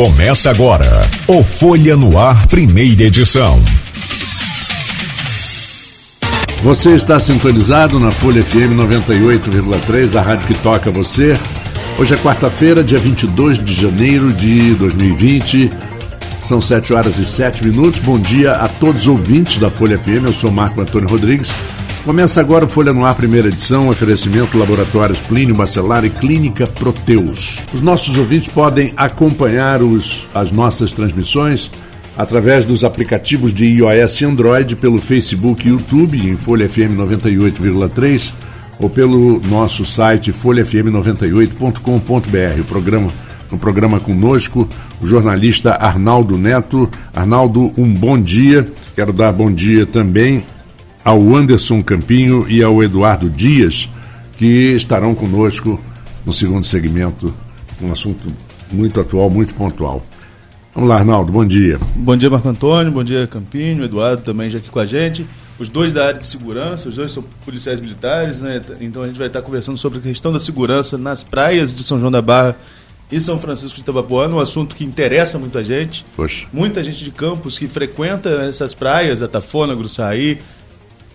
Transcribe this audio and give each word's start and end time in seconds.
Começa 0.00 0.48
agora 0.48 1.02
o 1.26 1.44
Folha 1.44 1.94
no 1.94 2.18
Ar, 2.18 2.46
primeira 2.46 3.02
edição. 3.02 3.62
Você 6.62 6.96
está 6.96 7.20
sintonizado 7.20 8.00
na 8.00 8.10
Folha 8.10 8.42
FM 8.42 8.78
98,3, 8.78 10.18
a 10.18 10.22
rádio 10.22 10.46
que 10.46 10.54
toca 10.54 10.90
você. 10.90 11.34
Hoje 11.98 12.14
é 12.14 12.16
quarta-feira, 12.16 12.82
dia 12.82 12.98
22 12.98 13.62
de 13.62 13.74
janeiro 13.74 14.32
de 14.32 14.74
2020. 14.76 15.70
São 16.42 16.62
7 16.62 16.94
horas 16.94 17.18
e 17.18 17.26
7 17.26 17.62
minutos. 17.62 18.00
Bom 18.00 18.18
dia 18.18 18.52
a 18.52 18.68
todos 18.68 19.02
os 19.02 19.08
ouvintes 19.08 19.58
da 19.58 19.70
Folha 19.70 19.98
FM. 19.98 20.24
Eu 20.24 20.32
sou 20.32 20.50
Marco 20.50 20.80
Antônio 20.80 21.10
Rodrigues. 21.10 21.50
Começa 22.04 22.40
agora 22.40 22.64
o 22.64 22.68
Folha 22.68 22.94
no 22.94 23.04
Ar, 23.04 23.14
primeira 23.14 23.48
edição, 23.48 23.90
oferecimento 23.90 24.56
Laboratórios 24.56 25.20
Plínio 25.20 25.54
Bacelar 25.54 26.02
e 26.02 26.08
Clínica 26.08 26.66
Proteus. 26.66 27.58
Os 27.74 27.82
nossos 27.82 28.16
ouvintes 28.16 28.48
podem 28.48 28.94
acompanhar 28.96 29.82
os, 29.82 30.26
as 30.34 30.50
nossas 30.50 30.92
transmissões 30.92 31.70
através 32.16 32.64
dos 32.64 32.84
aplicativos 32.84 33.52
de 33.52 33.66
iOS 33.66 34.22
e 34.22 34.24
Android 34.24 34.76
pelo 34.76 34.96
Facebook 34.96 35.66
e 35.66 35.72
YouTube 35.72 36.26
em 36.26 36.38
Folha 36.38 36.66
FM 36.66 36.96
98,3 36.96 38.32
ou 38.78 38.88
pelo 38.88 39.38
nosso 39.40 39.84
site 39.84 40.32
folhafm98.com.br. 40.32 42.60
O 42.60 42.64
programa 42.64 43.08
no 43.52 43.58
programa 43.58 44.00
conosco 44.00 44.66
o 45.02 45.06
jornalista 45.06 45.72
Arnaldo 45.72 46.38
Neto. 46.38 46.88
Arnaldo, 47.14 47.70
um 47.76 47.92
bom 47.92 48.18
dia. 48.18 48.66
Quero 48.96 49.12
dar 49.12 49.32
bom 49.32 49.52
dia 49.52 49.84
também 49.84 50.42
ao 51.04 51.34
Anderson 51.34 51.82
Campinho 51.82 52.46
e 52.48 52.62
ao 52.62 52.82
Eduardo 52.82 53.28
Dias, 53.28 53.88
que 54.36 54.72
estarão 54.72 55.14
conosco 55.14 55.80
no 56.24 56.32
segundo 56.32 56.64
segmento, 56.64 57.34
um 57.80 57.90
assunto 57.92 58.32
muito 58.70 59.00
atual, 59.00 59.30
muito 59.30 59.54
pontual. 59.54 60.04
Vamos 60.74 60.88
lá, 60.88 60.96
Arnaldo, 60.96 61.32
bom 61.32 61.44
dia. 61.44 61.78
Bom 61.96 62.16
dia, 62.16 62.30
Marco 62.30 62.48
Antônio, 62.48 62.92
bom 62.92 63.02
dia, 63.02 63.26
Campinho, 63.26 63.84
Eduardo 63.84 64.22
também 64.22 64.48
já 64.48 64.58
aqui 64.58 64.70
com 64.70 64.78
a 64.78 64.86
gente. 64.86 65.26
Os 65.58 65.68
dois 65.68 65.92
da 65.92 66.06
área 66.06 66.20
de 66.20 66.26
segurança, 66.26 66.88
os 66.88 66.96
dois 66.96 67.12
são 67.12 67.22
policiais 67.44 67.80
militares, 67.80 68.40
né? 68.40 68.62
Então 68.80 69.02
a 69.02 69.06
gente 69.06 69.18
vai 69.18 69.26
estar 69.26 69.42
conversando 69.42 69.76
sobre 69.76 69.98
a 69.98 70.02
questão 70.02 70.32
da 70.32 70.38
segurança 70.38 70.96
nas 70.96 71.22
praias 71.22 71.74
de 71.74 71.84
São 71.84 71.98
João 71.98 72.10
da 72.10 72.22
Barra 72.22 72.56
e 73.12 73.20
São 73.20 73.38
Francisco 73.38 73.74
de 73.74 73.82
Itabapuana, 73.82 74.36
um 74.36 74.38
assunto 74.38 74.76
que 74.76 74.84
interessa 74.84 75.38
muita 75.38 75.62
gente. 75.62 76.06
Poxa. 76.16 76.46
Muita 76.52 76.82
gente 76.84 77.02
de 77.02 77.10
campos 77.10 77.58
que 77.58 77.66
frequenta 77.66 78.30
essas 78.48 78.72
praias, 78.72 79.20
Atafona, 79.20 79.74
Gruçaí, 79.74 80.38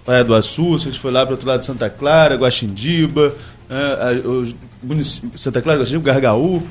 Praia 0.06 0.24
do 0.24 0.36
Açu, 0.36 0.78
se 0.78 0.88
a 0.88 0.92
gente 0.92 1.02
foi 1.02 1.12
lá 1.12 1.26
para 1.26 1.32
o 1.32 1.34
outro 1.34 1.48
lado 1.48 1.62
de 1.62 1.66
Santa 1.66 1.90
Clara, 1.90 2.36
Guaxindiba, 2.36 3.34
é, 3.68 5.02
Santa 5.36 5.64
Clara, 5.64 5.80
Guaxindiba, 5.80 6.04
Gargaú, 6.04 6.62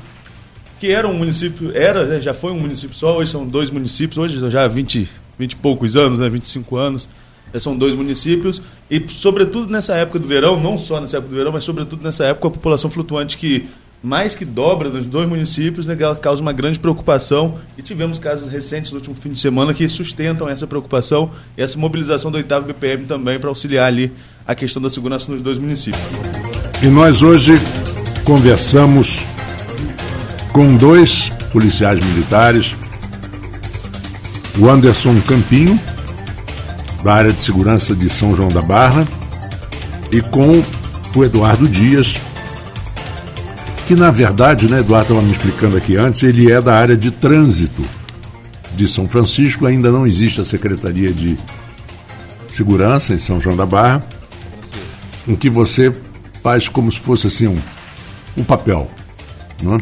que 0.79 0.89
era 0.89 1.05
um 1.05 1.13
município, 1.13 1.71
era, 1.75 2.05
né, 2.05 2.21
já 2.21 2.33
foi 2.33 2.51
um 2.51 2.59
município 2.59 2.95
só, 2.95 3.17
hoje 3.17 3.31
são 3.31 3.45
dois 3.45 3.69
municípios, 3.69 4.17
hoje 4.17 4.39
já 4.49 4.63
há 4.63 4.67
20, 4.69 5.09
20 5.37 5.51
e 5.51 5.55
poucos 5.57 5.97
anos, 5.97 6.19
né, 6.19 6.29
25 6.29 6.77
anos, 6.77 7.09
são 7.59 7.77
dois 7.77 7.93
municípios, 7.93 8.61
e 8.89 9.03
sobretudo 9.09 9.69
nessa 9.69 9.95
época 9.95 10.17
do 10.17 10.27
verão, 10.27 10.61
não 10.61 10.77
só 10.77 11.01
nessa 11.01 11.17
época 11.17 11.31
do 11.31 11.35
verão, 11.37 11.51
mas 11.51 11.63
sobretudo 11.65 12.03
nessa 12.03 12.25
época 12.25 12.47
a 12.47 12.51
população 12.51 12.89
flutuante 12.89 13.37
que 13.37 13.67
mais 14.03 14.35
que 14.35 14.45
dobra 14.45 14.89
nos 14.89 15.05
dois 15.05 15.27
municípios, 15.27 15.85
né, 15.85 15.97
causa 16.21 16.41
uma 16.41 16.53
grande 16.53 16.77
preocupação 16.77 17.57
e 17.77 17.81
tivemos 17.81 18.19
casos 18.19 18.47
recentes 18.47 18.91
no 18.91 18.97
último 18.97 19.15
fim 19.15 19.29
de 19.29 19.39
semana 19.39 19.73
que 19.73 19.87
sustentam 19.89 20.47
essa 20.47 20.67
preocupação 20.67 21.31
e 21.57 21.61
essa 21.61 21.77
mobilização 21.77 22.31
do 22.31 22.37
8 22.37 22.61
BPM 22.61 23.05
também 23.05 23.39
para 23.39 23.49
auxiliar 23.49 23.87
ali 23.87 24.11
a 24.47 24.53
questão 24.53 24.81
da 24.81 24.89
segurança 24.89 25.31
nos 25.31 25.41
dois 25.41 25.57
municípios. 25.57 26.03
E 26.83 26.87
nós 26.87 27.23
hoje 27.23 27.53
conversamos 28.23 29.25
com 30.51 30.75
dois 30.75 31.29
policiais 31.51 31.99
militares, 32.05 32.75
o 34.57 34.69
Anderson 34.69 35.19
Campinho, 35.21 35.79
da 37.03 37.13
área 37.13 37.31
de 37.31 37.41
segurança 37.41 37.95
de 37.95 38.09
São 38.09 38.35
João 38.35 38.49
da 38.49 38.61
Barra, 38.61 39.07
e 40.11 40.21
com 40.21 40.51
o 41.15 41.23
Eduardo 41.23 41.67
Dias, 41.67 42.17
que 43.87 43.95
na 43.95 44.11
verdade, 44.11 44.67
né, 44.67 44.79
Eduardo 44.79 45.13
estava 45.13 45.21
me 45.21 45.31
explicando 45.31 45.77
aqui 45.77 45.95
antes, 45.95 46.23
ele 46.23 46.51
é 46.51 46.61
da 46.61 46.75
área 46.75 46.97
de 46.97 47.11
trânsito 47.11 47.83
de 48.75 48.87
São 48.87 49.07
Francisco, 49.07 49.65
ainda 49.65 49.91
não 49.91 50.05
existe 50.05 50.41
a 50.41 50.45
Secretaria 50.45 51.13
de 51.13 51.37
Segurança 52.53 53.13
em 53.13 53.17
São 53.17 53.39
João 53.39 53.55
da 53.55 53.65
Barra, 53.65 54.03
em 55.27 55.35
que 55.35 55.49
você 55.49 55.93
faz 56.41 56.67
como 56.67 56.91
se 56.91 56.99
fosse 56.99 57.27
assim 57.27 57.47
um, 57.47 57.57
um 58.37 58.43
papel, 58.43 58.89
não 59.61 59.75
é? 59.75 59.79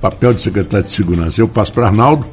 papel 0.00 0.32
de 0.32 0.42
secretário 0.42 0.84
de 0.84 0.90
Segurança. 0.90 1.40
Eu 1.40 1.48
passo 1.48 1.72
para 1.72 1.86
Arnaldo 1.86 2.26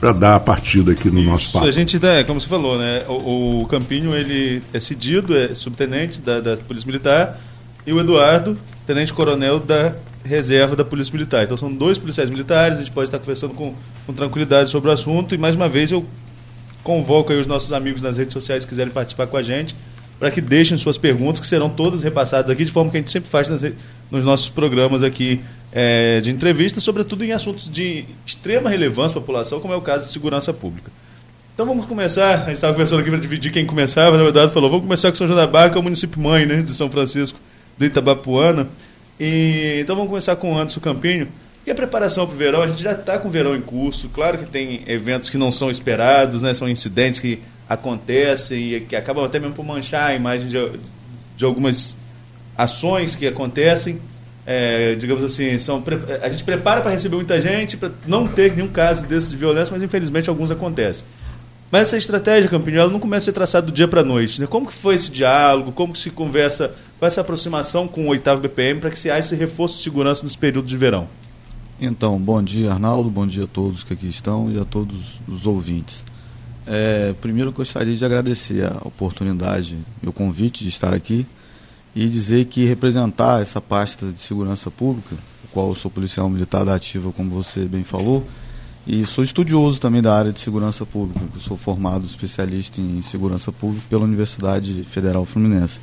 para 0.00 0.12
dar 0.12 0.36
a 0.36 0.40
partida 0.40 0.92
aqui 0.92 1.10
no 1.10 1.20
Isso, 1.20 1.30
nosso 1.30 1.52
papo. 1.52 1.66
A 1.66 1.70
gente, 1.70 2.04
é, 2.04 2.24
como 2.24 2.40
você 2.40 2.46
falou, 2.46 2.78
né, 2.78 3.02
o, 3.08 3.62
o 3.62 3.66
Campinho 3.66 4.14
ele 4.14 4.62
é 4.72 4.80
cedido, 4.80 5.36
é 5.36 5.54
subtenente 5.54 6.20
da, 6.20 6.40
da 6.40 6.56
Polícia 6.56 6.86
Militar, 6.86 7.40
e 7.86 7.92
o 7.92 8.00
Eduardo, 8.00 8.58
tenente-coronel 8.86 9.60
da 9.60 9.94
reserva 10.26 10.76
da 10.76 10.84
Polícia 10.84 11.12
Militar. 11.12 11.44
Então 11.44 11.56
são 11.56 11.72
dois 11.72 11.98
policiais 11.98 12.28
militares, 12.28 12.78
a 12.78 12.82
gente 12.82 12.92
pode 12.92 13.08
estar 13.08 13.18
conversando 13.18 13.54
com, 13.54 13.74
com 14.06 14.12
tranquilidade 14.12 14.70
sobre 14.70 14.90
o 14.90 14.92
assunto 14.92 15.34
e 15.34 15.38
mais 15.38 15.54
uma 15.54 15.68
vez 15.68 15.90
eu 15.90 16.04
convoco 16.82 17.32
os 17.32 17.46
nossos 17.46 17.72
amigos 17.72 18.02
nas 18.02 18.16
redes 18.16 18.32
sociais 18.32 18.64
que 18.64 18.68
quiserem 18.70 18.92
participar 18.92 19.26
com 19.26 19.36
a 19.36 19.42
gente 19.42 19.74
para 20.18 20.30
que 20.30 20.40
deixem 20.40 20.76
suas 20.78 20.96
perguntas 20.96 21.40
que 21.40 21.46
serão 21.46 21.68
todas 21.68 22.02
repassadas 22.02 22.50
aqui 22.50 22.64
de 22.64 22.70
forma 22.70 22.90
que 22.90 22.96
a 22.96 23.00
gente 23.00 23.10
sempre 23.10 23.28
faz 23.28 23.48
nas, 23.48 23.62
nos 24.10 24.24
nossos 24.24 24.48
programas 24.48 25.02
aqui 25.02 25.40
é, 25.72 26.20
de 26.20 26.30
entrevista, 26.30 26.80
sobretudo 26.80 27.24
em 27.24 27.32
assuntos 27.32 27.70
de 27.70 28.04
extrema 28.24 28.70
relevância 28.70 29.12
para 29.12 29.18
a 29.18 29.22
população, 29.22 29.60
como 29.60 29.74
é 29.74 29.76
o 29.76 29.82
caso 29.82 30.04
de 30.04 30.10
segurança 30.10 30.52
pública. 30.52 30.90
Então 31.54 31.66
vamos 31.66 31.86
começar, 31.86 32.34
a 32.34 32.38
gente 32.46 32.54
estava 32.54 32.72
conversando 32.72 33.00
aqui 33.00 33.10
para 33.10 33.18
dividir 33.18 33.52
quem 33.52 33.66
começava, 33.66 34.16
na 34.16 34.22
verdade 34.22 34.52
falou, 34.52 34.70
vamos 34.70 34.84
começar 34.84 35.10
com 35.10 35.16
São 35.16 35.26
João 35.26 35.38
da 35.38 35.46
Barra, 35.46 35.70
que 35.70 35.76
é 35.76 35.80
o 35.80 35.82
município 35.82 36.20
mãe 36.20 36.46
né, 36.46 36.62
de 36.62 36.74
São 36.74 36.90
Francisco 36.90 37.38
do 37.78 37.84
Itabapuana. 37.84 38.68
E, 39.18 39.80
então 39.80 39.96
vamos 39.96 40.10
começar 40.10 40.36
com 40.36 40.52
o 40.52 40.58
Anderson 40.58 40.80
Campinho. 40.80 41.28
E 41.66 41.70
a 41.70 41.74
preparação 41.74 42.26
para 42.26 42.34
o 42.34 42.38
verão? 42.38 42.62
A 42.62 42.68
gente 42.68 42.82
já 42.82 42.92
está 42.92 43.18
com 43.18 43.28
o 43.28 43.30
verão 43.30 43.56
em 43.56 43.60
curso. 43.60 44.08
Claro 44.10 44.38
que 44.38 44.46
tem 44.46 44.82
eventos 44.86 45.28
que 45.28 45.36
não 45.36 45.50
são 45.50 45.70
esperados, 45.70 46.42
né? 46.42 46.54
são 46.54 46.68
incidentes 46.68 47.20
que 47.20 47.40
acontecem 47.68 48.74
e 48.74 48.80
que 48.80 48.94
acabam 48.94 49.24
até 49.24 49.40
mesmo 49.40 49.54
por 49.54 49.64
manchar 49.64 50.10
a 50.10 50.14
imagem 50.14 50.48
de, 50.48 50.78
de 51.36 51.44
algumas 51.44 51.96
ações 52.56 53.16
que 53.16 53.26
acontecem. 53.26 54.00
É, 54.46 54.94
digamos 54.94 55.24
assim, 55.24 55.58
são, 55.58 55.82
a 56.22 56.28
gente 56.28 56.44
prepara 56.44 56.80
para 56.80 56.92
receber 56.92 57.16
muita 57.16 57.40
gente, 57.40 57.76
para 57.76 57.90
não 58.06 58.28
ter 58.28 58.54
nenhum 58.54 58.68
caso 58.68 59.02
desse 59.02 59.28
de 59.28 59.36
violência, 59.36 59.72
mas 59.72 59.82
infelizmente 59.82 60.28
alguns 60.28 60.52
acontecem. 60.52 61.04
Mas 61.68 61.82
essa 61.82 61.96
estratégia, 61.96 62.48
Campinho, 62.48 62.78
ela 62.78 62.90
não 62.90 63.00
começa 63.00 63.24
a 63.24 63.26
ser 63.26 63.32
traçada 63.32 63.66
do 63.66 63.72
dia 63.72 63.88
para 63.88 64.02
a 64.02 64.04
noite. 64.04 64.40
Né? 64.40 64.46
Como 64.46 64.68
que 64.68 64.72
foi 64.72 64.94
esse 64.94 65.10
diálogo? 65.10 65.72
Como 65.72 65.92
que 65.92 65.98
se 65.98 66.10
conversa 66.10 66.72
com 66.98 67.06
essa 67.06 67.20
aproximação 67.20 67.86
com 67.86 68.06
o 68.06 68.08
oitavo 68.08 68.40
BPM 68.40 68.80
para 68.80 68.90
que 68.90 68.98
se 68.98 69.10
haja 69.10 69.20
esse 69.20 69.36
reforço 69.36 69.76
de 69.76 69.82
segurança 69.82 70.22
nesse 70.22 70.38
período 70.38 70.66
de 70.66 70.76
verão? 70.76 71.08
Então, 71.80 72.18
bom 72.18 72.42
dia, 72.42 72.72
Arnaldo. 72.72 73.10
Bom 73.10 73.26
dia 73.26 73.44
a 73.44 73.46
todos 73.46 73.84
que 73.84 73.92
aqui 73.92 74.08
estão 74.08 74.50
e 74.50 74.58
a 74.58 74.64
todos 74.64 75.20
os 75.28 75.46
ouvintes. 75.46 76.02
É, 76.66 77.14
primeiro, 77.20 77.52
gostaria 77.52 77.94
de 77.94 78.04
agradecer 78.04 78.64
a 78.64 78.78
oportunidade 78.84 79.76
e 80.02 80.08
o 80.08 80.12
convite 80.12 80.64
de 80.64 80.70
estar 80.70 80.94
aqui 80.94 81.26
e 81.94 82.08
dizer 82.08 82.46
que 82.46 82.64
representar 82.64 83.42
essa 83.42 83.60
pasta 83.60 84.10
de 84.10 84.20
segurança 84.20 84.70
pública, 84.70 85.14
o 85.44 85.48
qual 85.48 85.68
eu 85.68 85.74
sou 85.74 85.90
policial 85.90 86.28
militar 86.28 86.64
da 86.64 86.74
ativa, 86.74 87.12
como 87.12 87.30
você 87.30 87.60
bem 87.66 87.84
falou, 87.84 88.26
e 88.86 89.04
sou 89.04 89.22
estudioso 89.22 89.78
também 89.78 90.02
da 90.02 90.14
área 90.14 90.32
de 90.32 90.40
segurança 90.40 90.84
pública, 90.84 91.20
sou 91.38 91.56
formado 91.56 92.06
especialista 92.06 92.80
em 92.80 93.02
segurança 93.02 93.52
pública 93.52 93.86
pela 93.88 94.04
Universidade 94.04 94.84
Federal 94.84 95.24
Fluminense. 95.24 95.78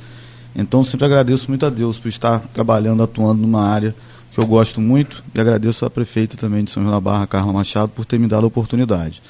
Então 0.54 0.84
sempre 0.84 1.06
agradeço 1.06 1.48
muito 1.48 1.66
a 1.66 1.70
Deus 1.70 1.98
por 1.98 2.08
estar 2.08 2.40
trabalhando, 2.52 3.02
atuando 3.02 3.42
numa 3.42 3.66
área 3.66 3.94
que 4.32 4.38
eu 4.38 4.46
gosto 4.46 4.80
muito 4.80 5.22
e 5.34 5.40
agradeço 5.40 5.84
à 5.84 5.90
prefeita 5.90 6.36
também 6.36 6.64
de 6.64 6.70
São 6.70 6.82
João 6.82 6.94
da 6.94 7.00
Barra, 7.00 7.26
Carla 7.26 7.52
Machado, 7.52 7.90
por 7.94 8.04
ter 8.04 8.18
me 8.18 8.26
dado 8.26 8.44
a 8.44 8.48
oportunidade. 8.48 9.22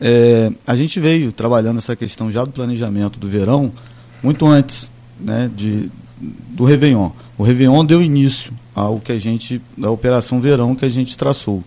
É, 0.00 0.50
a 0.66 0.74
gente 0.74 0.98
veio 0.98 1.30
trabalhando 1.30 1.78
essa 1.78 1.94
questão 1.94 2.32
já 2.32 2.44
do 2.44 2.50
planejamento 2.50 3.18
do 3.18 3.28
verão 3.28 3.70
muito 4.22 4.46
antes 4.46 4.90
né, 5.18 5.50
de, 5.54 5.90
do 6.18 6.64
Réveillon. 6.64 7.10
O 7.36 7.42
Réveillon 7.42 7.84
deu 7.84 8.02
início 8.02 8.52
ao 8.74 8.98
que 8.98 9.12
a 9.12 9.18
gente, 9.18 9.60
da 9.76 9.90
Operação 9.90 10.40
Verão 10.40 10.74
que 10.74 10.84
a 10.84 10.90
gente 10.90 11.16
traçou. 11.16 11.62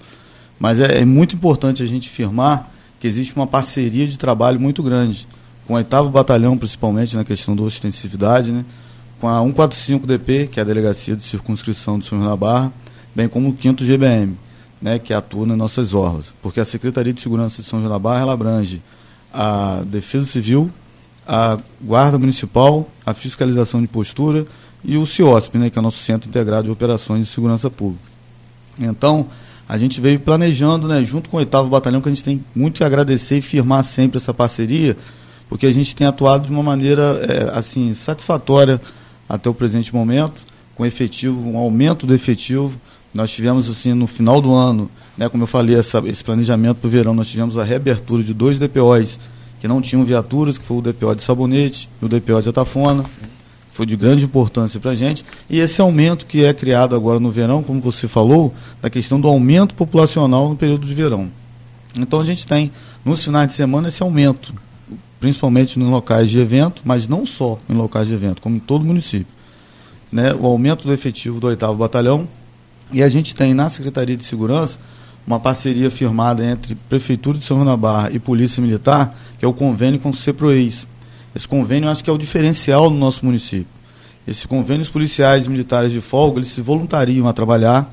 Mas 0.59 0.79
é, 0.79 0.99
é, 0.99 1.05
muito 1.05 1.35
importante 1.35 1.83
a 1.83 1.85
gente 1.85 2.09
firmar 2.09 2.71
que 2.99 3.07
existe 3.07 3.35
uma 3.35 3.45
parceria 3.45 4.07
de 4.07 4.17
trabalho 4.17 4.59
muito 4.59 4.81
grande, 4.81 5.27
com 5.67 5.73
o 5.73 5.77
8 5.77 6.09
Batalhão, 6.09 6.57
principalmente 6.57 7.15
na 7.15 7.23
questão 7.23 7.55
da 7.55 7.63
ostensividade, 7.63 8.51
né? 8.51 8.65
Com 9.23 9.29
a 9.29 9.39
145DP, 9.41 10.49
que 10.49 10.59
é 10.59 10.63
a 10.63 10.65
Delegacia 10.65 11.15
de 11.15 11.23
Circunscrição 11.23 11.97
de 11.97 12.05
São 12.05 12.17
João 12.17 12.29
da 12.29 12.35
Barra, 12.35 12.73
bem 13.15 13.29
como 13.29 13.47
o 13.47 13.57
5 13.57 13.81
GBM, 13.81 14.37
né, 14.81 14.99
que 14.99 15.13
atua 15.13 15.45
nas 15.45 15.57
nossas 15.57 15.93
orlas. 15.93 16.33
Porque 16.41 16.59
a 16.59 16.65
Secretaria 16.65 17.13
de 17.13 17.21
Segurança 17.21 17.61
de 17.61 17.69
São 17.69 17.79
João 17.79 17.89
da 17.89 17.97
Barra 17.97 18.19
ela 18.19 18.33
abrange 18.33 18.81
a 19.33 19.81
Defesa 19.85 20.25
Civil, 20.25 20.69
a 21.25 21.57
Guarda 21.81 22.19
Municipal, 22.19 22.85
a 23.05 23.13
Fiscalização 23.13 23.79
de 23.79 23.87
Postura 23.87 24.45
e 24.83 24.97
o 24.97 25.05
CIOSP, 25.05 25.57
né, 25.57 25.69
que 25.69 25.79
é 25.79 25.81
o 25.81 25.83
nosso 25.83 25.99
Centro 25.99 26.27
Integrado 26.27 26.65
de 26.65 26.71
Operações 26.71 27.25
de 27.25 27.33
Segurança 27.33 27.69
Pública. 27.69 28.03
Então, 28.77 29.27
a 29.69 29.77
gente 29.77 30.01
veio 30.01 30.19
planejando, 30.19 30.85
né, 30.85 31.01
junto 31.05 31.29
com 31.29 31.37
o 31.37 31.39
oitavo 31.39 31.69
batalhão, 31.69 32.01
que 32.01 32.09
a 32.09 32.11
gente 32.11 32.25
tem 32.25 32.43
muito 32.53 32.79
que 32.79 32.83
agradecer 32.83 33.37
e 33.37 33.41
firmar 33.41 33.85
sempre 33.85 34.17
essa 34.17 34.33
parceria, 34.33 34.97
porque 35.47 35.65
a 35.65 35.71
gente 35.71 35.95
tem 35.95 36.05
atuado 36.05 36.47
de 36.47 36.51
uma 36.51 36.61
maneira 36.61 37.21
é, 37.21 37.57
assim 37.57 37.93
satisfatória 37.93 38.81
até 39.33 39.49
o 39.49 39.53
presente 39.53 39.93
momento, 39.93 40.43
com 40.75 40.85
efetivo, 40.85 41.49
um 41.49 41.57
aumento 41.57 42.05
do 42.05 42.13
efetivo. 42.13 42.71
Nós 43.11 43.31
tivemos 43.31 43.67
assim 43.67 43.91
no 43.91 44.05
final 44.05 44.39
do 44.39 44.53
ano, 44.53 44.91
né, 45.17 45.27
como 45.27 45.41
eu 45.41 45.47
falei, 45.47 45.75
essa, 45.75 45.97
esse 46.05 46.23
planejamento 46.23 46.77
para 46.77 46.87
o 46.87 46.91
verão, 46.91 47.15
nós 47.15 47.27
tivemos 47.27 47.57
a 47.57 47.63
reabertura 47.63 48.23
de 48.23 48.31
dois 48.31 48.59
DPOs 48.59 49.17
que 49.59 49.67
não 49.67 49.81
tinham 49.81 50.03
viaturas, 50.05 50.59
que 50.59 50.63
foi 50.63 50.77
o 50.77 50.81
DPO 50.81 51.15
de 51.15 51.23
Sabonete 51.23 51.89
e 51.99 52.05
o 52.05 52.07
DPO 52.07 52.43
de 52.43 52.49
Atafona. 52.49 53.03
Foi 53.71 53.87
de 53.87 53.95
grande 53.95 54.23
importância 54.23 54.79
para 54.79 54.91
a 54.91 54.95
gente. 54.95 55.25
E 55.49 55.57
esse 55.57 55.81
aumento 55.81 56.27
que 56.27 56.45
é 56.45 56.53
criado 56.53 56.95
agora 56.95 57.19
no 57.19 57.31
verão, 57.31 57.63
como 57.63 57.81
você 57.81 58.07
falou, 58.07 58.53
da 58.79 58.89
questão 58.89 59.19
do 59.19 59.27
aumento 59.27 59.73
populacional 59.73 60.47
no 60.47 60.55
período 60.55 60.85
de 60.85 60.93
verão. 60.93 61.31
Então 61.95 62.21
a 62.21 62.25
gente 62.25 62.45
tem, 62.45 62.71
nos 63.03 63.23
finais 63.23 63.47
de 63.47 63.55
semana, 63.55 63.87
esse 63.87 64.03
aumento, 64.03 64.53
principalmente 65.23 65.79
nos 65.79 65.87
locais 65.87 66.29
de 66.29 66.37
evento, 66.37 66.81
mas 66.83 67.07
não 67.07 67.25
só 67.25 67.57
em 67.69 67.73
locais 67.73 68.09
de 68.09 68.13
evento, 68.13 68.41
como 68.41 68.57
em 68.57 68.59
todo 68.59 68.81
o 68.81 68.85
município. 68.85 69.33
Né, 70.11 70.33
o 70.33 70.45
aumento 70.45 70.85
do 70.85 70.91
efetivo 70.91 71.39
do 71.39 71.47
8 71.47 71.73
Batalhão. 71.75 72.27
E 72.91 73.01
a 73.01 73.07
gente 73.07 73.33
tem 73.33 73.53
na 73.53 73.69
Secretaria 73.69 74.17
de 74.17 74.25
Segurança 74.25 74.77
uma 75.25 75.39
parceria 75.39 75.89
firmada 75.89 76.45
entre 76.45 76.75
Prefeitura 76.75 77.37
de 77.37 77.45
São 77.45 77.55
João 77.55 77.65
da 77.65 77.77
Barra 77.77 78.11
e 78.11 78.19
Polícia 78.19 78.61
Militar, 78.61 79.17
que 79.39 79.45
é 79.45 79.47
o 79.47 79.53
convênio 79.53 79.97
com 79.97 80.09
o 80.09 80.13
CEPROEIS. 80.13 80.85
Esse 81.33 81.47
convênio 81.47 81.87
eu 81.87 81.91
acho 81.93 82.03
que 82.03 82.09
é 82.09 82.13
o 82.13 82.17
diferencial 82.17 82.89
no 82.89 82.97
nosso 82.97 83.25
município. 83.25 83.67
Esse 84.27 84.45
convênio, 84.45 84.81
os 84.81 84.89
policiais 84.89 85.47
militares 85.47 85.93
de 85.93 86.01
folga, 86.01 86.39
eles 86.39 86.49
se 86.49 86.59
voluntariam 86.59 87.29
a 87.29 87.33
trabalhar 87.33 87.89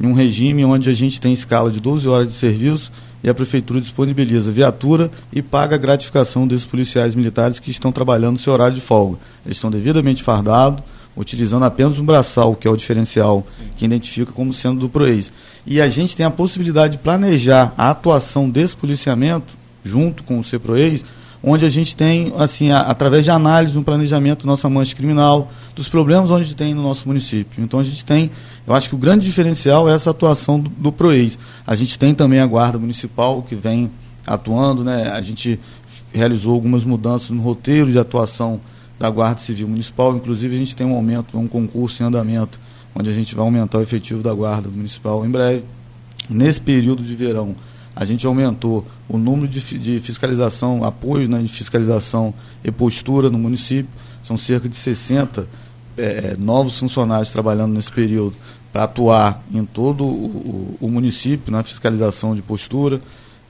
em 0.00 0.06
um 0.08 0.12
regime 0.12 0.64
onde 0.64 0.90
a 0.90 0.94
gente 0.94 1.20
tem 1.20 1.32
escala 1.32 1.70
de 1.70 1.78
12 1.78 2.08
horas 2.08 2.26
de 2.26 2.34
serviço 2.34 2.90
e 3.26 3.28
a 3.28 3.34
prefeitura 3.34 3.80
disponibiliza 3.80 4.52
viatura 4.52 5.10
e 5.32 5.42
paga 5.42 5.74
a 5.74 5.78
gratificação 5.78 6.46
desses 6.46 6.64
policiais 6.64 7.12
militares 7.12 7.58
que 7.58 7.72
estão 7.72 7.90
trabalhando 7.90 8.34
no 8.34 8.38
seu 8.38 8.52
horário 8.52 8.76
de 8.76 8.80
folga. 8.80 9.18
Eles 9.44 9.56
estão 9.56 9.68
devidamente 9.68 10.22
fardados, 10.22 10.80
utilizando 11.16 11.64
apenas 11.64 11.98
um 11.98 12.04
braçal, 12.04 12.54
que 12.54 12.68
é 12.68 12.70
o 12.70 12.76
diferencial 12.76 13.44
que 13.76 13.84
identifica 13.84 14.30
como 14.30 14.52
sendo 14.52 14.78
do 14.78 14.88
PROEIS. 14.88 15.32
E 15.66 15.80
a 15.80 15.88
gente 15.88 16.14
tem 16.14 16.24
a 16.24 16.30
possibilidade 16.30 16.92
de 16.92 17.02
planejar 17.02 17.74
a 17.76 17.90
atuação 17.90 18.48
desse 18.48 18.76
policiamento 18.76 19.56
junto 19.84 20.22
com 20.22 20.38
o 20.38 20.44
CPROEIS, 20.44 21.04
onde 21.42 21.64
a 21.64 21.68
gente 21.68 21.96
tem, 21.96 22.32
assim, 22.38 22.70
a, 22.70 22.82
através 22.82 23.24
de 23.24 23.32
análise, 23.32 23.76
um 23.76 23.82
planejamento 23.82 24.46
da 24.46 24.52
nossa 24.52 24.70
mancha 24.70 24.94
criminal, 24.94 25.50
dos 25.76 25.90
problemas 25.90 26.30
onde 26.30 26.56
tem 26.56 26.74
no 26.74 26.82
nosso 26.82 27.06
município. 27.06 27.62
Então 27.62 27.78
a 27.78 27.84
gente 27.84 28.02
tem, 28.02 28.30
eu 28.66 28.74
acho 28.74 28.88
que 28.88 28.94
o 28.94 28.98
grande 28.98 29.26
diferencial 29.26 29.88
é 29.88 29.94
essa 29.94 30.10
atuação 30.10 30.58
do, 30.58 30.70
do 30.70 30.90
PROEIS. 30.90 31.38
A 31.66 31.76
gente 31.76 31.98
tem 31.98 32.14
também 32.14 32.40
a 32.40 32.46
Guarda 32.46 32.78
Municipal 32.78 33.42
que 33.42 33.54
vem 33.54 33.90
atuando, 34.26 34.82
né? 34.82 35.10
A 35.10 35.20
gente 35.20 35.60
realizou 36.12 36.54
algumas 36.54 36.82
mudanças 36.82 37.28
no 37.28 37.42
roteiro 37.42 37.92
de 37.92 37.98
atuação 37.98 38.58
da 38.98 39.10
Guarda 39.10 39.42
Civil 39.42 39.68
Municipal. 39.68 40.16
Inclusive, 40.16 40.56
a 40.56 40.58
gente 40.58 40.74
tem 40.74 40.86
um 40.86 40.94
aumento, 40.94 41.38
um 41.38 41.46
concurso 41.46 42.02
em 42.02 42.06
andamento, 42.06 42.58
onde 42.94 43.10
a 43.10 43.12
gente 43.12 43.34
vai 43.34 43.44
aumentar 43.44 43.76
o 43.76 43.82
efetivo 43.82 44.22
da 44.22 44.32
Guarda 44.32 44.70
Municipal 44.70 45.26
em 45.26 45.30
breve. 45.30 45.62
Nesse 46.30 46.58
período 46.58 47.02
de 47.02 47.14
verão, 47.14 47.54
a 47.94 48.06
gente 48.06 48.26
aumentou 48.26 48.86
o 49.06 49.18
número 49.18 49.46
de, 49.46 49.60
de 49.78 50.00
fiscalização, 50.00 50.82
apoio 50.84 51.28
né, 51.28 51.42
de 51.42 51.48
fiscalização 51.48 52.32
e 52.64 52.70
postura 52.70 53.28
no 53.28 53.38
município. 53.38 53.90
São 54.22 54.38
cerca 54.38 54.68
de 54.68 54.74
60 54.74 55.46
é, 55.96 56.36
novos 56.38 56.78
funcionários 56.78 57.30
trabalhando 57.30 57.74
nesse 57.74 57.90
período 57.90 58.34
para 58.72 58.84
atuar 58.84 59.42
em 59.52 59.64
todo 59.64 60.04
o, 60.04 60.76
o, 60.80 60.86
o 60.86 60.88
município 60.88 61.50
na 61.50 61.62
fiscalização 61.62 62.34
de 62.34 62.42
postura. 62.42 63.00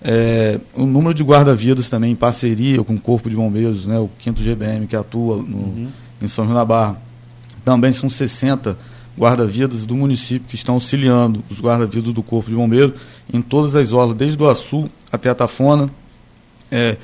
É, 0.03 0.61
o 0.75 0.85
número 0.85 1.15
de 1.15 1.23
guarda-vidas 1.23 1.89
também 1.89 2.13
em 2.13 2.17
parceria 2.17 2.83
com 2.85 2.95
o 2.95 3.01
Corpo 3.01 3.29
de 3.29 3.37
Bombeiros, 3.37 3.87
né, 3.87 3.99
o 3.99 4.09
5 4.23 4.41
GBM 4.41 4.87
que 4.87 4.95
atua 4.95 5.37
no, 5.37 5.57
uhum. 5.57 5.89
em 6.23 6.29
São 6.29 6.45
João 6.45 6.57
da 6.57 6.65
Barra, 6.65 7.01
também 7.65 7.93
são 7.93 8.09
60 8.09 8.79
guarda-vidas 9.19 9.87
do 9.87 9.97
município 9.97 10.47
que 10.49 10.55
estão 10.55 10.75
auxiliando 10.75 11.43
os 11.51 11.61
guarda-vidas 11.61 12.13
do 12.13 12.23
Corpo 12.23 12.51
de 12.51 12.57
Bombeiros 12.57 12.95
em 13.33 13.41
todas 13.41 13.75
as 13.75 13.93
orlas, 13.93 14.17
desde 14.17 14.41
o 14.41 14.49
Açu 14.49 14.89
até 15.11 15.31
a 15.31 15.35
Tafona. 15.35 15.91
É, 16.71 16.97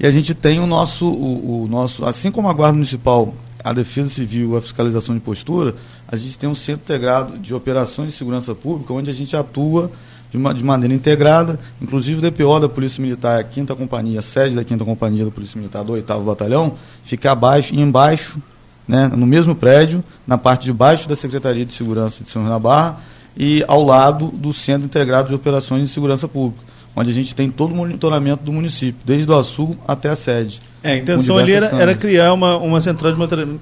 e 0.00 0.06
a 0.06 0.10
gente 0.10 0.34
tem 0.34 0.58
o 0.60 0.66
nosso, 0.66 1.06
o, 1.06 1.64
o, 1.64 1.68
nosso, 1.68 2.04
assim 2.04 2.30
como 2.30 2.48
a 2.48 2.52
Guarda 2.52 2.74
Municipal, 2.74 3.34
a 3.62 3.72
Defesa 3.72 4.08
Civil, 4.08 4.56
a 4.56 4.60
fiscalização 4.60 5.14
de 5.14 5.20
postura, 5.20 5.74
a 6.06 6.16
gente 6.16 6.38
tem 6.38 6.48
um 6.48 6.54
centro 6.54 6.82
integrado 6.82 7.38
de 7.38 7.54
operações 7.54 8.12
de 8.12 8.18
segurança 8.18 8.54
pública, 8.54 8.92
onde 8.92 9.10
a 9.10 9.14
gente 9.14 9.36
atua 9.36 9.90
de, 10.30 10.36
uma, 10.36 10.54
de 10.54 10.62
maneira 10.62 10.94
integrada, 10.94 11.58
inclusive 11.80 12.18
o 12.18 12.30
DPO 12.30 12.60
da 12.60 12.68
Polícia 12.68 13.00
Militar, 13.00 13.40
a 13.40 13.44
quinta 13.44 13.74
companhia, 13.74 14.20
a 14.20 14.22
sede 14.22 14.54
da 14.54 14.64
quinta 14.64 14.84
companhia 14.84 15.24
da 15.24 15.30
Polícia 15.30 15.58
Militar 15.58 15.82
do 15.82 15.92
oitavo 15.92 16.24
batalhão, 16.24 16.74
fica 17.04 17.32
abaixo 17.32 17.74
e 17.74 17.80
embaixo, 17.80 18.38
né, 18.86 19.08
no 19.08 19.26
mesmo 19.26 19.54
prédio, 19.54 20.02
na 20.26 20.38
parte 20.38 20.64
de 20.64 20.72
baixo 20.72 21.08
da 21.08 21.16
Secretaria 21.16 21.64
de 21.64 21.72
Segurança 21.72 22.24
de 22.24 22.30
São 22.30 22.44
da 22.46 22.58
Barra 22.58 23.00
e 23.36 23.64
ao 23.68 23.84
lado 23.84 24.28
do 24.28 24.52
Centro 24.52 24.86
Integrado 24.86 25.28
de 25.28 25.34
Operações 25.34 25.86
de 25.86 25.92
Segurança 25.92 26.26
Pública, 26.26 26.64
onde 26.98 27.10
a 27.10 27.14
gente 27.14 27.34
tem 27.34 27.50
todo 27.50 27.72
o 27.72 27.76
monitoramento 27.76 28.42
do 28.42 28.52
município, 28.52 29.00
desde 29.04 29.30
o 29.30 29.36
Açul 29.36 29.76
até 29.86 30.08
a 30.08 30.16
sede. 30.16 30.60
É, 30.82 30.92
a 30.92 30.96
intenção 30.96 31.36
ali 31.38 31.52
era, 31.52 31.66
era, 31.68 31.94
criar 31.94 32.32
uma, 32.32 32.56
uma 32.56 32.80
central 32.80 33.12
de 33.12 33.18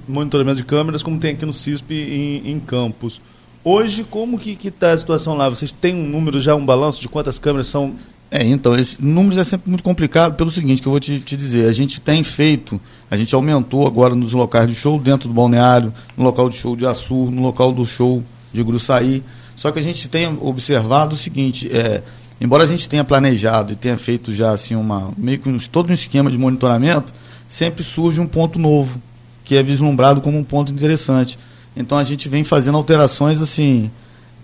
monitoramento 0.07 0.57
de 0.57 0.63
câmeras, 0.63 1.03
como 1.03 1.19
tem 1.19 1.33
aqui 1.33 1.45
no 1.45 1.53
CISP 1.53 1.93
em, 1.93 2.51
em 2.51 2.59
Campos. 2.59 3.21
Hoje, 3.63 4.03
como 4.03 4.39
que 4.39 4.57
está 4.67 4.91
a 4.91 4.97
situação 4.97 5.35
lá? 5.35 5.49
Vocês 5.49 5.71
têm 5.71 5.93
um 5.93 6.07
número 6.07 6.39
já, 6.39 6.55
um 6.55 6.65
balanço 6.65 7.01
de 7.01 7.07
quantas 7.07 7.37
câmeras 7.37 7.67
são? 7.67 7.95
É, 8.31 8.43
então, 8.43 8.77
esse 8.77 8.97
número 9.03 9.39
é 9.39 9.43
sempre 9.43 9.69
muito 9.69 9.83
complicado 9.83 10.35
pelo 10.35 10.51
seguinte, 10.51 10.81
que 10.81 10.87
eu 10.87 10.91
vou 10.91 10.99
te, 10.99 11.19
te 11.19 11.37
dizer, 11.37 11.67
a 11.67 11.73
gente 11.73 12.01
tem 12.01 12.23
feito, 12.23 12.79
a 13.09 13.15
gente 13.15 13.33
aumentou 13.33 13.85
agora 13.87 14.15
nos 14.15 14.33
locais 14.33 14.67
de 14.67 14.75
show 14.75 14.99
dentro 14.99 15.27
do 15.27 15.33
balneário, 15.33 15.93
no 16.15 16.23
local 16.23 16.49
de 16.49 16.57
show 16.57 16.75
de 16.75 16.85
Açu, 16.85 17.29
no 17.31 17.41
local 17.41 17.71
do 17.71 17.85
show 17.85 18.23
de 18.51 18.63
Gruçaí, 18.63 19.23
só 19.55 19.71
que 19.71 19.79
a 19.79 19.81
gente 19.81 20.07
tem 20.07 20.37
observado 20.41 21.15
o 21.15 21.17
seguinte, 21.17 21.69
é, 21.75 22.03
embora 22.39 22.63
a 22.63 22.67
gente 22.67 22.87
tenha 22.87 23.03
planejado 23.03 23.73
e 23.73 23.75
tenha 23.75 23.97
feito 23.97 24.33
já 24.33 24.51
assim 24.51 24.75
uma 24.75 25.11
meio 25.17 25.39
que 25.39 25.69
todo 25.69 25.89
um 25.89 25.93
esquema 25.93 26.29
de 26.29 26.37
monitoramento, 26.37 27.13
sempre 27.47 27.83
surge 27.83 28.19
um 28.19 28.27
ponto 28.27 28.59
novo, 28.59 29.01
que 29.43 29.55
é 29.55 29.63
vislumbrado 29.63 30.21
como 30.21 30.37
um 30.37 30.43
ponto 30.43 30.71
interessante. 30.71 31.37
Então 31.75 31.97
a 31.97 32.03
gente 32.03 32.27
vem 32.27 32.43
fazendo 32.43 32.77
alterações 32.77 33.41
assim, 33.41 33.89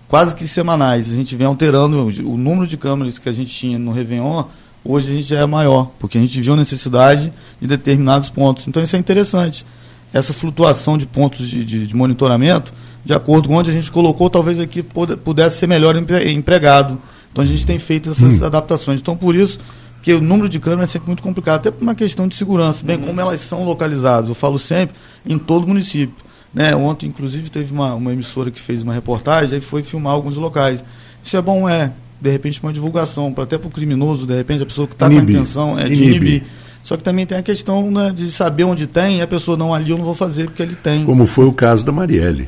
quase 0.08 0.34
que 0.34 0.46
semanais. 0.46 1.12
A 1.12 1.16
gente 1.16 1.34
vem 1.36 1.46
alterando 1.46 2.06
o 2.24 2.36
número 2.36 2.66
de 2.66 2.76
câmeras 2.76 3.18
que 3.18 3.28
a 3.28 3.32
gente 3.32 3.52
tinha 3.52 3.78
no 3.78 3.92
Réveillon, 3.92 4.44
hoje 4.84 5.10
a 5.10 5.14
gente 5.14 5.28
já 5.28 5.40
é 5.40 5.46
maior, 5.46 5.90
porque 5.98 6.18
a 6.18 6.20
gente 6.20 6.40
viu 6.40 6.54
a 6.54 6.56
necessidade 6.56 7.32
de 7.60 7.66
determinados 7.66 8.30
pontos. 8.30 8.66
Então 8.66 8.82
isso 8.82 8.96
é 8.96 8.98
interessante. 8.98 9.66
Essa 10.12 10.32
flutuação 10.32 10.96
de 10.96 11.06
pontos 11.06 11.48
de, 11.48 11.64
de, 11.64 11.86
de 11.86 11.96
monitoramento, 11.96 12.72
de 13.04 13.12
acordo 13.12 13.48
com 13.48 13.54
onde 13.54 13.70
a 13.70 13.72
gente 13.74 13.90
colocou, 13.90 14.30
talvez 14.30 14.60
aqui 14.60 14.82
pudesse 14.82 15.58
ser 15.58 15.66
melhor 15.66 15.96
empregado. 15.96 16.98
Então 17.34 17.42
a 17.42 17.46
gente 17.46 17.66
tem 17.66 17.80
feito 17.80 18.10
essas 18.10 18.40
hum. 18.40 18.46
adaptações. 18.46 19.00
Então 19.00 19.16
por 19.16 19.34
isso 19.34 19.58
que 20.00 20.12
o 20.12 20.20
número 20.20 20.48
de 20.48 20.60
câmeras 20.60 20.90
é 20.90 20.92
sempre 20.92 21.08
muito 21.08 21.22
complicado, 21.22 21.56
até 21.56 21.70
por 21.72 21.82
uma 21.82 21.94
questão 21.94 22.28
de 22.28 22.36
segurança, 22.36 22.84
bem 22.84 22.96
hum. 22.96 23.06
como 23.06 23.20
elas 23.20 23.40
são 23.40 23.64
localizadas. 23.64 24.28
Eu 24.28 24.34
falo 24.36 24.56
sempre 24.56 24.94
em 25.26 25.36
todo 25.36 25.64
o 25.64 25.68
município. 25.68 26.14
Né? 26.54 26.76
Ontem, 26.76 27.08
inclusive, 27.08 27.50
teve 27.50 27.72
uma, 27.72 27.94
uma 27.96 28.12
emissora 28.12 28.52
que 28.52 28.60
fez 28.60 28.84
uma 28.84 28.94
reportagem 28.94 29.58
e 29.58 29.60
foi 29.60 29.82
filmar 29.82 30.12
alguns 30.12 30.36
locais. 30.36 30.84
Isso 31.24 31.36
é 31.36 31.42
bom, 31.42 31.68
é, 31.68 31.90
de 32.20 32.30
repente, 32.30 32.62
uma 32.62 32.72
divulgação, 32.72 33.34
até 33.36 33.58
para 33.58 33.66
o 33.66 33.70
criminoso, 33.70 34.26
de 34.26 34.34
repente, 34.34 34.62
a 34.62 34.66
pessoa 34.66 34.86
que 34.86 34.92
está 34.92 35.10
com 35.10 35.18
a 35.18 35.22
intenção 35.22 35.76
é 35.76 35.88
de 35.88 36.04
inibir. 36.04 36.44
Só 36.84 36.96
que 36.96 37.02
também 37.02 37.26
tem 37.26 37.38
a 37.38 37.42
questão 37.42 37.90
né, 37.90 38.12
de 38.14 38.30
saber 38.30 38.64
onde 38.64 38.86
tem 38.86 39.18
e 39.18 39.22
a 39.22 39.26
pessoa, 39.26 39.56
não, 39.56 39.74
ali 39.74 39.90
eu 39.90 39.98
não 39.98 40.04
vou 40.04 40.14
fazer 40.14 40.44
porque 40.44 40.62
ele 40.62 40.76
tem. 40.76 41.04
Como 41.04 41.26
foi 41.26 41.46
o 41.46 41.52
caso 41.52 41.84
da 41.84 41.90
Marielle, 41.90 42.46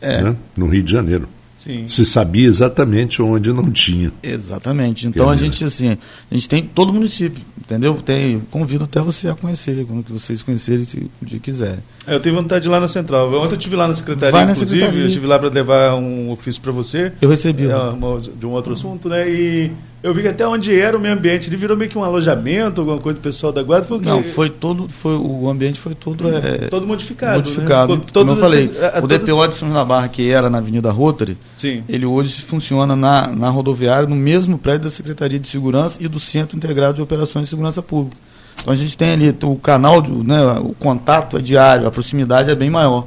é. 0.00 0.22
né? 0.22 0.36
no 0.56 0.66
Rio 0.68 0.82
de 0.82 0.92
Janeiro. 0.92 1.28
Sim. 1.66 1.88
Se 1.88 2.06
sabia 2.06 2.46
exatamente 2.46 3.20
onde 3.20 3.52
não 3.52 3.72
tinha. 3.72 4.12
Exatamente. 4.22 5.08
Então 5.08 5.28
a 5.28 5.36
gente 5.36 5.64
assim, 5.64 5.98
a 6.30 6.34
gente 6.34 6.48
tem 6.48 6.62
todo 6.62 6.90
o 6.90 6.94
município, 6.94 7.42
entendeu? 7.58 7.94
Tem, 7.94 8.40
convido 8.52 8.84
até 8.84 9.00
você 9.00 9.28
a 9.28 9.34
conhecer, 9.34 9.84
quando 9.84 10.04
vocês 10.08 10.42
conhecerem, 10.42 10.84
se 10.84 11.10
o 11.20 11.24
dia 11.24 11.40
quiser. 11.40 11.80
É, 12.06 12.14
eu 12.14 12.20
tenho 12.20 12.36
vontade 12.36 12.62
de 12.62 12.68
ir 12.68 12.70
lá 12.70 12.78
na 12.78 12.86
central. 12.86 13.26
Ontem 13.34 13.54
eu 13.54 13.58
estive 13.58 13.74
lá 13.74 13.88
na 13.88 13.94
secretaria, 13.94 14.30
Vai 14.30 14.44
na 14.44 14.52
inclusive, 14.52 14.78
secretaria. 14.78 15.02
eu 15.02 15.08
estive 15.08 15.26
lá 15.26 15.38
para 15.40 15.48
levar 15.48 15.94
um 15.96 16.30
ofício 16.30 16.62
para 16.62 16.70
você. 16.70 17.12
Eu 17.20 17.28
recebi. 17.28 17.68
É, 17.68 17.76
uma, 17.76 18.20
de 18.20 18.46
um 18.46 18.50
outro 18.50 18.72
assunto, 18.72 19.08
né? 19.08 19.28
E 19.28 19.72
eu 20.02 20.14
vi 20.14 20.22
que 20.22 20.28
até 20.28 20.46
onde 20.46 20.78
era 20.78 20.96
o 20.96 21.00
meio 21.00 21.14
ambiente, 21.14 21.48
ele 21.48 21.56
virou 21.56 21.76
meio 21.76 21.90
que 21.90 21.98
um 21.98 22.04
alojamento, 22.04 22.80
alguma 22.80 22.98
coisa 22.98 23.18
do 23.18 23.22
pessoal 23.22 23.52
da 23.52 23.62
guarda. 23.62 23.86
Foi 23.86 23.98
Não, 23.98 24.22
foi 24.22 24.50
todo, 24.50 24.88
foi, 24.88 25.16
o 25.16 25.48
ambiente 25.48 25.80
foi 25.80 25.94
todo... 25.94 26.28
É, 26.28 26.68
todo 26.68 26.86
modificado, 26.86 27.38
Modificado. 27.38 27.96
Né? 27.96 28.02
Como 28.12 28.30
eu 28.30 28.36
falei, 28.36 28.70
a, 28.80 28.98
a 28.98 29.02
o 29.02 29.06
DPO 29.06 29.48
de 29.48 29.54
São 29.56 29.68
João 29.68 29.74
da 29.74 29.84
Barra, 29.84 30.08
que 30.08 30.30
era 30.30 30.48
na 30.48 30.58
Avenida 30.58 30.90
Rotary, 30.90 31.36
Sim. 31.56 31.82
ele 31.88 32.06
hoje 32.06 32.42
funciona 32.42 32.94
na, 32.94 33.28
na 33.28 33.48
rodoviária, 33.48 34.08
no 34.08 34.16
mesmo 34.16 34.58
prédio 34.58 34.84
da 34.84 34.90
Secretaria 34.90 35.38
de 35.38 35.48
Segurança 35.48 35.96
e 35.98 36.08
do 36.08 36.20
Centro 36.20 36.56
Integrado 36.56 36.94
de 36.94 37.02
Operações 37.02 37.46
de 37.46 37.50
Segurança 37.50 37.82
Pública. 37.82 38.16
Então 38.60 38.72
a 38.72 38.76
gente 38.76 38.96
tem 38.96 39.10
ali 39.10 39.36
o 39.42 39.56
canal, 39.56 40.00
de, 40.00 40.10
né, 40.10 40.42
o 40.60 40.74
contato 40.74 41.36
é 41.36 41.40
diário, 41.40 41.86
a 41.86 41.90
proximidade 41.90 42.50
é 42.50 42.54
bem 42.54 42.70
maior. 42.70 43.06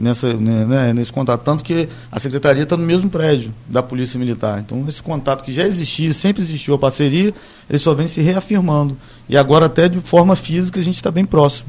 Nessa, 0.00 0.32
né, 0.32 0.64
né, 0.64 0.92
nesse 0.94 1.12
contato. 1.12 1.42
Tanto 1.42 1.62
que 1.62 1.88
a 2.10 2.18
secretaria 2.18 2.62
está 2.62 2.76
no 2.76 2.84
mesmo 2.84 3.10
prédio 3.10 3.52
da 3.68 3.82
Polícia 3.82 4.18
Militar. 4.18 4.58
Então, 4.58 4.82
esse 4.88 5.02
contato 5.02 5.44
que 5.44 5.52
já 5.52 5.66
existia, 5.66 6.12
sempre 6.14 6.42
existiu 6.42 6.74
a 6.74 6.78
parceria, 6.78 7.34
ele 7.68 7.78
só 7.78 7.92
vem 7.92 8.08
se 8.08 8.22
reafirmando. 8.22 8.96
E 9.28 9.36
agora, 9.36 9.66
até 9.66 9.88
de 9.88 10.00
forma 10.00 10.34
física, 10.34 10.80
a 10.80 10.82
gente 10.82 10.96
está 10.96 11.10
bem 11.10 11.26
próximo. 11.26 11.68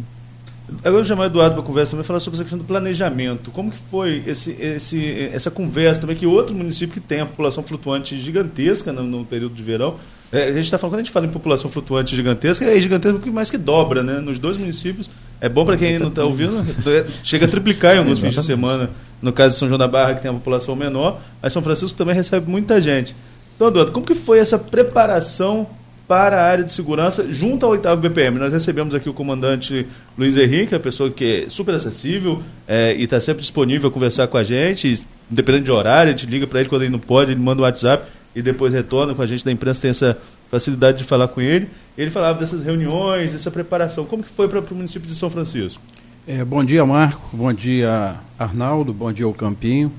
Agora 0.85 1.05
eu 1.05 1.15
vou 1.15 1.25
o 1.25 1.27
Eduardo 1.27 1.55
para 1.55 1.63
conversa 1.63 1.91
também, 1.91 2.05
falar 2.05 2.21
sobre 2.21 2.37
essa 2.37 2.45
questão 2.45 2.57
do 2.57 2.63
planejamento. 2.63 3.51
Como 3.51 3.69
que 3.69 3.77
foi 3.91 4.23
esse, 4.25 4.51
esse, 4.51 5.29
essa 5.33 5.51
conversa 5.51 5.99
também, 5.99 6.15
que 6.15 6.25
outro 6.25 6.55
município 6.55 6.93
que 6.93 7.05
tem 7.05 7.19
a 7.19 7.25
população 7.25 7.61
flutuante 7.61 8.17
gigantesca 8.17 8.93
no, 8.93 9.03
no 9.03 9.25
período 9.25 9.53
de 9.53 9.61
verão, 9.61 9.97
é, 10.31 10.45
a 10.45 10.53
gente 10.53 10.63
está 10.63 10.77
falando, 10.77 10.93
quando 10.93 10.99
a 11.01 11.03
gente 11.03 11.11
fala 11.11 11.25
em 11.25 11.29
população 11.29 11.69
flutuante 11.69 12.15
gigantesca, 12.15 12.63
é 12.63 12.79
gigantesca 12.79 13.17
porque 13.17 13.29
mais 13.29 13.51
que 13.51 13.57
dobra, 13.57 14.01
né? 14.01 14.21
Nos 14.21 14.39
dois 14.39 14.55
municípios. 14.55 15.09
É 15.41 15.49
bom 15.49 15.65
para 15.65 15.75
quem 15.75 15.97
não 15.97 16.09
está 16.09 16.23
ouvindo, 16.23 16.63
é, 16.87 17.05
chega 17.23 17.47
a 17.47 17.49
triplicar 17.49 17.95
em 17.95 17.97
alguns 17.97 18.19
fins 18.19 18.35
de 18.35 18.43
semana. 18.43 18.91
No 19.19 19.33
caso 19.33 19.53
de 19.53 19.59
São 19.59 19.67
João 19.67 19.77
da 19.77 19.87
Barra, 19.87 20.13
que 20.13 20.21
tem 20.21 20.31
uma 20.31 20.39
população 20.39 20.75
menor, 20.75 21.19
mas 21.41 21.51
São 21.51 21.61
Francisco 21.61 21.97
também 21.97 22.15
recebe 22.15 22.49
muita 22.49 22.79
gente. 22.79 23.15
Então, 23.55 23.67
Eduardo, 23.67 23.91
como 23.91 24.05
que 24.05 24.15
foi 24.15 24.39
essa 24.39 24.57
preparação 24.57 25.67
para 26.07 26.41
a 26.41 26.43
área 26.43 26.63
de 26.63 26.73
segurança 26.73 27.31
junto 27.31 27.65
ao 27.65 27.71
8 27.71 27.95
BPM. 27.95 28.37
Nós 28.37 28.51
recebemos 28.51 28.93
aqui 28.93 29.07
o 29.07 29.13
comandante 29.13 29.87
Luiz 30.17 30.35
Henrique, 30.35 30.75
a 30.75 30.79
pessoa 30.79 31.09
que 31.09 31.45
é 31.45 31.49
super 31.49 31.73
acessível 31.73 32.43
é, 32.67 32.93
e 32.93 33.05
está 33.05 33.21
sempre 33.21 33.41
disponível 33.41 33.87
a 33.87 33.91
conversar 33.93 34.27
com 34.27 34.37
a 34.37 34.43
gente, 34.43 35.05
independente 35.31 35.63
de 35.63 35.71
horário, 35.71 36.09
a 36.09 36.17
gente 36.17 36.29
liga 36.29 36.45
para 36.45 36.59
ele 36.59 36.67
quando 36.67 36.81
ele 36.81 36.91
não 36.91 36.99
pode, 36.99 37.31
ele 37.31 37.39
manda 37.39 37.61
um 37.61 37.63
WhatsApp 37.63 38.03
e 38.35 38.41
depois 38.41 38.73
retorna 38.73 39.13
com 39.13 39.21
a 39.21 39.25
gente 39.25 39.43
da 39.43 39.51
imprensa, 39.51 39.81
tem 39.81 39.91
essa 39.91 40.17
facilidade 40.49 40.99
de 40.99 41.03
falar 41.03 41.27
com 41.27 41.41
ele. 41.41 41.67
Ele 41.97 42.09
falava 42.09 42.39
dessas 42.39 42.63
reuniões, 42.63 43.31
dessa 43.31 43.51
preparação. 43.51 44.05
Como 44.05 44.23
que 44.23 44.29
foi 44.29 44.47
para 44.47 44.59
o 44.59 44.75
município 44.75 45.07
de 45.07 45.15
São 45.15 45.29
Francisco? 45.29 45.81
É, 46.27 46.43
bom 46.45 46.63
dia, 46.63 46.85
Marco. 46.85 47.35
Bom 47.35 47.51
dia, 47.51 48.15
Arnaldo. 48.37 48.93
Bom 48.93 49.11
dia, 49.11 49.25
ao 49.25 49.33
Campinho. 49.33 49.91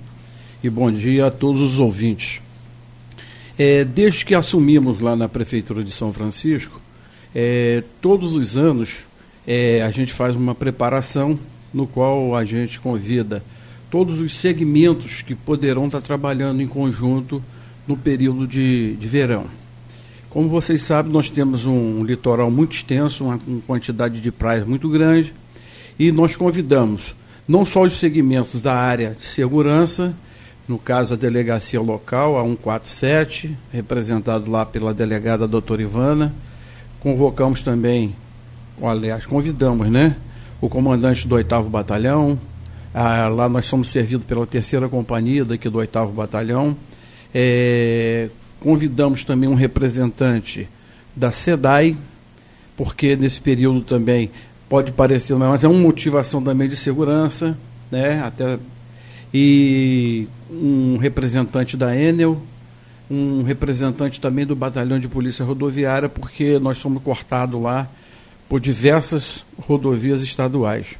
E 0.62 0.71
bom 0.71 0.91
dia 0.91 1.27
a 1.27 1.31
todos 1.31 1.61
os 1.61 1.79
ouvintes. 1.79 2.41
É, 3.59 3.85
desde 3.85 4.25
que 4.25 4.35
assumimos 4.35 5.01
lá 5.01 5.15
na 5.15 5.29
Prefeitura 5.29 5.85
de 5.85 5.91
São 5.91 6.12
Francisco, 6.12 6.81
é, 7.35 7.83
todos 8.01 8.35
os 8.35 8.57
anos 8.57 9.01
é, 9.47 9.83
a 9.83 9.91
gente 9.91 10.12
faz 10.12 10.35
uma 10.35 10.55
preparação 10.55 11.39
no 11.73 11.87
qual 11.87 12.35
a 12.35 12.45
gente 12.45 12.79
convida 12.81 13.43
todos 13.91 14.21
os 14.21 14.35
segmentos 14.35 15.21
que 15.21 15.35
poderão 15.35 15.87
estar 15.87 16.01
trabalhando 16.01 16.62
em 16.62 16.67
conjunto 16.67 17.43
no 17.87 17.97
período 17.97 18.47
de, 18.47 18.95
de 18.97 19.07
verão. 19.07 19.47
Como 20.31 20.49
vocês 20.49 20.83
sabem, 20.83 21.12
nós 21.12 21.29
temos 21.29 21.67
um 21.67 22.05
litoral 22.05 22.51
muito 22.51 22.75
extenso, 22.75 23.25
uma, 23.25 23.39
uma 23.47 23.61
quantidade 23.67 24.21
de 24.21 24.33
praias 24.33 24.67
muito 24.67 24.89
grande, 24.89 25.35
e 25.99 26.11
nós 26.11 26.37
convidamos 26.37 27.15
não 27.47 27.67
só 27.67 27.83
os 27.83 27.99
segmentos 27.99 28.62
da 28.62 28.75
área 28.75 29.17
de 29.19 29.27
segurança, 29.27 30.15
no 30.67 30.79
caso 30.79 31.15
a 31.15 31.17
delegacia 31.17 31.81
local, 31.81 32.39
a 32.39 32.43
147, 32.45 33.57
representado 33.73 34.51
lá 34.51 34.65
pela 34.65 34.95
delegada 34.95 35.47
doutora 35.47 35.83
Ivana. 35.83 36.33
Convocamos 37.01 37.61
também, 37.61 38.15
aliás, 38.81 39.27
convidamos, 39.27 39.91
né? 39.91 40.17
O 40.61 40.69
comandante 40.69 41.27
do 41.27 41.35
8 41.35 41.62
Batalhão. 41.65 42.39
Ah, 42.95 43.29
lá 43.29 43.49
nós 43.49 43.67
somos 43.67 43.89
servidos 43.89 44.25
pela 44.25 44.47
terceira 44.47 44.89
companhia 44.89 45.45
daqui 45.45 45.69
do 45.69 45.79
8 45.79 46.07
Batalhão. 46.07 46.77
É, 47.35 48.29
convidamos 48.61 49.25
também 49.25 49.49
um 49.49 49.55
representante 49.55 50.69
da 51.15 51.33
SEDAI, 51.33 51.97
porque 52.77 53.17
nesse 53.17 53.41
período 53.41 53.81
também 53.81 54.31
pode 54.69 54.93
parecer, 54.93 55.35
mas 55.37 55.65
é 55.65 55.69
uma 55.69 55.79
motivação 55.79 56.43
também 56.43 56.69
de 56.69 56.77
segurança, 56.77 57.57
né? 57.91 58.23
Até 58.23 58.59
e 59.35 60.29
um 60.51 60.99
representante 60.99 61.77
da 61.77 61.97
Enel, 61.97 62.41
um 63.11 63.43
representante 63.43 64.21
também 64.21 64.45
do 64.45 64.55
Batalhão 64.55 64.99
de 64.99 65.09
Polícia 65.09 65.45
Rodoviária, 65.45 66.09
porque 66.09 66.59
nós 66.59 66.79
somos 66.79 67.03
cortados 67.03 67.61
lá 67.61 67.89
por 68.49 68.61
diversas 68.61 69.45
rodovias 69.59 70.23
estaduais. 70.23 70.99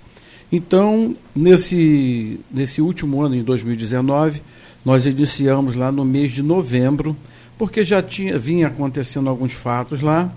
Então, 0.51 1.17
nesse, 1.35 2.41
nesse 2.51 2.81
último 2.81 3.23
ano, 3.23 3.35
em 3.35 3.43
2019, 3.43 4.43
nós 4.85 5.07
iniciamos 5.07 5.77
lá 5.77 5.93
no 5.93 6.05
mês 6.05 6.33
de 6.33 6.43
novembro, 6.43 7.17
porque 7.57 7.85
já 7.85 8.03
tinha, 8.03 8.39
vinha 8.39 8.67
acontecendo 8.67 9.29
alguns 9.29 9.53
fatos 9.53 10.01
lá, 10.01 10.31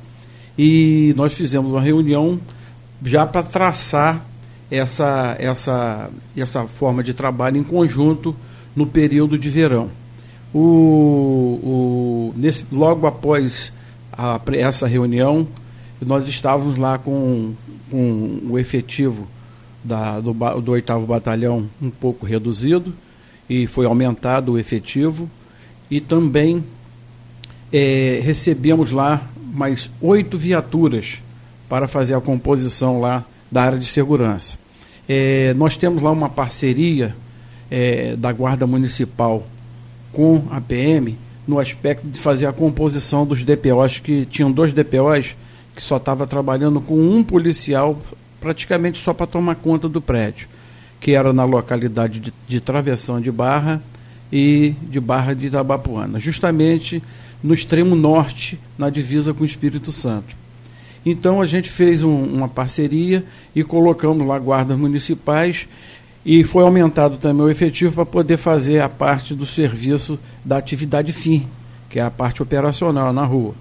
e 0.58 1.14
nós 1.18 1.34
fizemos 1.34 1.72
uma 1.72 1.82
reunião 1.82 2.40
já 3.04 3.26
para 3.26 3.44
traçar 3.44 4.26
essa, 4.70 5.36
essa, 5.40 6.10
essa 6.36 6.68
forma 6.68 7.04
de 7.04 7.14
trabalho 7.14 7.58
em 7.58 7.64
conjunto 7.64 8.36
no 8.76 8.86
período 8.86 9.38
de 9.38 9.50
verão. 9.50 9.90
O, 10.54 10.60
o, 11.64 12.34
nesse, 12.36 12.66
logo 12.72 13.08
após 13.08 13.74
a, 14.14 14.40
essa 14.54 14.88
reunião, 14.88 15.48
nós 16.06 16.28
estávamos 16.28 16.78
lá 16.78 16.98
com, 16.98 17.54
com 17.90 18.42
o 18.50 18.58
efetivo 18.58 19.28
da, 19.84 20.20
do, 20.20 20.34
do 20.62 20.72
8 20.72 21.00
Batalhão 21.02 21.70
um 21.82 21.90
pouco 21.90 22.26
reduzido 22.26 22.94
e 23.50 23.68
foi 23.68 23.86
aumentado 23.86 24.54
o 24.54 24.60
efetivo 24.60 25.30
e 25.90 26.02
também 26.02 26.64
é, 27.72 28.22
recebemos 28.24 28.92
lá 28.92 29.22
mais 29.54 29.90
oito 30.02 30.38
viaturas 30.38 31.20
para 31.70 31.88
fazer 31.88 32.16
a 32.16 32.22
composição 32.22 33.00
lá 33.00 33.24
da 33.52 33.64
área 33.64 33.80
de 33.80 33.86
segurança. 33.86 34.58
É, 35.08 35.54
nós 35.54 35.78
temos 35.78 36.02
lá 36.02 36.12
uma 36.12 36.30
parceria 36.30 37.16
é, 37.70 38.16
da 38.16 38.32
Guarda 38.32 38.66
Municipal 38.66 39.46
com 40.12 40.44
a 40.50 40.60
PM 40.60 41.18
no 41.48 41.60
aspecto 41.60 42.08
de 42.08 42.20
fazer 42.20 42.48
a 42.48 42.54
composição 42.54 43.26
dos 43.26 43.44
DPOs, 43.44 44.00
que 44.00 44.26
tinham 44.26 44.52
dois 44.52 44.74
DPOs 44.74 45.36
que 45.76 45.84
só 45.84 45.98
estava 45.98 46.26
trabalhando 46.26 46.80
com 46.80 46.96
um 46.96 47.24
policial 47.24 48.00
praticamente 48.40 48.98
só 49.00 49.14
para 49.14 49.28
tomar 49.28 49.56
conta 49.56 49.90
do 49.90 50.02
prédio, 50.02 50.48
que 51.06 51.12
era 51.12 51.32
na 51.32 51.46
localidade 51.46 52.20
de, 52.20 52.34
de 52.48 52.60
Travessão 52.60 53.22
de 53.22 53.32
Barra 53.32 53.80
e 54.34 54.74
de 54.90 55.00
Barra 55.00 55.36
de 55.36 55.46
Itabapuana, 55.46 56.20
justamente 56.20 57.00
no 57.44 57.54
extremo 57.54 57.96
norte, 57.96 58.60
na 58.76 58.90
divisa 58.90 59.32
com 59.32 59.44
o 59.44 59.46
Espírito 59.46 59.92
Santo. 59.92 60.36
Então 61.06 61.44
a 61.44 61.46
gente 61.46 61.70
fez 61.70 62.02
um, 62.02 62.24
uma 62.24 62.48
parceria 62.48 63.24
e 63.56 63.64
colocamos 63.64 64.26
lá 64.26 64.40
guardas 64.40 64.76
municipais 64.80 65.68
e 66.26 66.44
foi 66.44 66.64
aumentado 66.64 67.18
também 67.18 67.46
o 67.46 67.52
efetivo 67.52 67.94
para 67.94 68.06
poder 68.08 68.38
fazer 68.38 68.82
a 68.82 68.90
parte 68.90 69.36
do 69.36 69.46
serviço 69.46 70.18
da 70.44 70.58
atividade 70.58 71.14
fim, 71.14 71.46
que 71.88 72.00
é 72.00 72.02
a 72.02 72.10
parte 72.10 72.42
operacional 72.42 73.14
na 73.14 73.26
rua. 73.26 73.54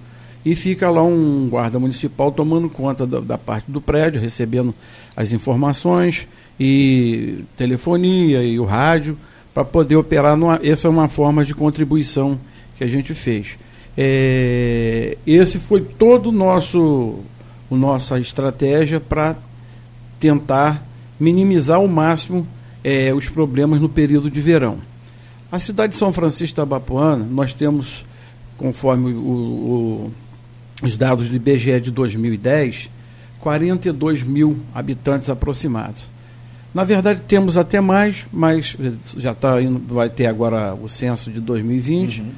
E 0.43 0.55
fica 0.55 0.89
lá 0.89 1.03
um 1.03 1.47
guarda 1.47 1.77
municipal 1.77 2.31
tomando 2.31 2.67
conta 2.71 3.05
da, 3.05 3.19
da 3.19 3.37
parte 3.37 3.69
do 3.69 3.79
prédio, 3.79 4.19
recebendo 4.19 4.73
as 5.15 5.31
informações 5.31 6.27
e 6.59 7.43
telefonia 7.57 8.43
e 8.43 8.59
o 8.59 8.65
rádio 8.65 9.17
para 9.53 9.65
poder 9.65 9.95
operar. 9.95 10.35
Numa, 10.35 10.59
essa 10.63 10.87
é 10.87 10.89
uma 10.89 11.07
forma 11.07 11.43
de 11.43 11.53
contribuição 11.53 12.39
que 12.77 12.83
a 12.83 12.87
gente 12.87 13.13
fez. 13.13 13.57
É, 13.97 15.17
esse 15.25 15.59
foi 15.59 15.81
todo 15.81 16.29
o 16.29 16.31
nosso 16.31 17.19
a 17.71 17.75
nossa 17.75 18.19
estratégia 18.19 18.99
para 18.99 19.35
tentar 20.19 20.85
minimizar 21.19 21.77
ao 21.77 21.87
máximo 21.87 22.47
é, 22.83 23.13
os 23.13 23.29
problemas 23.29 23.81
no 23.81 23.89
período 23.89 24.29
de 24.29 24.39
verão. 24.39 24.77
A 25.51 25.59
cidade 25.59 25.93
de 25.93 25.97
São 25.97 26.11
Francisco 26.11 26.57
da 26.57 26.65
Bapuana, 26.65 27.25
nós 27.25 27.53
temos, 27.53 28.05
conforme 28.57 29.13
o, 29.13 29.17
o, 29.17 30.11
os 30.83 30.97
dados 30.97 31.29
do 31.29 31.35
IBGE 31.35 31.79
de 31.79 31.91
2010, 31.91 32.89
42 33.39 34.23
mil 34.23 34.59
habitantes 34.73 35.29
aproximados. 35.29 36.07
Na 36.75 36.83
verdade, 36.83 37.21
temos 37.27 37.57
até 37.57 37.81
mais, 37.81 38.27
mas 38.31 38.77
já 39.17 39.33
tá 39.33 39.59
indo, 39.59 39.81
vai 39.91 40.09
ter 40.09 40.27
agora 40.27 40.75
o 40.75 40.87
censo 40.87 41.31
de 41.31 41.39
2020. 41.39 42.21
Uhum. 42.21 42.31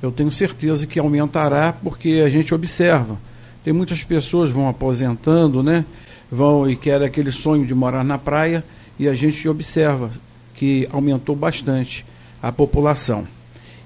Eu 0.00 0.10
tenho 0.10 0.30
certeza 0.30 0.86
que 0.86 0.98
aumentará, 0.98 1.74
porque 1.74 2.22
a 2.24 2.30
gente 2.30 2.54
observa 2.54 3.18
tem 3.62 3.72
muitas 3.72 4.02
pessoas 4.02 4.50
vão 4.50 4.68
aposentando, 4.68 5.62
né? 5.62 5.84
Vão 6.30 6.70
e 6.70 6.76
querem 6.76 7.06
aquele 7.06 7.30
sonho 7.30 7.66
de 7.66 7.74
morar 7.74 8.04
na 8.04 8.16
praia 8.16 8.64
e 8.98 9.08
a 9.08 9.14
gente 9.14 9.46
observa 9.48 10.10
que 10.54 10.88
aumentou 10.90 11.36
bastante 11.36 12.04
a 12.42 12.50
população. 12.50 13.26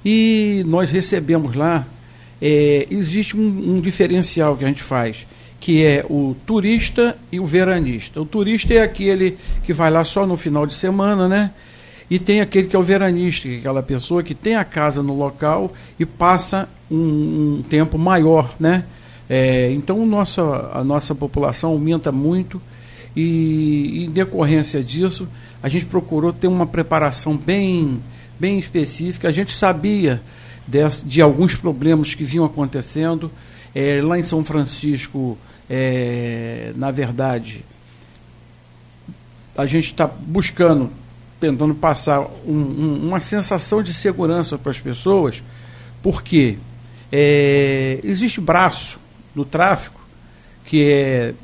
E 0.04 0.62
nós 0.66 0.90
recebemos 0.90 1.56
lá, 1.56 1.86
é, 2.40 2.86
existe 2.90 3.36
um, 3.36 3.76
um 3.76 3.80
diferencial 3.80 4.56
que 4.56 4.64
a 4.64 4.68
gente 4.68 4.82
faz, 4.82 5.26
que 5.64 5.82
é 5.82 6.04
o 6.10 6.36
turista 6.46 7.16
e 7.32 7.40
o 7.40 7.46
veranista. 7.46 8.20
O 8.20 8.26
turista 8.26 8.74
é 8.74 8.82
aquele 8.82 9.38
que 9.62 9.72
vai 9.72 9.90
lá 9.90 10.04
só 10.04 10.26
no 10.26 10.36
final 10.36 10.66
de 10.66 10.74
semana, 10.74 11.26
né? 11.26 11.52
E 12.10 12.18
tem 12.18 12.42
aquele 12.42 12.68
que 12.68 12.76
é 12.76 12.78
o 12.78 12.82
veranista, 12.82 13.48
é 13.48 13.56
aquela 13.56 13.82
pessoa 13.82 14.22
que 14.22 14.34
tem 14.34 14.56
a 14.56 14.62
casa 14.62 15.02
no 15.02 15.16
local 15.16 15.72
e 15.98 16.04
passa 16.04 16.68
um, 16.90 17.60
um 17.60 17.64
tempo 17.66 17.96
maior, 17.96 18.54
né? 18.60 18.84
É, 19.26 19.70
então 19.72 20.04
nossa, 20.04 20.42
a 20.70 20.84
nossa 20.84 21.14
população 21.14 21.70
aumenta 21.70 22.12
muito 22.12 22.60
e 23.16 24.04
em 24.04 24.10
decorrência 24.10 24.84
disso 24.84 25.26
a 25.62 25.68
gente 25.70 25.86
procurou 25.86 26.30
ter 26.30 26.46
uma 26.46 26.66
preparação 26.66 27.34
bem, 27.38 28.02
bem 28.38 28.58
específica. 28.58 29.28
A 29.28 29.32
gente 29.32 29.54
sabia 29.54 30.20
de, 30.68 30.80
de 31.06 31.22
alguns 31.22 31.56
problemas 31.56 32.14
que 32.14 32.22
vinham 32.22 32.44
acontecendo. 32.44 33.30
É, 33.74 34.00
lá 34.02 34.18
em 34.18 34.22
São 34.22 34.44
Francisco, 34.44 35.36
é, 35.68 36.72
na 36.76 36.90
verdade, 36.90 37.64
a 39.56 39.66
gente 39.66 39.86
está 39.86 40.06
buscando, 40.06 40.90
tentando 41.40 41.74
passar 41.74 42.20
um, 42.20 42.52
um, 42.52 43.08
uma 43.08 43.20
sensação 43.20 43.82
de 43.82 43.94
segurança 43.94 44.58
para 44.58 44.70
as 44.70 44.80
pessoas, 44.80 45.42
porque 46.02 46.58
é, 47.12 48.00
existe 48.02 48.40
braço 48.40 48.98
no 49.34 49.44
tráfico 49.44 50.00
que 50.64 50.90
é 50.90 51.34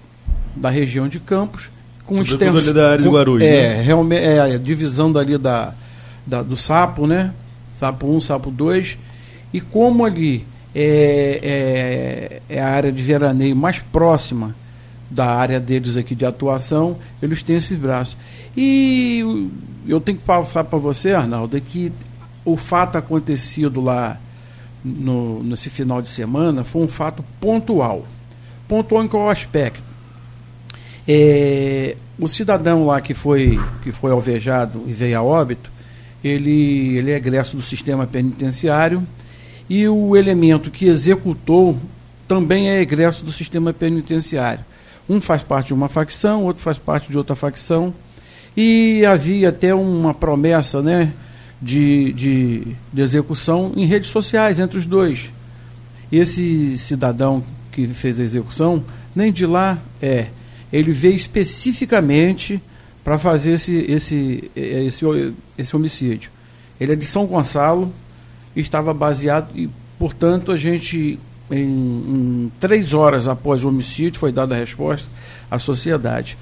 da 0.56 0.70
região 0.70 1.08
de 1.08 1.20
Campos, 1.20 1.70
com 2.04 2.20
extensão. 2.22 2.74
da 2.74 2.92
área 2.92 3.02
de 3.02 3.08
Guarulhos. 3.08 3.46
É, 3.46 3.76
né? 3.76 3.82
realmente, 3.82 4.22
é 4.22 4.40
a 4.40 4.58
divisão 4.58 5.12
dali 5.12 5.38
da, 5.38 5.74
da, 6.26 6.42
do 6.42 6.56
sapo, 6.56 7.06
né? 7.06 7.32
Sapo 7.78 8.08
1, 8.08 8.20
sapo 8.20 8.50
2. 8.50 8.98
E 9.52 9.60
como 9.60 10.04
ali 10.04 10.46
é, 10.74 12.40
é, 12.48 12.54
é, 12.56 12.60
a 12.60 12.68
área 12.68 12.92
de 12.92 13.02
veraneio 13.02 13.56
mais 13.56 13.80
próxima 13.80 14.54
da 15.10 15.26
área 15.26 15.58
deles 15.58 15.96
aqui 15.96 16.14
de 16.14 16.24
atuação, 16.24 16.96
eles 17.20 17.42
têm 17.42 17.56
esses 17.56 17.76
braços. 17.76 18.16
E 18.56 19.50
eu 19.86 20.00
tenho 20.00 20.18
que 20.18 20.24
passar 20.24 20.64
para 20.64 20.78
você, 20.78 21.12
Arnaldo, 21.12 21.56
é 21.56 21.60
que 21.60 21.92
o 22.44 22.56
fato 22.56 22.96
acontecido 22.96 23.80
lá 23.80 24.18
no, 24.84 25.42
nesse 25.42 25.68
final 25.68 26.00
de 26.00 26.08
semana 26.08 26.62
foi 26.62 26.82
um 26.82 26.88
fato 26.88 27.24
pontual. 27.40 28.06
Pontual 28.68 29.04
em 29.04 29.08
qual 29.08 29.28
aspecto? 29.28 29.82
É, 31.08 31.96
o 32.18 32.28
cidadão 32.28 32.86
lá 32.86 33.00
que 33.00 33.14
foi, 33.14 33.58
que 33.82 33.90
foi 33.90 34.12
alvejado 34.12 34.84
e 34.86 34.92
veio 34.92 35.18
a 35.18 35.22
óbito, 35.22 35.70
ele, 36.22 36.96
ele 36.98 37.10
é 37.10 37.16
egresso 37.16 37.56
do 37.56 37.62
sistema 37.62 38.06
penitenciário 38.06 39.04
e 39.70 39.86
o 39.86 40.16
elemento 40.16 40.68
que 40.68 40.86
executou 40.86 41.78
também 42.26 42.68
é 42.68 42.80
egresso 42.80 43.24
do 43.24 43.30
sistema 43.30 43.72
penitenciário. 43.72 44.64
Um 45.08 45.20
faz 45.20 45.44
parte 45.44 45.68
de 45.68 45.74
uma 45.74 45.88
facção, 45.88 46.44
outro 46.44 46.60
faz 46.60 46.76
parte 46.76 47.08
de 47.08 47.16
outra 47.16 47.36
facção. 47.36 47.94
E 48.56 49.06
havia 49.06 49.50
até 49.50 49.72
uma 49.72 50.12
promessa 50.12 50.82
né, 50.82 51.12
de, 51.62 52.12
de, 52.12 52.66
de 52.92 53.00
execução 53.00 53.72
em 53.76 53.86
redes 53.86 54.10
sociais 54.10 54.58
entre 54.58 54.76
os 54.76 54.86
dois. 54.86 55.30
Esse 56.10 56.76
cidadão 56.76 57.44
que 57.70 57.86
fez 57.86 58.18
a 58.18 58.24
execução, 58.24 58.84
nem 59.14 59.32
de 59.32 59.46
lá 59.46 59.78
é 60.02 60.26
ele 60.72 60.90
veio 60.92 61.14
especificamente 61.14 62.60
para 63.04 63.18
fazer 63.18 63.52
esse, 63.52 63.76
esse, 63.88 64.50
esse, 64.54 65.34
esse 65.56 65.76
homicídio. 65.76 66.30
Ele 66.80 66.92
é 66.92 66.96
de 66.96 67.04
São 67.04 67.26
Gonçalo, 67.26 67.92
estava 68.54 68.92
baseado, 68.92 69.50
e, 69.54 69.68
portanto, 69.98 70.52
a 70.52 70.56
gente, 70.56 71.18
em, 71.50 71.62
em 71.62 72.52
três 72.58 72.94
horas 72.94 73.28
após 73.28 73.64
o 73.64 73.68
homicídio, 73.68 74.18
foi 74.18 74.32
dada 74.32 74.54
a 74.54 74.58
resposta 74.58 75.08
à 75.50 75.58
sociedade. 75.58 76.36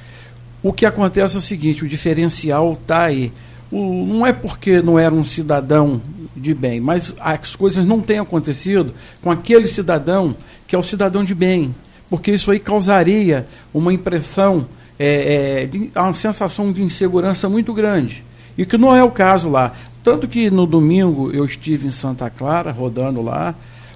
O 0.62 0.72
que 0.72 0.86
acontece 0.86 1.36
é 1.36 1.38
o 1.38 1.42
seguinte: 1.42 1.84
o 1.84 1.88
diferencial 1.88 2.78
está 2.80 3.04
aí. 3.04 3.32
O, 3.70 4.06
não 4.06 4.26
é 4.26 4.32
porque 4.32 4.80
não 4.80 4.98
era 4.98 5.14
um 5.14 5.24
cidadão 5.24 6.00
de 6.34 6.54
bem, 6.54 6.80
mas 6.80 7.14
as 7.20 7.54
coisas 7.54 7.84
não 7.84 8.00
têm 8.00 8.18
acontecido 8.18 8.94
com 9.20 9.30
aquele 9.30 9.66
cidadão 9.68 10.34
que 10.66 10.74
é 10.74 10.78
o 10.78 10.82
cidadão 10.82 11.24
de 11.24 11.34
bem 11.34 11.74
porque 12.10 12.32
isso 12.32 12.50
aí 12.50 12.58
causaria 12.58 13.46
uma 13.72 13.92
impressão, 13.92 14.66
é, 14.98 15.68
é, 15.94 16.00
uma 16.00 16.14
sensação 16.14 16.72
de 16.72 16.82
insegurança 16.82 17.48
muito 17.48 17.72
grande. 17.74 18.24
E 18.56 18.66
que 18.66 18.76
não 18.76 18.94
é 18.94 19.04
o 19.04 19.10
caso 19.10 19.48
lá. 19.48 19.72
Tanto 20.02 20.28
que 20.28 20.50
no 20.50 20.66
domingo 20.66 21.30
eu 21.32 21.44
estive 21.44 21.88
em 21.88 21.90
Santa 21.90 22.30
Clara, 22.30 22.70
rodando 22.70 23.20
lá, 23.20 23.54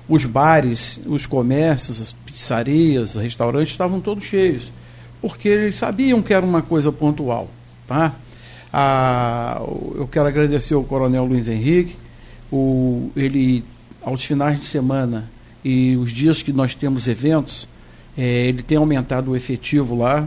os 0.09 0.27
bares, 0.27 1.01
os 1.07 1.27
comércios, 1.27 2.01
as 2.01 2.13
pizzarias, 2.13 3.15
os 3.15 3.23
restaurantes 3.23 3.73
estavam 3.73 4.01
todos 4.01 4.25
cheios, 4.25 4.73
porque 5.21 5.49
eles 5.49 5.77
sabiam 5.77 6.21
que 6.21 6.35
era 6.35 6.45
uma 6.45 6.63
coisa 6.63 6.91
pontual. 6.91 7.49
Tá? 7.87 8.13
Ah, 8.73 9.61
eu 9.95 10.09
quero 10.11 10.27
agradecer 10.27 10.75
ao 10.75 10.85
Coronel 10.85 11.25
Luiz 11.25 11.49
Henrique, 11.49 11.97
o, 12.51 13.11
ele, 13.17 13.65
aos 14.03 14.25
finais 14.25 14.61
de 14.61 14.67
semana 14.67 15.31
e 15.65 15.97
os 15.97 16.11
dias 16.11 16.43
que 16.43 16.53
nós 16.53 16.75
temos 16.75 17.07
eventos, 17.07 17.69
é, 18.17 18.47
ele 18.47 18.63
tem 18.63 18.77
aumentado 18.77 19.31
o 19.31 19.37
efetivo 19.37 19.97
lá, 19.97 20.27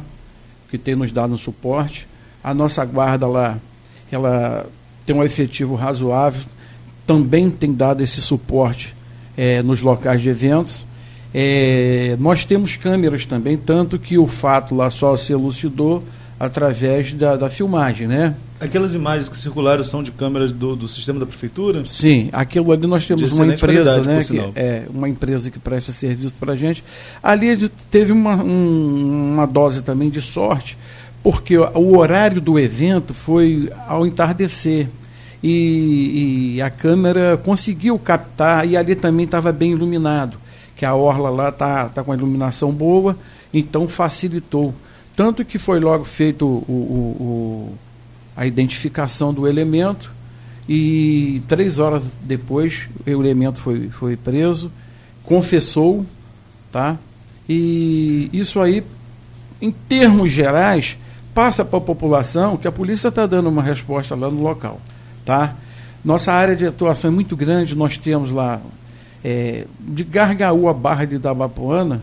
que 0.70 0.78
tem 0.78 0.96
nos 0.96 1.12
dado 1.12 1.34
um 1.34 1.38
suporte. 1.38 2.08
A 2.44 2.54
nossa 2.54 2.84
guarda 2.86 3.28
lá, 3.28 3.60
ela 4.12 4.68
tem 5.06 5.16
um 5.16 5.24
efetivo 5.24 5.76
razoável, 5.76 6.42
também 7.06 7.50
tem 7.50 7.74
dado 7.74 8.02
esse 8.02 8.22
suporte 8.22 8.96
é, 9.38 9.62
nos 9.62 9.82
locais 9.82 10.22
de 10.22 10.30
eventos. 10.30 10.86
É, 11.34 12.16
nós 12.20 12.46
temos 12.46 12.76
câmeras 12.76 13.26
também, 13.26 13.58
tanto 13.58 14.00
que 14.00 14.18
o 14.18 14.26
fato 14.26 14.74
lá 14.74 14.90
só 14.90 15.16
se 15.18 15.34
elucidou 15.34 16.02
através 16.40 17.14
da, 17.14 17.36
da 17.36 17.50
filmagem, 17.50 18.08
né? 18.08 18.36
Aquelas 18.60 18.94
imagens 18.94 19.28
que 19.28 19.38
circularam 19.38 19.84
são 19.84 20.02
de 20.02 20.12
câmeras 20.12 20.54
do, 20.54 20.78
do 20.78 20.88
sistema 20.88 21.20
da 21.20 21.26
prefeitura? 21.26 21.84
Sim, 21.86 22.30
aquilo 22.32 22.72
ali 22.72 22.88
nós 22.88 23.06
temos 23.06 23.34
uma 23.34 23.48
empresa, 23.48 24.02
né? 24.02 24.24
Que 24.24 24.40
é 24.56 24.86
uma 24.90 25.10
empresa 25.10 25.52
que 25.52 25.60
presta 25.60 25.92
serviço 25.92 26.36
para 26.40 26.54
a 26.54 26.56
gente. 26.56 26.82
Ali 27.22 27.70
teve 27.92 28.14
uma, 28.14 28.36
um, 28.36 29.34
uma 29.34 29.46
dose 29.46 29.84
também 29.84 30.10
de 30.10 30.22
sorte, 30.22 30.78
porque 31.26 31.58
o 31.58 31.98
horário 31.98 32.40
do 32.40 32.60
evento 32.60 33.12
foi 33.12 33.74
ao 33.88 34.06
entardecer. 34.06 34.88
E, 35.42 36.54
e 36.58 36.62
a 36.62 36.70
câmera 36.70 37.36
conseguiu 37.44 37.98
captar, 37.98 38.68
e 38.68 38.78
ali 38.78 38.94
também 38.94 39.26
estava 39.26 39.52
bem 39.52 39.72
iluminado, 39.72 40.38
que 40.76 40.86
a 40.86 40.94
orla 40.94 41.32
lá 41.32 41.50
está 41.50 41.90
tá 41.90 42.04
com 42.04 42.12
a 42.12 42.16
iluminação 42.16 42.72
boa, 42.72 43.18
então 43.52 43.88
facilitou. 43.88 44.72
Tanto 45.16 45.44
que 45.44 45.58
foi 45.58 45.80
logo 45.80 46.04
feito 46.04 46.46
o, 46.46 46.72
o, 46.72 47.24
o, 47.24 47.74
a 48.38 48.46
identificação 48.46 49.34
do 49.34 49.48
elemento 49.48 50.12
e 50.70 51.42
três 51.48 51.80
horas 51.80 52.04
depois 52.22 52.88
o 53.04 53.10
elemento 53.10 53.58
foi, 53.58 53.90
foi 53.90 54.16
preso, 54.16 54.72
confessou, 55.24 56.06
tá? 56.72 57.00
E 57.50 58.30
isso 58.32 58.62
aí, 58.62 58.84
em 59.60 59.72
termos 59.72 60.32
gerais, 60.32 61.00
passa 61.36 61.66
para 61.66 61.78
a 61.78 61.82
população 61.82 62.56
que 62.56 62.66
a 62.66 62.72
polícia 62.72 63.10
está 63.10 63.28
dando 63.28 63.50
uma 63.50 63.62
resposta 63.62 64.16
lá 64.16 64.32
no 64.32 64.42
local, 64.42 64.80
tá? 65.26 65.54
Nossa 66.04 66.32
área 66.32 66.56
de 66.56 66.66
atuação 66.66 67.12
é 67.12 67.14
muito 67.14 67.36
grande, 67.36 67.76
nós 67.76 67.98
temos 67.98 68.32
lá 68.32 68.62
é, 69.22 69.66
de 69.82 70.06
Gargaú 70.06 70.70
a 70.70 70.74
Barra 70.74 71.04
de 71.04 71.18
Itabapuana, 71.18 72.02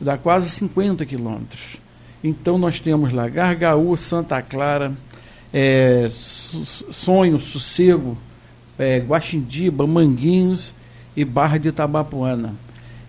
dá 0.00 0.16
quase 0.16 0.48
50 0.48 1.04
quilômetros. 1.04 1.76
Então 2.24 2.56
nós 2.56 2.80
temos 2.80 3.12
lá 3.12 3.28
Gargaú, 3.28 3.94
Santa 3.94 4.40
Clara, 4.40 4.92
é, 5.52 6.08
Sonho, 6.10 7.38
Sossego, 7.38 8.16
é, 8.78 9.00
Guaxindiba, 9.00 9.86
Manguinhos 9.86 10.72
e 11.14 11.26
Barra 11.26 11.58
de 11.58 11.68
Itabapuana. 11.68 12.54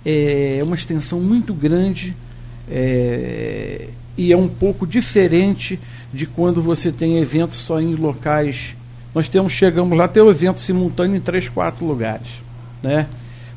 É 0.06 0.60
uma 0.62 0.76
extensão 0.76 1.22
muito 1.22 1.54
grande 1.54 2.14
é, 2.70 3.88
e 4.18 4.32
é 4.32 4.38
um 4.38 4.48
pouco 4.48 4.86
diferente 4.86 5.80
de 6.14 6.26
quando 6.26 6.62
você 6.62 6.92
tem 6.92 7.18
eventos 7.18 7.58
só 7.58 7.82
em 7.82 7.96
locais. 7.96 8.76
Nós 9.14 9.28
temos, 9.28 9.54
chegamos 9.54 9.98
lá, 9.98 10.08
ter 10.08 10.22
o 10.22 10.30
evento 10.30 10.60
simultâneo 10.60 11.16
em 11.16 11.22
três, 11.22 11.50
quatro 11.50 11.86
lugares. 11.86 12.28
Né? 12.82 13.08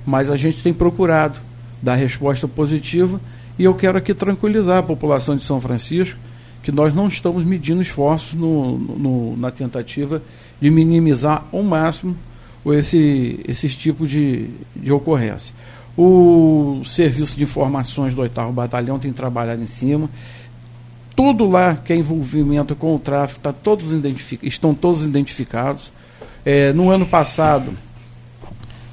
Mas 0.07 0.31
a 0.31 0.37
gente 0.37 0.63
tem 0.63 0.73
procurado 0.73 1.39
dar 1.83 1.95
resposta 1.95 2.49
positiva 2.49 3.21
e 3.59 3.65
eu 3.65 3.75
quero 3.75 3.99
aqui 3.99 4.15
tranquilizar 4.15 4.79
a 4.79 4.83
população 4.83 5.37
de 5.37 5.43
São 5.43 5.61
Francisco 5.61 6.19
que 6.63 6.73
nós 6.73 6.93
não 6.93 7.07
estamos 7.07 7.45
medindo 7.45 7.81
esforços 7.81 8.35
no, 8.35 8.77
no, 8.77 9.37
na 9.37 9.53
tentativa 9.53 10.21
de 10.61 10.71
minimizar 10.71 11.45
ao 11.53 11.63
máximo 11.63 12.17
esse, 12.67 13.39
esses 13.47 13.77
tipos 13.77 14.11
de, 14.11 14.51
de 14.75 14.91
ocorrência. 14.91 15.55
O 15.97 16.83
Serviço 16.85 17.37
de 17.37 17.45
Informações 17.45 18.15
do 18.15 18.21
8 18.21 18.53
Batalhão 18.53 18.99
tem 18.99 19.13
trabalhado 19.13 19.63
em 19.63 19.67
cima. 19.67 20.11
Tudo 21.17 21.49
lá 21.49 21.75
que 21.75 21.93
é 21.93 21.97
envolvimento 21.97 22.77
com 22.77 22.95
o 22.95 22.99
tráfico 22.99 23.41
tá 23.41 23.53
todos 23.53 23.91
estão 24.43 24.75
todos 24.75 25.07
identificados. 25.07 25.91
É, 26.45 26.73
no 26.73 26.91
ano 26.91 27.07
passado, 27.07 27.73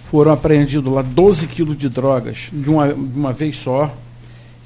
foram 0.09 0.31
apreendidos 0.31 0.91
lá 0.91 1.01
12 1.01 1.47
quilos 1.47 1.77
de 1.77 1.89
drogas 1.89 2.49
de 2.51 2.69
uma, 2.69 2.87
de 2.87 3.19
uma 3.19 3.33
vez 3.33 3.57
só 3.57 3.93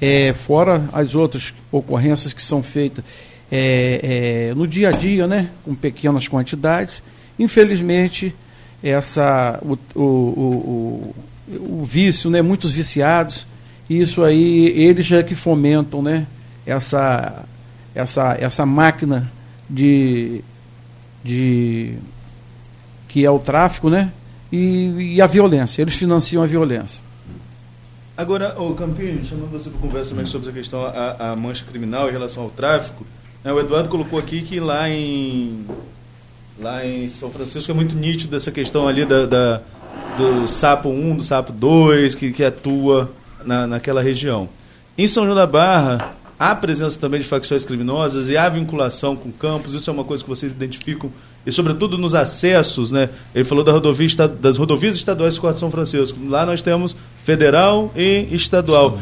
é, 0.00 0.32
fora 0.34 0.88
as 0.92 1.14
outras 1.14 1.52
ocorrências 1.72 2.32
que 2.32 2.42
são 2.42 2.62
feitas 2.62 3.04
é, 3.50 4.50
é, 4.50 4.54
no 4.54 4.66
dia 4.66 4.88
a 4.88 4.92
dia, 4.92 5.26
né, 5.26 5.48
com 5.64 5.74
pequenas 5.74 6.28
quantidades. 6.28 7.02
Infelizmente, 7.38 8.34
essa, 8.82 9.58
o, 9.62 9.78
o, 9.98 10.02
o, 10.02 11.14
o, 11.80 11.84
vício, 11.84 12.30
né, 12.30 12.42
muitos 12.42 12.72
viciados, 12.72 13.46
isso 13.88 14.22
aí, 14.22 14.66
eles 14.78 15.10
é 15.10 15.22
que 15.22 15.34
fomentam 15.34 16.02
né, 16.02 16.26
essa, 16.68 17.44
essa, 17.94 18.36
essa 18.38 18.66
máquina 18.66 19.30
de, 19.68 20.42
de 21.24 21.94
que 23.08 23.24
é 23.24 23.30
o 23.30 23.38
tráfico, 23.38 23.88
né? 23.88 24.12
E, 24.52 25.14
e 25.14 25.22
a 25.22 25.26
violência. 25.26 25.82
Eles 25.82 25.94
financiam 25.94 26.42
a 26.42 26.46
violência. 26.46 27.02
Agora, 28.16 28.60
o 28.60 28.74
Campinho, 28.74 29.24
chamando 29.24 29.50
você 29.50 29.70
para 29.70 29.80
conversa 29.80 30.10
também 30.10 30.26
sobre 30.26 30.48
essa 30.48 30.56
questão, 30.56 30.84
a, 30.84 31.30
a, 31.32 31.36
mancha 31.36 31.64
criminal 31.64 32.08
em 32.08 32.12
relação 32.12 32.42
ao 32.42 32.50
tráfico, 32.50 33.06
né, 33.44 33.52
o 33.52 33.60
Eduardo 33.60 33.88
colocou 33.88 34.18
aqui 34.18 34.42
que 34.42 34.58
lá 34.58 34.88
em, 34.88 35.64
lá 36.58 36.84
em 36.84 37.08
São 37.08 37.30
Francisco 37.30 37.70
é 37.70 37.74
muito 37.74 37.94
nítido 37.94 38.34
essa 38.34 38.50
questão 38.50 38.88
ali 38.88 39.04
da, 39.04 39.24
da 39.24 39.60
do 40.16 40.48
Sapo 40.48 40.88
1, 40.88 41.16
do 41.16 41.22
Sapo 41.22 41.52
2, 41.52 42.16
que, 42.16 42.32
que 42.32 42.42
atua 42.42 43.08
na, 43.44 43.68
naquela 43.68 44.02
região. 44.02 44.48
Em 44.96 45.06
São 45.06 45.24
João 45.24 45.36
da 45.36 45.46
Barra, 45.46 46.16
há 46.38 46.54
presença 46.54 46.98
também 46.98 47.20
de 47.20 47.26
facções 47.26 47.64
criminosas 47.64 48.28
e 48.30 48.36
há 48.36 48.48
vinculação 48.48 49.16
com 49.16 49.32
campos, 49.32 49.74
isso 49.74 49.90
é 49.90 49.92
uma 49.92 50.04
coisa 50.04 50.22
que 50.22 50.30
vocês 50.30 50.52
identificam, 50.52 51.10
e 51.44 51.50
sobretudo 51.50 51.96
nos 51.96 52.14
acessos, 52.14 52.90
né? 52.90 53.08
Ele 53.34 53.44
falou 53.44 53.64
da 53.64 53.72
rodovia, 53.72 54.08
das 54.28 54.56
rodovias 54.56 54.96
estaduais 54.96 55.34
do 55.34 55.40
Corte 55.40 55.58
São 55.58 55.70
Francisco. 55.70 56.18
Lá 56.28 56.44
nós 56.44 56.62
temos 56.62 56.94
federal 57.24 57.90
e 57.96 58.28
estadual. 58.32 58.98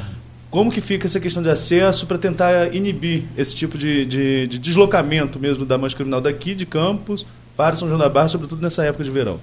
Como 0.48 0.70
que 0.70 0.80
fica 0.80 1.06
essa 1.06 1.18
questão 1.18 1.42
de 1.42 1.50
acesso 1.50 2.06
para 2.06 2.16
tentar 2.16 2.72
inibir 2.74 3.24
esse 3.36 3.54
tipo 3.54 3.76
de, 3.76 4.06
de, 4.06 4.46
de, 4.46 4.58
deslocamento 4.58 5.40
mesmo 5.40 5.66
da 5.66 5.76
mancha 5.76 5.96
criminal 5.96 6.20
daqui 6.20 6.54
de 6.54 6.64
Campos 6.64 7.26
para 7.56 7.74
São 7.74 7.88
João 7.88 7.98
da 7.98 8.08
Barra, 8.08 8.28
sobretudo 8.28 8.62
nessa 8.62 8.84
época 8.84 9.02
de 9.02 9.10
verão? 9.10 9.40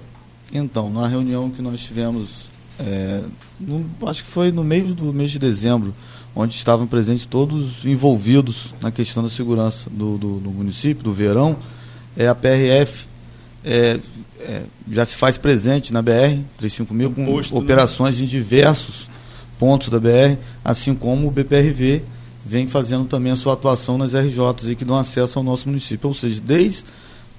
Então, 0.52 0.90
na 0.90 1.06
reunião 1.06 1.50
que 1.50 1.60
nós 1.60 1.80
tivemos, 1.80 2.48
é, 2.80 3.20
no, 3.60 3.84
acho 4.06 4.24
que 4.24 4.30
foi 4.30 4.50
no 4.50 4.64
meio 4.64 4.94
do 4.94 5.12
mês 5.12 5.30
de 5.30 5.38
dezembro, 5.38 5.94
onde 6.34 6.54
estavam 6.54 6.86
presentes 6.86 7.24
todos 7.24 7.84
envolvidos 7.84 8.74
na 8.80 8.90
questão 8.90 9.22
da 9.22 9.28
segurança 9.28 9.88
do, 9.90 10.18
do, 10.18 10.40
do 10.40 10.50
município, 10.50 11.04
do 11.04 11.12
verão. 11.12 11.56
É, 12.16 12.26
a 12.26 12.34
PRF 12.34 13.06
é, 13.64 13.98
é, 14.40 14.62
já 14.90 15.04
se 15.04 15.16
faz 15.16 15.38
presente 15.38 15.92
na 15.92 16.02
BR 16.02 16.40
35000 16.58 17.10
com 17.12 17.24
Posto, 17.24 17.56
operações 17.56 18.18
né? 18.18 18.24
em 18.24 18.28
diversos 18.28 19.08
pontos 19.58 19.88
da 19.88 19.98
BR, 20.00 20.36
assim 20.64 20.94
como 20.94 21.28
o 21.28 21.30
BPRV 21.30 22.02
vem 22.44 22.66
fazendo 22.66 23.06
também 23.06 23.32
a 23.32 23.36
sua 23.36 23.54
atuação 23.54 23.96
nas 23.96 24.12
RJs 24.12 24.68
e 24.68 24.74
que 24.74 24.84
dão 24.84 24.98
acesso 24.98 25.38
ao 25.38 25.44
nosso 25.44 25.68
município. 25.68 26.08
Ou 26.08 26.14
seja, 26.14 26.40
desde 26.40 26.84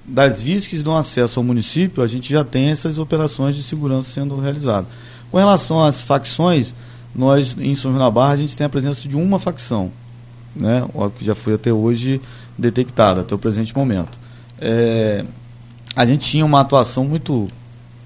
das 0.04 0.40
vias 0.40 0.66
que 0.66 0.78
dão 0.78 0.96
acesso 0.96 1.40
ao 1.40 1.44
município, 1.44 2.02
a 2.02 2.06
gente 2.06 2.32
já 2.32 2.44
tem 2.44 2.70
essas 2.70 2.98
operações 2.98 3.56
de 3.56 3.62
segurança 3.62 4.12
sendo 4.12 4.38
realizadas. 4.38 4.88
Com 5.30 5.38
relação 5.38 5.84
às 5.84 6.00
facções, 6.00 6.74
nós 7.16 7.56
em 7.58 7.74
São 7.74 7.92
João 7.92 8.04
da 8.04 8.10
Barra 8.10 8.32
a 8.32 8.36
gente 8.36 8.56
tem 8.56 8.66
a 8.66 8.68
presença 8.68 9.08
de 9.08 9.16
uma 9.16 9.38
facção, 9.38 9.90
né, 10.54 10.86
que 11.18 11.24
já 11.24 11.34
foi 11.34 11.54
até 11.54 11.72
hoje 11.72 12.20
detectada, 12.58 13.22
até 13.22 13.34
o 13.34 13.38
presente 13.38 13.74
momento. 13.74 14.18
É, 14.60 15.24
a 15.94 16.04
gente 16.04 16.28
tinha 16.28 16.44
uma 16.44 16.60
atuação 16.60 17.04
muito 17.04 17.48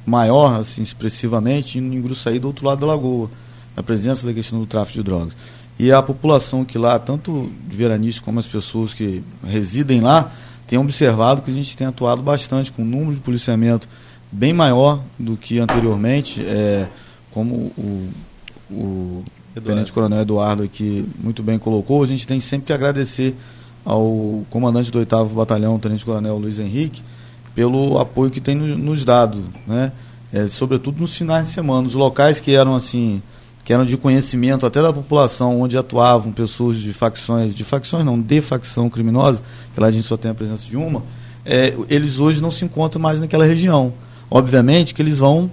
maior, 0.07 0.61
assim, 0.61 0.83
expressivamente, 0.83 1.79
em 1.79 2.01
Gruçaí, 2.01 2.39
do 2.39 2.47
outro 2.47 2.67
lado 2.67 2.81
da 2.81 2.87
lagoa, 2.87 3.31
na 3.77 3.83
presença 3.83 4.27
da 4.27 4.33
questão 4.33 4.59
do 4.59 4.67
tráfico 4.67 4.99
de 4.99 5.05
drogas. 5.05 5.37
E 5.79 5.91
a 5.91 6.03
população 6.03 6.65
que 6.65 6.77
lá, 6.77 6.99
tanto 6.99 7.51
de 7.69 7.77
veranistas 7.77 8.23
como 8.23 8.39
as 8.39 8.47
pessoas 8.47 8.93
que 8.93 9.23
residem 9.45 10.01
lá, 10.01 10.31
tem 10.67 10.79
observado 10.79 11.43
que 11.43 11.51
a 11.51 11.55
gente 11.55 11.77
tem 11.77 11.87
atuado 11.87 12.23
bastante, 12.23 12.71
com 12.71 12.83
um 12.83 12.85
número 12.85 13.15
de 13.15 13.21
policiamento 13.21 13.89
bem 14.31 14.53
maior 14.53 15.01
do 15.19 15.37
que 15.37 15.59
anteriormente, 15.59 16.45
é, 16.47 16.87
como 17.33 17.55
o, 17.77 18.09
o 18.71 19.25
Tenente 19.65 19.93
Coronel 19.93 20.21
Eduardo 20.21 20.63
aqui 20.63 21.05
muito 21.23 21.43
bem 21.43 21.59
colocou, 21.59 22.03
a 22.03 22.07
gente 22.07 22.27
tem 22.27 22.41
sempre 22.41 22.67
que 22.67 22.73
agradecer 22.73 23.35
ao 23.85 24.45
comandante 24.51 24.91
do 24.91 24.99
8 24.99 25.25
Batalhão, 25.27 25.79
Tenente 25.79 26.05
Coronel 26.05 26.39
Luiz 26.39 26.59
Henrique, 26.59 27.03
pelo 27.55 27.99
apoio 27.99 28.31
que 28.31 28.41
tem 28.41 28.55
nos 28.55 29.05
dado, 29.05 29.43
né? 29.67 29.93
É, 30.33 30.47
sobretudo 30.47 31.01
nos 31.01 31.17
finais 31.17 31.49
de 31.49 31.53
semana, 31.53 31.89
os 31.89 31.95
locais 31.95 32.39
que 32.39 32.55
eram 32.55 32.77
assim, 32.77 33.21
que 33.65 33.73
eram 33.73 33.85
de 33.85 33.97
conhecimento 33.97 34.65
até 34.65 34.81
da 34.81 34.93
população, 34.93 35.61
onde 35.61 35.77
atuavam 35.77 36.31
pessoas 36.31 36.79
de 36.79 36.93
facções, 36.93 37.53
de 37.53 37.65
facções 37.65 38.05
não, 38.05 38.21
de 38.21 38.41
facção 38.41 38.89
criminosa, 38.89 39.43
que 39.75 39.81
lá 39.81 39.89
a 39.89 39.91
gente 39.91 40.07
só 40.07 40.17
tem 40.17 40.31
a 40.31 40.35
presença 40.35 40.63
de 40.65 40.77
uma, 40.77 41.03
é, 41.45 41.75
eles 41.89 42.21
hoje 42.21 42.41
não 42.41 42.51
se 42.51 42.65
encontram 42.65 43.03
mais 43.03 43.19
naquela 43.19 43.45
região. 43.45 43.93
Obviamente 44.31 44.95
que 44.95 45.03
eles 45.03 45.19
vão 45.19 45.51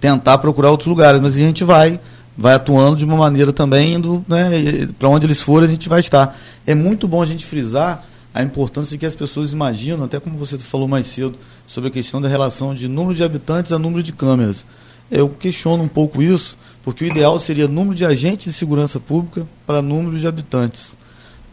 tentar 0.00 0.38
procurar 0.38 0.70
outros 0.70 0.86
lugares, 0.86 1.20
mas 1.20 1.34
a 1.34 1.38
gente 1.38 1.64
vai 1.64 1.98
vai 2.36 2.54
atuando 2.54 2.96
de 2.96 3.04
uma 3.04 3.16
maneira 3.16 3.52
também 3.52 3.94
indo 3.94 4.24
né, 4.26 4.88
para 4.98 5.08
onde 5.08 5.26
eles 5.26 5.40
forem 5.40 5.68
a 5.68 5.70
gente 5.70 5.88
vai 5.88 6.00
estar. 6.00 6.36
É 6.66 6.74
muito 6.74 7.06
bom 7.06 7.22
a 7.22 7.26
gente 7.26 7.44
frisar 7.46 8.04
a 8.32 8.42
importância 8.42 8.98
que 8.98 9.06
as 9.06 9.14
pessoas 9.14 9.52
imaginam, 9.52 10.04
até 10.04 10.18
como 10.18 10.36
você 10.36 10.58
falou 10.58 10.88
mais 10.88 11.06
cedo, 11.06 11.38
sobre 11.66 11.88
a 11.88 11.92
questão 11.92 12.20
da 12.20 12.28
relação 12.28 12.74
de 12.74 12.88
número 12.88 13.14
de 13.14 13.22
habitantes 13.22 13.70
a 13.70 13.78
número 13.78 14.02
de 14.02 14.12
câmeras. 14.12 14.66
Eu 15.08 15.28
questiono 15.28 15.84
um 15.84 15.88
pouco 15.88 16.20
isso, 16.20 16.56
porque 16.82 17.04
o 17.04 17.06
ideal 17.06 17.38
seria 17.38 17.68
número 17.68 17.94
de 17.94 18.04
agentes 18.04 18.52
de 18.52 18.58
segurança 18.58 18.98
pública 18.98 19.46
para 19.64 19.80
número 19.80 20.18
de 20.18 20.26
habitantes. 20.26 20.96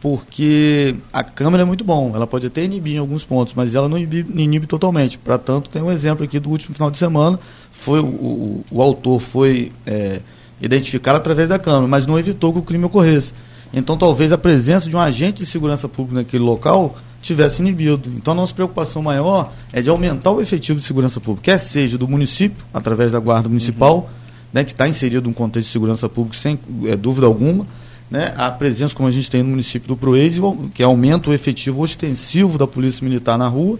Porque 0.01 0.95
a 1.13 1.23
câmera 1.23 1.61
é 1.61 1.65
muito 1.65 1.83
bom, 1.83 2.13
ela 2.15 2.25
pode 2.25 2.47
até 2.47 2.63
inibir 2.63 2.95
em 2.95 2.97
alguns 2.97 3.23
pontos, 3.23 3.53
mas 3.53 3.75
ela 3.75 3.87
não 3.87 3.99
inibe, 3.99 4.25
inibe 4.35 4.65
totalmente. 4.65 5.19
Para 5.19 5.37
tanto, 5.37 5.69
tem 5.69 5.79
um 5.83 5.91
exemplo 5.91 6.25
aqui 6.25 6.39
do 6.39 6.49
último 6.49 6.73
final 6.73 6.89
de 6.89 6.97
semana, 6.97 7.39
foi 7.71 7.99
o, 7.99 8.05
o, 8.05 8.65
o 8.71 8.81
autor 8.81 9.19
foi 9.19 9.71
é, 9.85 10.21
identificado 10.61 11.17
através 11.17 11.49
da 11.49 11.57
câmera, 11.57 11.87
mas 11.87 12.05
não 12.05 12.19
evitou 12.19 12.53
que 12.53 12.59
o 12.59 12.61
crime 12.61 12.85
ocorresse. 12.85 13.33
Então, 13.73 13.97
talvez 13.97 14.31
a 14.31 14.37
presença 14.37 14.89
de 14.89 14.95
um 14.95 14.99
agente 14.99 15.39
de 15.39 15.45
segurança 15.45 15.87
pública 15.87 16.19
naquele 16.19 16.43
local 16.43 16.97
tivesse 17.21 17.61
inibido. 17.61 18.09
Então, 18.15 18.33
a 18.33 18.35
nossa 18.35 18.53
preocupação 18.53 19.01
maior 19.01 19.51
é 19.71 19.81
de 19.81 19.89
aumentar 19.89 20.31
o 20.31 20.41
efetivo 20.41 20.79
de 20.79 20.85
segurança 20.85 21.19
pública, 21.21 21.51
quer 21.51 21.59
seja 21.59 21.97
do 21.97 22.07
município, 22.07 22.65
através 22.73 23.11
da 23.11 23.19
Guarda 23.19 23.47
Municipal, 23.47 23.97
uhum. 23.97 24.05
né, 24.51 24.63
que 24.63 24.71
está 24.71 24.87
inserido 24.87 25.27
no 25.27 25.33
contexto 25.33 25.67
de 25.67 25.73
segurança 25.73 26.09
pública, 26.09 26.37
sem 26.37 26.59
é, 26.85 26.95
dúvida 26.95 27.27
alguma, 27.27 27.65
né, 28.09 28.33
a 28.35 28.51
presença, 28.51 28.93
como 28.93 29.07
a 29.07 29.11
gente 29.11 29.31
tem 29.31 29.41
no 29.41 29.49
município 29.49 29.87
do 29.87 29.95
Proeide, 29.95 30.41
que 30.73 30.83
aumenta 30.83 31.29
o 31.29 31.33
efetivo 31.33 31.81
ostensivo 31.81 32.57
da 32.57 32.67
Polícia 32.67 33.03
Militar 33.03 33.37
na 33.37 33.47
rua, 33.47 33.77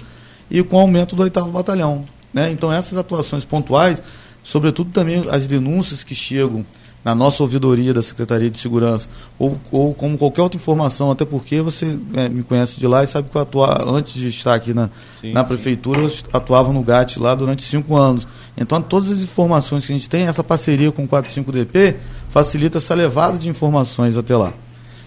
e 0.49 0.61
com 0.63 0.77
o 0.77 0.79
aumento 0.79 1.15
do 1.15 1.23
oitavo 1.23 1.49
batalhão. 1.51 2.05
Né? 2.33 2.51
Então, 2.51 2.71
essas 2.71 2.97
atuações 2.97 3.43
pontuais 3.43 4.01
sobretudo 4.43 4.91
também 4.91 5.23
as 5.29 5.47
denúncias 5.47 6.03
que 6.03 6.15
chegam 6.15 6.65
na 7.03 7.15
nossa 7.15 7.41
ouvidoria 7.41 7.93
da 7.93 8.01
Secretaria 8.01 8.49
de 8.49 8.59
Segurança, 8.59 9.09
ou, 9.39 9.57
ou 9.71 9.93
como 9.93 10.17
qualquer 10.17 10.43
outra 10.43 10.59
informação, 10.59 11.09
até 11.09 11.25
porque 11.25 11.59
você 11.59 11.97
é, 12.13 12.29
me 12.29 12.43
conhece 12.43 12.79
de 12.79 12.85
lá 12.85 13.03
e 13.03 13.07
sabe 13.07 13.27
que 13.29 13.35
eu 13.35 13.41
atuava, 13.41 13.91
antes 13.91 14.13
de 14.13 14.27
estar 14.27 14.53
aqui 14.53 14.71
na, 14.71 14.89
sim, 15.19 15.31
na 15.31 15.43
prefeitura, 15.43 16.07
sim. 16.07 16.19
eu 16.23 16.29
atuava 16.37 16.71
no 16.71 16.83
GAT 16.83 17.17
lá 17.17 17.33
durante 17.33 17.63
cinco 17.63 17.95
anos. 17.95 18.27
Então, 18.55 18.79
todas 18.81 19.11
as 19.11 19.21
informações 19.21 19.85
que 19.85 19.91
a 19.91 19.95
gente 19.95 20.07
tem, 20.07 20.27
essa 20.27 20.43
parceria 20.43 20.91
com 20.91 21.03
o 21.03 21.07
45DP, 21.07 21.95
facilita 22.29 22.77
essa 22.77 22.93
levada 22.93 23.37
de 23.37 23.49
informações 23.49 24.15
até 24.15 24.37
lá. 24.37 24.53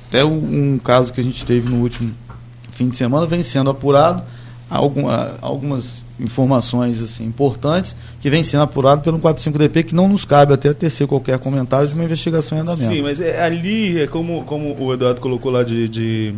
Até 0.08 0.24
um, 0.24 0.74
um 0.74 0.78
caso 0.78 1.12
que 1.12 1.20
a 1.20 1.24
gente 1.24 1.44
teve 1.44 1.68
no 1.68 1.80
último 1.80 2.12
fim 2.72 2.88
de 2.88 2.96
semana 2.96 3.24
vem 3.24 3.42
sendo 3.42 3.70
apurado, 3.70 4.24
alguma, 4.68 5.36
algumas 5.40 6.03
informações 6.18 7.02
assim, 7.02 7.24
importantes 7.24 7.96
que 8.20 8.30
vem 8.30 8.42
sendo 8.42 8.62
apurado 8.62 9.02
pelo 9.02 9.18
45DP, 9.18 9.84
que 9.84 9.94
não 9.94 10.08
nos 10.08 10.24
cabe 10.24 10.52
até 10.52 10.72
tecer 10.72 11.06
qualquer 11.06 11.38
comentário 11.38 11.88
de 11.88 11.94
uma 11.94 12.04
investigação 12.04 12.58
em 12.58 12.60
andamento. 12.60 12.92
Sim, 12.92 13.02
mas 13.02 13.20
é, 13.20 13.42
ali, 13.42 14.00
é 14.00 14.06
como, 14.06 14.44
como 14.44 14.76
o 14.78 14.92
Eduardo 14.92 15.20
colocou 15.20 15.50
lá 15.50 15.62
de, 15.62 15.88
de 15.88 16.34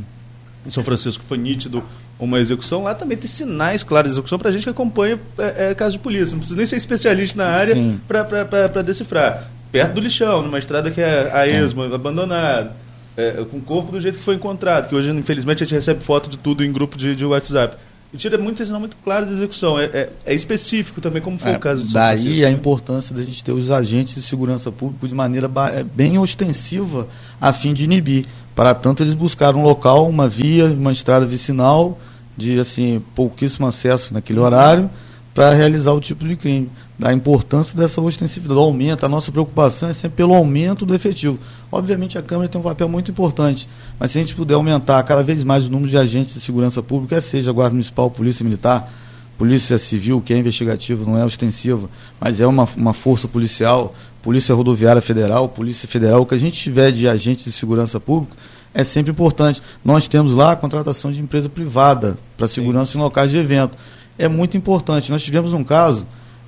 São 0.68 0.82
Francisco, 0.82 1.24
foi 1.28 1.36
nítido 1.36 1.82
uma 2.18 2.40
execução, 2.40 2.84
lá 2.84 2.94
também 2.94 3.16
tem 3.16 3.28
sinais 3.28 3.82
claros 3.82 4.10
de 4.10 4.14
execução 4.14 4.38
para 4.38 4.48
a 4.48 4.52
gente 4.52 4.64
que 4.64 4.70
acompanha 4.70 5.20
é, 5.38 5.70
é, 5.70 5.74
caso 5.74 5.92
de 5.92 5.98
polícia. 5.98 6.32
Não 6.32 6.38
precisa 6.38 6.56
nem 6.56 6.66
ser 6.66 6.76
especialista 6.76 7.36
na 7.36 7.50
área 7.50 7.74
para 8.08 8.82
decifrar. 8.82 9.50
Perto 9.70 9.92
do 9.92 10.00
lixão, 10.00 10.42
numa 10.42 10.58
estrada 10.58 10.90
que 10.90 11.00
é 11.00 11.30
a 11.32 11.46
esmo, 11.46 11.84
é. 11.84 11.94
abandonada, 11.94 12.72
é, 13.16 13.32
com 13.50 13.58
o 13.58 13.60
corpo 13.60 13.92
do 13.92 14.00
jeito 14.00 14.16
que 14.16 14.24
foi 14.24 14.34
encontrado, 14.34 14.88
que 14.88 14.94
hoje, 14.94 15.10
infelizmente, 15.10 15.62
a 15.62 15.66
gente 15.66 15.74
recebe 15.74 16.02
foto 16.02 16.30
de 16.30 16.38
tudo 16.38 16.64
em 16.64 16.72
grupo 16.72 16.96
de, 16.96 17.14
de 17.14 17.24
WhatsApp. 17.24 17.76
E 18.12 18.16
tira 18.16 18.38
muito 18.38 18.64
sinal 18.64 18.80
muito 18.80 18.96
claro 19.04 19.26
de 19.26 19.32
execução. 19.32 19.78
É, 19.78 19.84
é, 19.84 20.10
é, 20.26 20.34
específico 20.34 21.00
também, 21.00 21.20
como 21.20 21.38
foi 21.38 21.52
é, 21.52 21.56
o 21.56 21.60
caso 21.60 21.82
de 21.82 21.90
São 21.90 22.00
Daí 22.00 22.16
Francisco, 22.16 22.44
a 22.44 22.48
né? 22.48 22.54
importância 22.54 23.14
da 23.14 23.22
gente 23.22 23.44
ter 23.44 23.52
os 23.52 23.70
agentes 23.70 24.14
de 24.14 24.22
segurança 24.22 24.70
pública 24.70 25.06
de 25.06 25.14
maneira 25.14 25.50
é, 25.72 25.82
bem 25.82 26.18
ostensiva 26.18 27.08
a 27.40 27.52
fim 27.52 27.74
de 27.74 27.84
inibir. 27.84 28.24
Para 28.54 28.74
tanto, 28.74 29.02
eles 29.02 29.14
buscaram 29.14 29.60
um 29.60 29.62
local, 29.62 30.08
uma 30.08 30.28
via, 30.28 30.66
uma 30.66 30.92
estrada 30.92 31.26
vicinal 31.26 31.98
de 32.36 32.58
assim 32.58 33.02
pouquíssimo 33.14 33.66
acesso 33.66 34.12
naquele 34.14 34.38
horário 34.38 34.90
para 35.34 35.52
realizar 35.52 35.92
o 35.92 36.00
tipo 36.00 36.26
de 36.26 36.36
crime 36.36 36.70
da 36.98 37.12
importância 37.12 37.76
dessa 37.76 38.00
ostensividade, 38.00 38.54
do 38.54 38.60
aumento. 38.60 39.04
A 39.04 39.08
nossa 39.08 39.30
preocupação 39.30 39.88
é 39.88 39.92
sempre 39.92 40.16
pelo 40.16 40.34
aumento 40.34 40.86
do 40.86 40.94
efetivo. 40.94 41.38
Obviamente 41.70 42.16
a 42.16 42.22
Câmara 42.22 42.48
tem 42.48 42.60
um 42.60 42.64
papel 42.64 42.88
muito 42.88 43.10
importante, 43.10 43.68
mas 43.98 44.10
se 44.10 44.18
a 44.18 44.20
gente 44.22 44.34
puder 44.34 44.54
aumentar 44.54 45.02
cada 45.02 45.22
vez 45.22 45.44
mais 45.44 45.66
o 45.66 45.70
número 45.70 45.90
de 45.90 45.98
agentes 45.98 46.34
de 46.34 46.40
segurança 46.40 46.82
pública, 46.82 47.20
seja 47.20 47.52
Guarda 47.52 47.74
Municipal, 47.74 48.10
Polícia 48.10 48.44
Militar, 48.44 48.90
Polícia 49.36 49.76
Civil, 49.76 50.22
que 50.22 50.32
é 50.32 50.38
investigativa, 50.38 51.04
não 51.04 51.18
é 51.18 51.24
ostensiva, 51.24 51.90
mas 52.18 52.40
é 52.40 52.46
uma, 52.46 52.66
uma 52.76 52.94
força 52.94 53.28
policial, 53.28 53.94
Polícia 54.22 54.54
Rodoviária 54.54 55.02
Federal, 55.02 55.48
Polícia 55.48 55.86
Federal, 55.86 56.22
o 56.22 56.26
que 56.26 56.34
a 56.34 56.38
gente 56.38 56.56
tiver 56.56 56.90
de 56.90 57.06
agentes 57.06 57.44
de 57.44 57.52
segurança 57.52 58.00
pública 58.00 58.34
é 58.72 58.82
sempre 58.84 59.10
importante. 59.10 59.62
Nós 59.84 60.08
temos 60.08 60.32
lá 60.32 60.52
a 60.52 60.56
contratação 60.56 61.12
de 61.12 61.20
empresa 61.20 61.48
privada 61.48 62.18
para 62.36 62.46
segurança 62.46 62.92
Sim. 62.92 62.98
em 62.98 63.00
locais 63.02 63.30
de 63.30 63.38
evento 63.38 63.76
é 64.18 64.28
muito 64.28 64.56
importante. 64.56 65.10
Nós 65.10 65.22
tivemos 65.22 65.52
um 65.52 65.64
caso 65.64 66.06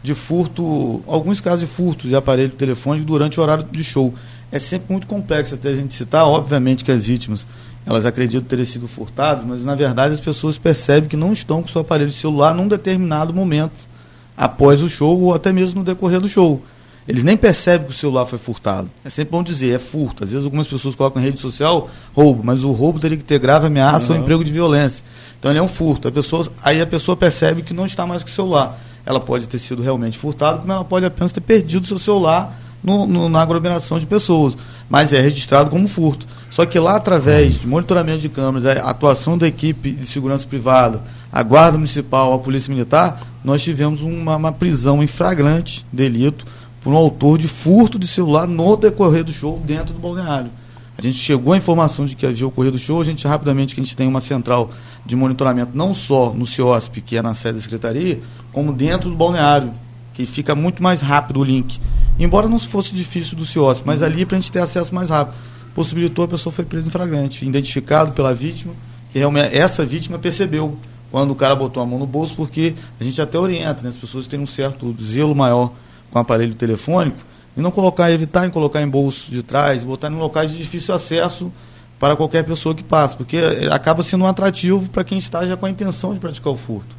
de 0.09 0.15
furto, 0.15 1.03
alguns 1.07 1.39
casos 1.39 1.61
de 1.61 1.67
furto 1.67 2.09
de 2.09 2.17
aparelho 2.17 2.49
telefônico 2.49 3.07
durante 3.07 3.39
o 3.39 3.43
horário 3.43 3.63
de 3.63 3.85
show. 3.85 4.15
É 4.51 4.59
sempre 4.59 4.91
muito 4.91 5.07
complexo 5.07 5.55
até 5.55 5.69
a 5.69 5.77
gente 5.77 5.93
citar, 5.93 6.25
obviamente 6.25 6.83
que 6.83 6.91
as 6.91 7.05
vítimas 7.05 7.47
elas 7.85 8.07
acreditam 8.07 8.43
ter 8.43 8.65
sido 8.65 8.89
furtadas, 8.89 9.45
mas 9.45 9.65
na 9.65 9.75
verdade 9.75 10.15
as 10.15 10.21
pessoas 10.21 10.57
percebem 10.57 11.11
que 11.11 11.17
não 11.17 11.33
estão 11.33 11.63
com 11.63 11.69
seu 11.69 11.83
aparelho 11.83 12.11
celular 12.11 12.55
num 12.55 12.67
determinado 12.67 13.35
momento 13.35 13.87
após 14.35 14.83
o 14.83 14.89
show 14.89 15.21
ou 15.21 15.35
até 15.35 15.53
mesmo 15.53 15.81
no 15.81 15.85
decorrer 15.85 16.21
do 16.21 16.29
show. 16.29 16.63
Eles 17.07 17.23
nem 17.23 17.37
percebem 17.37 17.87
que 17.87 17.93
o 17.93 17.97
celular 17.97 18.25
foi 18.25 18.39
furtado. 18.39 18.91
É 19.05 19.11
sempre 19.11 19.33
bom 19.33 19.43
dizer, 19.43 19.75
é 19.75 19.79
furto. 19.79 20.25
Às 20.25 20.31
vezes 20.31 20.45
algumas 20.45 20.67
pessoas 20.67 20.95
colocam 20.95 21.21
em 21.21 21.25
rede 21.25 21.41
social 21.41 21.91
roubo, 22.15 22.43
mas 22.45 22.63
o 22.63 22.73
roubo 22.73 22.99
teria 22.99 23.17
que 23.17 23.25
ter 23.25 23.39
grave 23.39 23.67
ameaça 23.67 24.13
uhum. 24.13 24.19
ou 24.19 24.23
emprego 24.23 24.45
de 24.45 24.53
violência. 24.53 25.05
Então 25.39 25.51
ele 25.51 25.59
é 25.59 25.63
um 25.63 25.69
furto. 25.69 26.09
A 26.09 26.13
pessoa, 26.13 26.47
aí 26.63 26.81
a 26.81 26.87
pessoa 26.87 27.17
percebe 27.17 27.63
que 27.63 27.75
não 27.75 27.85
está 27.85 28.07
mais 28.07 28.23
com 28.23 28.29
o 28.29 28.33
celular. 28.33 28.79
Ela 29.09 29.19
pode 29.19 29.49
ter 29.49 29.59
sido 29.59 29.81
realmente 29.81 30.19
furtada, 30.19 30.59
como 30.59 30.71
ela 30.71 30.85
pode 30.85 31.07
apenas 31.07 31.33
ter 31.33 31.41
perdido 31.41 31.87
seu 31.87 31.99
celular 31.99 32.61
no, 32.85 33.07
no, 33.07 33.27
na 33.31 33.41
aglomeração 33.41 33.99
de 33.99 34.05
pessoas. 34.05 34.55
Mas 34.87 35.15
é 35.15 35.21
registrado 35.21 35.71
como 35.71 35.89
furto. 35.89 36.27
Só 36.51 36.67
que 36.67 36.79
lá, 36.79 36.97
através 36.97 37.59
de 37.59 37.67
monitoramento 37.67 38.19
de 38.19 38.29
câmeras, 38.29 38.67
a 38.67 38.91
atuação 38.91 39.39
da 39.39 39.49
equipe 39.49 39.93
de 39.93 40.05
segurança 40.05 40.47
privada, 40.47 41.01
a 41.33 41.43
Guarda 41.43 41.79
Municipal, 41.79 42.35
a 42.35 42.39
Polícia 42.39 42.71
Militar, 42.71 43.23
nós 43.43 43.63
tivemos 43.63 44.03
uma, 44.03 44.37
uma 44.37 44.53
prisão 44.53 45.03
em 45.03 45.07
flagrante 45.07 45.87
delito 45.91 46.45
por 46.83 46.93
um 46.93 46.97
autor 46.97 47.39
de 47.39 47.49
furto 47.49 47.99
de 47.99 48.07
celular 48.07 48.47
no 48.47 48.77
decorrer 48.77 49.25
do 49.25 49.33
show 49.33 49.59
dentro 49.65 49.95
do 49.95 50.01
balneário. 50.01 50.51
A 50.99 51.03
gente 51.03 51.19
chegou 51.19 51.53
à 51.53 51.57
informação 51.57 52.07
de 52.07 52.17
que 52.17 52.27
havia 52.27 52.45
ocorrido 52.45 52.77
o 52.77 52.81
show, 52.81 53.01
a 53.01 53.05
gente 53.05 53.25
rapidamente 53.25 53.73
que 53.73 53.81
a 53.81 53.85
gente 53.85 53.95
tem 53.95 54.09
uma 54.09 54.21
central 54.21 54.73
de 55.07 55.15
monitoramento 55.15 55.71
não 55.73 55.95
só 55.95 56.33
no 56.35 56.45
CIOSP, 56.45 57.01
que 57.01 57.17
é 57.17 57.23
na 57.23 57.35
sede 57.35 57.55
da 57.55 57.63
secretaria, 57.63 58.21
como 58.53 58.73
dentro 58.73 59.09
do 59.09 59.15
balneário, 59.15 59.73
que 60.13 60.27
fica 60.27 60.57
muito 60.57 60.83
mais 60.83 61.01
rápido 61.01 61.39
o 61.39 61.45
link. 61.45 61.79
Embora 62.19 62.49
não 62.49 62.59
fosse 62.59 62.97
difícil 62.97 63.39
do 63.39 63.47
CIOSP, 63.47 63.85
mas 63.87 64.03
ali 64.03 64.27
para 64.27 64.39
a 64.39 64.41
gente 64.41 64.51
ter 64.51 64.59
acesso 64.59 64.93
mais 64.93 65.11
rápido. 65.11 65.37
Possibilitou, 65.73 66.25
a 66.25 66.29
pessoa 66.29 66.53
foi 66.53 66.65
presa 66.65 66.89
em 66.89 66.91
flagrante, 66.91 67.47
identificado 67.47 68.11
pela 68.11 68.35
vítima, 68.35 68.75
que 69.13 69.21
realmente 69.21 69.57
essa 69.57 69.87
vítima 69.87 70.19
percebeu 70.19 70.77
quando 71.13 71.31
o 71.31 71.37
cara 71.37 71.55
botou 71.55 71.81
a 71.81 71.87
mão 71.87 72.01
no 72.01 72.09
bolso, 72.09 72.35
porque 72.35 72.75
a 73.01 73.05
gente 73.05 73.23
até 73.23 73.39
orienta, 73.39 73.85
né, 73.85 73.91
as 73.91 73.97
pessoas 73.97 74.27
têm 74.27 74.41
um 74.41 74.49
certo 74.49 74.93
zelo 75.01 75.33
maior 75.33 75.73
com 76.11 76.19
o 76.19 76.23
aparelho 76.23 76.55
telefônico, 76.55 77.19
e 77.59 77.61
não 77.61 77.73
colocar, 77.73 78.09
evitar 78.13 78.47
em 78.47 78.51
colocar 78.51 78.81
em 78.81 78.89
bolso 78.89 79.33
de 79.33 79.43
trás, 79.43 79.83
botar 79.83 80.09
em 80.09 80.15
locais 80.15 80.53
de 80.53 80.57
difícil 80.57 80.95
acesso 80.95 81.51
para 81.99 82.15
qualquer 82.15 82.45
pessoa 82.45 82.73
que 82.73 82.85
passe, 82.85 83.17
porque 83.17 83.37
acaba 83.73 84.05
sendo 84.05 84.23
um 84.23 84.29
atrativo 84.29 84.89
para 84.91 85.03
quem 85.03 85.19
está 85.19 85.45
já 85.45 85.57
com 85.57 85.67
a 85.67 85.71
intenção 85.71 86.15
de 86.15 86.21
praticar 86.21 86.53
o 86.53 86.57
furto. 86.57 86.97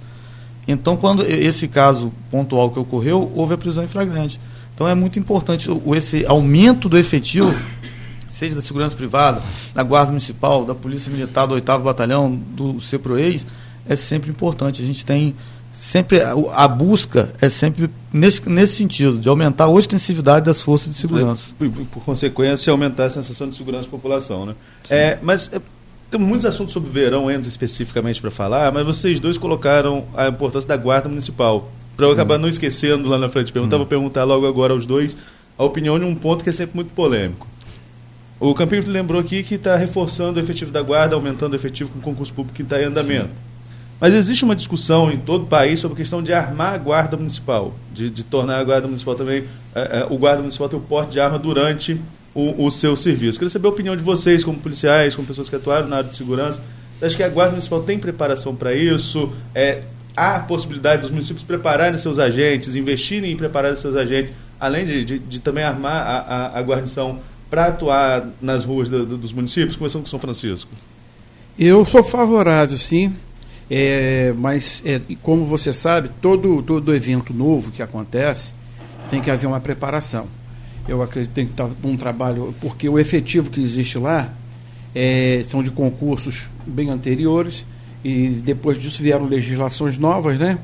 Então, 0.68 0.98
quando 0.98 1.24
esse 1.24 1.66
caso 1.70 2.12
pontual 2.30 2.70
que 2.72 2.78
ocorreu, 2.78 3.32
houve 3.34 3.54
a 3.54 3.58
prisão 3.58 3.86
em 3.86 3.88
flagrante. 3.88 4.38
Então, 4.76 4.86
é 4.86 4.94
muito 4.94 5.18
importante 5.18 5.72
o, 5.72 5.96
esse 5.96 6.26
aumento 6.26 6.90
do 6.90 6.98
efetivo, 6.98 7.56
seja 8.30 8.54
da 8.54 8.62
segurança 8.62 8.98
privada, 8.98 9.42
da 9.74 9.82
Guarda 9.82 10.12
Municipal, 10.12 10.66
da 10.66 10.76
Polícia 10.76 11.10
Militar, 11.10 11.48
do 11.48 11.54
8 11.54 11.80
Batalhão, 11.80 12.36
do 12.36 12.82
CEPROEIS, 12.82 13.48
é 13.88 13.96
sempre 13.96 14.30
importante. 14.30 14.84
A 14.84 14.86
gente 14.86 15.06
tem 15.06 15.34
sempre 15.80 16.22
a, 16.22 16.68
busca 16.68 17.34
é 17.40 17.48
sempre 17.48 17.90
nesse, 18.12 18.48
nesse 18.50 18.76
sentido, 18.76 19.18
de 19.18 19.30
aumentar 19.30 19.64
a 19.64 19.70
ostensividade 19.70 20.46
das 20.46 20.62
forças 20.62 20.94
de 20.94 21.00
segurança. 21.00 21.54
Por, 21.58 21.70
por 21.70 22.04
consequência, 22.04 22.70
aumentar 22.70 23.06
a 23.06 23.10
sensação 23.10 23.50
de 23.50 23.56
segurança 23.56 23.86
da 23.86 23.90
população. 23.90 24.46
Né? 24.46 24.56
É, 24.90 25.18
mas 25.22 25.50
é, 25.54 25.62
tem 26.12 26.20
muitos 26.20 26.46
assuntos 26.46 26.74
sobre 26.74 26.90
verão, 26.90 27.32
entra 27.32 27.48
especificamente 27.48 28.20
para 28.20 28.30
falar, 28.30 28.72
mas 28.74 28.86
vocês 28.86 29.22
dois 29.22 29.38
colocaram 29.38 30.06
a 30.18 30.28
importância 30.28 30.68
da 30.68 30.76
guarda 30.76 31.08
municipal. 31.08 31.72
Para 31.96 32.08
eu 32.08 32.12
acabar 32.12 32.38
não 32.38 32.50
esquecendo 32.50 33.08
lá 33.08 33.18
na 33.18 33.30
frente 33.30 33.52
perguntar, 33.52 33.78
hum. 33.78 33.80
vou 33.80 33.88
perguntar 33.88 34.26
logo 34.26 34.46
agora 34.46 34.74
aos 34.74 34.86
dois 34.86 35.16
a 35.58 35.64
opinião 35.64 35.98
de 35.98 36.04
um 36.04 36.14
ponto 36.14 36.44
que 36.44 36.50
é 36.50 36.54
sempre 36.54 36.76
muito 36.76 36.92
polêmico. 36.92 37.48
O 38.38 38.54
Campinho 38.54 38.84
lembrou 38.88 39.20
aqui 39.20 39.44
que 39.44 39.56
está 39.56 39.78
reforçando 39.78 40.40
o 40.40 40.44
efetivo 40.44 40.72
da 40.72 40.82
guarda, 40.82 41.16
aumentando 41.16 41.54
o 41.54 41.56
efetivo 41.56 41.90
com 41.90 42.00
o 42.00 42.02
concurso 42.02 42.34
público 42.34 42.56
que 42.56 42.64
está 42.64 42.82
em 42.82 42.86
andamento. 42.86 43.28
Sim. 43.28 43.49
Mas 44.00 44.14
existe 44.14 44.46
uma 44.46 44.56
discussão 44.56 45.12
em 45.12 45.18
todo 45.18 45.44
o 45.44 45.48
país 45.48 45.80
sobre 45.80 45.96
a 45.96 45.98
questão 45.98 46.24
de 46.24 46.32
armar 46.32 46.74
a 46.74 46.78
guarda 46.78 47.18
municipal, 47.18 47.74
de, 47.94 48.10
de 48.10 48.24
tornar 48.24 48.60
a 48.60 48.64
guarda 48.64 48.88
municipal 48.88 49.16
também, 49.16 49.44
é, 49.76 50.00
é, 50.00 50.08
o 50.10 50.18
guarda 50.18 50.40
municipal 50.40 50.70
ter 50.70 50.78
o 50.78 50.80
porte 50.80 51.12
de 51.12 51.20
arma 51.20 51.38
durante 51.38 52.00
o, 52.34 52.66
o, 52.66 52.72
seu 52.72 52.96
serviço. 52.96 53.38
Queria 53.38 53.50
saber 53.50 53.68
a 53.68 53.72
opinião 53.72 53.96
de 53.98 54.04
vocês, 54.04 54.44
como 54.44 54.58
policiais, 54.58 55.16
como 55.16 55.28
pessoas 55.28 55.50
que 55.50 55.56
atuaram 55.56 55.88
na 55.88 55.98
área 55.98 56.10
de 56.10 56.16
segurança. 56.16 56.64
Acho 57.02 57.18
que 57.18 57.24
a 57.24 57.30
guarda 57.30 57.52
municipal 57.52 57.82
tem 57.82 58.00
preparação 58.00 58.56
para 58.56 58.74
isso? 58.74 59.34
É, 59.54 59.84
há 60.16 60.40
possibilidade 60.40 61.02
dos 61.02 61.12
municípios 61.12 61.44
prepararem 61.44 61.98
seus 61.98 62.20
agentes, 62.20 62.76
investirem 62.76 63.32
em 63.32 63.38
preparar 63.38 63.76
seus 63.76 63.96
agentes, 63.98 64.34
além 64.60 64.86
de, 64.86 65.04
de, 65.04 65.20
de 65.20 65.40
também 65.40 65.64
armar 65.64 66.08
a, 66.08 66.20
a, 66.20 66.60
a 66.60 66.62
guarnição 66.62 67.20
para 67.50 67.66
atuar 67.66 68.30
nas 68.42 68.64
ruas 68.64 68.90
do, 68.90 69.06
do, 69.06 69.18
dos 69.18 69.34
municípios, 69.34 69.76
começando 69.76 70.04
com 70.04 70.10
São 70.10 70.20
Francisco? 70.20 70.70
Eu 71.58 71.86
sou 71.86 72.04
favorável, 72.04 72.78
sim. 72.78 73.14
É, 73.70 74.34
mas, 74.38 74.82
é, 74.86 75.00
como 75.22 75.46
você 75.46 75.72
sabe, 75.72 76.10
todo, 76.22 76.64
todo 76.64 76.94
evento 76.94 77.34
novo 77.34 77.72
que 77.72 77.84
acontece 77.84 78.54
tem 79.10 79.22
que 79.22 79.30
haver 79.30 79.48
uma 79.48 79.60
preparação. 79.60 80.28
Eu 80.88 81.04
acredito 81.04 81.30
que 81.30 81.36
tem 81.36 81.46
que 81.46 81.52
estar 81.52 81.70
um 81.84 81.96
trabalho, 81.96 82.54
porque 82.62 82.90
o 82.90 82.98
efetivo 82.98 83.52
que 83.52 83.62
existe 83.62 83.98
lá 84.00 84.34
é, 84.96 85.46
são 85.50 85.62
de 85.62 85.70
concursos 85.70 86.50
bem 86.66 86.90
anteriores 86.90 87.64
e 88.04 88.30
depois 88.44 88.82
disso 88.82 89.04
vieram 89.04 89.26
legislações 89.26 89.98
novas, 89.98 90.40
né? 90.40 90.58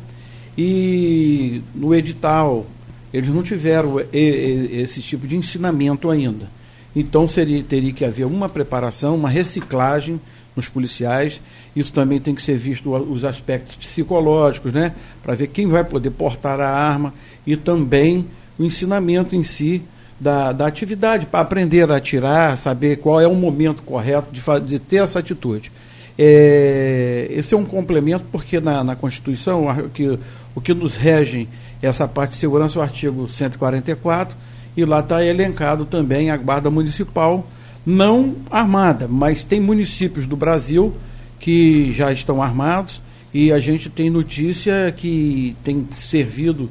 E 0.57 1.61
no 1.75 1.93
edital 1.93 2.65
eles 3.13 3.29
não 3.29 3.43
tiveram 3.43 3.97
esse 4.11 5.01
tipo 5.01 5.27
de 5.27 5.37
ensinamento 5.37 6.09
ainda. 6.09 6.49
Então 6.95 7.27
seria, 7.27 7.63
teria 7.63 7.93
que 7.93 8.03
haver 8.03 8.25
uma 8.25 8.49
preparação, 8.49 9.15
uma 9.15 9.29
reciclagem 9.29 10.19
nos 10.55 10.67
policiais. 10.67 11.41
Isso 11.75 11.93
também 11.93 12.19
tem 12.19 12.33
que 12.33 12.41
ser 12.41 12.57
visto 12.57 12.93
os 12.93 13.25
aspectos 13.25 13.75
psicológicos, 13.75 14.71
né? 14.71 14.93
Para 15.21 15.35
ver 15.35 15.47
quem 15.47 15.67
vai 15.67 15.83
poder 15.83 16.11
portar 16.11 16.59
a 16.59 16.69
arma 16.69 17.13
e 17.45 17.57
também 17.57 18.27
o 18.57 18.63
ensinamento 18.63 19.35
em 19.35 19.43
si 19.43 19.83
da, 20.19 20.51
da 20.51 20.65
atividade, 20.65 21.25
para 21.25 21.41
aprender 21.41 21.91
a 21.91 21.97
atirar, 21.97 22.57
saber 22.57 22.97
qual 22.97 23.19
é 23.19 23.27
o 23.27 23.35
momento 23.35 23.83
correto 23.83 24.31
de, 24.31 24.39
fazer, 24.39 24.65
de 24.65 24.79
ter 24.79 24.97
essa 24.97 25.19
atitude. 25.19 25.71
É, 26.17 27.27
esse 27.29 27.53
é 27.53 27.57
um 27.57 27.65
complemento, 27.65 28.25
porque 28.31 28.59
na, 28.59 28.83
na 28.83 28.95
Constituição 28.95 29.67
o 29.67 29.89
que, 29.89 30.17
o 30.55 30.61
que 30.61 30.73
nos 30.73 30.95
rege 30.95 31.49
essa 31.81 32.07
parte 32.07 32.31
de 32.31 32.37
segurança 32.37 32.77
é 32.77 32.79
o 32.79 32.83
artigo 32.83 33.27
144, 33.27 34.35
e 34.77 34.85
lá 34.85 35.01
está 35.01 35.23
elencado 35.23 35.85
também 35.85 36.29
a 36.29 36.37
Guarda 36.37 36.69
Municipal, 36.69 37.45
não 37.85 38.35
armada, 38.49 39.07
mas 39.07 39.43
tem 39.43 39.59
municípios 39.59 40.25
do 40.25 40.35
Brasil 40.35 40.95
que 41.39 41.93
já 41.93 42.11
estão 42.11 42.41
armados 42.41 43.01
e 43.33 43.51
a 43.51 43.59
gente 43.59 43.89
tem 43.89 44.09
notícia 44.09 44.93
que 44.95 45.55
tem 45.63 45.87
servido, 45.93 46.69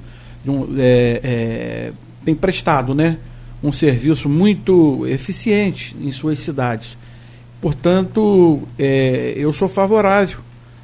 é, 0.77 1.21
é, 1.23 1.93
tem 2.25 2.35
prestado 2.35 2.95
né, 2.95 3.19
um 3.63 3.71
serviço 3.71 4.29
muito 4.29 5.07
eficiente 5.07 5.95
em 6.01 6.11
suas 6.11 6.41
cidades. 6.41 6.97
Portanto, 7.61 8.63
é, 8.79 9.35
eu 9.37 9.53
sou 9.53 9.69
favorável 9.69 10.39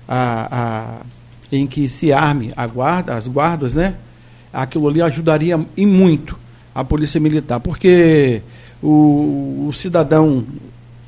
a, 0.09 0.49
a, 0.51 1.07
em 1.53 1.67
que 1.67 1.89
se 1.89 2.13
arme 2.13 2.53
a 2.57 2.67
guarda, 2.67 3.15
as 3.15 3.27
guardas, 3.27 3.75
né? 3.75 3.97
Aquilo 4.53 4.89
ali 4.89 5.03
ajudaria 5.03 5.61
em 5.77 5.87
muito 5.87 6.39
a 6.75 6.83
polícia 6.83 7.21
militar, 7.21 7.61
porque 7.61 8.43
o, 8.83 9.67
o 9.69 9.73
cidadão, 9.73 10.45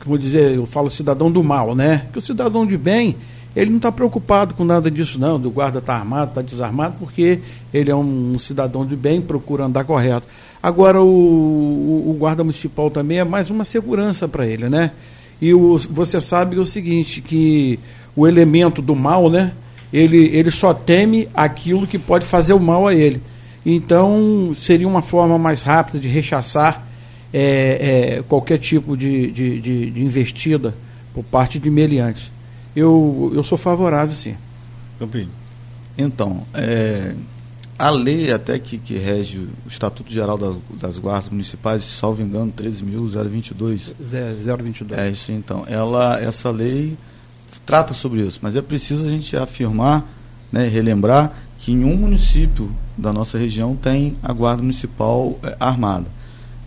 como 0.03 0.19
dizer, 0.19 0.55
eu 0.55 0.67
falo 0.67 0.91
cidadão 0.91 1.31
do 1.31 1.43
mal, 1.43 1.75
né? 1.75 2.07
Que 2.13 2.19
o 2.19 2.21
cidadão 2.21 2.67
de 2.67 2.77
bem, 2.77 3.17
ele 3.57 3.71
não 3.71 3.77
está 3.79 3.91
preocupado 3.91 4.55
com 4.55 4.65
nada 4.65 4.91
disso, 4.91 5.19
não, 5.19 5.39
do 5.41 5.51
guarda 5.51 5.79
está 5.79 5.95
armado, 5.95 6.31
está 6.31 6.43
desarmado, 6.43 6.97
porque 6.99 7.41
ele 7.73 7.91
é 7.91 7.97
um, 7.97 8.33
um, 8.35 8.39
cidadão 8.39 8.85
de 8.85 8.97
bem, 8.97 9.21
procura 9.21 9.65
andar 9.65 9.85
correto. 9.85 10.27
Agora, 10.63 11.01
o, 11.01 11.07
o, 11.07 12.11
o 12.11 12.17
guarda 12.19 12.45
municipal 12.45 12.91
também 12.91 13.19
é 13.19 13.25
mais 13.25 13.51
uma 13.51 13.65
segurança 13.65 14.29
para 14.29 14.47
ele, 14.47 14.69
né? 14.69 14.93
E 15.41 15.53
o, 15.53 15.79
você 15.91 16.21
sabe 16.21 16.59
o 16.59 16.65
seguinte, 16.65 17.21
que 17.21 17.79
o 18.15 18.27
elemento 18.27 18.81
do 18.81 18.95
mal, 18.95 19.29
né? 19.29 19.53
Ele, 19.93 20.31
ele 20.35 20.51
só 20.51 20.73
teme 20.73 21.29
aquilo 21.35 21.87
que 21.87 21.99
pode 21.99 22.25
fazer 22.25 22.55
o 22.55 22.61
mal 22.61 22.87
a 22.87 22.95
ele. 22.95 23.21
Então, 23.65 24.53
seria 24.55 24.89
uma 24.89 25.03
forma 25.03 25.39
mais 25.39 25.63
rápida 25.63 25.99
de 25.99 26.09
rechaçar 26.09 26.87
é, 27.33 28.17
é, 28.19 28.23
qualquer 28.23 28.59
tipo 28.59 28.97
de, 28.97 29.31
de, 29.31 29.61
de, 29.61 29.91
de, 29.91 30.03
investida 30.03 30.75
por 31.15 31.25
parte 31.25 31.59
de 31.59 31.71
meliantes. 31.71 32.31
Eu, 32.75 33.33
eu 33.35 33.45
sou 33.45 33.57
favorável, 33.57 34.15
sim. 34.15 34.37
Campinho. 34.99 35.31
Então, 35.97 36.47
é, 36.55 37.15
a 37.79 37.91
lei 37.91 38.33
até 38.33 38.59
que, 38.59 38.79
que 38.79 38.97
rege 38.97 39.39
o 39.39 39.69
Estatuto 39.69 40.13
Geral 40.13 40.39
das, 40.39 40.57
das 40.81 40.99
Guardas 40.99 41.31
Municipais, 41.31 41.85
salvo 41.85 42.23
engano, 42.23 42.53
13.022. 42.57 43.95
022. 44.01 44.99
É 44.99 45.11
isso, 45.11 45.33
então. 45.33 45.65
Ela, 45.69 46.21
essa 46.21 46.51
lei 46.51 46.97
trata 47.67 47.95
sobre 47.95 48.21
isso, 48.21 48.39
mas 48.43 48.57
é 48.57 48.63
preciso 48.63 49.07
a 49.07 49.09
gente 49.09 49.37
afirmar 49.37 50.05
né, 50.51 50.69
relembrar 50.69 51.33
que 51.59 51.73
em 51.73 51.85
um 51.85 51.97
município 51.97 52.75
da 52.97 53.13
nossa 53.13 53.39
região 53.39 53.77
tem 53.77 54.17
a 54.23 54.33
Guarda 54.33 54.63
Municipal 54.63 55.39
é, 55.43 55.57
armada. 55.59 56.07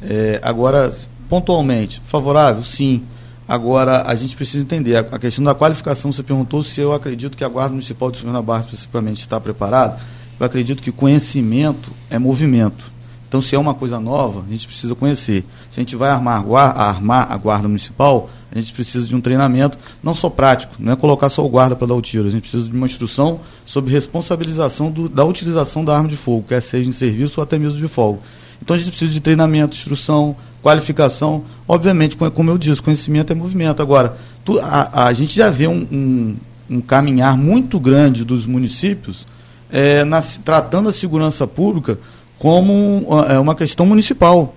É, 0.07 0.39
agora, 0.43 0.95
pontualmente, 1.29 2.01
favorável? 2.05 2.63
Sim. 2.63 3.03
Agora, 3.47 4.03
a 4.07 4.15
gente 4.15 4.35
precisa 4.35 4.63
entender, 4.63 4.95
a, 4.97 5.19
questão 5.19 5.43
da 5.43 5.53
qualificação, 5.53 6.11
você 6.11 6.23
perguntou 6.23 6.63
se 6.63 6.81
eu 6.81 6.93
acredito 6.93 7.37
que 7.37 7.43
a 7.43 7.47
Guarda 7.47 7.71
Municipal 7.71 8.09
de 8.09 8.19
São 8.19 8.43
Barra, 8.43 8.63
principalmente, 8.63 9.19
está 9.19 9.39
preparada. 9.39 9.99
Eu 10.39 10.45
acredito 10.45 10.81
que 10.81 10.91
conhecimento 10.91 11.91
é 12.09 12.17
movimento. 12.17 12.91
Então, 13.27 13.41
se 13.41 13.55
é 13.55 13.59
uma 13.59 13.73
coisa 13.73 13.99
nova, 13.99 14.43
a 14.47 14.51
gente 14.51 14.67
precisa 14.67 14.95
conhecer. 14.95 15.43
Se 15.69 15.79
a 15.79 15.83
gente 15.83 15.95
vai 15.95 16.09
armar, 16.09 16.43
armar 16.75 17.31
a 17.31 17.37
guarda 17.37 17.67
municipal, 17.67 18.29
a 18.51 18.57
gente 18.57 18.71
precisa 18.71 19.05
de 19.05 19.15
um 19.15 19.19
treinamento, 19.19 19.77
não 20.01 20.13
só 20.13 20.29
prático, 20.29 20.73
não 20.79 20.93
é 20.93 20.95
colocar 20.95 21.29
só 21.29 21.45
o 21.45 21.49
guarda 21.49 21.75
para 21.75 21.87
dar 21.87 21.95
o 21.95 22.01
tiro, 22.01 22.27
a 22.27 22.31
gente 22.31 22.41
precisa 22.41 22.69
de 22.69 22.75
uma 22.75 22.85
instrução 22.85 23.41
sobre 23.65 23.91
responsabilização 23.91 24.89
do, 24.89 25.09
da 25.09 25.25
utilização 25.25 25.83
da 25.83 25.95
arma 25.95 26.07
de 26.07 26.15
fogo, 26.15 26.45
quer 26.47 26.61
seja 26.61 26.89
em 26.89 26.93
serviço 26.93 27.41
ou 27.41 27.43
até 27.43 27.59
mesmo 27.59 27.77
de 27.77 27.87
fogo. 27.89 28.21
Então, 28.61 28.75
a 28.75 28.79
gente 28.79 28.89
precisa 28.89 29.11
de 29.11 29.19
treinamento, 29.19 29.75
instrução, 29.75 30.35
qualificação. 30.61 31.43
Obviamente, 31.67 32.15
como 32.15 32.49
eu 32.49 32.57
disse, 32.57 32.81
conhecimento 32.81 33.31
é 33.31 33.35
movimento. 33.35 33.81
Agora, 33.81 34.17
tu, 34.43 34.59
a, 34.59 35.05
a, 35.05 35.13
gente 35.13 35.35
já 35.35 35.49
vê 35.49 35.67
um, 35.67 35.87
um, 35.91 36.35
um 36.69 36.81
caminhar 36.81 37.37
muito 37.37 37.79
grande 37.79 38.25
dos 38.25 38.45
municípios 38.45 39.25
é, 39.71 40.03
na, 40.03 40.21
tratando 40.21 40.89
a 40.89 40.91
segurança 40.91 41.45
pública 41.45 41.99
como 42.39 43.05
é, 43.29 43.37
uma 43.37 43.55
questão 43.55 43.85
municipal. 43.85 44.55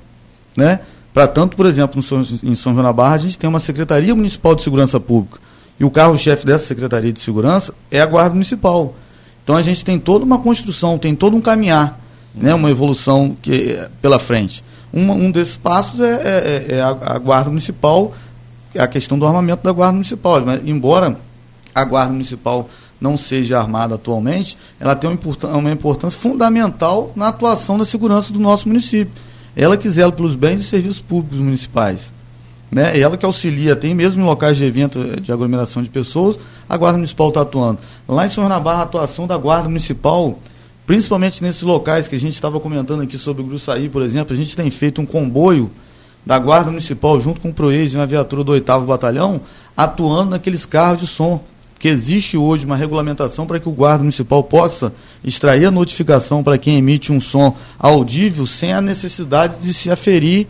Né? 0.57 0.81
Para 1.13 1.27
tanto, 1.27 1.57
por 1.57 1.67
exemplo, 1.67 2.03
em 2.43 2.55
São 2.55 2.73
João 2.73 2.85
da 2.85 2.93
Barra, 2.93 3.15
a 3.15 3.19
gente 3.19 3.39
tem 3.39 3.49
uma 3.49 3.61
Secretaria 3.61 4.15
Municipal 4.15 4.55
de 4.55 4.63
Segurança 4.63 4.99
Pública. 4.99 5.39
E 5.79 5.85
o 5.85 5.91
carro-chefe 5.91 6.45
dessa 6.47 6.65
Secretaria 6.65 7.13
de 7.13 7.21
Segurança 7.21 7.73
é 7.91 8.01
a 8.01 8.07
Guarda 8.07 8.35
Municipal. 8.35 8.95
Então 9.45 9.57
a 9.57 9.63
gente 9.63 9.85
tem 9.85 9.99
toda 9.99 10.25
uma 10.25 10.39
construção, 10.39 10.99
tem 10.99 11.15
todo 11.15 11.37
um 11.37 11.41
caminhar, 11.41 11.99
né? 12.41 12.55
uma 12.55 12.71
evolução 12.71 13.37
que, 13.43 13.79
pela 14.01 14.19
frente. 14.19 14.65
Um, 14.93 15.31
desses 15.31 15.57
passos 15.57 16.01
é, 16.01 16.13
é, 16.13 16.75
é, 16.75 16.75
é 16.77 16.81
a, 16.81 16.89
a, 16.89 17.19
Guarda 17.19 17.51
Municipal, 17.51 18.15
a 18.77 18.87
questão 18.87 19.19
do 19.19 19.27
armamento 19.27 19.63
da 19.63 19.73
Guarda 19.73 19.93
Municipal. 19.93 20.41
Mas, 20.45 20.67
embora 20.67 21.19
a 21.75 21.85
Guarda 21.85 22.13
Municipal 22.13 22.69
não 23.01 23.17
seja 23.17 23.59
armada 23.59 23.95
atualmente, 23.95 24.57
ela 24.81 24.97
tem 24.97 25.09
uma 25.09 25.15
importância, 25.15 25.57
uma 25.57 25.71
importância 25.71 26.19
fundamental 26.19 27.13
na 27.15 27.29
atuação 27.29 27.79
da 27.79 27.85
segurança 27.85 28.33
do 28.33 28.41
nosso 28.41 28.67
município. 28.67 29.13
Ela 29.55 29.77
que 29.77 29.89
zela 29.89 30.13
pelos 30.13 30.35
bens 30.35 30.61
e 30.61 30.65
serviços 30.65 31.01
públicos 31.01 31.39
municipais. 31.39 32.13
Né? 32.71 32.99
Ela 32.99 33.17
que 33.17 33.25
auxilia, 33.25 33.75
tem 33.75 33.95
mesmo 33.95 34.23
em 34.23 34.25
locais 34.25 34.57
de 34.57 34.65
evento 34.65 34.99
eh, 34.99 35.21
de 35.21 35.33
aglomeração 35.33 35.83
de 35.83 35.89
pessoas, 35.89 36.39
a 36.69 36.77
Guarda 36.77 36.99
Municipal 36.99 37.29
está 37.29 37.41
atuando. 37.41 37.79
Lá 38.07 38.27
em 38.27 38.29
São 38.29 38.47
Barra, 38.61 38.81
a 38.81 38.83
atuação 38.83 39.27
da 39.27 39.37
Guarda 39.37 39.69
Municipal, 39.69 40.39
principalmente 40.89 41.43
nesses 41.43 41.61
locais 41.61 42.09
que 42.09 42.17
a 42.17 42.19
gente 42.19 42.33
estava 42.33 42.59
comentando 42.59 43.03
aqui 43.03 43.19
sobre 43.19 43.43
o 43.43 43.45
Gruçaí, 43.45 43.91
por 43.91 44.01
exemplo, 44.01 44.33
a 44.33 44.37
gente 44.39 44.57
tem 44.57 44.71
feito 44.71 45.03
um 45.03 45.05
comboio 45.05 45.71
da 46.25 46.39
Guarda 46.39 46.71
Municipal 46.71 47.21
junto 47.21 47.43
com 47.43 47.51
o 47.51 47.53
Proex 47.53 47.93
e 47.93 47.97
uma 47.97 48.07
viatura 48.07 48.43
do 48.43 48.53
8 48.53 48.81
Batalhão, 48.87 49.39
atuando 49.77 50.31
naqueles 50.31 50.65
carros 50.65 51.01
de 51.01 51.07
som 51.07 51.43
que 51.79 51.89
existe 51.89 52.39
hoje 52.39 52.65
uma 52.65 52.75
regulamentação 52.75 53.47
para 53.47 53.61
que 53.61 53.69
o 53.69 53.73
guarda 53.73 53.99
municipal 53.99 54.43
possa 54.43 54.91
extrair 55.23 55.67
a 55.67 55.71
notificação 55.71 56.43
para 56.43 56.57
quem 56.57 56.79
emite 56.79 57.13
um 57.13 57.21
som 57.21 57.55
audível 57.79 58.47
sem 58.47 58.73
a 58.73 58.81
necessidade 58.81 59.59
de 59.63 59.75
se 59.75 59.91
aferir 59.91 60.47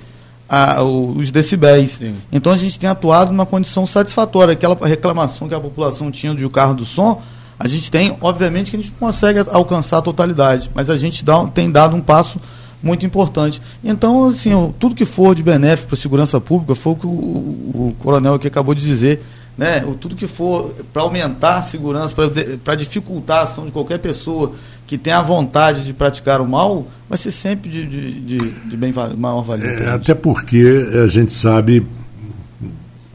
a, 0.49 0.85
os 0.85 1.33
decibéis. 1.33 1.99
Sim. 1.99 2.15
Então 2.31 2.53
a 2.53 2.57
gente 2.57 2.79
tem 2.79 2.89
atuado 2.89 3.33
numa 3.33 3.45
condição 3.45 3.89
satisfatória. 3.89 4.53
Aquela 4.53 4.79
reclamação 4.87 5.49
que 5.49 5.55
a 5.55 5.61
população 5.61 6.13
tinha 6.13 6.33
do 6.33 6.49
carro 6.49 6.75
do 6.75 6.85
som, 6.85 7.21
a 7.59 7.67
gente 7.67 7.91
tem, 7.91 8.17
obviamente 8.21 8.71
que 8.71 8.77
a 8.77 8.81
gente 8.81 8.93
não 8.93 9.09
consegue 9.09 9.41
alcançar 9.51 9.99
a 9.99 10.03
totalidade, 10.03 10.71
mas 10.75 10.89
a 10.89 10.97
gente 10.97 11.25
dá, 11.25 11.45
tem 11.47 11.71
dado 11.71 11.97
um 11.97 12.01
passo 12.01 12.41
muito 12.81 13.05
importante. 13.05 13.61
Então, 13.83 14.27
assim, 14.27 14.53
tudo 14.79 14.95
que 14.95 15.05
for 15.05 15.35
de 15.35 15.43
benéfico 15.43 15.89
para 15.89 15.99
a 15.99 16.01
segurança 16.01 16.41
pública, 16.41 16.77
foi 16.77 16.93
o 16.93 16.97
que 16.97 17.07
o, 17.07 17.11
o, 17.11 17.89
o 17.89 17.95
coronel 17.99 18.35
aqui 18.35 18.47
acabou 18.47 18.75
de 18.75 18.83
dizer, 18.83 19.23
né, 19.57 19.81
tudo 20.01 20.15
que 20.15 20.29
for 20.29 20.73
para 20.93 21.03
aumentar 21.03 21.57
a 21.57 21.63
segurança, 21.63 22.15
para 22.63 22.77
dificultar 22.77 23.39
a 23.39 23.43
ação 23.43 23.67
de 23.67 23.73
qualquer 23.73 23.99
pessoa 23.99 24.53
que 24.87 24.97
tenha 24.97 25.19
a 25.19 25.23
vontade 25.23 25.85
de 25.85 25.93
praticar 25.93 26.41
o 26.41 26.49
mal, 26.49 26.87
vai 27.09 27.19
ser 27.19 27.33
sempre 27.33 27.69
de, 27.69 27.85
de, 27.85 28.21
de, 28.21 28.51
de 28.51 28.77
bem 28.77 28.95
maior 29.17 29.43
valia. 29.43 29.67
É, 29.67 29.91
até 29.91 30.15
porque 30.15 30.89
a 31.03 31.09
gente 31.09 31.33
sabe, 31.33 31.85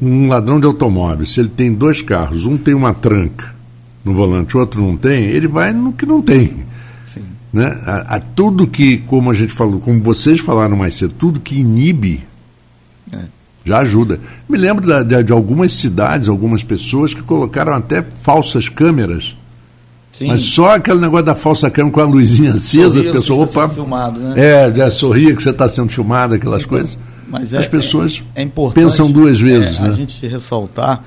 um 0.02 0.28
ladrão 0.28 0.60
de 0.60 0.68
automóvel, 0.68 1.26
se 1.26 1.40
ele 1.40 1.50
tem 1.50 1.74
dois 1.74 2.02
carros, 2.02 2.46
um 2.46 2.58
tem 2.58 2.74
uma 2.74 2.94
tranca 2.94 3.54
no 4.04 4.14
volante, 4.14 4.58
o 4.58 4.60
outro 4.60 4.82
não 4.82 4.98
tem, 4.98 5.26
ele 5.26 5.48
vai 5.48 5.72
no 5.72 5.94
que 5.94 6.06
não 6.06 6.22
tem. 6.22 6.66
Sim. 7.06 7.24
Né? 7.52 7.66
A, 7.86 8.16
a 8.16 8.20
tudo 8.20 8.68
que, 8.68 8.98
como 8.98 9.32
a 9.32 9.34
gente 9.34 9.54
falou, 9.54 9.80
como 9.80 10.02
vocês 10.02 10.40
falaram 10.40 10.76
mais 10.76 10.96
cedo, 10.96 11.14
tudo 11.18 11.40
que 11.40 11.60
inibe 11.60 12.24
já 13.66 13.80
ajuda. 13.80 14.20
Me 14.48 14.58
lembro 14.58 14.86
da, 14.86 15.04
de, 15.04 15.24
de, 15.24 15.32
algumas 15.32 15.74
cidades, 15.74 16.28
algumas 16.28 16.64
pessoas 16.64 17.14
que 17.14 17.22
colocaram 17.22 17.74
até 17.74 18.04
falsas 18.22 18.68
câmeras. 18.68 19.36
Sim. 20.12 20.28
Mas 20.28 20.42
só 20.42 20.76
aquele 20.76 21.00
negócio 21.00 21.26
da 21.26 21.34
falsa 21.34 21.72
câmera 21.72 21.94
com 21.94 22.02
a 22.02 22.06
luzinha 22.06 22.54
acesa, 22.54 23.00
a 23.02 23.12
pessoa, 23.12 23.46
opa. 23.46 23.70
Filmado, 23.70 24.20
né? 24.20 24.34
É, 24.38 24.76
já 24.76 24.92
sorria 24.92 25.36
que 25.36 25.42
você 25.42 25.50
está 25.50 25.68
sendo 25.68 25.90
filmado, 25.90 26.36
aquelas 26.36 26.64
então, 26.64 26.78
coisas. 26.78 26.98
Mas 27.28 27.54
é, 27.54 27.58
As 27.58 27.68
pessoas 27.68 28.24
é, 28.36 28.44
é 28.44 28.50
pensam 28.74 29.12
duas 29.12 29.40
vezes. 29.40 29.78
É, 29.78 29.82
né? 29.82 29.90
A 29.90 29.94
gente 29.94 30.28
ressaltar 30.28 31.04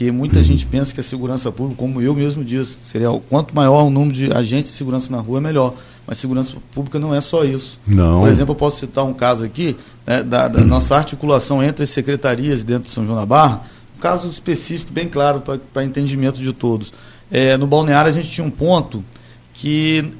que 0.00 0.10
muita 0.10 0.42
gente 0.42 0.64
pensa 0.64 0.94
que 0.94 1.00
a 1.00 1.04
segurança 1.04 1.52
pública, 1.52 1.78
como 1.78 2.00
eu 2.00 2.14
mesmo 2.14 2.42
disse, 2.42 2.74
seria 2.82 3.10
quanto 3.28 3.54
maior 3.54 3.84
o 3.84 3.90
número 3.90 4.14
de 4.14 4.32
agentes 4.32 4.72
de 4.72 4.78
segurança 4.78 5.12
na 5.14 5.18
rua, 5.18 5.42
melhor. 5.42 5.74
Mas 6.06 6.16
segurança 6.16 6.54
pública 6.74 6.98
não 6.98 7.14
é 7.14 7.20
só 7.20 7.44
isso. 7.44 7.78
Não. 7.86 8.20
Por 8.20 8.30
exemplo, 8.30 8.52
eu 8.52 8.56
posso 8.56 8.80
citar 8.80 9.04
um 9.04 9.12
caso 9.12 9.44
aqui 9.44 9.76
né, 10.06 10.22
da, 10.22 10.48
da 10.48 10.60
nossa 10.64 10.96
articulação 10.96 11.62
entre 11.62 11.84
as 11.84 11.90
secretarias 11.90 12.62
dentro 12.62 12.84
de 12.84 12.88
São 12.88 13.04
João 13.04 13.18
da 13.18 13.26
Barra, 13.26 13.64
um 13.94 14.00
caso 14.00 14.26
específico, 14.30 14.90
bem 14.90 15.06
claro, 15.06 15.42
para 15.70 15.84
entendimento 15.84 16.40
de 16.40 16.54
todos. 16.54 16.94
É, 17.30 17.58
no 17.58 17.66
balneário 17.66 18.10
a 18.10 18.14
gente 18.14 18.30
tinha 18.30 18.46
um 18.46 18.50
ponto 18.50 19.04
que 19.52 20.14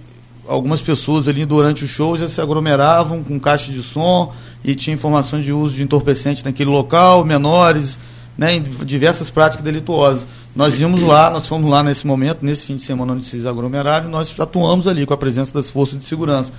algumas 0.46 0.82
pessoas 0.82 1.26
ali 1.26 1.46
durante 1.46 1.86
o 1.86 1.88
show 1.88 2.18
já 2.18 2.28
se 2.28 2.38
aglomeravam 2.38 3.24
com 3.24 3.40
caixa 3.40 3.72
de 3.72 3.82
som 3.82 4.34
e 4.62 4.74
tinha 4.74 4.92
informações 4.92 5.42
de 5.42 5.54
uso 5.54 5.74
de 5.74 5.82
entorpecente 5.82 6.44
naquele 6.44 6.68
local, 6.68 7.24
menores, 7.24 7.98
né, 8.40 8.58
diversas 8.58 9.28
práticas 9.28 9.62
delituosas. 9.62 10.26
Nós 10.56 10.72
vimos 10.72 11.02
lá, 11.02 11.28
nós 11.28 11.46
fomos 11.46 11.70
lá 11.70 11.82
nesse 11.82 12.06
momento, 12.06 12.38
nesse 12.40 12.66
fim 12.66 12.76
de 12.76 12.82
semana 12.82 13.12
onde 13.12 13.26
se 13.26 13.46
aglomeraram, 13.46 14.08
nós 14.08 14.34
atuamos 14.40 14.88
ali 14.88 15.04
com 15.04 15.12
a 15.12 15.16
presença 15.18 15.52
das 15.52 15.68
forças 15.68 15.98
de 15.98 16.06
segurança. 16.06 16.50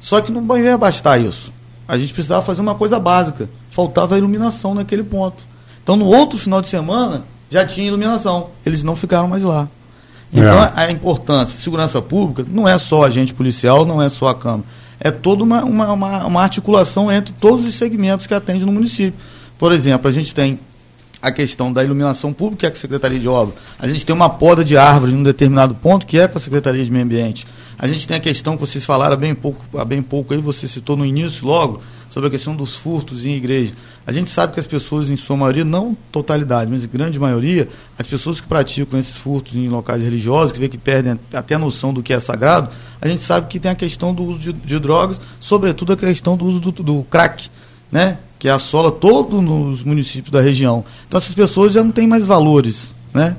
Só 0.00 0.18
que 0.22 0.32
não 0.32 0.56
ia 0.56 0.78
bastar 0.78 1.20
isso. 1.20 1.52
A 1.86 1.98
gente 1.98 2.14
precisava 2.14 2.42
fazer 2.42 2.62
uma 2.62 2.74
coisa 2.74 2.98
básica. 2.98 3.50
Faltava 3.70 4.16
iluminação 4.16 4.74
naquele 4.74 5.04
ponto. 5.04 5.44
Então, 5.82 5.94
no 5.94 6.06
outro 6.06 6.38
final 6.38 6.62
de 6.62 6.68
semana, 6.68 7.22
já 7.50 7.66
tinha 7.66 7.86
iluminação. 7.86 8.48
Eles 8.64 8.82
não 8.82 8.96
ficaram 8.96 9.28
mais 9.28 9.42
lá. 9.42 9.68
Então, 10.32 10.58
é. 10.58 10.72
a 10.74 10.90
importância, 10.90 11.58
segurança 11.58 12.00
pública, 12.00 12.46
não 12.50 12.66
é 12.66 12.78
só 12.78 13.04
agente 13.04 13.34
policial, 13.34 13.84
não 13.84 14.00
é 14.00 14.08
só 14.08 14.28
a 14.28 14.34
Câmara. 14.34 14.64
É 14.98 15.10
toda 15.10 15.44
uma, 15.44 15.62
uma, 15.64 15.92
uma, 15.92 16.26
uma 16.26 16.42
articulação 16.42 17.12
entre 17.12 17.34
todos 17.34 17.66
os 17.66 17.74
segmentos 17.74 18.26
que 18.26 18.32
atende 18.32 18.64
no 18.64 18.72
município. 18.72 19.20
Por 19.58 19.70
exemplo, 19.70 20.08
a 20.08 20.12
gente 20.12 20.34
tem 20.34 20.58
a 21.26 21.32
questão 21.32 21.72
da 21.72 21.82
iluminação 21.82 22.32
pública, 22.32 22.60
que 22.60 22.66
é 22.66 22.70
com 22.70 22.76
a 22.76 22.80
Secretaria 22.80 23.18
de 23.18 23.28
Obra. 23.28 23.56
A 23.80 23.88
gente 23.88 24.06
tem 24.06 24.14
uma 24.14 24.30
poda 24.30 24.64
de 24.64 24.76
árvores 24.76 25.12
em 25.12 25.18
um 25.18 25.24
determinado 25.24 25.74
ponto, 25.74 26.06
que 26.06 26.16
é 26.18 26.28
com 26.28 26.38
a 26.38 26.40
Secretaria 26.40 26.84
de 26.84 26.90
Meio 26.90 27.04
Ambiente. 27.04 27.44
A 27.76 27.88
gente 27.88 28.06
tem 28.06 28.16
a 28.16 28.20
questão 28.20 28.56
que 28.56 28.60
vocês 28.60 28.84
falaram 28.84 29.14
há 29.14 29.16
bem 29.16 29.34
pouco, 29.34 29.64
há 29.76 29.84
bem 29.84 30.00
pouco 30.00 30.32
aí, 30.32 30.40
você 30.40 30.68
citou 30.68 30.96
no 30.96 31.04
início 31.04 31.44
logo, 31.44 31.82
sobre 32.10 32.28
a 32.28 32.30
questão 32.30 32.54
dos 32.54 32.76
furtos 32.76 33.26
em 33.26 33.32
igreja. 33.32 33.74
A 34.06 34.12
gente 34.12 34.30
sabe 34.30 34.54
que 34.54 34.60
as 34.60 34.68
pessoas, 34.68 35.10
em 35.10 35.16
sua 35.16 35.36
maioria, 35.36 35.64
não 35.64 35.96
totalidade, 36.12 36.70
mas 36.70 36.86
grande 36.86 37.18
maioria, 37.18 37.68
as 37.98 38.06
pessoas 38.06 38.40
que 38.40 38.46
praticam 38.46 38.96
esses 38.96 39.16
furtos 39.16 39.56
em 39.56 39.68
locais 39.68 40.04
religiosos, 40.04 40.52
que 40.52 40.60
vê 40.60 40.68
que 40.68 40.78
perdem 40.78 41.18
até 41.32 41.56
a 41.56 41.58
noção 41.58 41.92
do 41.92 42.04
que 42.04 42.12
é 42.12 42.20
sagrado, 42.20 42.70
a 43.00 43.08
gente 43.08 43.22
sabe 43.22 43.48
que 43.48 43.58
tem 43.58 43.72
a 43.72 43.74
questão 43.74 44.14
do 44.14 44.22
uso 44.22 44.38
de, 44.38 44.52
de 44.52 44.78
drogas, 44.78 45.20
sobretudo 45.40 45.92
a 45.92 45.96
questão 45.96 46.36
do 46.36 46.44
uso 46.46 46.60
do, 46.60 46.70
do 46.70 47.02
crack, 47.10 47.50
né? 47.90 48.18
que 48.38 48.48
assola 48.48 48.92
todos 48.92 49.42
nos 49.42 49.82
municípios 49.82 50.30
da 50.30 50.40
região. 50.40 50.84
Então 51.08 51.18
essas 51.18 51.34
pessoas 51.34 51.72
já 51.72 51.82
não 51.82 51.90
têm 51.90 52.06
mais 52.06 52.26
valores, 52.26 52.92
né? 53.12 53.36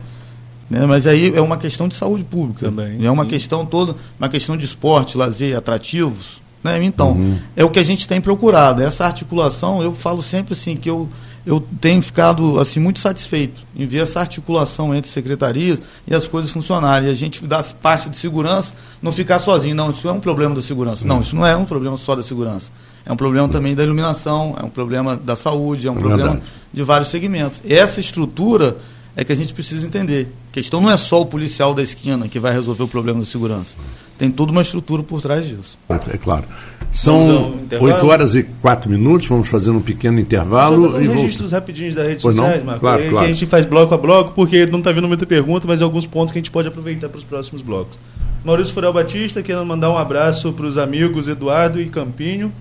né? 0.69 0.85
Mas 0.85 1.05
aí 1.05 1.35
é 1.35 1.41
uma 1.41 1.57
questão 1.57 1.87
de 1.87 1.95
saúde 1.95 2.23
pública. 2.23 2.65
Também, 2.65 3.05
é 3.05 3.11
uma 3.11 3.23
sim. 3.23 3.29
questão 3.29 3.65
toda, 3.65 3.95
uma 4.19 4.29
questão 4.29 4.57
de 4.57 4.65
esporte, 4.65 5.17
lazer, 5.17 5.55
atrativos. 5.55 6.41
Né? 6.63 6.83
Então, 6.83 7.11
uhum. 7.11 7.37
é 7.55 7.63
o 7.63 7.69
que 7.69 7.79
a 7.79 7.83
gente 7.83 8.07
tem 8.07 8.19
procurado. 8.19 8.81
Essa 8.81 9.05
articulação, 9.05 9.81
eu 9.81 9.93
falo 9.93 10.21
sempre 10.21 10.53
assim, 10.53 10.75
que 10.75 10.89
eu, 10.89 11.07
eu 11.45 11.63
tenho 11.79 12.01
ficado 12.01 12.59
assim, 12.59 12.79
muito 12.79 12.99
satisfeito 12.99 13.61
em 13.75 13.85
ver 13.85 13.99
essa 13.99 14.19
articulação 14.19 14.95
entre 14.95 15.09
secretarias 15.11 15.79
e 16.07 16.15
as 16.15 16.27
coisas 16.27 16.49
funcionarem. 16.49 17.07
E 17.07 17.11
a 17.11 17.15
gente 17.15 17.45
dá 17.45 17.61
parte 17.63 18.09
de 18.09 18.17
segurança, 18.17 18.73
não 18.99 19.11
ficar 19.11 19.39
sozinho. 19.39 19.75
Não, 19.75 19.91
isso 19.91 20.09
é 20.09 20.11
um 20.11 20.19
problema 20.19 20.55
da 20.55 20.61
segurança. 20.63 21.03
Uhum. 21.03 21.07
Não, 21.07 21.21
isso 21.21 21.35
não 21.35 21.45
é 21.45 21.55
um 21.55 21.65
problema 21.65 21.95
só 21.97 22.15
da 22.15 22.23
segurança 22.23 22.71
é 23.07 23.13
um 23.13 23.15
problema 23.15 23.47
também 23.47 23.73
da 23.73 23.83
iluminação, 23.83 24.53
é 24.61 24.65
um 24.65 24.69
problema 24.69 25.15
da 25.15 25.33
saúde, 25.33 25.87
é 25.87 25.91
um 25.91 25.95
é 25.95 25.99
problema 25.99 26.23
verdade. 26.23 26.51
de 26.73 26.83
vários 26.83 27.09
segmentos. 27.09 27.61
Essa 27.67 28.01
estrutura 28.01 28.77
é 29.15 29.23
que 29.23 29.31
a 29.31 29.35
gente 29.35 29.53
precisa 29.53 29.87
entender. 29.87 30.27
A 30.51 30.53
questão 30.53 30.81
não 30.81 30.91
é 30.91 30.97
só 30.97 31.21
o 31.21 31.25
policial 31.25 31.73
da 31.73 31.81
esquina 31.81 32.27
que 32.27 32.37
vai 32.37 32.51
resolver 32.51 32.83
o 32.83 32.87
problema 32.87 33.19
da 33.19 33.25
segurança. 33.25 33.75
Tem 34.17 34.29
toda 34.29 34.51
uma 34.51 34.61
estrutura 34.61 35.03
por 35.03 35.21
trás 35.21 35.47
disso. 35.47 35.79
É 35.89 36.17
claro. 36.17 36.43
São 36.91 37.57
8 37.79 38.07
horas 38.07 38.35
e 38.35 38.43
4 38.43 38.89
minutos, 38.89 39.27
vamos 39.27 39.47
fazer 39.47 39.69
um 39.69 39.79
pequeno 39.79 40.19
intervalo. 40.19 40.91
Fazer 40.91 41.09
registros 41.09 41.51
rapidinhos 41.53 41.95
das 41.95 42.07
redes 42.07 42.23
pois 42.23 42.35
sociais, 42.35 42.63
Marco. 42.65 42.81
Claro, 42.81 43.03
que, 43.03 43.09
claro. 43.09 43.25
que 43.25 43.31
a 43.31 43.33
gente 43.33 43.45
faz 43.45 43.63
bloco 43.63 43.93
a 43.93 43.97
bloco, 43.97 44.33
porque 44.33 44.65
não 44.65 44.79
está 44.79 44.91
vindo 44.91 45.07
muita 45.07 45.25
pergunta, 45.25 45.65
mas 45.65 45.81
alguns 45.81 46.05
pontos 46.05 46.33
que 46.33 46.39
a 46.39 46.41
gente 46.41 46.51
pode 46.51 46.67
aproveitar 46.67 47.07
para 47.07 47.19
os 47.19 47.23
próximos 47.23 47.61
blocos. 47.61 47.97
Maurício 48.43 48.73
Furel 48.73 48.91
Batista, 48.91 49.41
querendo 49.41 49.65
mandar 49.65 49.91
um 49.91 49.97
abraço 49.97 50.51
para 50.51 50.65
os 50.65 50.77
amigos 50.77 51.29
Eduardo 51.29 51.79
e 51.79 51.85
Campinho. 51.85 52.51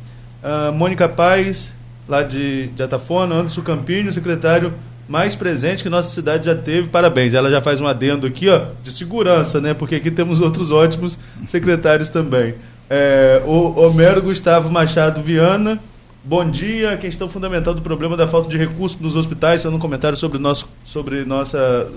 Uh, 0.47 0.72
Mônica 0.72 1.09
Paz, 1.09 1.72
lá 2.09 2.22
de, 2.22 2.68
de 2.68 2.82
Atafona, 2.82 3.34
Anderson 3.34 3.62
Campinho, 3.62 4.12
secretário 4.12 4.72
mais 5.09 5.34
presente 5.34 5.82
que 5.82 5.88
nossa 5.88 6.12
cidade 6.12 6.47
já 6.47 6.55
teve. 6.55 6.88
Parabéns. 6.88 7.34
Ela 7.34 7.51
já 7.51 7.62
faz 7.62 7.80
um 7.80 7.86
adendo 7.86 8.26
aqui, 8.26 8.49
ó, 8.49 8.66
de 8.82 8.92
segurança, 8.92 9.61
né? 9.61 9.74
Porque 9.74 9.97
aqui 9.97 10.11
temos 10.11 10.40
outros 10.40 10.70
ótimos 10.70 11.18
secretários 11.49 12.11
também. 12.11 12.55
É, 12.88 13.42
o 13.47 13.80
Homero 13.80 14.22
Gustavo 14.22 14.70
Machado 14.70 15.22
Viana. 15.22 15.80
Bom 16.24 16.49
dia. 16.49 16.92
A 16.92 16.97
questão 16.97 17.28
fundamental 17.28 17.74
do 17.74 17.82
problema 17.82 18.16
da 18.16 18.26
falta 18.26 18.49
de 18.49 18.57
recursos 18.57 19.01
nos 19.01 19.16
hospitais, 19.16 19.62
sendo 19.62 19.76
um 19.76 19.80
comentário 19.80 20.16
sobre 20.16 20.38
nosso 20.38 20.68
sobre 20.84 21.24
nossa 21.24 21.88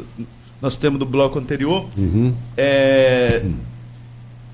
nosso 0.61 0.77
tema 0.77 0.97
do 0.97 1.05
bloco 1.05 1.39
anterior. 1.39 1.85
Uhum. 1.97 2.33
É, 2.57 3.41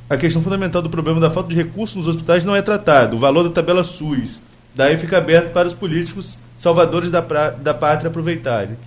a 0.10 0.18
questão 0.18 0.42
fundamental 0.42 0.82
do 0.82 0.90
problema 0.90 1.20
da 1.20 1.32
falta 1.32 1.50
de 1.50 1.56
recursos 1.56 1.96
nos 1.96 2.08
hospitais 2.08 2.46
não 2.46 2.56
é 2.56 2.62
tratado. 2.62 3.16
O 3.16 3.20
valor 3.20 3.44
da 3.44 3.50
tabela 3.50 3.84
SUS 3.84 4.42
daí 4.76 4.98
fica 4.98 5.18
aberto 5.18 5.52
para 5.52 5.68
os 5.68 5.74
políticos 5.74 6.38
salvadores 6.58 7.10
da, 7.10 7.22
pra, 7.22 7.50
da 7.50 7.74
pátria 7.74 8.10
aproveitarem. 8.10 8.78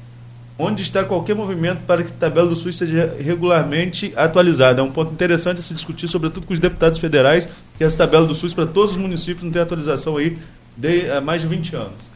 Onde 0.58 0.82
está 0.82 1.04
qualquer 1.04 1.36
movimento 1.36 1.82
para 1.86 2.02
que 2.02 2.10
a 2.10 2.14
tabela 2.14 2.48
do 2.48 2.56
SUS 2.56 2.76
seja 2.78 3.16
regularmente 3.20 4.12
atualizada? 4.16 4.80
É 4.80 4.84
um 4.84 4.90
ponto 4.90 5.12
interessante 5.12 5.60
a 5.60 5.62
se 5.62 5.72
discutir, 5.72 6.08
sobretudo 6.08 6.46
com 6.46 6.52
os 6.52 6.58
deputados 6.58 6.98
federais, 6.98 7.48
que 7.76 7.84
essa 7.84 7.98
tabela 7.98 8.26
do 8.26 8.34
SUS 8.34 8.54
para 8.54 8.66
todos 8.66 8.92
os 8.92 8.96
municípios 8.96 9.44
não 9.44 9.52
tem 9.52 9.62
atualização 9.62 10.16
aí 10.16 10.36
de, 10.76 11.10
há 11.10 11.20
mais 11.20 11.42
de 11.42 11.48
20 11.48 11.76
anos. 11.76 12.07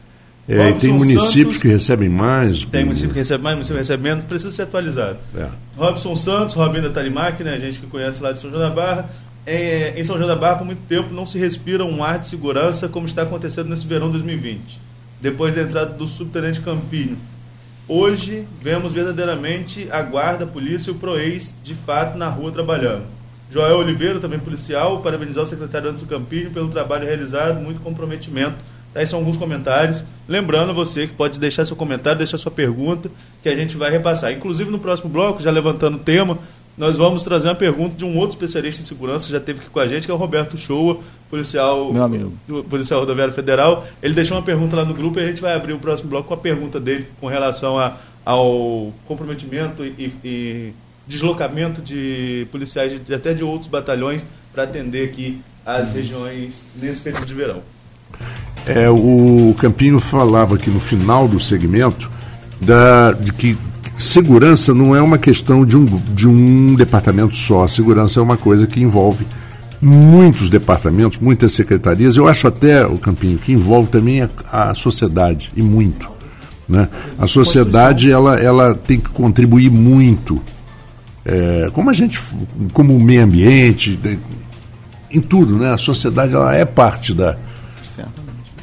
É, 0.47 0.69
e 0.69 0.73
tem 0.73 0.91
municípios 0.91 1.31
Santos, 1.31 1.57
que 1.57 1.67
recebem 1.69 2.09
mais. 2.09 2.65
Tem 2.65 2.83
município 2.83 3.13
que 3.13 3.19
recebe 3.19 3.43
mais, 3.43 3.55
município 3.55 3.77
que 3.77 3.81
recebe 3.81 4.03
menos, 4.03 4.25
precisa 4.25 4.51
ser 4.51 4.63
atualizado. 4.63 5.17
É. 5.35 5.47
Robson 5.77 6.15
Santos, 6.17 6.55
Robinho 6.55 6.83
da 6.83 6.89
Talimac, 6.89 7.41
né, 7.43 7.57
gente 7.59 7.79
que 7.79 7.87
conhece 7.87 8.21
lá 8.21 8.31
de 8.33 8.39
São 8.39 8.49
João 8.49 8.61
da 8.61 8.69
Barra, 8.69 9.09
é, 9.45 9.93
em 9.95 10.03
São 10.03 10.17
João 10.17 10.27
da 10.27 10.35
Barra, 10.35 10.57
por 10.57 10.65
muito 10.65 10.81
tempo, 10.87 11.13
não 11.13 11.25
se 11.25 11.37
respira 11.37 11.85
um 11.85 12.03
ar 12.03 12.19
de 12.19 12.27
segurança 12.27 12.89
como 12.89 13.07
está 13.07 13.21
acontecendo 13.23 13.69
nesse 13.69 13.87
verão 13.87 14.11
2020, 14.11 14.79
depois 15.21 15.55
da 15.55 15.61
entrada 15.61 15.93
do 15.93 16.05
subtenente 16.05 16.59
Campinho. 16.59 17.17
Hoje, 17.87 18.45
vemos 18.61 18.93
verdadeiramente 18.93 19.87
a 19.91 20.01
guarda, 20.01 20.45
a 20.45 20.47
polícia 20.47 20.89
e 20.89 20.93
o 20.93 20.95
PROEIS, 20.95 21.53
de 21.63 21.75
fato, 21.75 22.17
na 22.17 22.29
rua 22.29 22.51
trabalhando. 22.51 23.03
Joel 23.51 23.77
Oliveira, 23.77 24.19
também 24.19 24.39
policial, 24.39 25.01
parabenizar 25.01 25.43
o 25.43 25.47
secretário 25.47 25.89
Anderson 25.89 26.07
Campinho 26.07 26.49
pelo 26.51 26.69
trabalho 26.69 27.05
realizado, 27.05 27.61
muito 27.61 27.81
comprometimento. 27.81 28.55
Aí 28.95 29.07
são 29.07 29.19
alguns 29.19 29.37
comentários. 29.37 30.03
Lembrando 30.27 30.73
você 30.73 31.07
que 31.07 31.13
pode 31.13 31.39
deixar 31.39 31.65
seu 31.65 31.75
comentário, 31.75 32.17
deixar 32.17 32.37
sua 32.37 32.51
pergunta, 32.51 33.09
que 33.41 33.49
a 33.49 33.55
gente 33.55 33.75
vai 33.75 33.89
repassar. 33.89 34.31
Inclusive, 34.31 34.69
no 34.69 34.79
próximo 34.79 35.09
bloco, 35.09 35.41
já 35.41 35.51
levantando 35.51 35.97
o 35.97 35.99
tema, 35.99 36.37
nós 36.77 36.97
vamos 36.97 37.21
trazer 37.23 37.47
uma 37.47 37.55
pergunta 37.55 37.95
de 37.95 38.03
um 38.03 38.17
outro 38.17 38.35
especialista 38.35 38.81
em 38.81 38.85
segurança 38.85 39.27
que 39.27 39.31
já 39.31 39.37
esteve 39.37 39.59
aqui 39.59 39.69
com 39.69 39.79
a 39.79 39.87
gente, 39.87 40.05
que 40.05 40.11
é 40.11 40.13
o 40.13 40.17
Roberto 40.17 40.57
Shoa, 40.57 40.99
policial, 41.29 41.93
Meu 41.93 42.03
amigo. 42.03 42.33
policial 42.69 42.99
rodoviário 42.99 43.33
federal. 43.33 43.85
Ele 44.01 44.13
deixou 44.13 44.37
uma 44.37 44.43
pergunta 44.43 44.75
lá 44.75 44.85
no 44.85 44.93
grupo 44.93 45.19
e 45.19 45.23
a 45.23 45.27
gente 45.27 45.41
vai 45.41 45.53
abrir 45.53 45.73
o 45.73 45.79
próximo 45.79 46.09
bloco 46.09 46.27
com 46.27 46.33
a 46.33 46.37
pergunta 46.37 46.79
dele 46.79 47.07
com 47.19 47.27
relação 47.27 47.77
a, 47.77 47.97
ao 48.25 48.91
comprometimento 49.05 49.85
e, 49.85 50.13
e, 50.23 50.73
deslocamento 51.07 51.81
de 51.81 52.47
policiais 52.51 53.03
de, 53.03 53.13
até 53.13 53.33
de 53.33 53.43
outros 53.43 53.69
batalhões 53.69 54.25
para 54.51 54.63
atender 54.63 55.09
aqui 55.09 55.41
as 55.65 55.93
regiões 55.93 56.67
nesse 56.75 57.01
período 57.01 57.25
de 57.25 57.33
verão. 57.33 57.61
É, 58.65 58.89
o 58.89 59.53
Campinho 59.57 59.99
falava 59.99 60.55
aqui 60.55 60.69
no 60.69 60.79
final 60.79 61.27
do 61.27 61.39
segmento 61.39 62.09
da, 62.61 63.11
de 63.11 63.33
que 63.33 63.57
segurança 63.97 64.73
não 64.73 64.95
é 64.95 65.01
uma 65.01 65.17
questão 65.17 65.65
de 65.65 65.77
um, 65.77 65.85
de 65.85 66.27
um 66.27 66.75
departamento 66.75 67.35
só. 67.35 67.67
Segurança 67.67 68.19
é 68.19 68.23
uma 68.23 68.37
coisa 68.37 68.65
que 68.65 68.79
envolve 68.79 69.25
muitos 69.81 70.49
departamentos, 70.49 71.19
muitas 71.19 71.51
secretarias. 71.51 72.15
Eu 72.15 72.27
acho 72.27 72.47
até, 72.47 72.85
o 72.85 72.97
Campinho, 72.97 73.37
que 73.37 73.51
envolve 73.51 73.89
também 73.89 74.21
a, 74.21 74.29
a 74.51 74.73
sociedade, 74.73 75.51
e 75.55 75.61
muito. 75.61 76.09
Né? 76.67 76.87
A 77.19 77.27
sociedade 77.27 78.09
ela, 78.09 78.39
ela 78.39 78.73
tem 78.73 78.99
que 78.99 79.09
contribuir 79.09 79.69
muito. 79.69 80.41
É, 81.25 81.69
como 81.73 81.89
a 81.89 81.93
gente, 81.93 82.21
como 82.71 82.95
o 82.95 82.99
meio 82.99 83.23
ambiente, 83.23 83.99
em 85.11 85.21
tudo, 85.21 85.57
né? 85.57 85.71
A 85.71 85.77
sociedade 85.77 86.33
ela 86.33 86.53
é 86.55 86.65
parte 86.65 87.13
da, 87.13 87.37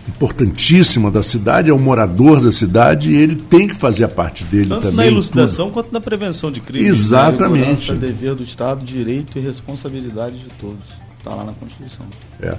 importantíssima 0.09 1.11
da 1.11 1.23
cidade, 1.23 1.71
é 1.71 1.75
um 1.75 1.79
morador 1.79 2.41
da 2.41 2.51
cidade 2.51 3.11
e 3.11 3.17
ele 3.17 3.37
tem 3.37 3.69
que 3.69 3.75
fazer 3.75 4.05
a 4.05 4.09
parte 4.09 4.45
dele 4.45 4.69
Tanto 4.69 4.83
também. 4.83 4.97
na 4.97 5.07
ilustração 5.07 5.71
quanto 5.71 5.93
na 5.93 6.01
prevenção 6.01 6.51
de 6.51 6.61
crimes. 6.61 6.89
Exatamente. 6.89 7.91
É 7.91 7.95
dever 7.95 8.35
do 8.35 8.43
Estado, 8.43 8.85
direito 8.85 9.39
e 9.39 9.41
responsabilidade 9.41 10.39
de 10.39 10.49
todos. 10.61 10.85
Está 11.19 11.35
lá 11.35 11.45
na 11.45 11.53
Constituição. 11.53 12.07
É. 12.41 12.57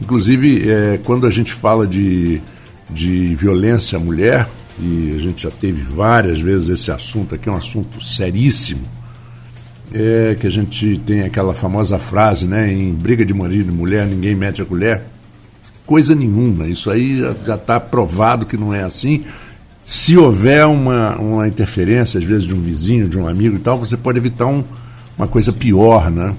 Inclusive, 0.00 0.68
é, 0.68 1.00
quando 1.04 1.26
a 1.26 1.30
gente 1.30 1.52
fala 1.52 1.86
de, 1.86 2.40
de 2.88 3.34
violência 3.34 3.96
à 3.96 4.00
mulher, 4.00 4.48
e 4.78 5.14
a 5.16 5.20
gente 5.20 5.42
já 5.42 5.50
teve 5.50 5.82
várias 5.82 6.40
vezes 6.40 6.68
esse 6.68 6.90
assunto 6.90 7.34
aqui, 7.34 7.48
é 7.48 7.52
um 7.52 7.56
assunto 7.56 8.00
seríssimo, 8.00 8.82
é 9.92 10.36
que 10.38 10.46
a 10.46 10.50
gente 10.50 11.00
tem 11.04 11.22
aquela 11.22 11.52
famosa 11.52 11.98
frase, 11.98 12.46
né, 12.46 12.72
em 12.72 12.92
briga 12.92 13.24
de 13.24 13.34
marido 13.34 13.70
e 13.70 13.74
mulher, 13.74 14.06
ninguém 14.06 14.34
mete 14.34 14.62
a 14.62 14.64
colher 14.64 15.02
coisa 15.90 16.14
nenhuma. 16.14 16.68
Isso 16.68 16.88
aí 16.88 17.18
já 17.44 17.56
está 17.56 17.80
provado 17.80 18.46
que 18.46 18.56
não 18.56 18.72
é 18.72 18.84
assim. 18.84 19.24
Se 19.82 20.16
houver 20.16 20.64
uma, 20.64 21.16
uma 21.16 21.48
interferência, 21.48 22.20
às 22.20 22.24
vezes, 22.24 22.44
de 22.44 22.54
um 22.54 22.60
vizinho, 22.60 23.08
de 23.08 23.18
um 23.18 23.26
amigo 23.26 23.56
e 23.56 23.58
tal, 23.58 23.76
você 23.76 23.96
pode 23.96 24.16
evitar 24.16 24.46
um, 24.46 24.62
uma 25.18 25.26
coisa 25.26 25.52
pior, 25.52 26.08
né? 26.08 26.32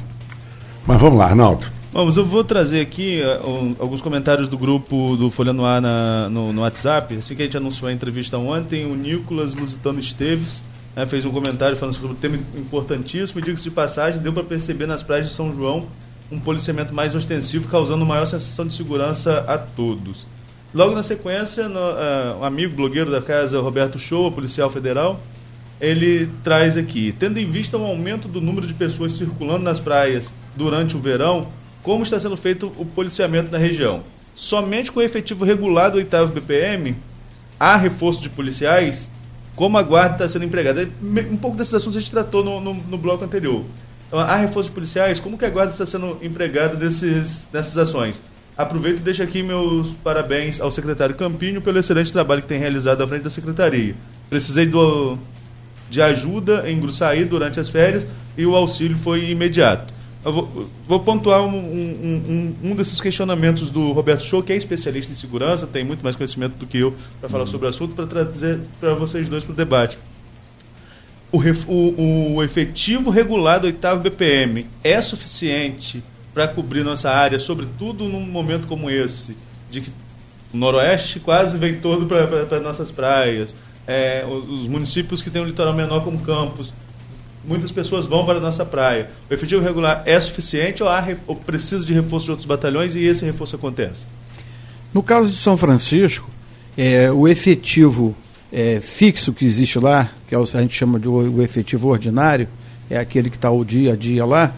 Mas 0.88 1.02
vamos 1.02 1.20
lá, 1.20 1.26
Arnaldo. 1.26 1.68
Vamos, 1.92 2.16
eu 2.16 2.26
vou 2.26 2.46
trazer 2.46 2.80
aqui 2.80 3.22
uh, 3.22 3.76
alguns 3.78 4.00
comentários 4.00 4.48
do 4.48 4.58
grupo 4.58 5.18
do 5.18 5.30
Folha 5.30 5.52
no 5.52 5.64
na, 5.64 6.30
no, 6.30 6.54
no, 6.54 6.62
WhatsApp. 6.62 7.18
Assim 7.18 7.36
que 7.36 7.42
a 7.42 7.46
gente 7.46 7.58
anunciou 7.58 7.90
a 7.90 7.92
entrevista 7.92 8.38
ontem, 8.38 8.90
o 8.90 8.96
Nicolas 8.96 9.54
Lusitano 9.54 10.00
Esteves 10.00 10.62
né, 10.96 11.06
fez 11.06 11.26
um 11.26 11.30
comentário 11.30 11.76
falando 11.76 11.96
sobre 11.96 12.12
um 12.12 12.16
tema 12.16 12.38
importantíssimo. 12.56 13.42
E 13.42 13.44
diga-se 13.44 13.66
de 13.66 13.72
passagem, 13.72 14.22
deu 14.22 14.32
para 14.32 14.44
perceber 14.44 14.86
nas 14.86 15.04
praias 15.04 15.28
de 15.28 15.34
São 15.34 15.54
João 15.54 15.88
um 16.32 16.40
policiamento 16.40 16.94
mais 16.94 17.14
ostensivo, 17.14 17.68
causando 17.68 18.06
maior 18.06 18.26
sensação 18.26 18.66
de 18.66 18.74
segurança 18.74 19.44
a 19.48 19.58
todos. 19.58 20.26
Logo 20.74 20.96
na 20.96 21.04
sequência, 21.04 21.68
no, 21.68 21.80
uh, 21.80 22.40
um 22.40 22.46
amigo 22.46 22.76
blogueiro 22.76 23.12
da 23.12 23.22
casa, 23.22 23.60
Roberto 23.60 24.00
Show, 24.00 24.32
policial 24.32 24.70
federal, 24.70 25.20
ele 25.82 26.30
traz 26.44 26.78
aqui, 26.78 27.14
tendo 27.18 27.38
em 27.38 27.50
vista 27.50 27.78
o 27.78 27.84
aumento 27.84 28.28
do 28.28 28.40
número 28.40 28.66
de 28.66 28.74
pessoas 28.74 29.14
circulando 29.14 29.64
nas 29.64 29.80
praias 29.80 30.34
durante 30.56 30.96
o 30.96 31.00
verão, 31.00 31.48
como 31.84 32.04
está 32.04 32.20
sendo 32.20 32.38
feito 32.38 32.72
o 32.78 32.86
policiamento 32.86 33.52
na 33.52 33.58
região? 33.58 34.04
Somente 34.36 34.92
com 34.92 35.00
o 35.00 35.04
efetivo 35.04 35.44
regular 35.44 35.92
do 35.92 35.98
8 35.98 36.28
BPM, 36.28 36.96
há 37.60 37.76
reforço 37.76 38.22
de 38.22 38.30
policiais? 38.30 39.10
Como 39.56 39.78
a 39.78 39.84
guarda 39.84 40.14
está 40.14 40.30
sendo 40.30 40.46
empregada? 40.46 40.88
Um 41.02 41.36
pouco 41.36 41.58
desses 41.58 41.74
assuntos 41.74 41.98
a 41.98 42.00
gente 42.00 42.12
tratou 42.12 42.44
no, 42.44 42.62
no, 42.62 42.74
no 42.74 42.98
bloco 42.98 43.26
anterior. 43.26 43.66
Então, 44.12 44.20
há 44.20 44.36
reforços 44.36 44.70
policiais? 44.70 45.22
Como 45.22 45.38
que 45.38 45.46
a 45.46 45.50
guarda 45.50 45.72
está 45.72 45.86
sendo 45.86 46.18
empregada 46.22 46.76
desses, 46.76 47.48
nessas 47.54 47.78
ações? 47.78 48.22
Aproveito 48.58 48.98
e 48.98 49.00
deixo 49.00 49.24
aqui 49.24 49.42
meus 49.42 49.92
parabéns 50.04 50.60
ao 50.60 50.70
secretário 50.70 51.16
Campinho 51.16 51.62
pelo 51.62 51.80
excelente 51.80 52.12
trabalho 52.12 52.42
que 52.42 52.48
tem 52.50 52.60
realizado 52.60 53.02
à 53.02 53.08
frente 53.08 53.22
da 53.22 53.30
secretaria. 53.30 53.96
Precisei 54.30 54.66
do, 54.66 55.18
de 55.90 56.02
ajuda 56.02 56.70
em 56.70 56.78
Gruçaí 56.78 57.24
durante 57.24 57.58
as 57.58 57.70
férias 57.70 58.06
e 58.38 58.46
o 58.46 58.54
auxílio 58.54 58.98
foi 58.98 59.30
imediato. 59.30 59.94
Vou, 60.22 60.70
vou 60.86 61.00
pontuar 61.00 61.44
um, 61.44 61.58
um, 61.58 62.54
um, 62.64 62.72
um, 62.72 62.76
desses 62.76 63.00
questionamentos 63.00 63.70
do 63.70 63.94
Roberto 63.94 64.26
Show, 64.26 64.44
que 64.44 64.52
é 64.52 64.58
especialista 64.58 65.14
em 65.14 65.16
segurança, 65.16 65.66
tem 65.66 65.86
muito 65.86 66.04
mais 66.04 66.18
conhecimento 66.18 66.58
do 66.58 66.66
que 66.66 66.80
eu 66.80 66.94
para 67.22 67.30
falar 67.30 67.46
uhum. 67.46 67.50
sobre 67.50 67.66
o 67.66 67.70
assunto, 67.70 67.96
para 67.96 68.06
trazer 68.06 68.60
para 68.78 68.94
vocês 68.94 69.30
dois 69.30 69.46
para 69.46 69.54
o 69.54 69.56
debate 69.56 69.98
o, 71.32 71.40
o, 71.68 72.36
o 72.36 72.44
efetivo 72.44 73.10
regular 73.10 73.60
do 73.60 73.68
oitavo 73.68 74.02
BPM 74.02 74.68
é 74.84 75.02
suficiente 75.02 76.04
para 76.34 76.48
cobrir 76.48 76.84
nossa 76.84 77.10
área, 77.10 77.40
sobretudo 77.40 78.06
num 78.06 78.26
momento 78.26 78.68
como 78.68 78.90
esse, 78.90 79.36
de 79.70 79.82
que 79.82 79.92
o 80.54 80.58
Noroeste 80.58 81.20
quase 81.20 81.58
vem 81.58 81.76
todo 81.76 82.06
para 82.06 82.60
nossas 82.60 82.92
praias, 82.92 83.56
é, 83.88 84.26
os 84.26 84.68
municípios 84.68 85.22
que 85.22 85.30
têm 85.30 85.42
um 85.42 85.46
litoral 85.46 85.74
menor 85.74 86.04
como 86.04 86.20
Campos, 86.20 86.74
muitas 87.46 87.72
pessoas 87.72 88.06
vão 88.06 88.26
para 88.26 88.38
a 88.38 88.42
nossa 88.42 88.66
praia. 88.66 89.10
O 89.30 89.34
efetivo 89.34 89.62
regular 89.62 90.04
é 90.06 90.20
suficiente 90.20 90.84
ou, 90.84 90.90
há, 90.90 91.06
ou 91.28 91.36
precisa 91.36 91.86
de 91.86 91.94
reforço 91.94 92.26
de 92.26 92.32
outros 92.32 92.48
batalhões 92.48 92.96
e 92.96 93.04
esse 93.04 93.26
reforço 93.26 93.56
acontece? 93.56 94.06
No 94.94 95.02
caso 95.02 95.32
de 95.32 95.38
São 95.38 95.58
Francisco, 95.58 96.30
é, 96.78 97.12
o 97.12 97.28
efetivo 97.28 98.16
é, 98.52 98.80
fixo 98.82 99.32
que 99.32 99.46
existe 99.46 99.80
lá, 99.80 100.10
que 100.28 100.36
é 100.36 100.38
a 100.38 100.44
gente 100.44 100.76
chama 100.76 101.00
de 101.00 101.08
o, 101.08 101.38
o 101.38 101.42
efetivo 101.42 101.88
ordinário, 101.88 102.48
é 102.90 102.98
aquele 102.98 103.30
que 103.30 103.38
está 103.38 103.50
o 103.50 103.64
dia 103.64 103.94
a 103.94 103.96
dia 103.96 104.26
lá, 104.26 104.54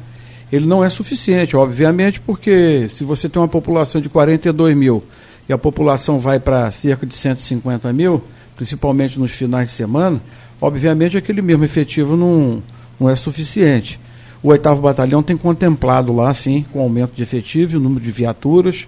ele 0.51 0.65
não 0.65 0.83
é 0.83 0.89
suficiente, 0.89 1.55
obviamente, 1.55 2.19
porque 2.19 2.87
se 2.91 3.03
você 3.03 3.27
tem 3.29 3.41
uma 3.41 3.47
população 3.47 4.01
de 4.01 4.09
42 4.09 4.75
mil 4.75 5.03
e 5.47 5.53
a 5.53 5.57
população 5.57 6.19
vai 6.19 6.39
para 6.39 6.69
cerca 6.71 7.05
de 7.05 7.15
150 7.15 7.91
mil, 7.91 8.23
principalmente 8.55 9.19
nos 9.19 9.31
finais 9.31 9.69
de 9.69 9.73
semana, 9.73 10.21
obviamente 10.61 11.17
aquele 11.17 11.41
mesmo 11.41 11.63
efetivo 11.63 12.15
não, 12.15 12.61
não 12.99 13.09
é 13.09 13.15
suficiente. 13.15 13.99
O 14.41 14.49
oitavo 14.49 14.81
batalhão 14.81 15.23
tem 15.23 15.37
contemplado 15.37 16.13
lá, 16.13 16.33
sim, 16.33 16.65
com 16.71 16.81
aumento 16.81 17.15
de 17.15 17.23
efetivo, 17.23 17.77
o 17.77 17.79
número 17.79 18.03
de 18.03 18.11
viaturas, 18.11 18.87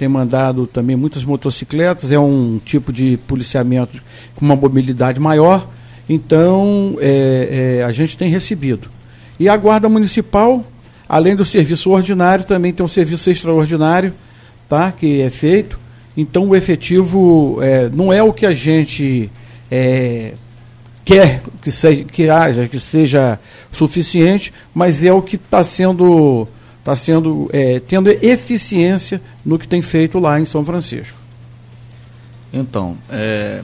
tem 0.00 0.08
mandado 0.08 0.66
também 0.66 0.96
muitas 0.96 1.24
motocicletas, 1.24 2.10
é 2.10 2.18
um 2.18 2.58
tipo 2.64 2.90
de 2.90 3.18
policiamento 3.26 4.02
com 4.34 4.46
uma 4.46 4.56
mobilidade 4.56 5.20
maior, 5.20 5.68
então 6.08 6.96
é, 6.98 7.80
é, 7.80 7.84
a 7.84 7.92
gente 7.92 8.16
tem 8.16 8.30
recebido. 8.30 8.88
E 9.38 9.46
a 9.46 9.54
Guarda 9.58 9.90
Municipal, 9.90 10.64
além 11.06 11.36
do 11.36 11.44
serviço 11.44 11.90
ordinário, 11.90 12.46
também 12.46 12.72
tem 12.72 12.82
um 12.82 12.88
serviço 12.88 13.30
extraordinário, 13.30 14.14
tá, 14.70 14.90
que 14.90 15.20
é 15.20 15.28
feito. 15.28 15.78
Então 16.16 16.48
o 16.48 16.56
efetivo 16.56 17.58
é, 17.60 17.90
não 17.92 18.10
é 18.10 18.22
o 18.22 18.32
que 18.32 18.46
a 18.46 18.54
gente 18.54 19.30
é, 19.70 20.32
quer 21.04 21.42
que 21.60 21.70
seja, 21.70 22.04
que 22.04 22.30
haja, 22.30 22.66
que 22.68 22.80
seja 22.80 23.38
suficiente, 23.70 24.50
mas 24.74 25.04
é 25.04 25.12
o 25.12 25.20
que 25.20 25.36
está 25.36 25.62
sendo 25.62 26.48
está 26.90 26.96
sendo 26.96 27.48
é, 27.52 27.78
tendo 27.80 28.08
eficiência 28.08 29.20
no 29.44 29.58
que 29.58 29.68
tem 29.68 29.80
feito 29.80 30.18
lá 30.18 30.40
em 30.40 30.44
São 30.44 30.64
Francisco. 30.64 31.16
Então, 32.52 32.96
é, 33.08 33.62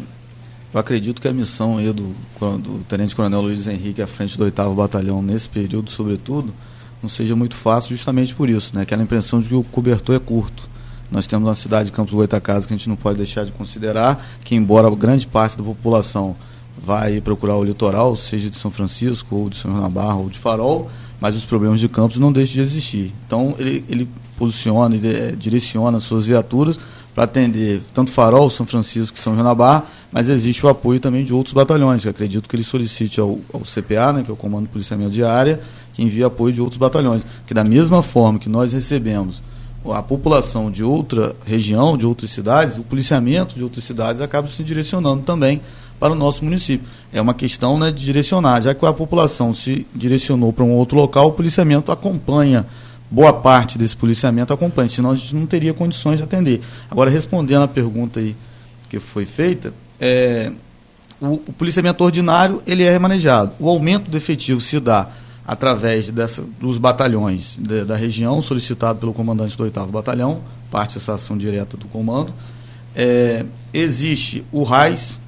eu 0.72 0.78
acredito 0.78 1.20
que 1.20 1.26
a 1.26 1.32
missão 1.32 1.78
do, 1.92 2.14
do 2.58 2.84
Tenente 2.84 3.16
Coronel 3.16 3.40
Luiz 3.40 3.66
Henrique 3.66 4.00
à 4.00 4.06
frente 4.06 4.38
do 4.38 4.44
8 4.44 4.74
Batalhão 4.74 5.20
nesse 5.20 5.48
período, 5.48 5.90
sobretudo, 5.90 6.54
não 7.02 7.08
seja 7.08 7.34
muito 7.34 7.56
fácil 7.56 7.96
justamente 7.96 8.34
por 8.34 8.48
isso, 8.48 8.70
né? 8.74 8.82
Aquela 8.82 9.02
impressão 9.02 9.40
de 9.40 9.48
que 9.48 9.54
o 9.54 9.64
cobertor 9.64 10.14
é 10.14 10.18
curto. 10.20 10.68
Nós 11.10 11.26
temos 11.26 11.48
uma 11.48 11.54
cidade 11.54 11.86
de 11.86 11.92
Campos 11.92 12.14
Goitacazes 12.14 12.66
que 12.66 12.74
a 12.74 12.76
gente 12.76 12.88
não 12.88 12.96
pode 12.96 13.18
deixar 13.18 13.44
de 13.44 13.52
considerar, 13.52 14.24
que 14.44 14.54
embora 14.54 14.88
grande 14.94 15.26
parte 15.26 15.56
da 15.56 15.64
população 15.64 16.36
vai 16.84 17.20
procurar 17.20 17.56
o 17.56 17.64
litoral, 17.64 18.16
seja 18.16 18.50
de 18.50 18.56
São 18.56 18.70
Francisco, 18.70 19.34
ou 19.34 19.50
de 19.50 19.56
São 19.56 19.74
João 19.74 20.20
ou 20.20 20.28
de 20.28 20.38
Farol, 20.38 20.90
mas 21.20 21.34
os 21.34 21.44
problemas 21.44 21.80
de 21.80 21.88
campos 21.88 22.18
não 22.18 22.32
deixam 22.32 22.54
de 22.54 22.60
existir. 22.60 23.14
Então, 23.26 23.54
ele, 23.58 23.84
ele 23.88 24.08
posiciona, 24.38 24.94
ele 24.94 25.08
é, 25.08 25.32
direciona 25.32 25.98
suas 25.98 26.26
viaturas 26.26 26.78
para 27.14 27.24
atender 27.24 27.80
tanto 27.94 28.10
Farol, 28.10 28.50
São 28.50 28.66
Francisco 28.66 29.16
que 29.16 29.22
São 29.22 29.34
João 29.34 29.82
mas 30.12 30.28
existe 30.28 30.64
o 30.64 30.68
apoio 30.68 31.00
também 31.00 31.24
de 31.24 31.32
outros 31.32 31.54
batalhões, 31.54 32.02
que 32.02 32.08
acredito 32.08 32.48
que 32.48 32.54
ele 32.54 32.64
solicite 32.64 33.18
ao, 33.20 33.38
ao 33.52 33.60
CPA, 33.60 34.12
né, 34.12 34.22
que 34.22 34.30
é 34.30 34.34
o 34.34 34.36
Comando 34.36 34.66
de 34.66 34.72
Policiamento 34.72 35.10
de 35.10 35.24
Área, 35.24 35.60
que 35.94 36.02
envie 36.02 36.22
apoio 36.22 36.52
de 36.54 36.60
outros 36.60 36.78
batalhões. 36.78 37.22
Que 37.46 37.54
da 37.54 37.64
mesma 37.64 38.02
forma 38.02 38.38
que 38.38 38.48
nós 38.48 38.72
recebemos 38.72 39.42
a 39.92 40.02
população 40.02 40.70
de 40.70 40.82
outra 40.82 41.34
região, 41.44 41.96
de 41.96 42.04
outras 42.04 42.30
cidades, 42.30 42.76
o 42.76 42.82
policiamento 42.82 43.54
de 43.54 43.62
outras 43.62 43.84
cidades 43.84 44.20
acaba 44.20 44.48
se 44.48 44.62
direcionando 44.62 45.22
também 45.22 45.60
para 45.98 46.12
o 46.12 46.16
nosso 46.16 46.44
município. 46.44 46.86
É 47.12 47.20
uma 47.20 47.34
questão 47.34 47.78
né, 47.78 47.90
de 47.90 48.04
direcionar, 48.04 48.60
já 48.60 48.74
que 48.74 48.84
a 48.84 48.92
população 48.92 49.54
se 49.54 49.86
direcionou 49.94 50.52
para 50.52 50.64
um 50.64 50.72
outro 50.72 50.96
local, 50.96 51.28
o 51.28 51.32
policiamento 51.32 51.90
acompanha, 51.90 52.66
boa 53.10 53.32
parte 53.32 53.78
desse 53.78 53.96
policiamento 53.96 54.52
acompanha, 54.52 54.88
senão 54.88 55.10
a 55.10 55.14
gente 55.14 55.34
não 55.34 55.46
teria 55.46 55.72
condições 55.72 56.18
de 56.18 56.24
atender. 56.24 56.60
Agora, 56.90 57.10
respondendo 57.10 57.62
a 57.62 57.68
pergunta 57.68 58.20
aí 58.20 58.36
que 58.88 58.98
foi 58.98 59.26
feita, 59.26 59.72
é, 60.00 60.52
o, 61.20 61.34
o, 61.34 61.52
policiamento 61.52 62.04
ordinário 62.04 62.62
ele 62.66 62.82
é 62.82 62.90
remanejado. 62.90 63.52
O 63.58 63.68
aumento 63.68 64.10
do 64.10 64.16
efetivo 64.16 64.60
se 64.60 64.78
dá 64.78 65.08
através 65.46 66.10
dessa, 66.10 66.44
dos 66.60 66.76
batalhões 66.76 67.56
de, 67.58 67.84
da 67.84 67.96
região, 67.96 68.42
solicitado 68.42 68.98
pelo 68.98 69.14
comandante 69.14 69.56
do 69.56 69.62
8 69.62 69.86
Batalhão, 69.86 70.42
parte 70.70 70.94
dessa 70.94 71.14
ação 71.14 71.38
direta 71.38 71.76
do 71.76 71.86
comando. 71.86 72.34
É, 72.94 73.44
existe 73.72 74.44
o 74.50 74.62
RAIS, 74.62 75.20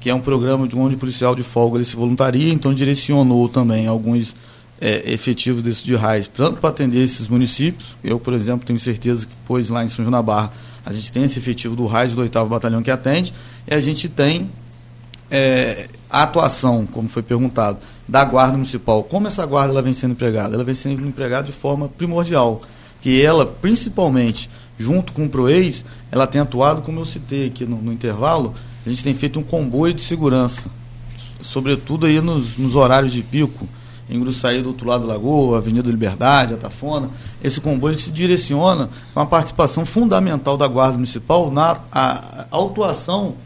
que 0.00 0.08
é 0.08 0.14
um 0.14 0.20
programa 0.20 0.66
de 0.66 0.74
onde 0.74 0.94
o 0.94 0.98
policial 0.98 1.34
de 1.36 1.42
folga 1.42 1.76
ele 1.76 1.84
se 1.84 1.94
voluntaria, 1.94 2.52
então 2.52 2.72
direcionou 2.72 3.48
também 3.48 3.86
alguns 3.86 4.34
é, 4.80 5.12
efetivos 5.12 5.62
desse 5.62 5.84
de 5.84 5.94
RAIS, 5.94 6.26
tanto 6.26 6.58
para 6.58 6.70
atender 6.70 7.04
esses 7.04 7.28
municípios. 7.28 7.94
Eu, 8.02 8.18
por 8.18 8.32
exemplo, 8.32 8.66
tenho 8.66 8.78
certeza 8.78 9.26
que 9.26 9.34
depois 9.42 9.68
lá 9.68 9.84
em 9.84 9.88
São 9.88 10.04
João 10.04 10.12
da 10.12 10.22
Barra 10.22 10.52
a 10.84 10.92
gente 10.92 11.12
tem 11.12 11.24
esse 11.24 11.38
efetivo 11.38 11.76
do 11.76 11.86
RAIS 11.86 12.14
do 12.14 12.22
8 12.22 12.44
Batalhão 12.46 12.82
que 12.82 12.90
atende, 12.90 13.34
e 13.68 13.74
a 13.74 13.80
gente 13.80 14.08
tem 14.08 14.50
é, 15.30 15.86
a 16.08 16.22
atuação, 16.22 16.86
como 16.86 17.08
foi 17.08 17.22
perguntado, 17.22 17.78
da 18.08 18.24
Guarda 18.24 18.54
Municipal. 18.54 19.04
Como 19.04 19.26
essa 19.26 19.44
guarda 19.46 19.72
ela 19.72 19.82
vem 19.82 19.92
sendo 19.92 20.12
empregada? 20.12 20.54
Ela 20.54 20.64
vem 20.64 20.74
sendo 20.74 21.06
empregada 21.06 21.44
de 21.44 21.52
forma 21.52 21.88
primordial, 21.88 22.62
que 23.00 23.22
ela, 23.22 23.46
principalmente, 23.46 24.50
junto 24.78 25.12
com 25.12 25.26
o 25.26 25.28
PROEIS, 25.28 25.84
ela 26.10 26.26
tem 26.26 26.40
atuado, 26.40 26.82
como 26.82 27.00
eu 27.00 27.04
citei 27.04 27.46
aqui 27.46 27.66
no, 27.66 27.76
no 27.76 27.92
intervalo, 27.92 28.54
a 28.84 28.88
gente 28.88 29.04
tem 29.04 29.14
feito 29.14 29.38
um 29.38 29.42
comboio 29.42 29.92
de 29.92 30.02
segurança, 30.02 30.70
sobretudo 31.40 32.06
aí 32.06 32.20
nos, 32.20 32.56
nos 32.56 32.74
horários 32.74 33.12
de 33.12 33.22
pico, 33.22 33.68
em 34.08 34.18
Gruçaí 34.18 34.60
do 34.60 34.68
outro 34.68 34.88
lado 34.88 35.06
da 35.06 35.12
Lagoa, 35.12 35.58
Avenida 35.58 35.88
Liberdade, 35.88 36.54
Atafona. 36.54 37.08
Esse 37.42 37.60
comboio 37.60 37.96
se 37.98 38.10
direciona 38.10 38.90
com 39.14 39.20
a 39.20 39.26
participação 39.26 39.86
fundamental 39.86 40.56
da 40.56 40.66
Guarda 40.66 40.94
Municipal 40.94 41.50
na 41.50 41.78
a, 41.92 42.40
a 42.40 42.46
autuação 42.50 43.36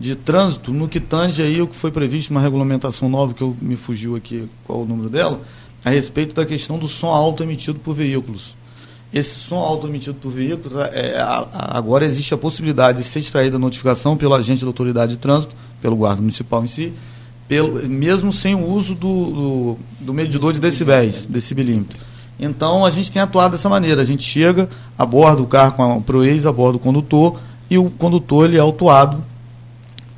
de 0.00 0.14
trânsito 0.14 0.72
no 0.72 0.88
que 0.88 1.00
tange 1.00 1.42
aí 1.42 1.60
o 1.60 1.66
que 1.66 1.76
foi 1.76 1.90
previsto 1.90 2.30
uma 2.30 2.40
regulamentação 2.40 3.08
nova 3.08 3.34
que 3.34 3.42
eu 3.42 3.56
me 3.60 3.76
fugiu 3.76 4.16
aqui 4.16 4.48
qual 4.64 4.82
o 4.82 4.86
número 4.86 5.08
dela 5.08 5.40
a 5.84 5.90
respeito 5.90 6.34
da 6.34 6.44
questão 6.44 6.78
do 6.78 6.86
som 6.86 7.08
alto 7.08 7.42
emitido 7.42 7.78
por 7.78 7.94
veículos 7.94 8.55
esse 9.12 9.38
som 9.38 9.56
alto 9.56 9.86
emitido 9.86 10.14
por 10.14 10.30
veículos, 10.30 10.76
é, 10.92 11.14
é 11.14 11.24
agora 11.52 12.04
existe 12.04 12.34
a 12.34 12.38
possibilidade 12.38 12.98
de 12.98 13.04
ser 13.04 13.20
extraída 13.20 13.56
a 13.56 13.58
notificação 13.58 14.16
pelo 14.16 14.34
agente 14.34 14.62
da 14.62 14.68
autoridade 14.68 15.12
de 15.12 15.18
trânsito, 15.18 15.54
pelo 15.80 15.96
guarda 15.96 16.20
municipal 16.20 16.64
em 16.64 16.68
si, 16.68 16.92
pelo, 17.48 17.88
mesmo 17.88 18.32
sem 18.32 18.54
o 18.54 18.66
uso 18.66 18.94
do, 18.94 19.24
do, 19.26 19.78
do 20.00 20.14
medidor 20.14 20.52
de 20.52 20.58
decibéis, 20.58 21.24
decibelímetro. 21.24 21.98
Então 22.38 22.84
a 22.84 22.90
gente 22.90 23.10
tem 23.10 23.22
atuado 23.22 23.52
dessa 23.52 23.68
maneira, 23.68 24.02
a 24.02 24.04
gente 24.04 24.22
chega, 24.22 24.68
aborda 24.98 25.40
o 25.40 25.46
carro 25.46 25.72
com 25.72 25.98
a 25.98 26.00
ProEx, 26.00 26.44
aborda 26.44 26.76
o 26.76 26.80
condutor, 26.80 27.40
e 27.70 27.78
o 27.78 27.88
condutor 27.90 28.46
ele 28.46 28.56
é 28.56 28.60
autuado 28.60 29.24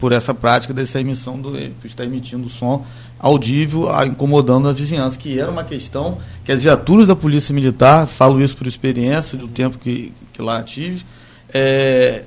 por 0.00 0.12
essa 0.12 0.32
prática 0.32 0.72
dessa 0.72 1.00
emissão 1.00 1.40
do 1.40 1.52
que 1.52 1.86
está 1.86 2.04
emitindo 2.04 2.46
o 2.46 2.50
som 2.50 2.84
audível, 3.18 3.88
incomodando 4.06 4.68
a 4.68 4.72
vizinhança, 4.72 5.18
que 5.18 5.38
era 5.38 5.50
uma 5.50 5.64
questão 5.64 6.18
que 6.44 6.52
as 6.52 6.62
viaturas 6.62 7.06
da 7.06 7.16
Polícia 7.16 7.54
Militar, 7.54 8.06
falo 8.06 8.40
isso 8.40 8.56
por 8.56 8.66
experiência 8.66 9.36
do 9.36 9.48
tempo 9.48 9.78
que, 9.78 10.12
que 10.32 10.40
lá 10.40 10.62
tive, 10.62 11.04
é, 11.52 12.22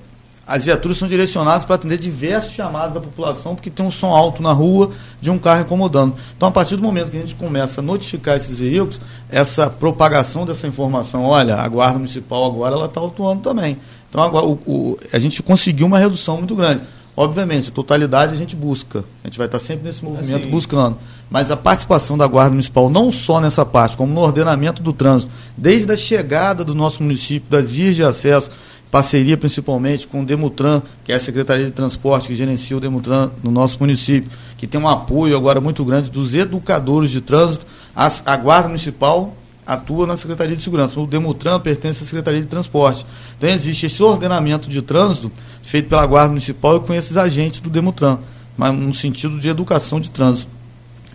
as 0.46 0.66
viaturas 0.66 0.98
são 0.98 1.08
direcionadas 1.08 1.64
para 1.64 1.76
atender 1.76 1.98
diversos 1.98 2.52
chamados 2.54 2.94
da 2.94 3.00
população, 3.00 3.56
porque 3.56 3.70
tem 3.70 3.86
um 3.86 3.92
som 3.92 4.08
alto 4.08 4.44
na 4.44 4.52
rua 4.52 4.92
de 5.22 5.32
um 5.32 5.40
carro 5.40 5.62
incomodando. 5.62 6.16
Então, 6.36 6.50
a 6.50 6.52
partir 6.52 6.76
do 6.76 6.84
momento 6.84 7.10
que 7.10 7.18
a 7.18 7.22
gente 7.22 7.36
começa 7.36 7.80
a 7.80 7.84
notificar 7.84 8.36
esses 8.36 8.60
veículos, 8.60 9.00
essa 9.30 9.70
propagação 9.70 10.46
dessa 10.46 10.68
informação, 10.68 11.24
olha, 11.24 11.56
a 11.56 11.68
Guarda 11.70 12.00
Municipal 12.00 12.46
agora 12.46 12.76
ela 12.76 12.86
está 12.86 13.00
autuando 13.00 13.42
também. 13.42 13.78
Então, 14.10 14.22
agora, 14.22 14.46
o, 14.46 14.60
o, 14.66 14.98
a 15.14 15.20
gente 15.20 15.42
conseguiu 15.42 15.88
uma 15.88 15.98
redução 15.98 16.38
muito 16.38 16.54
grande. 16.54 16.82
Obviamente, 17.22 17.70
a 17.70 17.72
totalidade 17.72 18.34
a 18.34 18.36
gente 18.36 18.56
busca. 18.56 19.06
A 19.24 19.28
gente 19.28 19.38
vai 19.38 19.46
estar 19.46 19.60
sempre 19.60 19.88
nesse 19.88 20.04
movimento 20.04 20.42
assim. 20.42 20.50
buscando. 20.50 20.98
Mas 21.30 21.52
a 21.52 21.56
participação 21.56 22.18
da 22.18 22.26
Guarda 22.26 22.50
Municipal, 22.50 22.90
não 22.90 23.12
só 23.12 23.40
nessa 23.40 23.64
parte, 23.64 23.96
como 23.96 24.12
no 24.12 24.22
ordenamento 24.22 24.82
do 24.82 24.92
trânsito, 24.92 25.32
desde 25.56 25.92
a 25.92 25.96
chegada 25.96 26.64
do 26.64 26.74
nosso 26.74 27.04
município, 27.04 27.48
das 27.48 27.72
vias 27.72 27.96
de 27.96 28.04
acesso, 28.04 28.50
parceria 28.90 29.38
principalmente 29.38 30.08
com 30.08 30.24
o 30.24 30.26
Demutran, 30.26 30.82
que 31.04 31.12
é 31.12 31.16
a 31.16 31.20
Secretaria 31.20 31.66
de 31.68 31.72
Transporte 31.72 32.28
que 32.28 32.34
gerencia 32.34 32.76
o 32.76 32.80
Demutran 32.80 33.30
no 33.44 33.52
nosso 33.52 33.78
município, 33.80 34.32
que 34.58 34.66
tem 34.66 34.82
um 34.82 34.88
apoio 34.88 35.38
agora 35.38 35.62
muito 35.62 35.86
grande 35.86 36.10
dos 36.10 36.34
educadores 36.34 37.12
de 37.12 37.22
trânsito, 37.22 37.68
a, 37.96 38.12
a 38.26 38.36
Guarda 38.36 38.68
Municipal 38.68 39.36
atua 39.74 40.06
na 40.06 40.18
Secretaria 40.18 40.56
de 40.56 40.62
Segurança. 40.62 41.00
O 41.00 41.08
Demutran 41.08 41.60
pertence 41.60 42.04
à 42.04 42.06
Secretaria 42.06 42.42
de 42.42 42.48
Transporte. 42.48 43.06
Então 43.38 43.50
existe 43.50 43.86
esse 43.86 44.04
ordenamento 44.04 44.70
de 44.70 44.82
trânsito 44.82 45.32
feito 45.64 45.88
pela 45.88 46.06
Guarda 46.06 46.30
Municipal 46.30 46.78
e 46.78 46.80
com 46.82 46.94
esses 46.94 47.16
agentes 47.16 47.60
do 47.60 47.70
Demutran, 47.70 48.18
mas 48.58 48.74
no 48.74 48.94
sentido 48.94 49.40
de 49.40 49.48
educação 49.48 50.00
de 50.00 50.10
trânsito. 50.10 50.50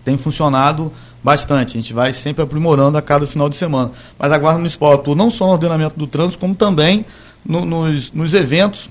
Tem 0.03 0.17
funcionado 0.17 0.91
bastante, 1.23 1.77
a 1.77 1.81
gente 1.81 1.93
vai 1.93 2.13
sempre 2.13 2.41
aprimorando 2.41 2.97
a 2.97 3.01
cada 3.01 3.27
final 3.27 3.49
de 3.49 3.57
semana. 3.57 3.91
Mas 4.17 4.31
a 4.31 4.37
Guarda 4.37 4.57
Municipal 4.57 4.93
atua 4.93 5.15
não 5.15 5.29
só 5.29 5.45
no 5.45 5.51
ordenamento 5.51 5.97
do 5.97 6.07
trânsito, 6.07 6.39
como 6.39 6.55
também 6.55 7.05
no, 7.45 7.65
nos, 7.65 8.11
nos 8.11 8.33
eventos 8.33 8.89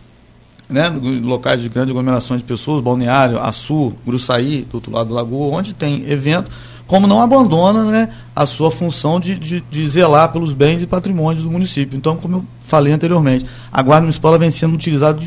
né, 0.68 0.88
locais 1.22 1.62
de 1.62 1.68
grande 1.68 1.90
aglomeração 1.90 2.36
de 2.36 2.42
pessoas, 2.42 2.82
Balneário, 2.82 3.38
Açu, 3.38 3.94
Gruçaí, 4.04 4.66
do 4.70 4.76
outro 4.76 4.92
lado 4.92 5.08
da 5.08 5.14
Lagoa, 5.14 5.56
onde 5.56 5.72
tem 5.72 6.08
evento, 6.10 6.50
como 6.86 7.06
não 7.06 7.20
abandona 7.20 7.84
né, 7.84 8.08
a 8.34 8.46
sua 8.46 8.70
função 8.70 9.18
de, 9.18 9.34
de, 9.34 9.60
de 9.60 9.88
zelar 9.88 10.30
pelos 10.30 10.52
bens 10.52 10.82
e 10.82 10.86
patrimônios 10.86 11.42
do 11.42 11.50
município. 11.50 11.96
Então, 11.96 12.16
como 12.16 12.36
eu 12.36 12.44
falei 12.64 12.92
anteriormente, 12.92 13.44
a 13.72 13.82
Guarda 13.82 14.02
Municipal 14.02 14.38
vem 14.38 14.50
sendo 14.50 14.74
utilizada 14.74 15.18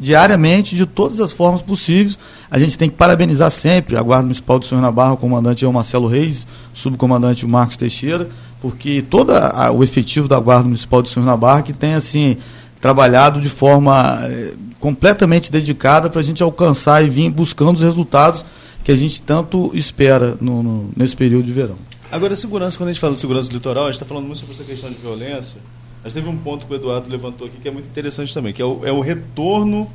diariamente 0.00 0.74
de 0.74 0.86
todas 0.86 1.20
as 1.20 1.32
formas 1.32 1.62
possíveis. 1.62 2.18
A 2.50 2.58
gente 2.58 2.76
tem 2.76 2.88
que 2.88 2.96
parabenizar 2.96 3.50
sempre 3.50 3.96
a 3.96 4.02
Guarda 4.02 4.24
Municipal 4.24 4.58
de 4.58 4.66
Senhor 4.66 4.80
na 4.80 4.90
Barra, 4.90 5.12
o 5.12 5.16
comandante 5.16 5.64
é 5.64 5.68
o 5.68 5.72
Marcelo 5.72 6.08
Reis, 6.08 6.46
subcomandante 6.72 7.44
o 7.44 7.48
Marcos 7.48 7.76
Teixeira, 7.76 8.28
porque 8.60 9.02
todo 9.02 9.32
o 9.76 9.84
efetivo 9.84 10.26
da 10.26 10.40
Guarda 10.40 10.64
Municipal 10.64 11.00
de 11.00 11.10
Senhor 11.10 11.26
na 11.26 11.36
Barra 11.36 11.62
que 11.62 11.72
tem 11.72 11.94
assim 11.94 12.36
trabalhado 12.80 13.40
de 13.40 13.48
forma 13.48 14.20
eh, 14.24 14.52
completamente 14.78 15.50
dedicada 15.50 16.10
para 16.10 16.20
a 16.20 16.24
gente 16.24 16.42
alcançar 16.42 17.02
e 17.02 17.08
vir 17.08 17.30
buscando 17.30 17.76
os 17.76 17.82
resultados 17.82 18.44
que 18.84 18.92
a 18.92 18.96
gente 18.96 19.22
tanto 19.22 19.70
espera 19.74 20.36
no, 20.40 20.62
no, 20.62 20.90
nesse 20.94 21.16
período 21.16 21.46
de 21.46 21.52
verão. 21.52 21.76
Agora, 22.12 22.36
segurança, 22.36 22.76
quando 22.76 22.90
a 22.90 22.92
gente 22.92 23.00
fala 23.00 23.14
de 23.14 23.20
segurança 23.20 23.48
do 23.48 23.54
litoral, 23.54 23.84
a 23.84 23.86
gente 23.86 23.94
está 23.94 24.06
falando 24.06 24.26
muito 24.26 24.38
sobre 24.38 24.54
essa 24.54 24.62
questão 24.62 24.90
de 24.90 24.96
violência, 24.96 25.58
mas 26.02 26.12
teve 26.12 26.28
um 26.28 26.36
ponto 26.36 26.66
que 26.66 26.72
o 26.72 26.76
Eduardo 26.76 27.10
levantou 27.10 27.46
aqui 27.46 27.56
que 27.60 27.66
é 27.66 27.70
muito 27.72 27.86
interessante 27.86 28.32
também, 28.32 28.52
que 28.52 28.60
é 28.60 28.64
o, 28.64 28.84
é 28.84 28.92
o 28.92 29.00
retorno 29.00 29.90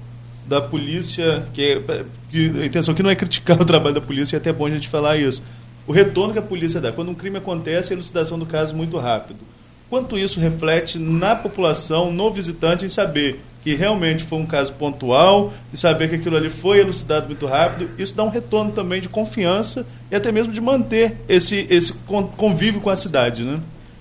da 0.47 0.59
polícia, 0.59 1.45
que, 1.53 1.61
é, 1.61 2.05
que 2.31 2.51
a 2.61 2.65
intenção 2.65 2.93
aqui 2.93 3.03
não 3.03 3.11
é 3.11 3.15
criticar 3.15 3.55
o 3.61 3.63
trabalho 3.63 3.93
da 3.93 4.01
polícia, 4.01 4.35
é 4.35 4.39
até 4.39 4.51
bom 4.51 4.65
a 4.65 4.71
gente 4.71 4.87
falar 4.87 5.17
isso. 5.17 5.43
O 5.85 5.91
retorno 5.91 6.33
que 6.33 6.39
a 6.39 6.43
polícia 6.43 6.81
dá. 6.81 6.91
Quando 6.91 7.09
um 7.09 7.15
crime 7.15 7.37
acontece, 7.37 7.93
a 7.93 7.95
elucidação 7.95 8.37
do 8.37 8.45
caso 8.45 8.75
muito 8.75 8.97
rápido. 8.97 9.39
Quanto 9.89 10.17
isso 10.17 10.39
reflete 10.39 10.99
na 10.99 11.35
população, 11.35 12.11
no 12.11 12.31
visitante, 12.31 12.85
em 12.85 12.89
saber 12.89 13.41
que 13.63 13.75
realmente 13.75 14.23
foi 14.23 14.39
um 14.39 14.45
caso 14.45 14.71
pontual 14.73 15.51
e 15.73 15.77
saber 15.77 16.09
que 16.09 16.15
aquilo 16.15 16.37
ali 16.37 16.49
foi 16.49 16.79
elucidado 16.79 17.27
muito 17.27 17.45
rápido, 17.45 17.89
isso 17.97 18.13
dá 18.13 18.23
um 18.23 18.29
retorno 18.29 18.71
também 18.71 19.01
de 19.01 19.09
confiança 19.09 19.85
e 20.09 20.15
até 20.15 20.31
mesmo 20.31 20.53
de 20.53 20.61
manter 20.61 21.17
esse, 21.27 21.67
esse 21.69 21.93
convívio 22.37 22.79
com 22.79 22.89
a 22.89 22.95
cidade, 22.95 23.43
né? 23.43 23.59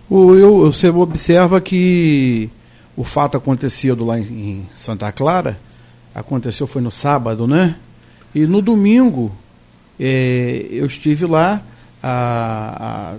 O, 0.08 0.34
eu, 0.34 0.72
você 0.72 0.88
observa 0.88 1.60
que 1.60 2.48
o 2.96 3.04
fato 3.04 3.36
acontecido 3.36 4.04
lá 4.04 4.18
em, 4.18 4.66
Santa 4.74 5.10
Clara, 5.10 5.58
aconteceu 6.14 6.66
foi 6.66 6.82
no 6.82 6.90
sábado, 6.90 7.46
né? 7.46 7.76
E 8.34 8.46
no 8.46 8.62
domingo 8.62 9.32
é, 9.98 10.66
eu 10.70 10.86
estive 10.86 11.26
lá, 11.26 11.62
a, 12.02 13.12
a, 13.12 13.16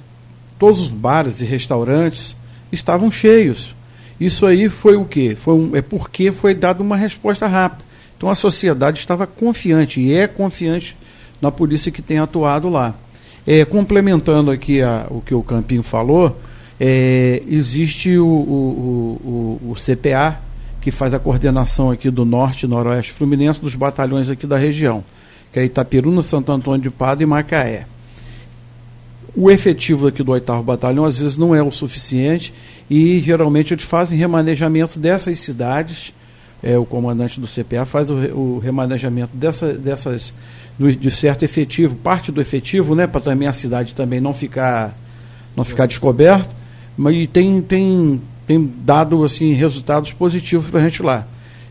todos 0.58 0.82
os 0.82 0.90
bares 0.90 1.42
e 1.42 1.46
restaurantes 1.46 2.36
estavam 2.72 3.12
cheios. 3.12 3.74
Isso 4.20 4.46
aí 4.46 4.68
foi 4.68 4.98
o 4.98 5.06
quê? 5.06 5.36
Foi 5.36 5.54
um, 5.54 5.76
é 5.76 5.82
porque 5.82 6.32
foi 6.32 6.54
dada 6.54 6.84
uma 6.84 6.98
resposta 6.98 7.48
rápida. 7.48 7.86
Então 8.18 8.30
a 8.30 8.36
sociedade 8.36 9.00
estava 9.00 9.26
confiante 9.26 10.02
e 10.02 10.14
é 10.14 10.28
confiante 10.28 10.96
na 11.42 11.52
polícia 11.52 11.92
que 11.92 12.02
tem 12.02 12.20
atuado 12.20 12.70
lá. 12.70 12.94
É, 13.48 13.64
complementando 13.64 14.52
aqui 14.52 14.82
a, 14.82 15.08
o 15.10 15.22
que 15.22 15.34
o 15.34 15.42
Campinho 15.42 15.82
falou, 15.82 16.38
é, 16.80 17.42
existe 17.48 18.18
o, 18.18 18.26
o, 18.26 19.60
o, 19.64 19.72
o, 19.72 19.76
CPA, 19.76 20.40
que 20.82 20.92
faz 20.92 21.14
a 21.14 21.20
coordenação 21.20 21.90
aqui 21.90 22.10
do 22.10 22.26
Norte 22.26 22.64
e 22.64 22.68
Noroeste 22.68 23.12
Fluminense 23.12 23.62
dos 23.62 23.76
batalhões 23.76 24.30
aqui 24.30 24.46
da 24.46 24.58
região, 24.58 25.04
que 25.52 25.60
é 25.60 25.66
Itapiruna, 25.66 26.22
Santo 26.22 26.52
Antônio 26.52 26.82
de 26.82 26.90
Pado 26.90 27.24
e 27.24 27.26
Macaé. 27.26 27.86
O 29.36 29.50
efetivo 29.52 30.08
aqui 30.08 30.24
do 30.24 30.32
8 30.32 30.64
Batalhão 30.64 31.06
às 31.06 31.18
vezes 31.18 31.38
não 31.38 31.54
é 31.54 31.62
o 31.62 31.72
suficiente 31.72 32.54
e 32.90 33.20
geralmente 33.20 33.74
eles 33.74 33.84
fazem 33.84 34.18
remanejamento 34.18 35.00
dessas 35.00 35.40
cidades. 35.40 36.14
É, 36.62 36.78
o 36.78 36.86
comandante 36.86 37.40
do 37.40 37.48
CPA 37.48 37.86
faz 37.86 38.10
o, 38.10 38.16
o 38.16 38.60
remanejamento 38.60 39.36
dessa, 39.36 39.74
dessas 39.74 40.34
do, 40.78 40.94
de 40.94 41.12
certo 41.12 41.44
efetivo, 41.44 41.96
parte 41.96 42.32
do 42.32 42.42
efetivo, 42.42 42.96
né, 42.96 43.08
para 43.08 43.22
também 43.22 43.48
a 43.48 43.54
cidade 43.54 43.96
também 43.96 44.20
não 44.20 44.34
ficar 44.34 44.94
não 45.56 45.64
ficar 45.64 45.86
descoberto, 45.86 46.56
mas 46.98 47.28
tem, 47.28 47.62
tem, 47.62 48.22
tem 48.48 48.74
dado 48.78 49.24
assim 49.24 49.54
resultados 49.54 50.14
positivos 50.14 50.70
para 50.70 50.80
a 50.80 50.84
gente 50.84 51.04
lá. 51.04 51.28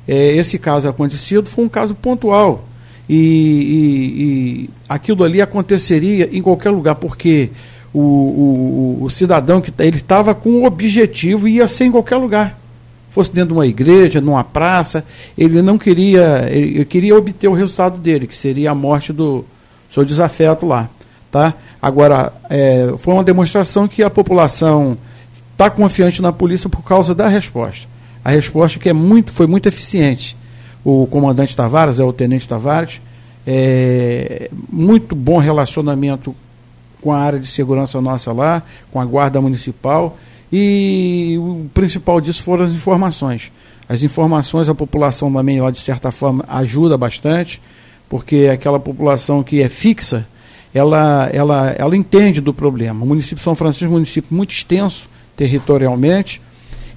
É, 0.07 0.37
esse 0.37 0.59
caso 0.59 0.89
acontecido 0.89 1.49
foi 1.49 1.65
um 1.65 1.69
caso 1.69 1.95
pontual 1.95 2.67
e, 3.09 3.15
e, 3.17 4.23
e 4.23 4.71
aquilo 4.89 5.25
ali 5.25 5.41
aconteceria 5.41 6.29
em 6.31 6.43
qualquer 6.43 6.71
lugar, 6.71 6.97
porque 6.97 7.51
o, 7.93 8.01
o, 8.01 8.99
o 9.05 9.11
cidadão 9.11 9.61
que 9.61 9.71
tá, 9.71 9.85
ele 9.85 9.97
estava 9.97 10.35
com 10.35 10.51
um 10.51 10.65
objetivo 10.65 11.49
e 11.49 11.57
ia 11.57 11.67
ser 11.67 11.85
em 11.85 11.91
qualquer 11.91 12.17
lugar. 12.17 12.59
Fosse 13.11 13.33
dentro 13.33 13.49
de 13.49 13.55
uma 13.55 13.67
igreja, 13.67 14.21
numa 14.21 14.45
praça, 14.45 15.05
ele 15.37 15.63
não 15.63 15.79
queria, 15.79 16.47
ele, 16.51 16.85
queria 16.85 17.17
obter 17.17 17.49
o 17.49 17.55
resultado 17.55 17.97
dele, 17.97 18.27
que 18.27 18.37
seria 18.37 18.71
a 18.71 18.75
morte 18.75 19.13
do 19.13 19.45
seu 19.93 20.05
desafeto 20.05 20.67
lá. 20.67 20.89
Tá? 21.31 21.55
Agora, 21.81 22.33
é, 22.51 22.93
foi 22.99 23.15
uma 23.15 23.25
demonstração 23.25 23.89
que 23.89 24.03
a 24.03 24.11
população 24.11 24.97
está 25.53 25.71
confiante 25.71 26.21
na 26.21 26.33
polícia 26.33 26.69
por 26.69 26.83
causa 26.83 27.15
da 27.15 27.27
resposta. 27.27 27.89
A 28.25 28.31
resposta 28.31 28.79
que 28.79 28.89
é 28.89 28.93
muito, 28.93 29.33
foi 29.33 29.47
muito 29.47 29.67
eficiente 29.67 30.37
o 30.89 31.07
comandante 31.07 31.55
Tavares, 31.55 32.01
é 32.01 32.05
o 32.05 32.15
tenente 32.15 32.49
Tavares, 32.49 32.99
é, 33.47 34.51
muito 34.73 35.15
bom 35.15 35.37
relacionamento 35.37 36.35
com 37.03 37.13
a 37.13 37.19
área 37.19 37.39
de 37.39 37.47
segurança 37.47 38.01
nossa 38.01 38.33
lá, 38.33 38.63
com 38.91 38.99
a 38.99 39.05
guarda 39.05 39.39
municipal, 39.39 40.17
e 40.51 41.37
o 41.39 41.67
principal 41.75 42.23
disso 42.23 42.43
foram 42.43 42.65
as 42.65 42.73
informações. 42.73 43.53
As 43.87 44.03
informações 44.03 44.67
a 44.69 44.75
população 44.75 45.31
também 45.31 45.61
lá 45.61 45.71
de 45.71 45.81
certa 45.81 46.11
forma 46.11 46.43
ajuda 46.49 46.97
bastante, 46.97 47.61
porque 48.09 48.49
aquela 48.51 48.81
população 48.81 49.43
que 49.43 49.61
é 49.61 49.69
fixa, 49.69 50.27
ela, 50.73 51.29
ela, 51.31 51.71
ela 51.77 51.95
entende 51.95 52.41
do 52.41 52.55
problema. 52.55 53.05
O 53.05 53.07
município 53.07 53.37
de 53.37 53.43
São 53.43 53.55
Francisco 53.55 53.85
é 53.85 53.89
um 53.89 53.93
município 53.93 54.35
muito 54.35 54.53
extenso 54.53 55.07
territorialmente, 55.37 56.41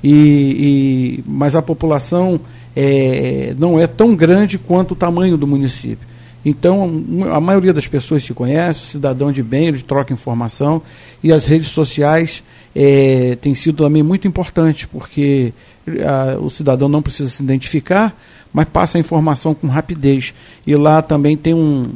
e, 0.02 1.20
e 1.20 1.24
mas 1.28 1.58
a 1.58 1.62
população 1.62 2.40
é, 2.76 3.54
não 3.58 3.80
é 3.80 3.88
tão 3.88 4.16
grande 4.16 4.58
quanto 4.58 4.92
o 4.92 4.96
tamanho 4.96 5.38
do 5.38 5.48
município. 5.48 6.08
Então, 6.44 7.04
a 7.32 7.40
maioria 7.40 7.72
das 7.72 7.88
pessoas 7.88 8.24
se 8.24 8.34
conhece, 8.34 8.88
cidadão 8.88 9.32
de 9.32 9.44
bem, 9.44 9.68
ele 9.68 9.82
troca 9.82 10.12
informação, 10.12 10.82
e 11.22 11.32
as 11.32 11.46
redes 11.46 11.68
sociais 11.70 12.44
é, 12.76 13.38
têm 13.40 13.54
sido 13.54 13.84
também 13.84 14.02
muito 14.02 14.28
importante, 14.28 14.88
porque 14.88 15.54
a, 15.88 16.40
o 16.40 16.50
cidadão 16.50 16.90
não 16.90 17.02
precisa 17.02 17.30
se 17.30 17.44
identificar, 17.44 18.16
mas 18.52 18.66
passa 18.66 18.98
a 18.98 19.00
informação 19.00 19.54
com 19.54 19.68
rapidez. 19.68 20.34
E 20.66 20.76
lá 20.76 21.02
também 21.02 21.38
tem 21.38 21.54
um, 21.54 21.92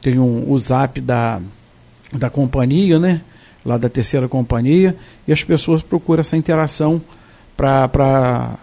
tem 0.00 0.18
um, 0.18 0.48
o 0.48 0.58
zap 0.60 1.00
da, 1.00 1.40
da 2.12 2.30
companhia, 2.30 3.00
né? 3.00 3.20
lá 3.68 3.76
da 3.76 3.88
terceira 3.88 4.28
companhia, 4.28 4.96
e 5.26 5.32
as 5.32 5.44
pessoas 5.44 5.82
procuram 5.82 6.20
essa 6.20 6.36
interação 6.36 7.00
para 7.56 8.58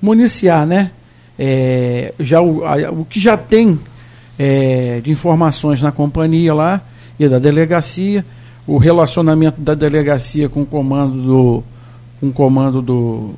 municiar, 0.00 0.66
né? 0.66 0.90
É, 1.38 2.12
já 2.20 2.40
o, 2.40 2.64
a, 2.64 2.90
o 2.90 3.04
que 3.04 3.18
já 3.18 3.36
tem 3.36 3.78
é, 4.38 5.00
de 5.02 5.10
informações 5.10 5.82
na 5.82 5.90
companhia 5.90 6.54
lá 6.54 6.80
e 7.18 7.28
da 7.28 7.38
delegacia, 7.38 8.24
o 8.66 8.78
relacionamento 8.78 9.60
da 9.60 9.74
delegacia 9.74 10.48
com 10.48 10.62
o 10.62 10.66
comando 10.66 11.22
do, 11.22 11.64
com 12.20 12.28
o 12.28 12.32
comando 12.32 12.82
do, 12.82 13.30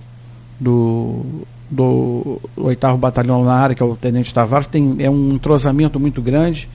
do, 0.61 1.24
do, 1.70 2.40
8 2.57 2.97
Batalhão 2.97 3.45
na 3.45 3.55
área, 3.55 3.74
que 3.74 3.82
é 3.82 3.86
o 3.86 3.97
Tenente 3.97 4.32
Tavares, 4.32 4.66
tem, 4.66 4.97
é 4.99 5.11
um 5.11 5.32
entrosamento 5.32 5.99
muito 5.99 6.20
grande, 6.20 6.68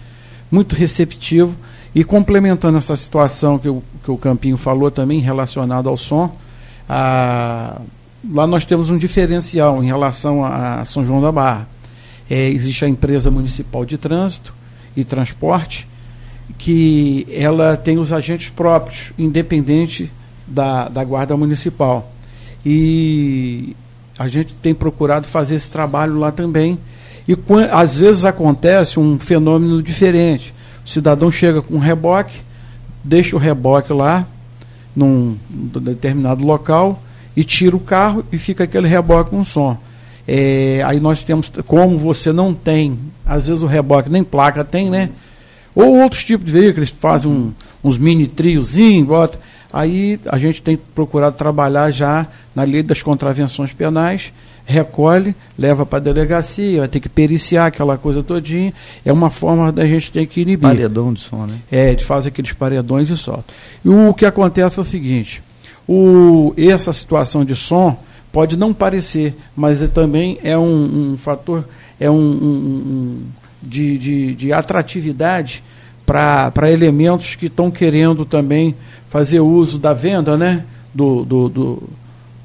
muito 0.52 0.76
receptivo, 0.76 1.56
e 1.94 2.04
complementando 2.04 2.78
essa 2.78 2.96
situação 2.96 3.58
que 3.58 3.70
o, 3.70 3.82
que 4.04 4.12
o 4.12 4.18
Campinho 4.18 4.58
falou 4.58 4.92
também 4.92 5.20
relacionado 5.20 5.90
ao 5.90 5.98
som, 5.98 6.36
a, 6.88 7.82
lá 8.28 8.46
nós 8.46 8.66
temos 8.66 8.90
um 8.90 8.98
diferencial 8.98 9.84
em 9.84 9.88
relação 9.88 10.44
a 10.44 10.84
São 10.86 11.06
João 11.06 11.22
da 11.22 11.32
Barra. 11.32 11.68
É, 12.30 12.50
existe 12.50 12.86
a 12.86 12.88
empresa 12.88 13.32
municipal 13.32 13.86
de 13.86 13.98
trânsito 13.98 14.54
e 14.96 15.04
transporte, 15.04 15.88
que 16.58 17.28
ela 17.32 17.78
tem 17.78 17.98
os 17.98 18.12
agentes 18.12 18.50
próprios, 18.50 19.14
independente 19.18 20.12
da, 20.46 20.90
da 20.90 21.04
guarda 21.04 21.36
municipal. 21.38 22.12
E 22.66 23.76
a 24.18 24.28
gente 24.28 24.54
tem 24.56 24.74
procurado 24.74 25.28
fazer 25.28 25.56
esse 25.56 25.72
trabalho 25.72 26.20
lá 26.20 26.32
também. 26.32 26.78
E 27.28 27.38
às 27.72 28.00
vezes 28.00 28.26
acontece 28.26 29.00
um 29.00 29.18
fenômeno 29.18 29.82
diferente. 29.82 30.54
O 30.86 30.90
cidadão 30.90 31.32
chega 31.32 31.62
com 31.62 31.76
um 31.76 31.80
reboque, 31.80 32.36
deixa 33.04 33.36
o 33.36 33.40
reboque 33.40 33.94
lá, 33.94 34.28
num 34.96 35.38
determinado 35.50 36.44
local, 36.44 37.02
e 37.36 37.44
tira 37.44 37.76
o 37.76 37.80
carro 37.80 38.24
e 38.32 38.38
fica 38.38 38.64
aquele 38.64 38.88
reboque 38.88 39.32
com 39.32 39.44
som. 39.44 39.78
É, 40.28 40.84
aí 40.86 41.00
nós 41.00 41.24
temos, 41.24 41.52
como 41.66 41.98
você 41.98 42.32
não 42.32 42.54
tem, 42.54 43.00
às 43.26 43.48
vezes 43.48 43.64
o 43.64 43.68
reboque 43.68 44.10
nem 44.10 44.24
placa 44.24 44.64
tem, 44.64 44.90
né? 44.90 45.10
Ou 45.74 45.98
outros 46.02 46.24
tipos 46.24 46.46
de 46.46 46.52
veículos, 46.52 46.90
fazem 46.90 47.32
um, 47.32 47.54
uns 47.84 47.98
mini 47.98 48.28
triozinhos, 48.28 49.08
bota. 49.08 49.40
Aí 49.72 50.20
a 50.28 50.38
gente 50.38 50.62
tem 50.62 50.78
procurado 50.78 51.36
trabalhar 51.36 51.92
já 51.92 52.28
na 52.56 52.64
lei 52.64 52.82
das 52.84 53.02
contravenções 53.04 53.72
penais, 53.72 54.34
recolhe, 54.66 55.36
leva 55.58 55.86
para 55.86 55.98
a 55.98 56.02
delegacia, 56.02 56.80
vai 56.80 56.88
ter 56.88 57.00
que 57.00 57.10
periciar 57.10 57.68
aquela 57.68 57.98
coisa 57.98 58.22
todinha. 58.22 58.74
É 59.06 59.12
uma 59.12 59.30
forma 59.30 59.72
da 59.72 59.86
gente 59.88 60.12
ter 60.12 60.26
que 60.26 60.42
inibir. 60.42 60.62
Paredão 60.62 61.14
de 61.14 61.22
som, 61.22 61.46
né? 61.46 61.56
É, 61.72 61.94
de 61.94 62.04
fazer 62.06 62.30
aqueles 62.30 62.52
paredões 62.52 63.10
e 63.10 63.18
solta. 63.18 63.54
E 63.84 63.90
o 63.90 64.14
que 64.14 64.26
acontece 64.26 64.78
é 64.78 64.82
o 64.82 64.86
seguinte: 64.86 65.42
o, 65.92 66.54
essa 66.56 66.94
situação 66.94 67.44
de 67.44 67.56
som 67.56 67.98
pode 68.32 68.56
não 68.56 68.76
parecer, 68.76 69.36
mas 69.58 69.82
é, 69.82 69.88
também 69.88 70.38
é 70.44 70.56
um, 70.56 71.14
um 71.14 71.18
fator, 71.18 71.68
é 72.00 72.08
um, 72.12 72.16
um 72.16 73.22
de, 73.60 73.98
de, 73.98 74.36
de 74.36 74.54
atratividade 74.54 75.64
para 76.06 76.72
elementos 76.72 77.34
que 77.34 77.48
estão 77.48 77.72
querendo 77.72 78.24
também 78.24 78.76
fazer 79.10 79.40
uso 79.40 79.80
da 79.80 79.92
venda, 79.92 80.38
né? 80.38 80.64
Do, 80.94 81.26
do, 81.26 81.50
do, 81.50 81.84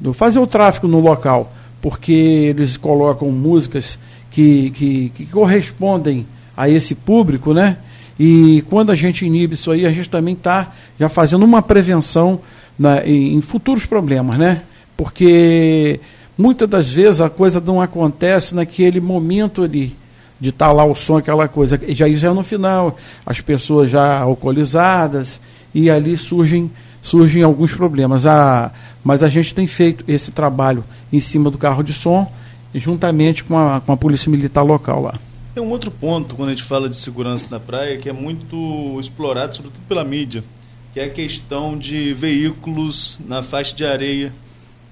do, 0.00 0.14
fazer 0.14 0.38
o 0.38 0.46
tráfico 0.46 0.88
no 0.88 1.00
local, 1.00 1.52
porque 1.82 2.12
eles 2.12 2.78
colocam 2.78 3.30
músicas 3.30 3.98
que, 4.30 4.70
que, 4.70 5.12
que 5.14 5.26
correspondem 5.26 6.26
a 6.56 6.66
esse 6.66 6.94
público, 6.94 7.52
né? 7.52 7.76
E 8.18 8.64
quando 8.70 8.90
a 8.90 8.96
gente 8.96 9.26
inibe 9.26 9.52
isso 9.52 9.70
aí, 9.70 9.84
a 9.84 9.92
gente 9.92 10.08
também 10.08 10.32
está 10.32 10.72
já 10.98 11.10
fazendo 11.10 11.44
uma 11.44 11.60
prevenção 11.60 12.40
na, 12.78 13.06
em, 13.06 13.34
em, 13.34 13.40
futuros 13.40 13.86
problemas, 13.86 14.38
né? 14.38 14.62
Porque 14.96 16.00
muitas 16.36 16.68
das 16.68 16.90
vezes 16.90 17.20
a 17.20 17.30
coisa 17.30 17.60
não 17.60 17.80
acontece 17.80 18.54
naquele 18.54 19.00
momento 19.00 19.62
ali 19.62 19.96
de 20.40 20.50
estar 20.50 20.66
tá 20.66 20.72
lá 20.72 20.84
o 20.84 20.94
som, 20.94 21.16
aquela 21.16 21.48
coisa. 21.48 21.80
Já 21.88 22.08
isso 22.08 22.26
é 22.26 22.32
no 22.32 22.42
final, 22.42 22.96
as 23.24 23.40
pessoas 23.40 23.90
já 23.90 24.18
alcoolizadas, 24.18 25.40
e 25.74 25.90
ali 25.90 26.16
surgem, 26.16 26.70
surgem 27.02 27.42
alguns 27.42 27.74
problemas. 27.74 28.26
A, 28.26 28.70
mas 29.02 29.22
a 29.22 29.28
gente 29.28 29.54
tem 29.54 29.66
feito 29.66 30.04
esse 30.06 30.30
trabalho 30.30 30.84
em 31.12 31.20
cima 31.20 31.50
do 31.50 31.58
carro 31.58 31.82
de 31.82 31.92
som, 31.92 32.30
juntamente 32.74 33.44
com 33.44 33.56
a, 33.56 33.80
com 33.80 33.92
a 33.92 33.96
Polícia 33.96 34.30
Militar 34.30 34.62
local 34.62 35.02
lá. 35.02 35.14
Tem 35.54 35.62
um 35.62 35.70
outro 35.70 35.90
ponto, 35.90 36.34
quando 36.34 36.48
a 36.48 36.52
gente 36.52 36.64
fala 36.64 36.88
de 36.88 36.96
segurança 36.96 37.46
na 37.50 37.60
praia, 37.60 37.96
que 37.96 38.08
é 38.08 38.12
muito 38.12 38.98
explorado, 38.98 39.54
sobretudo 39.54 39.82
pela 39.88 40.02
mídia, 40.02 40.42
que 40.94 41.00
é 41.00 41.06
a 41.06 41.10
questão 41.10 41.76
de 41.76 42.14
veículos 42.14 43.18
na 43.26 43.42
faixa 43.42 43.74
de 43.74 43.84
areia 43.84 44.32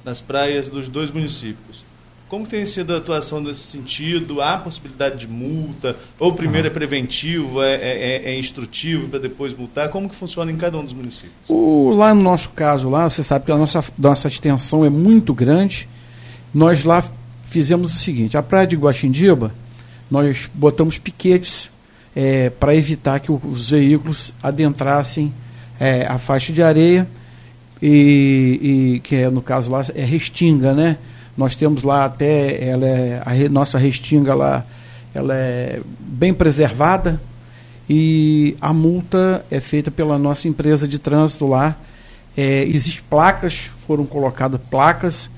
nas 0.05 0.21
praias 0.21 0.69
dos 0.69 0.89
dois 0.89 1.13
municípios. 1.13 1.85
Como 2.29 2.45
tem 2.45 2.67
sido 2.67 2.93
a 2.93 2.97
atuação 2.97 3.41
nesse 3.41 3.61
sentido? 3.61 4.41
Há 4.41 4.57
possibilidade 4.57 5.19
de 5.19 5.29
multa? 5.29 5.97
Ou 6.19 6.33
primeiro 6.33 6.67
é 6.67 6.71
preventivo, 6.71 7.63
é, 7.63 7.75
é, 7.75 8.23
é 8.25 8.39
instrutivo 8.39 9.09
para 9.11 9.21
depois 9.21 9.57
multar? 9.57 9.91
Como 9.91 10.09
que 10.09 10.17
funciona 10.17 10.51
em 10.51 10.57
cada 10.57 10.77
um 10.77 10.83
dos 10.83 10.93
municípios? 10.93 11.33
O, 11.47 11.93
lá 11.95 12.13
no 12.13 12.23
nosso 12.23 12.51
caso, 12.51 12.89
lá, 12.89 13.09
você 13.09 13.23
sabe 13.23 13.45
que 13.45 13.53
a 13.53 13.57
nossa, 13.57 13.85
nossa 13.97 14.27
extensão 14.27 14.85
é 14.85 14.91
muito 14.91 15.33
grande. 15.33 15.89
Nós 16.53 16.83
lá 16.83 17.05
fizemos 17.45 17.95
o 17.95 17.99
seguinte, 17.99 18.37
a 18.37 18.43
praia 18.43 18.67
de 18.67 18.77
Guaxindiba, 18.77 19.55
nós 20.11 20.51
botamos 20.53 20.99
piquetes 20.99 21.71
é, 22.17 22.51
para 22.51 22.75
evitar 22.75 23.21
que 23.21 23.31
os 23.31 23.71
veículos 23.71 24.35
adentrassem 24.43 25.33
é, 25.83 26.07
a 26.07 26.17
faixa 26.17 26.53
de 26.53 26.63
areia 26.63 27.09
e, 27.83 28.95
e 28.95 29.01
que 29.01 29.17
é, 29.17 29.29
no 29.29 29.43
caso 29.43 29.69
lá 29.69 29.83
é 29.97 30.05
restinga, 30.05 30.73
né? 30.73 30.97
Nós 31.37 31.57
temos 31.57 31.83
lá 31.83 32.05
até, 32.05 32.65
ela 32.65 32.87
é, 32.87 33.21
a 33.27 33.49
nossa 33.49 33.79
restinga 33.79 34.33
lá, 34.33 34.65
ela 35.13 35.35
é 35.35 35.81
bem 35.99 36.33
preservada 36.33 37.21
e 37.91 38.57
a 38.61 38.73
multa 38.73 39.45
é 39.51 39.59
feita 39.59 39.91
pela 39.91 40.17
nossa 40.17 40.47
empresa 40.47 40.87
de 40.87 41.01
trânsito 41.01 41.49
lá. 41.49 41.77
É, 42.37 42.63
Existem 42.63 43.03
placas, 43.11 43.69
foram 43.85 44.07
colocadas 44.07 44.61
placas 44.71 45.29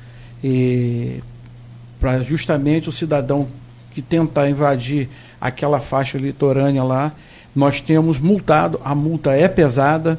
para 1.98 2.22
justamente 2.22 2.86
o 2.86 2.92
cidadão 2.92 3.48
que 3.94 4.02
tentar 4.02 4.50
invadir 4.50 5.08
aquela 5.40 5.80
faixa 5.80 6.18
litorânea 6.18 6.84
lá, 6.84 7.12
nós 7.56 7.80
temos 7.80 8.18
multado, 8.18 8.78
a 8.84 8.94
multa 8.94 9.32
é 9.32 9.48
pesada, 9.48 10.18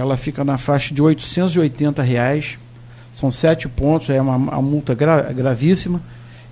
ela 0.00 0.16
fica 0.16 0.42
na 0.44 0.58
faixa 0.58 0.94
de 0.94 1.02
880 1.02 2.02
reais 2.02 2.58
são 3.12 3.30
sete 3.30 3.68
pontos, 3.68 4.10
é 4.10 4.20
uma, 4.20 4.36
uma 4.36 4.62
multa 4.62 4.94
gra, 4.94 5.32
gravíssima, 5.32 6.00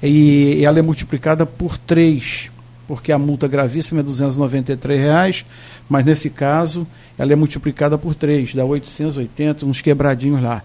e, 0.02 0.58
e, 0.58 0.64
ela 0.64 0.78
é 0.78 0.82
multiplicada 0.82 1.46
por 1.46 1.78
três, 1.78 2.50
porque 2.86 3.12
a 3.12 3.18
multa 3.18 3.46
gravíssima 3.46 4.00
é 4.00 4.02
293 4.02 5.00
reais, 5.00 5.46
mas 5.88 6.04
nesse 6.04 6.30
caso 6.30 6.86
ela 7.16 7.32
é 7.32 7.36
multiplicada 7.36 7.96
por 7.96 8.14
três, 8.14 8.54
dá 8.54 8.64
880, 8.64 9.66
uns 9.66 9.80
quebradinhos 9.80 10.42
lá. 10.42 10.62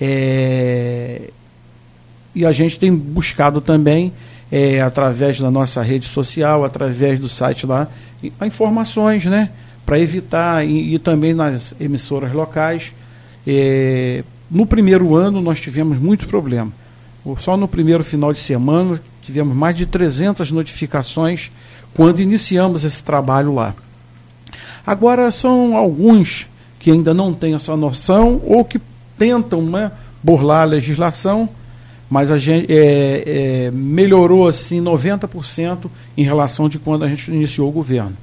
É, 0.00 1.30
e 2.34 2.44
a 2.44 2.52
gente 2.52 2.78
tem 2.78 2.94
buscado 2.94 3.60
também, 3.60 4.12
é, 4.50 4.80
através 4.80 5.40
da 5.40 5.50
nossa 5.50 5.82
rede 5.82 6.06
social, 6.06 6.64
através 6.64 7.18
do 7.18 7.28
site 7.28 7.66
lá, 7.66 7.88
informações, 8.42 9.24
né? 9.24 9.50
Para 9.86 9.98
evitar, 10.00 10.66
e, 10.66 10.94
e, 10.94 10.98
também 10.98 11.32
nas 11.32 11.74
emissoras 11.80 12.32
locais, 12.32 12.92
é, 13.46 14.24
no 14.50 14.66
primeiro 14.66 15.14
ano 15.14 15.40
nós 15.40 15.60
tivemos 15.60 15.96
muito 15.98 16.26
problema. 16.26 16.72
Só 17.38 17.56
no 17.56 17.66
primeiro 17.66 18.04
final 18.04 18.32
de 18.32 18.40
semana 18.40 19.00
tivemos 19.22 19.56
mais 19.56 19.76
de 19.76 19.86
300 19.86 20.50
notificações 20.50 21.50
quando 21.94 22.20
iniciamos 22.20 22.84
esse 22.84 23.02
trabalho 23.02 23.54
lá. 23.54 23.74
Agora 24.86 25.30
são 25.30 25.76
alguns 25.76 26.48
que 26.78 26.90
ainda 26.90 27.12
não 27.12 27.32
têm 27.32 27.54
essa 27.54 27.76
noção 27.76 28.40
ou 28.44 28.64
que 28.64 28.80
tentam 29.18 29.62
né, 29.62 29.90
burlar 30.22 30.62
a 30.62 30.64
legislação, 30.64 31.48
mas 32.08 32.30
a 32.30 32.38
gente 32.38 32.72
é, 32.72 33.66
é, 33.66 33.70
melhorou 33.72 34.46
assim 34.46 34.80
90% 34.80 35.90
em 36.16 36.22
relação 36.22 36.68
de 36.68 36.78
quando 36.78 37.04
a 37.04 37.08
gente 37.08 37.30
iniciou 37.30 37.68
o 37.68 37.72
governo. 37.72 38.16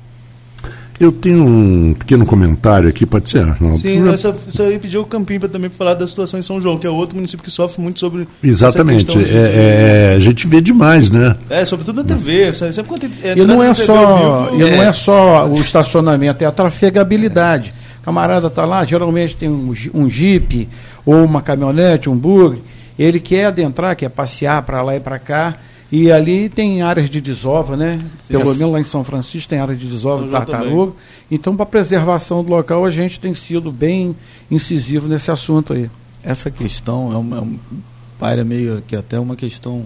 Eu 1.00 1.12
tenho 1.12 1.44
um 1.44 1.94
pequeno 1.94 2.26
comentário 2.26 2.88
aqui, 2.88 3.06
pode 3.06 3.30
ser, 3.30 3.40
Arnaldo? 3.40 3.78
Sim, 3.78 4.06
eu 4.06 4.18
só, 4.18 4.34
só 4.50 4.70
ia 4.70 4.80
pedir 4.80 4.98
o 4.98 5.06
Campinho 5.06 5.40
para 5.40 5.50
também 5.50 5.70
falar 5.70 5.96
da 5.96 6.06
situação 6.06 6.40
em 6.40 6.44
São 6.44 6.62
João, 6.62 6.78
que 6.78 6.86
é 6.86 6.90
outro 6.90 7.16
município 7.16 7.44
que 7.44 7.52
sofre 7.52 7.82
muito 7.82 8.00
sobre 8.00 8.28
Exatamente, 8.44 9.06
de, 9.06 9.24
é, 9.24 10.12
é, 10.12 10.14
a 10.16 10.20
gente 10.20 10.48
vê 10.48 10.62
demais, 10.62 11.10
né? 11.10 11.36
É, 11.50 11.66
sobretudo 11.66 12.04
na 12.04 12.04
TV, 12.04 12.54
sempre 12.54 12.84
quando 12.84 13.06
é, 13.24 13.34
E 13.38 13.46
não 13.46 13.62
é, 13.62 13.74
só, 13.74 14.46
vivo, 14.46 14.56
e 14.56 14.72
não 14.72 14.84
é. 14.84 14.88
é 14.88 14.94
só 14.94 15.48
o 15.48 15.60
estacionamento, 15.60 16.44
é 16.44 16.48
a 16.48 16.52
trafegabilidade. 16.52 17.74
Camarada 18.04 18.48
está 18.48 18.66
lá, 18.66 18.86
geralmente 18.86 19.36
tem 19.36 19.50
um, 19.50 19.74
um 19.94 20.10
jipe, 20.10 20.70
ou 21.06 21.24
uma 21.24 21.42
caminhonete, 21.42 22.10
um 22.10 22.16
bug, 22.16 22.62
ele 22.98 23.20
quer 23.20 23.46
adentrar, 23.46 23.96
quer 23.96 24.10
passear 24.10 24.62
para 24.62 24.82
lá 24.82 24.96
e 24.96 25.00
para 25.00 25.18
cá, 25.18 25.56
e 25.96 26.12
ali 26.12 26.50
tem 26.50 26.82
áreas 26.82 27.08
de 27.08 27.22
desova, 27.22 27.78
né? 27.78 28.00
Sim, 28.18 28.30
Pelo 28.30 28.56
menos 28.56 28.74
lá 28.74 28.82
em 28.82 28.84
São 28.84 29.04
Francisco 29.04 29.48
tem 29.48 29.60
área 29.60 29.76
de 29.76 29.86
desova, 29.86 30.28
tartaruga. 30.28 30.94
Então, 31.30 31.56
para 31.56 31.66
a 31.66 31.68
preservação 31.68 32.44
do 32.44 32.50
local, 32.50 32.84
a 32.84 32.90
gente 32.90 33.20
tem 33.20 33.36
sido 33.36 33.72
bem 33.72 34.16
incisivo 34.50 35.08
nesse 35.08 35.30
assunto 35.30 35.72
aí. 35.72 35.92
Essa 36.24 36.50
questão 36.50 37.14
é 37.14 37.18
uma, 37.18 37.38
é 37.38 37.42
uma 37.42 38.44
meio 38.44 38.82
que 38.88 38.96
até 38.96 39.20
uma 39.20 39.36
questão 39.36 39.86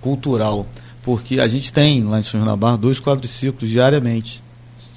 cultural, 0.00 0.68
porque 1.02 1.40
a 1.40 1.48
gente 1.48 1.72
tem 1.72 2.04
lá 2.04 2.20
em 2.20 2.22
São 2.22 2.38
João 2.38 2.46
da 2.46 2.56
Barra 2.56 2.76
dois 2.76 3.00
quadriciclos 3.00 3.68
diariamente. 3.68 4.40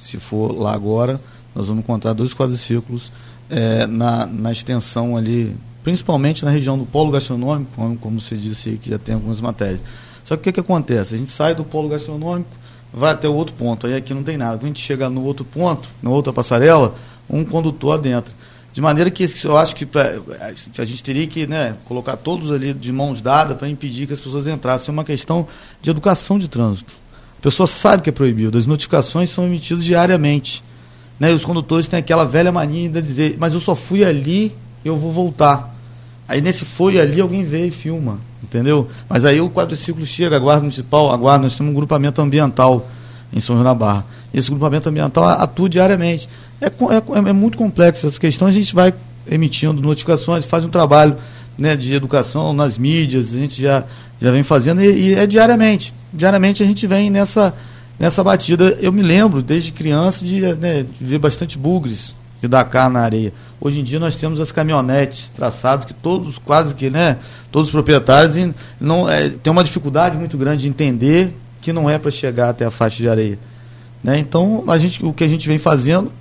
Se 0.04 0.18
for 0.18 0.52
lá 0.52 0.76
agora, 0.76 1.20
nós 1.56 1.68
vamos 1.68 1.84
encontrar 1.84 2.14
dois 2.14 2.32
quadriciclos 2.32 3.12
é, 3.50 3.88
na, 3.88 4.28
na 4.28 4.52
extensão 4.52 5.18
ali, 5.18 5.56
principalmente 5.84 6.46
na 6.46 6.52
região 6.52 6.78
do 6.78 6.86
polo 6.86 7.10
gastronômico, 7.10 7.72
como, 7.76 7.98
como 7.98 8.22
você 8.22 8.36
disse 8.36 8.78
que 8.80 8.92
já 8.92 9.00
tem 9.00 9.16
algumas 9.16 9.42
matérias. 9.42 9.82
Só 10.24 10.36
que 10.36 10.42
o 10.42 10.44
que, 10.44 10.52
que 10.54 10.60
acontece? 10.60 11.16
A 11.16 11.18
gente 11.18 11.32
sai 11.32 11.54
do 11.54 11.64
polo 11.64 11.90
gastronômico, 11.90 12.50
vai 12.94 13.12
até 13.12 13.28
o 13.28 13.34
outro 13.34 13.56
ponto, 13.56 13.88
aí 13.88 13.96
aqui 13.96 14.14
não 14.14 14.24
tem 14.24 14.38
nada. 14.38 14.58
Quando 14.58 14.64
a 14.64 14.68
gente 14.68 14.82
chega 14.82 15.10
no 15.10 15.24
outro 15.24 15.44
ponto, 15.44 15.90
na 16.02 16.10
outra 16.10 16.32
passarela, 16.32 16.96
um 17.30 17.44
condutor 17.44 17.96
adentro. 17.96 18.34
De 18.74 18.82
maneira 18.82 19.12
que 19.12 19.28
eu 19.44 19.56
acho 19.56 19.76
que 19.76 19.86
pra, 19.86 20.20
a 20.78 20.86
gente 20.86 21.04
teria 21.04 21.28
que 21.28 21.46
né, 21.46 21.76
colocar 21.86 22.18
todos 22.18 22.52
ali 22.52 22.74
de 22.74 22.92
mãos 22.92 23.22
dadas 23.22 23.56
para 23.58 23.70
impedir 23.70 24.08
que 24.08 24.14
as 24.14 24.20
pessoas 24.20 24.48
entrassem. 24.48 24.90
É 24.90 24.92
uma 24.92 25.04
questão 25.04 25.48
de 25.82 25.92
educação 25.92 26.40
de 26.40 26.48
trânsito. 26.48 26.94
A 27.38 27.42
pessoa 27.42 27.68
sabe 27.68 28.02
que 28.02 28.10
é 28.10 28.14
proibido, 28.14 28.58
as 28.58 28.66
notificações 28.66 29.30
são 29.30 29.46
emitidas 29.46 29.84
diariamente. 29.84 30.64
Né, 31.20 31.30
e 31.30 31.34
os 31.34 31.46
condutores 31.46 31.88
têm 31.88 32.00
aquela 32.00 32.26
velha 32.26 32.52
mania 32.52 32.90
de 32.90 33.02
dizer, 33.02 33.38
mas 33.38 33.54
eu 33.54 33.60
só 33.60 33.76
fui 33.76 34.04
ali, 34.04 34.56
eu 34.84 34.98
vou 34.98 35.12
voltar. 35.12 35.76
Aí 36.28 36.42
nesse 36.42 36.66
foi 36.66 37.00
ali 37.00 37.22
alguém 37.22 37.44
vê 37.44 37.68
e 37.68 37.72
filma 37.72 38.20
entendeu? 38.54 38.88
Mas 39.10 39.26
aí 39.26 39.42
o 39.42 39.50
quadriciclo 39.50 40.06
chega, 40.06 40.36
a 40.36 40.40
Guarda 40.40 40.62
Municipal, 40.62 41.12
a 41.12 41.18
Guarda, 41.18 41.46
nós 41.46 41.56
temos 41.56 41.72
um 41.72 41.76
grupamento 41.76 42.22
ambiental 42.22 42.88
em 43.32 43.40
São 43.40 43.56
João 43.56 43.64
da 43.64 43.74
Barra. 43.74 44.06
Esse 44.34 44.50
grupamento 44.50 44.88
ambiental 44.88 45.24
atua 45.26 45.68
diariamente. 45.68 46.30
É, 46.62 46.68
é, 46.68 47.30
é 47.30 47.34
muito 47.34 47.58
complexo 47.58 48.06
essa 48.06 48.20
questão, 48.20 48.48
a 48.48 48.52
gente 48.52 48.74
vai 48.74 48.94
emitindo 49.30 49.82
notificações, 49.82 50.46
faz 50.46 50.64
um 50.64 50.70
trabalho 50.70 51.16
né, 51.58 51.76
de 51.76 51.94
educação 51.94 52.54
nas 52.54 52.78
mídias, 52.78 53.34
a 53.34 53.38
gente 53.40 53.62
já, 53.62 53.84
já 54.22 54.32
vem 54.32 54.44
fazendo 54.44 54.84
e, 54.84 55.10
e 55.10 55.14
é 55.16 55.26
diariamente. 55.26 55.94
Diariamente 56.14 56.62
a 56.62 56.66
gente 56.66 56.86
vem 56.86 57.10
nessa, 57.10 57.54
nessa 58.00 58.24
batida. 58.24 58.78
Eu 58.80 58.92
me 58.92 59.02
lembro, 59.02 59.42
desde 59.42 59.72
criança, 59.72 60.24
de, 60.24 60.42
né, 60.42 60.84
de 60.84 61.06
ver 61.06 61.18
bastante 61.18 61.58
bugres 61.58 62.16
e 62.44 62.48
da 62.48 62.64
carne 62.64 62.96
na 62.96 63.00
areia. 63.00 63.34
Hoje 63.60 63.80
em 63.80 63.84
dia 63.84 64.00
nós 64.00 64.16
temos 64.16 64.40
as 64.42 64.52
caminhonetes 64.52 65.32
traçadas 65.34 65.86
que 65.86 65.94
todos, 65.94 66.38
quase 66.38 66.76
que, 66.76 66.90
né, 66.90 67.18
todos 67.50 67.70
os 67.70 67.72
proprietários 67.72 68.54
não 68.80 69.10
é, 69.10 69.32
uma 69.50 69.64
dificuldade 69.64 70.18
muito 70.18 70.38
grande 70.38 70.64
de 70.64 70.68
entender 70.68 71.34
que 71.62 71.72
não 71.72 71.90
é 71.90 71.98
para 71.98 72.12
chegar 72.12 72.50
até 72.50 72.66
a 72.66 72.72
faixa 72.72 72.98
de 72.98 73.08
areia. 73.08 73.40
Né? 74.04 74.20
Então, 74.20 74.66
a 74.68 74.78
gente, 74.78 75.04
o 75.04 75.14
que 75.14 75.24
a 75.24 75.28
gente 75.28 75.48
vem 75.48 75.58
fazendo 75.58 76.12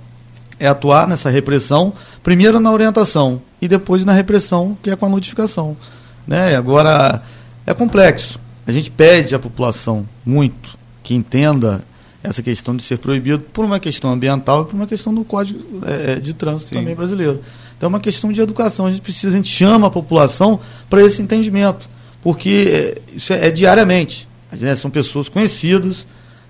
é 0.57 0.65
atuar 0.65 1.05
nessa 1.05 1.29
repressão, 1.29 1.91
primeiro 2.23 2.59
na 2.61 2.71
orientação 2.71 3.41
e 3.61 3.67
depois 3.67 4.05
na 4.05 4.13
repressão, 4.13 4.77
que 4.81 4.89
é 4.89 4.95
com 4.95 5.05
a 5.05 5.09
notificação. 5.09 5.75
Né? 6.25 6.55
Agora, 6.55 7.21
é 7.67 7.73
complexo. 7.73 8.39
A 8.65 8.71
gente 8.71 8.89
pede 8.89 9.35
à 9.35 9.39
população 9.39 10.07
muito 10.25 10.77
que 11.03 11.13
entenda 11.13 11.83
essa 12.23 12.41
questão 12.41 12.75
de 12.75 12.83
ser 12.83 12.97
proibido 12.97 13.39
por 13.51 13.65
uma 13.65 13.79
questão 13.79 14.11
ambiental 14.11 14.63
e 14.63 14.65
por 14.65 14.75
uma 14.75 14.87
questão 14.87 15.13
do 15.13 15.25
Código 15.25 15.59
é, 15.85 16.15
de 16.19 16.33
Trânsito 16.33 16.69
Sim. 16.69 16.75
também 16.75 16.95
brasileiro. 16.95 17.41
Então 17.77 17.87
é 17.87 17.89
uma 17.89 17.99
questão 17.99 18.31
de 18.31 18.39
educação. 18.39 18.85
A 18.85 18.91
gente 18.91 19.01
precisa, 19.01 19.33
a 19.33 19.37
gente 19.37 19.49
chama 19.49 19.87
a 19.87 19.91
população 19.91 20.59
para 20.89 21.03
esse 21.03 21.21
entendimento, 21.21 21.89
porque 22.21 22.95
é, 23.09 23.15
isso 23.15 23.33
é, 23.33 23.47
é 23.47 23.51
diariamente. 23.51 24.27
Né, 24.53 24.75
são 24.75 24.89
pessoas 24.89 25.27
conhecidas, 25.27 26.07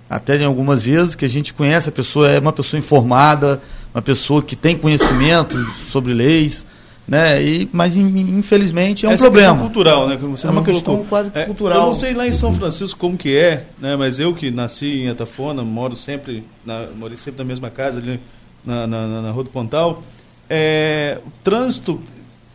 até 0.08 0.36
em 0.36 0.44
algumas 0.44 0.84
vezes 0.84 1.14
que 1.14 1.24
a 1.24 1.28
gente 1.28 1.52
conhece, 1.52 1.88
a 1.88 1.92
pessoa 1.92 2.30
é 2.30 2.38
uma 2.38 2.52
pessoa 2.52 2.78
informada, 2.78 3.60
uma 3.92 4.02
pessoa 4.02 4.42
que 4.42 4.54
tem 4.54 4.76
conhecimento 4.76 5.56
sobre 5.90 6.12
leis, 6.12 6.64
né? 7.06 7.42
E, 7.42 7.68
mas 7.72 7.96
infelizmente 7.96 9.04
é 9.04 9.08
um 9.08 9.12
Essa 9.12 9.24
problema. 9.24 9.58
Cultural, 9.58 10.08
né? 10.08 10.18
é 10.20 10.50
uma 10.50 10.64
questão 10.64 10.82
colocou. 10.82 11.04
quase 11.06 11.30
é, 11.34 11.44
cultural. 11.44 11.78
Eu 11.78 11.86
não 11.86 11.94
sei 11.94 12.14
lá 12.14 12.26
em 12.26 12.32
São 12.32 12.54
Francisco 12.54 12.98
como 12.98 13.16
que 13.16 13.36
é, 13.36 13.66
né? 13.78 13.94
Mas 13.96 14.18
eu 14.18 14.34
que 14.34 14.50
nasci 14.50 15.02
em 15.02 15.08
Atafona, 15.08 15.62
moro 15.62 15.94
sempre, 15.94 16.44
na, 16.64 16.86
morei 16.96 17.16
sempre 17.16 17.38
na 17.38 17.44
mesma 17.44 17.70
casa 17.70 17.98
ali 17.98 18.18
na, 18.64 18.86
na, 18.86 19.22
na 19.22 19.30
Rua 19.30 19.44
do 19.44 19.50
Pontal. 19.50 20.02
É, 20.48 21.18
o 21.26 21.30
trânsito, 21.42 22.00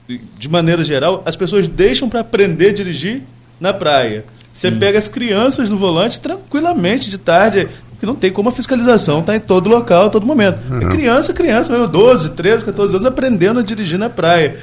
de 0.08 0.50
maneira 0.50 0.84
geral, 0.84 1.22
as 1.26 1.36
pessoas 1.36 1.68
deixam 1.68 2.10
para 2.10 2.22
aprender 2.22 2.70
a 2.70 2.74
dirigir 2.74 3.22
na 3.60 3.72
praia. 3.72 4.26
Você 4.54 4.70
pega 4.72 4.98
as 4.98 5.08
crianças 5.08 5.70
no 5.70 5.78
volante 5.78 6.20
tranquilamente 6.20 7.10
de 7.10 7.18
tarde, 7.18 7.70
porque 8.00 8.06
não 8.06 8.16
tem 8.16 8.32
como 8.32 8.48
a 8.48 8.52
fiscalização 8.54 9.20
estar 9.20 9.34
tá 9.34 9.36
em 9.36 9.42
todo 9.42 9.70
local, 9.70 10.06
a 10.06 10.10
todo 10.10 10.26
momento. 10.26 10.58
Uhum. 10.72 10.84
É 10.84 10.86
criança, 10.86 11.34
criança, 11.34 11.70
mesmo, 11.70 11.86
12, 11.86 12.30
13, 12.30 12.64
14 12.64 12.96
anos, 12.96 13.06
aprendendo 13.06 13.60
a 13.60 13.64
dirigir 13.64 14.00
na 14.00 14.10
praia. 14.10 14.58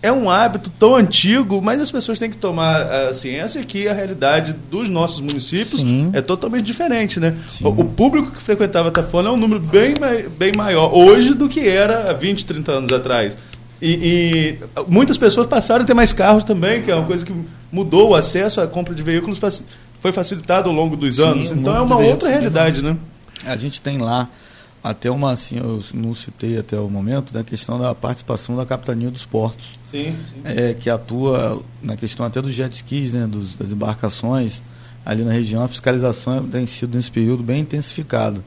É 0.00 0.12
um 0.12 0.30
hábito 0.30 0.70
tão 0.78 0.94
antigo, 0.94 1.60
mas 1.60 1.80
as 1.80 1.90
pessoas 1.90 2.16
têm 2.16 2.30
que 2.30 2.36
tomar 2.36 2.82
a 2.82 3.12
ciência 3.12 3.64
que 3.64 3.88
a 3.88 3.92
realidade 3.92 4.54
dos 4.70 4.88
nossos 4.88 5.20
municípios 5.20 5.80
Sim. 5.80 6.10
é 6.12 6.20
totalmente 6.20 6.64
diferente, 6.64 7.18
né? 7.18 7.34
O, 7.60 7.70
o, 7.70 7.84
público 7.84 8.30
que 8.30 8.40
frequentava 8.40 8.88
a 8.88 8.92
Tafona 8.92 9.30
é 9.30 9.32
um 9.32 9.36
número 9.36 9.60
bem, 9.60 9.94
bem 10.38 10.52
maior 10.56 10.94
hoje 10.94 11.34
do 11.34 11.48
que 11.48 11.66
era 11.66 12.08
há 12.08 12.12
20, 12.12 12.46
30 12.46 12.70
anos 12.70 12.92
atrás. 12.92 13.36
E, 13.82 13.90
e, 13.90 14.58
muitas 14.86 15.18
pessoas 15.18 15.48
passaram 15.48 15.82
a 15.82 15.86
ter 15.86 15.94
mais 15.94 16.12
carros 16.12 16.44
também, 16.44 16.82
que 16.82 16.90
é 16.90 16.94
uma 16.94 17.06
coisa 17.06 17.26
que 17.26 17.32
mudou 17.72 18.10
o 18.10 18.14
acesso 18.14 18.60
à 18.60 18.66
compra 18.66 18.94
de 18.94 19.02
veículos, 19.02 19.40
foi 20.06 20.12
facilitado 20.12 20.68
ao 20.68 20.74
longo 20.74 20.96
dos 20.96 21.18
anos. 21.18 21.48
Sim, 21.48 21.56
então 21.58 21.74
é 21.74 21.80
uma 21.80 21.98
outra 21.98 22.28
realidade, 22.28 22.80
né? 22.80 22.96
A 23.44 23.56
gente 23.56 23.80
tem 23.80 23.98
lá 23.98 24.28
até 24.82 25.10
uma, 25.10 25.32
assim, 25.32 25.58
eu 25.58 25.82
não 25.92 26.14
citei 26.14 26.56
até 26.56 26.78
o 26.78 26.88
momento, 26.88 27.32
da 27.32 27.42
questão 27.42 27.76
da 27.76 27.92
participação 27.92 28.56
da 28.56 28.64
Capitania 28.64 29.10
dos 29.10 29.24
Portos. 29.24 29.66
Sim, 29.90 30.14
sim. 30.32 30.40
É, 30.44 30.74
que 30.74 30.88
atua 30.88 31.60
na 31.82 31.96
questão 31.96 32.24
até 32.24 32.40
dos 32.40 32.52
jet 32.52 32.72
skis, 32.72 33.12
né, 33.12 33.26
dos, 33.26 33.54
das 33.54 33.72
embarcações 33.72 34.62
ali 35.04 35.24
na 35.24 35.32
região. 35.32 35.64
A 35.64 35.68
fiscalização 35.68 36.46
tem 36.46 36.66
sido 36.66 36.96
nesse 36.96 37.10
período 37.10 37.42
bem 37.42 37.62
intensificada. 37.62 38.44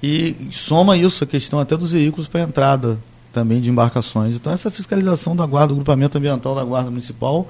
E 0.00 0.36
soma 0.52 0.96
isso 0.96 1.24
a 1.24 1.26
questão 1.26 1.58
até 1.58 1.76
dos 1.76 1.90
veículos 1.90 2.28
para 2.28 2.42
entrada 2.42 2.96
também 3.32 3.60
de 3.60 3.68
embarcações. 3.68 4.36
Então, 4.36 4.52
essa 4.52 4.70
fiscalização 4.70 5.34
da 5.34 5.46
Guarda, 5.46 5.68
do 5.68 5.76
Grupamento 5.76 6.16
Ambiental 6.16 6.54
da 6.54 6.62
Guarda 6.62 6.90
Municipal, 6.90 7.48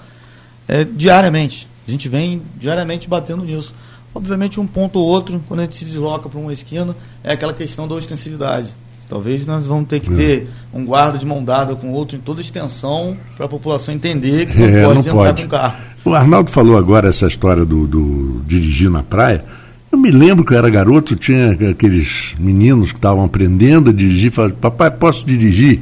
é 0.66 0.84
diariamente. 0.84 1.68
A 1.86 1.90
gente 1.90 2.08
vem 2.08 2.42
diariamente 2.58 3.08
batendo 3.08 3.44
nisso. 3.44 3.74
Obviamente, 4.14 4.60
um 4.60 4.66
ponto 4.66 4.98
ou 4.98 5.06
outro, 5.06 5.42
quando 5.48 5.60
a 5.60 5.62
gente 5.64 5.78
se 5.78 5.84
desloca 5.84 6.28
para 6.28 6.38
uma 6.38 6.52
esquina, 6.52 6.94
é 7.24 7.32
aquela 7.32 7.52
questão 7.52 7.88
da 7.88 7.94
ostensividade. 7.94 8.70
Talvez 9.08 9.44
nós 9.44 9.66
vamos 9.66 9.88
ter 9.88 10.00
que 10.00 10.12
é. 10.12 10.16
ter 10.16 10.50
um 10.72 10.86
guarda 10.86 11.18
de 11.18 11.26
mão 11.26 11.44
dada 11.44 11.74
com 11.74 11.90
outro 11.92 12.16
em 12.16 12.20
toda 12.20 12.40
extensão 12.40 13.16
para 13.36 13.46
a 13.46 13.48
população 13.48 13.92
entender 13.92 14.46
que 14.46 14.58
não 14.58 14.66
é, 14.66 14.84
pode 14.84 14.94
não 14.94 15.00
entrar 15.00 15.12
pode. 15.14 15.42
com 15.42 15.48
o 15.48 15.50
carro. 15.50 15.76
O 16.04 16.14
Arnaldo 16.14 16.50
falou 16.50 16.76
agora 16.76 17.08
essa 17.08 17.26
história 17.26 17.64
do, 17.64 17.86
do 17.86 18.42
dirigir 18.46 18.90
na 18.90 19.02
praia. 19.02 19.44
Eu 19.90 19.98
me 19.98 20.10
lembro 20.10 20.44
que 20.44 20.54
eu 20.54 20.58
era 20.58 20.70
garoto, 20.70 21.14
tinha 21.14 21.52
aqueles 21.70 22.34
meninos 22.38 22.90
que 22.90 22.98
estavam 22.98 23.24
aprendendo 23.24 23.90
a 23.90 23.92
dirigir, 23.92 24.32
falavam, 24.32 24.56
papai, 24.56 24.90
posso 24.90 25.26
dirigir? 25.26 25.80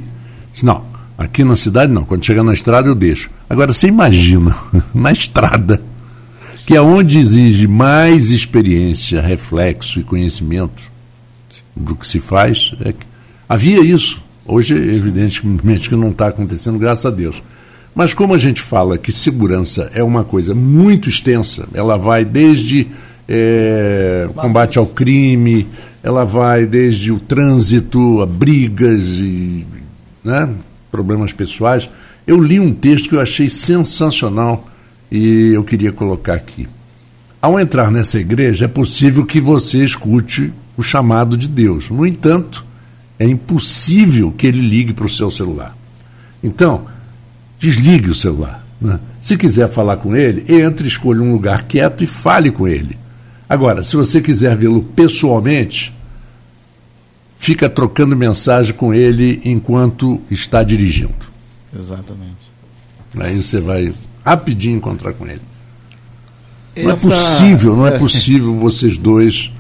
Disse, 0.53 0.67
não, 0.67 0.83
aqui 1.17 1.45
na 1.45 1.55
cidade 1.55 1.93
não, 1.93 2.05
quando 2.05 2.27
chegar 2.27 2.43
na 2.43 2.53
estrada 2.53 2.89
eu 2.89 2.95
deixo. 2.97 3.31
Agora 3.49 3.73
você 3.73 3.87
imagina, 3.87 4.57
na 4.93 5.13
estrada, 5.13 5.81
que 6.71 6.77
é 6.77 6.81
onde 6.81 7.19
exige 7.19 7.67
mais 7.67 8.31
experiência, 8.31 9.21
reflexo 9.21 9.99
e 9.99 10.05
conhecimento 10.05 10.81
do 11.75 11.97
que 11.97 12.07
se 12.07 12.21
faz, 12.21 12.73
é 12.85 12.93
que 12.93 13.05
havia 13.49 13.81
isso. 13.81 14.23
Hoje, 14.47 14.75
evidentemente, 14.75 15.89
que 15.89 15.97
não 15.97 16.11
está 16.11 16.29
acontecendo, 16.29 16.79
graças 16.79 17.05
a 17.07 17.11
Deus. 17.11 17.43
Mas 17.93 18.15
como 18.15 18.35
a 18.35 18.39
gente 18.39 18.61
fala 18.61 18.97
que 18.97 19.11
segurança 19.11 19.91
é 19.93 20.05
uma 20.05 20.23
coisa 20.23 20.55
muito 20.55 21.09
extensa, 21.09 21.67
ela 21.75 21.97
vai 21.97 22.25
desde 22.25 22.87
é, 23.29 24.29
combate 24.37 24.79
ao 24.79 24.87
crime, 24.87 25.67
ela 26.05 26.25
vai 26.25 26.67
desde 26.67 27.11
o 27.11 27.19
trânsito, 27.19 28.23
a 28.23 28.27
brigas 28.27 29.09
e 29.19 29.67
né, 30.23 30.49
problemas 30.89 31.33
pessoais. 31.33 31.91
Eu 32.25 32.41
li 32.41 32.61
um 32.61 32.73
texto 32.73 33.09
que 33.09 33.17
eu 33.17 33.21
achei 33.21 33.51
sensacional 33.51 34.71
e 35.11 35.53
eu 35.53 35.65
queria 35.65 35.93
colocar 35.93 36.35
aqui. 36.35 36.69
Ao 37.43 37.59
entrar 37.59 37.91
nessa 37.91 38.19
igreja, 38.19 38.67
é 38.67 38.69
possível 38.69 39.25
que 39.25 39.41
você 39.41 39.83
escute 39.85 40.53
o 40.77 40.83
chamado 40.83 41.37
de 41.37 41.49
Deus. 41.49 41.89
No 41.89 42.07
entanto, 42.07 42.65
é 43.19 43.27
impossível 43.27 44.31
que 44.33 44.47
ele 44.47 44.61
ligue 44.61 44.93
para 44.93 45.07
o 45.07 45.11
seu 45.11 45.31
celular. 45.31 45.77
Então, 46.43 46.87
desligue 47.59 48.11
o 48.11 48.15
celular. 48.15 48.67
Né? 48.81 48.99
Se 49.21 49.37
quiser 49.37 49.71
falar 49.71 49.97
com 49.97 50.15
ele, 50.15 50.45
entre, 50.49 50.89
escolha 50.89 51.23
um 51.23 51.33
lugar 51.33 51.65
quieto 51.65 52.05
e 52.05 52.07
fale 52.07 52.51
com 52.51 52.67
ele. 52.69 52.97
Agora, 53.49 53.83
se 53.83 53.97
você 53.97 54.21
quiser 54.21 54.57
vê-lo 54.57 54.83
pessoalmente, 54.83 55.95
fica 57.39 57.69
trocando 57.69 58.15
mensagem 58.15 58.75
com 58.75 58.95
ele 58.95 59.41
enquanto 59.45 60.21
está 60.31 60.63
dirigindo. 60.63 61.15
Exatamente. 61.75 62.51
Aí 63.19 63.43
você 63.43 63.61
vai 63.61 63.93
rapidinho 64.25 64.77
encontrar 64.77 65.13
com 65.13 65.27
ele. 65.27 65.41
Essa... 66.75 66.87
Não 66.87 66.95
é 66.95 66.97
possível, 66.97 67.77
não 67.77 67.87
é, 67.87 67.97
possível 67.99 68.55
vocês 68.57 68.97
dois 68.97 69.53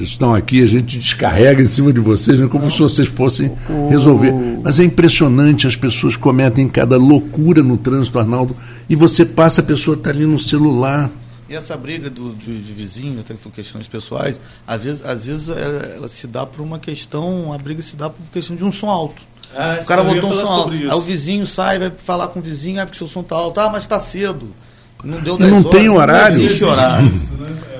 estão 0.00 0.34
aqui, 0.34 0.62
a 0.62 0.66
gente 0.66 0.98
descarrega 0.98 1.62
em 1.62 1.66
cima 1.66 1.92
de 1.92 2.00
vocês, 2.00 2.40
né, 2.40 2.46
como 2.46 2.70
se 2.70 2.78
vocês 2.78 3.08
fossem 3.08 3.52
resolver. 3.90 4.32
Mas 4.62 4.80
é 4.80 4.84
impressionante, 4.84 5.66
as 5.66 5.76
pessoas 5.76 6.16
cometem 6.16 6.66
cada 6.66 6.96
loucura 6.96 7.62
no 7.62 7.76
trânsito, 7.76 8.18
Arnaldo, 8.18 8.56
e 8.88 8.96
você 8.96 9.24
passa, 9.24 9.60
a 9.60 9.64
pessoa 9.64 9.96
está 9.96 10.10
ali 10.10 10.24
no 10.24 10.38
celular. 10.38 11.10
E 11.48 11.54
essa 11.54 11.76
briga 11.76 12.08
do, 12.08 12.34
de, 12.34 12.58
de 12.60 12.72
vizinhos, 12.72 13.20
até 13.20 13.34
por 13.34 13.52
questões 13.52 13.86
pessoais, 13.86 14.40
às 14.66 14.82
vezes, 14.82 15.04
às 15.04 15.26
vezes 15.26 15.48
ela, 15.48 15.82
ela, 15.94 16.08
se 16.08 16.26
dá 16.26 16.44
por 16.44 16.62
uma 16.62 16.78
questão, 16.78 17.52
a 17.52 17.58
briga 17.58 17.82
se 17.82 17.94
dá 17.94 18.10
por 18.10 18.24
questão 18.32 18.56
de 18.56 18.64
um 18.64 18.72
som 18.72 18.88
alto. 18.88 19.22
Ah, 19.54 19.78
o 19.82 19.86
cara 19.86 20.02
botou 20.04 20.30
um 20.30 20.34
som 20.34 20.46
alto. 20.46 20.70
Aí 20.72 20.86
o 20.88 21.00
vizinho 21.00 21.46
sai, 21.46 21.78
vai 21.78 21.90
falar 21.90 22.28
com 22.28 22.40
o 22.40 22.42
vizinho, 22.42 22.80
ah, 22.80 22.86
porque 22.86 22.98
seu 22.98 23.08
som 23.08 23.20
está 23.20 23.36
alto, 23.36 23.58
ah, 23.60 23.70
mas 23.70 23.82
está 23.84 23.98
cedo. 23.98 24.48
Não 25.04 25.20
deu 25.20 25.36
10 25.36 25.50
Não 25.50 25.58
horas, 25.60 25.70
tem 25.70 25.88
horário. 25.88 26.36
Não 26.38 26.44
existe 26.44 26.64
horário. 26.64 27.12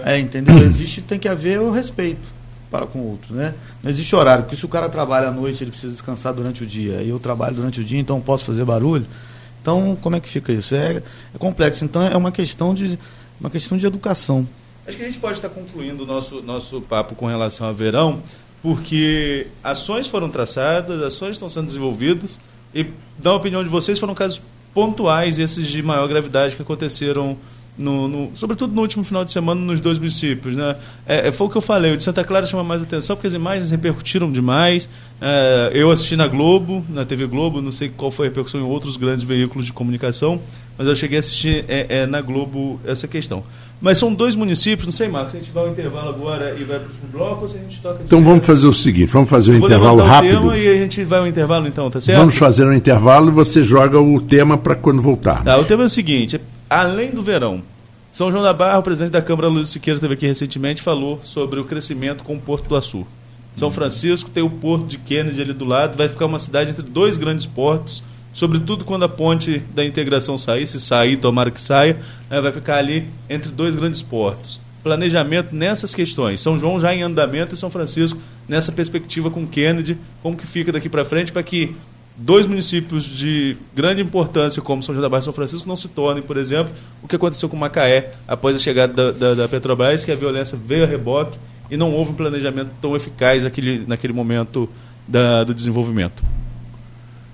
é, 0.04 0.18
entendeu? 0.18 0.58
Existe, 0.58 1.00
tem 1.02 1.18
que 1.18 1.28
haver 1.28 1.60
o 1.60 1.70
respeito 1.70 2.28
para 2.70 2.86
com 2.86 2.98
o 2.98 3.10
outro, 3.10 3.34
né? 3.34 3.54
Não 3.82 3.90
existe 3.90 4.14
horário, 4.14 4.44
porque 4.44 4.56
se 4.56 4.64
o 4.64 4.68
cara 4.68 4.88
trabalha 4.88 5.28
à 5.28 5.30
noite, 5.30 5.62
ele 5.62 5.70
precisa 5.70 5.92
descansar 5.92 6.32
durante 6.34 6.62
o 6.62 6.66
dia, 6.66 7.02
e 7.02 7.08
eu 7.08 7.18
trabalho 7.18 7.54
durante 7.56 7.80
o 7.80 7.84
dia, 7.84 7.98
então 7.98 8.20
posso 8.20 8.44
fazer 8.44 8.64
barulho. 8.64 9.06
Então, 9.62 9.96
como 10.00 10.14
é 10.14 10.20
que 10.20 10.28
fica 10.28 10.52
isso? 10.52 10.74
É, 10.74 11.02
é 11.34 11.38
complexo. 11.38 11.84
Então, 11.84 12.02
é 12.02 12.16
uma 12.16 12.30
questão 12.30 12.72
de 12.72 12.98
uma 13.40 13.50
questão 13.50 13.76
de 13.76 13.84
educação. 13.86 14.46
Acho 14.86 14.96
que 14.96 15.02
a 15.02 15.06
gente 15.06 15.18
pode 15.18 15.34
estar 15.34 15.48
concluindo 15.48 16.04
o 16.04 16.06
nosso, 16.06 16.40
nosso 16.42 16.80
papo 16.80 17.14
com 17.16 17.26
relação 17.26 17.68
a 17.68 17.72
verão, 17.72 18.22
porque 18.62 19.46
ações 19.62 20.07
foram 20.07 20.28
traçadas, 20.28 21.02
ações 21.02 21.32
estão 21.32 21.48
sendo 21.48 21.66
desenvolvidas, 21.66 22.38
e, 22.74 22.86
na 23.22 23.34
opinião 23.34 23.62
de 23.62 23.68
vocês, 23.70 23.98
foram 23.98 24.14
casos 24.14 24.40
pontuais, 24.74 25.38
esses 25.38 25.66
de 25.66 25.82
maior 25.82 26.07
gravidade 26.07 26.57
que 26.57 26.62
aconteceram 26.62 27.38
no, 27.78 28.08
no, 28.08 28.30
sobretudo 28.34 28.74
no 28.74 28.80
último 28.80 29.04
final 29.04 29.24
de 29.24 29.32
semana 29.32 29.60
nos 29.60 29.80
dois 29.80 29.98
municípios. 29.98 30.56
Né? 30.56 30.76
É, 31.06 31.28
é, 31.28 31.32
foi 31.32 31.46
o 31.46 31.50
que 31.50 31.56
eu 31.56 31.62
falei, 31.62 31.92
o 31.92 31.96
de 31.96 32.02
Santa 32.02 32.24
Clara 32.24 32.46
chama 32.46 32.64
mais 32.64 32.82
atenção 32.82 33.16
porque 33.16 33.26
as 33.26 33.34
imagens 33.34 33.70
repercutiram 33.70 34.30
demais. 34.30 34.88
É, 35.20 35.70
eu 35.74 35.90
assisti 35.90 36.16
na 36.16 36.26
Globo, 36.26 36.84
na 36.88 37.04
TV 37.04 37.26
Globo, 37.26 37.60
não 37.60 37.72
sei 37.72 37.88
qual 37.88 38.10
foi 38.10 38.26
a 38.26 38.28
repercussão 38.28 38.60
em 38.60 38.64
outros 38.64 38.96
grandes 38.96 39.24
veículos 39.24 39.66
de 39.66 39.72
comunicação, 39.72 40.40
mas 40.76 40.86
eu 40.86 40.96
cheguei 40.96 41.18
a 41.18 41.20
assistir 41.20 41.64
é, 41.68 41.86
é 41.88 42.06
na 42.06 42.20
Globo 42.20 42.80
essa 42.84 43.06
questão. 43.06 43.44
Mas 43.80 43.98
são 43.98 44.12
dois 44.12 44.34
municípios, 44.34 44.86
não 44.86 44.92
sei, 44.92 45.06
Marcos, 45.06 45.32
se 45.32 45.36
a 45.36 45.40
gente 45.40 45.52
vai 45.52 45.64
ao 45.64 45.70
intervalo 45.70 46.08
agora 46.08 46.56
e 46.58 46.64
vai 46.64 46.78
para 46.78 46.86
o 46.86 46.90
último 46.90 47.08
bloco 47.12 47.42
ou 47.42 47.48
se 47.48 47.58
a 47.58 47.60
gente 47.60 47.78
toca. 47.82 48.00
Então 48.02 48.24
vamos 48.24 48.46
fazer 48.46 48.66
o 48.66 48.72
seguinte: 48.72 49.12
vamos 49.12 49.28
fazer 49.28 49.52
um 49.52 49.56
intervalo 49.56 50.02
rápido. 50.02 50.40
tema 50.40 50.56
e 50.56 50.66
a 50.66 50.74
gente 50.78 51.04
vai 51.04 51.18
ao 51.18 51.26
intervalo 51.26 51.68
então, 51.68 51.90
tá 51.90 52.00
certo? 52.00 52.18
Vamos 52.18 52.38
fazer 52.38 52.64
um 52.64 52.72
intervalo 52.72 53.28
e 53.28 53.32
você 53.32 53.62
joga 53.62 54.00
o 54.00 54.18
tema 54.18 54.56
para 54.56 54.74
quando 54.74 55.02
voltar. 55.02 55.44
Tá, 55.44 55.58
o 55.58 55.64
tema 55.64 55.82
é 55.82 55.86
o 55.86 55.90
seguinte: 55.90 56.40
além 56.68 57.10
do 57.10 57.22
verão, 57.22 57.62
São 58.12 58.30
João 58.30 58.42
da 58.42 58.52
Barra, 58.52 58.78
o 58.78 58.82
presidente 58.82 59.12
da 59.12 59.22
Câmara, 59.22 59.48
Luiz 59.48 59.68
Siqueira, 59.68 59.96
esteve 59.96 60.14
aqui 60.14 60.26
recentemente 60.26 60.82
falou 60.82 61.20
sobre 61.22 61.60
o 61.60 61.64
crescimento 61.64 62.24
com 62.24 62.34
o 62.34 62.40
Porto 62.40 62.68
do 62.68 62.76
Açu. 62.76 63.06
São 63.54 63.70
Francisco 63.70 64.30
tem 64.30 64.42
o 64.42 64.50
Porto 64.50 64.86
de 64.86 64.98
Kennedy 64.98 65.40
ali 65.40 65.52
do 65.52 65.64
lado, 65.64 65.96
vai 65.96 66.08
ficar 66.08 66.26
uma 66.26 66.38
cidade 66.38 66.70
entre 66.70 66.82
dois 66.82 67.16
grandes 67.16 67.46
portos, 67.46 68.02
sobretudo 68.32 68.84
quando 68.84 69.04
a 69.04 69.08
ponte 69.08 69.60
da 69.74 69.84
integração 69.84 70.36
sair, 70.36 70.66
se 70.66 70.78
sair, 70.78 71.16
tomara 71.16 71.50
que 71.50 71.60
saia, 71.60 71.98
né, 72.28 72.40
vai 72.40 72.52
ficar 72.52 72.76
ali 72.76 73.06
entre 73.30 73.50
dois 73.50 73.74
grandes 73.74 74.02
portos. 74.02 74.60
Planejamento 74.82 75.54
nessas 75.54 75.94
questões. 75.94 76.40
São 76.40 76.60
João 76.60 76.78
já 76.78 76.94
em 76.94 77.02
andamento 77.02 77.54
e 77.54 77.56
São 77.58 77.70
Francisco 77.70 78.20
nessa 78.46 78.70
perspectiva 78.70 79.30
com 79.30 79.46
Kennedy, 79.46 79.96
como 80.22 80.36
que 80.36 80.46
fica 80.46 80.70
daqui 80.70 80.88
para 80.88 81.04
frente 81.04 81.32
para 81.32 81.42
que 81.42 81.74
dois 82.16 82.46
municípios 82.46 83.04
de 83.04 83.56
grande 83.74 84.00
importância, 84.00 84.62
como 84.62 84.82
São 84.82 84.94
João 84.94 85.02
da 85.02 85.08
Barra 85.08 85.20
e 85.20 85.24
São 85.24 85.32
Francisco, 85.32 85.68
não 85.68 85.76
se 85.76 85.88
tornem, 85.88 86.22
por 86.22 86.36
exemplo, 86.36 86.72
o 87.02 87.08
que 87.08 87.16
aconteceu 87.16 87.48
com 87.48 87.56
Macaé 87.56 88.12
após 88.26 88.56
a 88.56 88.58
chegada 88.58 88.92
da, 88.92 89.12
da, 89.12 89.34
da 89.34 89.48
Petrobras, 89.48 90.04
que 90.04 90.10
a 90.10 90.16
violência 90.16 90.58
veio 90.58 90.84
a 90.84 90.86
reboque 90.86 91.38
e 91.70 91.76
não 91.76 91.92
houve 91.92 92.12
um 92.12 92.14
planejamento 92.14 92.70
tão 92.80 92.96
eficaz 92.96 93.44
naquele, 93.44 93.84
naquele 93.86 94.12
momento 94.12 94.68
da, 95.06 95.44
do 95.44 95.54
desenvolvimento. 95.54 96.22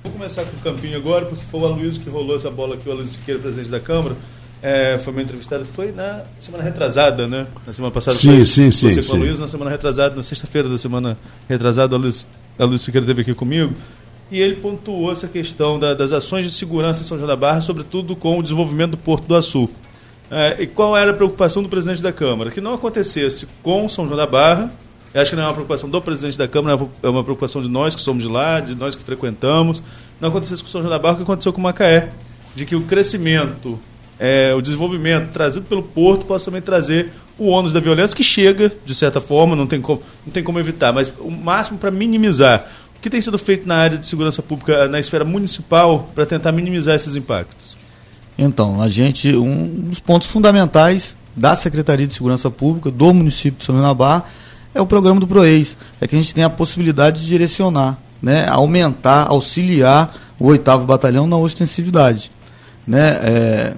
Vou 0.03 0.13
começar 0.13 0.45
com 0.45 0.57
o 0.57 0.61
Campinho 0.61 0.97
agora, 0.97 1.27
porque 1.27 1.45
foi 1.45 1.61
o 1.61 1.67
Aloysio 1.67 2.03
que 2.03 2.11
rolou 2.11 2.35
essa 2.35 2.51
bola 2.51 2.75
aqui, 2.75 2.89
o 2.89 2.93
Aloysio 2.93 3.15
Siqueira, 3.15 3.41
presidente 3.41 3.71
da 3.71 3.79
Câmara. 3.79 4.17
É, 4.61 4.99
foi 4.99 5.13
meu 5.13 5.25
entrevistado, 5.25 5.65
foi 5.65 5.91
na 5.91 6.23
semana 6.39 6.63
retrasada, 6.63 7.27
né? 7.27 7.47
Na 7.67 7.73
semana 7.73 7.93
passada 7.93 8.17
Sim, 8.17 8.37
foi 8.37 8.45
sim, 8.45 8.71
sim, 8.71 8.91
você 8.91 9.03
sim. 9.03 9.17
Aloysio, 9.17 9.41
na 9.41 9.49
semana 9.49 9.71
retrasada, 9.71 10.15
na 10.15 10.23
sexta-feira 10.23 10.69
da 10.69 10.79
semana 10.79 11.17
retrasada, 11.49 11.95
o 11.95 11.99
Aloysio, 11.99 12.27
o 12.59 12.63
Aloysio 12.63 12.85
Siqueira 12.87 13.05
esteve 13.05 13.23
aqui 13.23 13.35
comigo. 13.35 13.73
E 14.33 14.41
ele 14.41 14.57
pontuou 14.57 15.13
essa 15.13 15.29
questão 15.29 15.79
da- 15.79 15.93
das 15.93 16.11
ações 16.11 16.47
de 16.47 16.51
segurança 16.51 17.03
em 17.03 17.05
São 17.05 17.19
João 17.19 17.29
da 17.29 17.37
Barra, 17.37 17.61
sobretudo 17.61 18.17
com 18.17 18.39
o 18.39 18.43
desenvolvimento 18.43 18.93
do 18.93 18.97
Porto 18.97 19.25
do 19.27 19.37
Açu. 19.37 19.69
É, 20.31 20.57
e 20.63 20.67
qual 20.67 20.97
era 20.97 21.11
a 21.11 21.15
preocupação 21.15 21.63
do 21.63 21.69
presidente 21.69 22.03
da 22.03 22.11
Câmara? 22.11 22.51
Que 22.51 22.59
não 22.59 22.73
acontecesse 22.73 23.47
com 23.63 23.87
São 23.91 24.07
João 24.07 24.17
da 24.17 24.27
Barra. 24.27 24.73
Eu 25.13 25.21
acho 25.21 25.31
que 25.33 25.37
não 25.37 25.43
é 25.43 25.47
uma 25.49 25.53
preocupação 25.53 25.91
do 25.91 26.01
presidente 26.01 26.39
da 26.39 26.49
Câmara, 26.49 26.81
é 27.03 27.09
uma 27.11 27.23
preocupação 27.23 27.61
de 27.61 27.69
nós 27.69 27.95
que 27.95 28.01
somos 28.01 28.23
de 28.23 28.31
lá, 28.31 28.59
de 28.61 28.75
nós 28.75 28.95
que 28.95 29.05
frequentamos. 29.05 29.83
Não 30.19 30.31
acontecesse 30.31 30.63
com 30.63 30.69
São 30.71 30.81
João 30.81 30.91
da 30.91 30.99
Barra 30.99 31.13
o 31.15 31.17
que 31.19 31.23
aconteceu 31.25 31.53
com 31.53 31.61
Macaé. 31.61 32.09
De 32.57 32.65
que 32.65 32.75
o 32.75 32.81
crescimento, 32.81 33.79
é, 34.19 34.55
o 34.55 34.63
desenvolvimento 34.63 35.31
trazido 35.33 35.67
pelo 35.67 35.83
Porto 35.83 36.25
possa 36.25 36.47
também 36.47 36.63
trazer 36.63 37.11
o 37.39 37.49
ônus 37.49 37.73
da 37.73 37.81
violência, 37.81 38.17
que 38.17 38.23
chega, 38.25 38.73
de 38.87 38.95
certa 38.95 39.21
forma, 39.21 39.55
não 39.55 39.67
tem 39.67 39.81
como, 39.83 40.03
não 40.25 40.33
tem 40.33 40.43
como 40.43 40.59
evitar, 40.59 40.93
mas 40.93 41.13
o 41.19 41.31
máximo 41.31 41.79
para 41.79 41.91
minimizar. 41.91 42.71
O 43.03 43.11
que 43.11 43.11
tem 43.11 43.21
sido 43.21 43.37
feito 43.37 43.67
na 43.67 43.75
área 43.75 43.99
de 43.99 44.07
segurança 44.07 44.41
pública, 44.41 44.87
na 44.87 45.01
esfera 45.01 45.25
municipal, 45.25 46.09
para 46.15 46.25
tentar 46.25 46.53
minimizar 46.53 46.95
esses 46.95 47.17
impactos? 47.17 47.77
Então, 48.39 48.81
a 48.81 48.89
gente, 48.89 49.35
um 49.35 49.67
dos 49.67 49.99
pontos 49.99 50.29
fundamentais 50.29 51.17
da 51.35 51.57
Secretaria 51.57 52.07
de 52.07 52.15
Segurança 52.15 52.49
Pública 52.49 52.93
do 52.93 53.13
município 53.13 53.59
de 53.59 53.65
São 53.65 53.95
Barra 53.97 54.27
é 54.73 54.81
o 54.81 54.87
programa 54.87 55.19
do 55.19 55.27
PROEIS. 55.27 55.77
É 56.01 56.07
que 56.07 56.15
a 56.15 56.19
gente 56.19 56.33
tem 56.33 56.45
a 56.45 56.49
possibilidade 56.49 57.23
de 57.23 57.27
direcionar, 57.27 57.99
né, 58.23 58.47
aumentar, 58.49 59.27
auxiliar 59.27 60.17
o 60.39 60.47
oitavo 60.47 60.87
batalhão 60.87 61.27
na 61.27 61.37
ostensividade. 61.37 62.31
Né, 62.87 63.19
é, 63.25 63.75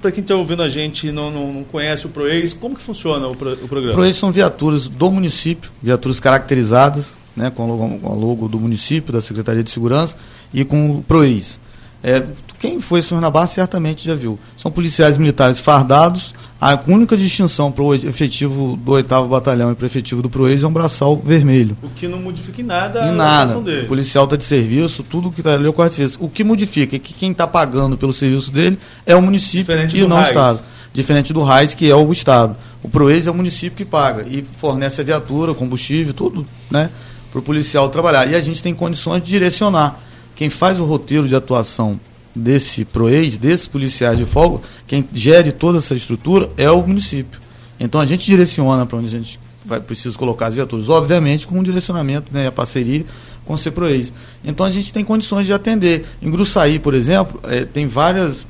Para 0.00 0.12
quem 0.12 0.22
está 0.22 0.36
ouvindo 0.36 0.62
a 0.62 0.68
gente 0.68 1.08
e 1.08 1.12
não, 1.12 1.28
não, 1.28 1.52
não 1.52 1.64
conhece 1.64 2.06
o 2.06 2.08
ProEx, 2.08 2.52
como 2.52 2.76
que 2.76 2.82
funciona 2.82 3.26
o, 3.26 3.34
pro, 3.34 3.54
o 3.54 3.66
programa? 3.66 3.94
PROEIS 3.94 4.14
são 4.14 4.30
viaturas 4.30 4.86
do 4.86 5.10
município, 5.10 5.72
viaturas 5.82 6.20
caracterizadas, 6.20 7.16
né, 7.36 7.50
com, 7.50 7.64
o 7.64 7.76
logo, 7.76 7.98
com 7.98 8.12
a 8.12 8.14
logo 8.14 8.48
do 8.48 8.58
município, 8.58 9.12
da 9.12 9.20
Secretaria 9.20 9.62
de 9.62 9.70
Segurança 9.70 10.16
e 10.52 10.64
com 10.64 10.90
o 10.90 11.02
PROEIS. 11.02 11.58
É, 12.02 12.22
quem 12.60 12.80
foi 12.80 13.02
Barra 13.32 13.46
certamente 13.46 14.04
já 14.04 14.14
viu. 14.14 14.38
São 14.56 14.70
policiais 14.70 15.18
militares 15.18 15.58
fardados. 15.58 16.34
A 16.60 16.78
única 16.86 17.14
distinção 17.14 17.70
para 17.70 17.84
o 17.84 17.94
efetivo 17.94 18.76
do 18.76 18.92
8 18.92 19.24
Batalhão 19.26 19.72
e 19.72 19.74
para 19.74 19.84
o 19.84 19.86
efetivo 19.86 20.22
do 20.22 20.30
PROEIS 20.30 20.62
é 20.62 20.66
um 20.66 20.72
braçal 20.72 21.14
vermelho. 21.16 21.76
O 21.82 21.90
que 21.90 22.08
não 22.08 22.18
modifica 22.18 22.62
em 22.62 22.64
nada 22.64 23.04
Em 23.04 23.08
a 23.10 23.12
nada. 23.12 23.60
dele. 23.60 23.82
O 23.82 23.88
policial 23.88 24.24
está 24.24 24.36
de 24.36 24.44
serviço, 24.44 25.02
tudo 25.02 25.30
que 25.30 25.40
está 25.40 25.52
ali 25.52 25.66
é 25.66 25.68
o 25.68 25.72
quarto 25.74 25.90
de 25.90 25.96
serviço. 25.96 26.18
O 26.22 26.28
que 26.28 26.42
modifica 26.42 26.96
é 26.96 26.98
que 26.98 27.12
quem 27.12 27.32
está 27.32 27.46
pagando 27.46 27.98
pelo 27.98 28.14
serviço 28.14 28.50
dele 28.50 28.78
é 29.04 29.14
o 29.14 29.20
município 29.20 29.64
Diferente 29.64 29.98
e 29.98 30.06
não 30.06 30.18
o. 30.18 30.22
Estado. 30.22 30.60
Diferente 30.94 31.32
do 31.34 31.42
RAIS, 31.42 31.74
que 31.74 31.90
é 31.90 31.94
o 31.94 32.10
Estado. 32.12 32.56
O 32.82 32.88
PROEIS 32.88 33.26
é 33.26 33.30
o 33.30 33.34
município 33.34 33.76
que 33.76 33.84
paga 33.84 34.24
e 34.26 34.42
fornece 34.42 35.00
a 35.00 35.04
viatura, 35.04 35.52
combustível, 35.52 36.14
tudo, 36.14 36.46
né? 36.70 36.88
Para 37.34 37.40
o 37.40 37.42
policial 37.42 37.88
trabalhar. 37.88 38.30
E 38.30 38.36
a 38.36 38.40
gente 38.40 38.62
tem 38.62 38.72
condições 38.72 39.20
de 39.20 39.26
direcionar. 39.26 40.00
Quem 40.36 40.48
faz 40.48 40.78
o 40.78 40.84
roteiro 40.84 41.26
de 41.26 41.34
atuação 41.34 41.98
desse 42.32 42.84
PROEIS, 42.84 43.36
desses 43.36 43.66
policiais 43.66 44.16
de 44.16 44.24
folga, 44.24 44.62
quem 44.86 45.04
gere 45.12 45.50
toda 45.50 45.78
essa 45.78 45.96
estrutura 45.96 46.48
é 46.56 46.70
o 46.70 46.86
município. 46.86 47.40
Então 47.80 48.00
a 48.00 48.06
gente 48.06 48.24
direciona 48.24 48.86
para 48.86 48.98
onde 48.98 49.08
a 49.08 49.10
gente 49.10 49.40
vai 49.64 49.80
precisa 49.80 50.16
colocar 50.16 50.46
as 50.46 50.54
viaturas, 50.54 50.88
obviamente 50.88 51.44
com 51.44 51.58
um 51.58 51.62
direcionamento, 51.64 52.32
né, 52.32 52.46
a 52.46 52.52
parceria 52.52 53.04
com 53.44 53.54
o 53.54 53.58
CEPROEIS. 53.58 54.12
Então 54.44 54.64
a 54.64 54.70
gente 54.70 54.92
tem 54.92 55.04
condições 55.04 55.44
de 55.44 55.52
atender. 55.52 56.06
Em 56.22 56.30
Gruçaí, 56.30 56.78
por 56.78 56.94
exemplo, 56.94 57.40
eh, 57.44 57.64
tem 57.64 57.88
várias 57.88 58.46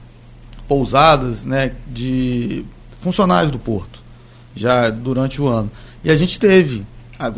pousadas 0.68 1.42
né, 1.42 1.72
de 1.86 2.66
funcionários 3.00 3.50
do 3.50 3.58
porto, 3.58 3.98
já 4.54 4.90
durante 4.90 5.40
o 5.40 5.48
ano. 5.48 5.70
E 6.04 6.10
a 6.10 6.16
gente 6.16 6.38
teve, 6.38 6.84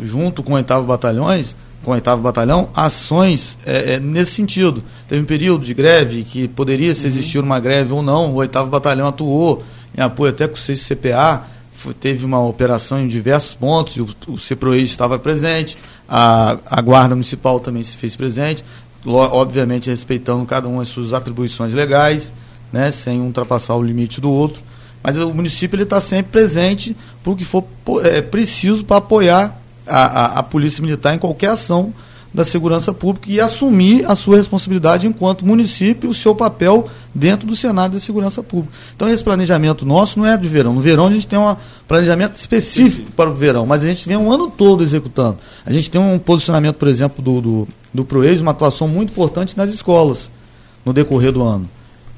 junto 0.01 0.43
com 0.43 0.53
o 0.53 0.55
8 0.55 0.81
Batalhões, 0.83 1.55
com 1.83 1.91
o 1.91 1.93
8 1.93 2.17
Batalhão, 2.17 2.69
ações 2.73 3.57
eh, 3.65 3.93
eh, 3.93 3.99
nesse 3.99 4.31
sentido. 4.31 4.83
Teve 5.07 5.21
um 5.21 5.25
período 5.25 5.65
de 5.65 5.73
greve 5.73 6.23
que 6.23 6.47
poderia 6.47 6.93
se 6.93 7.07
existir 7.07 7.39
uma 7.39 7.59
greve 7.59 7.93
ou 7.93 8.01
não, 8.01 8.31
o 8.31 8.35
8 8.35 8.65
Batalhão 8.65 9.07
atuou 9.07 9.63
em 9.97 10.01
apoio 10.01 10.31
até 10.31 10.47
com 10.47 10.55
o 10.55 10.57
CPA, 10.57 11.43
foi- 11.71 11.93
teve 11.93 12.25
uma 12.25 12.41
operação 12.41 12.99
em 12.99 13.07
diversos 13.07 13.53
pontos, 13.53 13.95
e 13.95 14.01
o, 14.01 14.09
o 14.27 14.75
estava 14.75 15.17
presente, 15.19 15.77
a, 16.07 16.57
a 16.65 16.81
Guarda 16.81 17.15
Municipal 17.15 17.59
também 17.59 17.83
se 17.83 17.97
fez 17.97 18.15
presente, 18.15 18.63
obviamente 19.05 19.89
respeitando 19.89 20.45
cada 20.45 20.67
uma 20.67 20.81
as 20.81 20.87
suas 20.87 21.13
atribuições 21.13 21.73
legais, 21.73 22.33
né, 22.71 22.91
sem 22.91 23.21
ultrapassar 23.21 23.75
o 23.75 23.83
limite 23.83 24.19
do 24.19 24.29
outro. 24.29 24.61
Mas 25.01 25.17
o 25.17 25.33
município 25.33 25.81
está 25.81 26.01
sempre 26.01 26.31
presente 26.31 26.95
para 27.23 27.31
o 27.31 27.35
que 27.35 27.45
for 27.45 27.63
é, 28.03 28.21
preciso 28.21 28.83
para 28.83 28.97
apoiar 28.97 29.57
a, 29.87 30.05
a, 30.05 30.39
a 30.39 30.43
Polícia 30.43 30.81
Militar 30.81 31.15
em 31.15 31.19
qualquer 31.19 31.51
ação 31.51 31.93
da 32.33 32.45
segurança 32.45 32.93
pública 32.93 33.31
e 33.31 33.39
assumir 33.39 34.05
a 34.05 34.15
sua 34.15 34.37
responsabilidade 34.37 35.07
enquanto 35.07 35.45
município 35.45 36.09
o 36.09 36.13
seu 36.13 36.35
papel 36.35 36.87
dentro 37.13 37.47
do 37.47 37.55
cenário 37.55 37.95
da 37.95 37.99
segurança 37.99 38.43
pública. 38.43 38.73
Então 38.95 39.09
esse 39.09 39.23
planejamento 39.23 39.85
nosso 39.85 40.19
não 40.19 40.25
é 40.25 40.37
de 40.37 40.47
verão. 40.47 40.73
No 40.73 40.81
verão 40.81 41.07
a 41.07 41.11
gente 41.11 41.25
tem 41.25 41.39
um 41.39 41.55
planejamento 41.87 42.35
específico 42.35 43.11
para 43.13 43.29
o 43.29 43.33
verão, 43.33 43.65
mas 43.65 43.83
a 43.83 43.87
gente 43.87 44.07
vem 44.07 44.17
um 44.17 44.31
ano 44.31 44.51
todo 44.51 44.83
executando. 44.83 45.39
A 45.65 45.71
gente 45.71 45.89
tem 45.89 45.99
um 45.99 46.19
posicionamento, 46.19 46.75
por 46.75 46.87
exemplo, 46.87 47.23
do, 47.23 47.41
do, 47.41 47.67
do 47.93 48.05
ProEx, 48.05 48.41
uma 48.41 48.51
atuação 48.51 48.87
muito 48.87 49.09
importante 49.09 49.57
nas 49.57 49.71
escolas 49.71 50.29
no 50.85 50.93
decorrer 50.93 51.31
do 51.31 51.43
ano. 51.43 51.67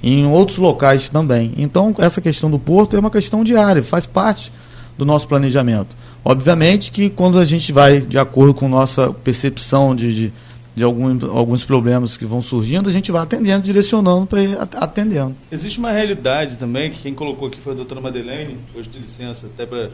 Em 0.01 0.25
outros 0.25 0.57
locais 0.57 1.09
também. 1.09 1.53
Então, 1.57 1.93
essa 1.97 2.21
questão 2.21 2.49
do 2.49 2.59
porto 2.59 2.95
é 2.95 2.99
uma 2.99 3.09
questão 3.09 3.43
diária, 3.43 3.83
faz 3.83 4.05
parte 4.05 4.51
do 4.97 5.05
nosso 5.05 5.27
planejamento. 5.27 5.95
Obviamente 6.23 6.91
que 6.91 7.09
quando 7.09 7.39
a 7.39 7.45
gente 7.45 7.71
vai 7.71 8.01
de 8.01 8.17
acordo 8.17 8.53
com 8.53 8.67
nossa 8.67 9.11
percepção 9.11 9.95
de, 9.95 10.13
de, 10.13 10.33
de 10.75 10.83
algum, 10.83 11.07
alguns 11.35 11.63
problemas 11.63 12.17
que 12.17 12.25
vão 12.25 12.41
surgindo, 12.41 12.89
a 12.89 12.91
gente 12.91 13.11
vai 13.11 13.21
atendendo, 13.21 13.63
direcionando 13.63 14.25
para 14.25 14.41
atendendo. 14.75 15.35
Existe 15.51 15.79
uma 15.79 15.91
realidade 15.91 16.57
também, 16.57 16.91
que 16.91 17.01
quem 17.01 17.13
colocou 17.13 17.47
aqui 17.47 17.59
foi 17.59 17.73
a 17.73 17.75
doutora 17.75 18.01
Madeleine, 18.01 18.57
hoje 18.75 18.89
de 18.89 18.99
licença, 18.99 19.47
até 19.47 19.65
para. 19.65 19.89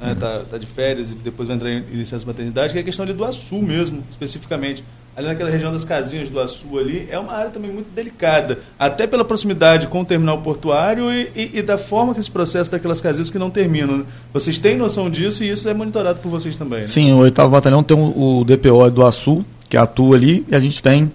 Né, 0.00 0.14
tá, 0.14 0.44
tá 0.48 0.58
de 0.58 0.66
férias 0.66 1.10
e 1.10 1.14
depois 1.14 1.48
vai 1.48 1.56
entrar 1.56 1.72
em 1.72 1.80
licença 1.90 2.24
maternidade, 2.24 2.72
que 2.72 2.78
é 2.78 2.82
a 2.82 2.84
questão 2.84 3.04
ali 3.04 3.12
do 3.12 3.24
Açu 3.24 3.60
mesmo, 3.60 4.00
especificamente. 4.08 4.84
Ali 5.18 5.26
naquela 5.26 5.50
região 5.50 5.72
das 5.72 5.82
casinhas 5.82 6.28
do 6.28 6.38
Açu 6.38 6.78
ali, 6.78 7.08
é 7.10 7.18
uma 7.18 7.32
área 7.32 7.50
também 7.50 7.72
muito 7.72 7.92
delicada, 7.92 8.60
até 8.78 9.04
pela 9.04 9.24
proximidade 9.24 9.88
com 9.88 10.02
o 10.02 10.04
terminal 10.04 10.38
portuário 10.38 11.12
e, 11.12 11.28
e- 11.34 11.50
e 11.54 11.62
da 11.62 11.76
forma 11.76 12.14
que 12.14 12.20
esse 12.20 12.30
processo 12.30 12.70
daquelas 12.70 13.00
casinhas 13.00 13.28
que 13.28 13.36
não 13.36 13.50
terminam. 13.50 13.96
né? 13.98 14.04
Vocês 14.32 14.58
têm 14.58 14.76
noção 14.76 15.10
disso 15.10 15.42
e 15.42 15.50
isso 15.50 15.68
é 15.68 15.74
monitorado 15.74 16.20
por 16.20 16.28
vocês 16.28 16.56
também, 16.56 16.78
né? 16.82 16.84
Sim, 16.86 17.12
o 17.14 17.16
8 17.18 17.48
Batalhão 17.48 17.82
tem 17.82 17.96
o, 17.98 18.44
DPO 18.44 18.88
do 18.92 19.04
Açu, 19.04 19.44
que 19.68 19.76
atua 19.76 20.14
ali, 20.14 20.46
e 20.48 20.54
a 20.54 20.60
gente 20.60 20.80
tem 20.80 21.10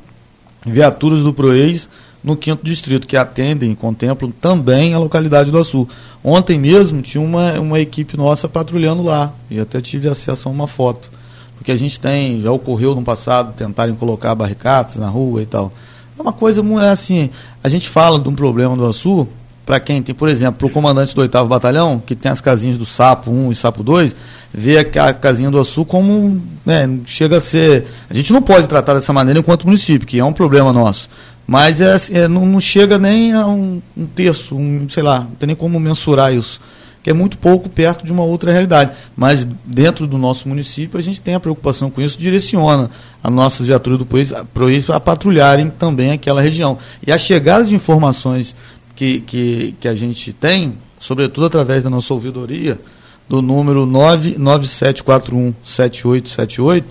viaturas 0.66 1.22
do 1.22 1.34
PROEIS 1.34 1.88
no 2.22 2.36
quinto 2.36 2.62
distrito, 2.66 3.08
que 3.08 3.16
atendem 3.16 3.72
e 3.72 3.76
contemplam 3.76 4.32
também 4.32 4.94
a 4.94 5.00
localidade 5.00 5.50
do 5.50 5.58
Açu. 5.58 5.88
Ontem 6.22 6.60
mesmo 6.60 7.02
tinha 7.02 7.22
uma, 7.24 7.58
uma 7.60 7.80
equipe 7.80 8.18
nossa 8.18 8.50
patrulhando 8.50 9.02
lá, 9.02 9.32
e 9.50 9.60
até 9.62 9.80
tive 9.80 10.10
acesso 10.10 10.50
a 10.50 10.52
uma 10.52 10.68
foto. 10.68 11.10
Porque 11.56 11.72
a 11.72 11.76
gente 11.76 12.00
tem, 12.00 12.42
já 12.42 12.52
ocorreu 12.52 12.96
no 12.96 13.02
passado, 13.02 13.54
tentarem 13.54 13.96
colocar 13.96 14.36
barricadas 14.36 14.96
na 14.96 15.08
rua 15.08 15.42
e 15.42 15.46
tal. 15.46 15.72
É 16.18 16.22
uma 16.22 16.34
coisa 16.34 16.64
é 16.82 16.90
assim, 16.90 17.30
a 17.64 17.70
gente 17.70 17.90
fala 17.90 18.20
de 18.20 18.30
um 18.30 18.36
problema 18.36 18.76
do 18.76 18.86
Açu, 18.86 19.28
para 19.66 19.80
quem 19.80 20.02
tem, 20.02 20.14
por 20.14 20.28
exemplo, 20.28 20.68
o 20.68 20.72
comandante 20.72 21.16
do 21.16 21.22
8 21.22 21.46
Batalhão, 21.46 22.02
que 22.06 22.16
tem 22.16 22.32
as 22.32 22.42
casinhas 22.42 22.78
do 22.78 22.86
Sapo 22.86 23.32
1 23.32 23.52
e 23.52 23.56
Sapo 23.56 23.82
2, 23.82 24.16
vê 24.54 24.78
a 24.80 25.14
casinha 25.14 25.50
do 25.50 25.60
Açu 25.60 25.86
como. 25.86 26.42
Né, 26.66 27.00
chega 27.06 27.38
a 27.38 27.42
ser. 27.42 27.88
A 28.10 28.14
gente 28.14 28.34
não 28.34 28.42
pode 28.42 28.68
tratar 28.68 28.94
dessa 28.94 29.14
maneira 29.14 29.40
enquanto 29.40 29.66
município, 29.66 30.06
que 30.06 30.20
é 30.20 30.26
um 30.26 30.34
problema 30.34 30.74
nosso. 30.74 31.10
Mas 31.48 31.80
é, 31.82 31.96
é 32.12 32.28
não, 32.28 32.46
não, 32.46 32.60
chega 32.60 32.98
nem 32.98 33.34
a 33.34 33.48
um, 33.48 33.82
um 33.98 34.06
terço, 34.06 34.56
um, 34.56 34.88
sei 34.90 35.04
lá, 35.04 35.20
não 35.20 35.32
tem 35.32 35.48
nem 35.48 35.56
como 35.56 35.80
mensurar 35.80 36.34
isso 36.34 36.60
que 37.04 37.10
é 37.10 37.14
muito 37.14 37.38
pouco 37.38 37.68
perto 37.68 38.06
de 38.06 38.14
uma 38.14 38.24
outra 38.24 38.52
realidade. 38.52 38.92
Mas 39.16 39.48
dentro 39.66 40.08
do 40.08 40.18
nosso 40.18 40.48
município 40.48 40.98
a 40.98 41.02
gente 41.02 41.20
tem 41.20 41.36
a 41.36 41.40
preocupação 41.40 41.92
com 41.92 42.02
isso, 42.02 42.18
direciona 42.18 42.90
as 43.22 43.32
nossas 43.32 43.68
viaturas 43.68 44.00
do 44.00 44.06
PROIS 44.06 44.90
a 44.90 45.00
patrulharem 45.00 45.70
também 45.70 46.12
aquela 46.12 46.42
região. 46.42 46.78
E 47.06 47.12
a 47.12 47.18
chegada 47.18 47.66
de 47.66 47.76
informações 47.76 48.56
que, 48.96 49.20
que, 49.22 49.76
que 49.80 49.88
a 49.88 49.96
gente 49.96 50.32
tem, 50.32 50.78
sobretudo 50.98 51.48
através 51.48 51.84
da 51.84 51.90
nossa 51.90 52.14
ouvidoria, 52.14 52.80
do 53.28 53.42
número 53.42 53.86
997417878, 53.86 56.84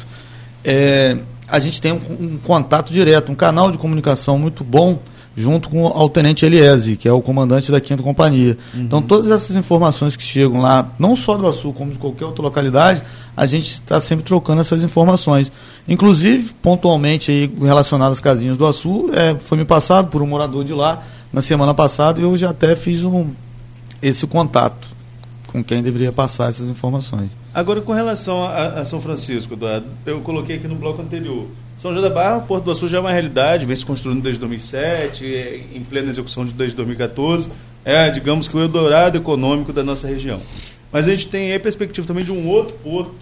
é, 0.65 1.19
a 1.49 1.59
gente 1.59 1.81
tem 1.81 1.93
um, 1.93 2.01
um 2.21 2.39
contato 2.39 2.93
direto, 2.93 3.33
um 3.33 3.35
canal 3.35 3.71
de 3.71 3.79
comunicação 3.79 4.39
muito 4.39 4.63
bom 4.63 5.01
junto 5.37 5.69
com 5.69 5.85
o 5.85 6.09
tenente 6.09 6.45
Eliese, 6.45 6.97
que 6.97 7.09
é 7.09 7.13
o 7.13 7.21
comandante 7.21 7.73
da 7.73 7.81
quinta 7.81 8.03
companhia. 8.03 8.57
Uhum. 8.75 8.83
Então, 8.83 9.03
todas 9.03 9.31
essas 9.31 9.57
informações 9.57 10.17
que 10.17 10.23
chegam 10.23 10.61
lá, 10.61 10.89
não 10.99 11.17
só 11.17 11.37
do 11.37 11.47
Açu, 11.47 11.73
como 11.73 11.91
de 11.91 11.99
qualquer 11.99 12.27
outra 12.27 12.43
localidade, 12.43 13.03
a 13.37 13.47
gente 13.47 13.69
está 13.69 14.01
sempre 14.01 14.25
trocando 14.25 14.61
essas 14.61 14.85
informações. 14.85 15.51
Inclusive, 15.89 16.53
pontualmente 16.63 17.31
aí, 17.31 17.53
relacionado 17.61 18.13
às 18.13 18.21
casinhas 18.21 18.57
do 18.57 18.67
Açu, 18.67 19.11
é, 19.13 19.35
foi 19.35 19.59
me 19.59 19.65
passado 19.65 20.09
por 20.09 20.23
um 20.23 20.27
morador 20.27 20.65
de 20.65 20.73
lá 20.73 21.03
na 21.33 21.41
semana 21.41 21.73
passada 21.73 22.21
e 22.21 22.23
eu 22.23 22.37
já 22.37 22.51
até 22.51 22.77
fiz 22.77 23.03
um, 23.03 23.31
esse 24.03 24.27
contato 24.27 24.89
com 25.47 25.63
quem 25.63 25.83
deveria 25.83 26.13
passar 26.13 26.49
essas 26.49 26.69
informações. 26.69 27.31
Agora, 27.55 27.81
com 27.81 27.93
relação 27.93 28.43
a, 28.43 28.81
a 28.81 28.85
São 28.85 29.01
Francisco, 29.01 29.55
Eduardo, 29.55 29.87
eu 30.07 30.21
coloquei 30.21 30.57
aqui 30.57 30.67
no 30.67 30.75
bloco 30.75 31.03
anterior. 31.03 31.47
São 31.83 31.91
João 31.91 32.01
da 32.01 32.11
Barra, 32.11 32.39
Porto 32.39 32.63
do 32.63 32.71
Açu 32.71 32.89
já 32.89 32.99
é 32.99 33.01
uma 33.01 33.11
realidade, 33.11 33.67
vem 33.67 33.75
se 33.75 33.85
construindo 33.85 34.23
desde 34.23 34.39
2007, 34.39 35.35
é, 35.35 35.65
em 35.75 35.83
plena 35.83 36.11
execução 36.11 36.45
desde 36.45 36.77
2014. 36.77 37.51
É, 37.85 38.09
digamos 38.09 38.47
que 38.47 38.57
o 38.57 38.61
Eldorado 38.61 39.19
econômico 39.19 39.73
da 39.73 39.83
nossa 39.83 40.07
região. 40.07 40.41
Mas 40.93 41.09
a 41.09 41.11
gente 41.11 41.27
tem 41.27 41.53
a 41.53 41.59
perspectiva 41.59 42.07
também 42.07 42.25
de 42.25 42.31
um 42.31 42.47
outro 42.47 42.75
porto, 42.75 43.17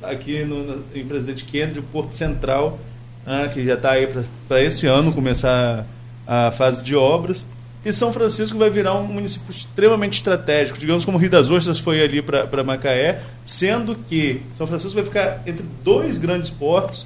aqui 0.00 0.44
no, 0.44 0.84
em 0.94 1.04
Presidente 1.04 1.42
Kennedy, 1.44 1.80
o 1.80 1.82
Porto 1.82 2.14
Central, 2.14 2.78
né, 3.26 3.50
que 3.52 3.66
já 3.66 3.74
está 3.74 3.90
aí 3.90 4.08
para 4.46 4.62
esse 4.62 4.86
ano 4.86 5.12
começar 5.12 5.84
a 6.24 6.52
fase 6.52 6.84
de 6.84 6.94
obras. 6.94 7.44
E 7.84 7.92
São 7.92 8.12
Francisco 8.12 8.56
vai 8.56 8.70
virar 8.70 8.94
um 8.94 9.08
município 9.08 9.50
extremamente 9.50 10.18
estratégico, 10.18 10.78
digamos 10.78 11.04
como 11.04 11.18
Rio 11.18 11.30
das 11.30 11.50
Ostras 11.50 11.80
foi 11.80 12.00
ali 12.00 12.22
para 12.22 12.62
Macaé, 12.62 13.22
sendo 13.44 13.96
que 14.08 14.40
São 14.56 14.68
Francisco 14.68 14.94
vai 14.94 15.04
ficar 15.04 15.42
entre 15.44 15.64
dois 15.82 16.16
grandes 16.16 16.48
portos, 16.48 17.04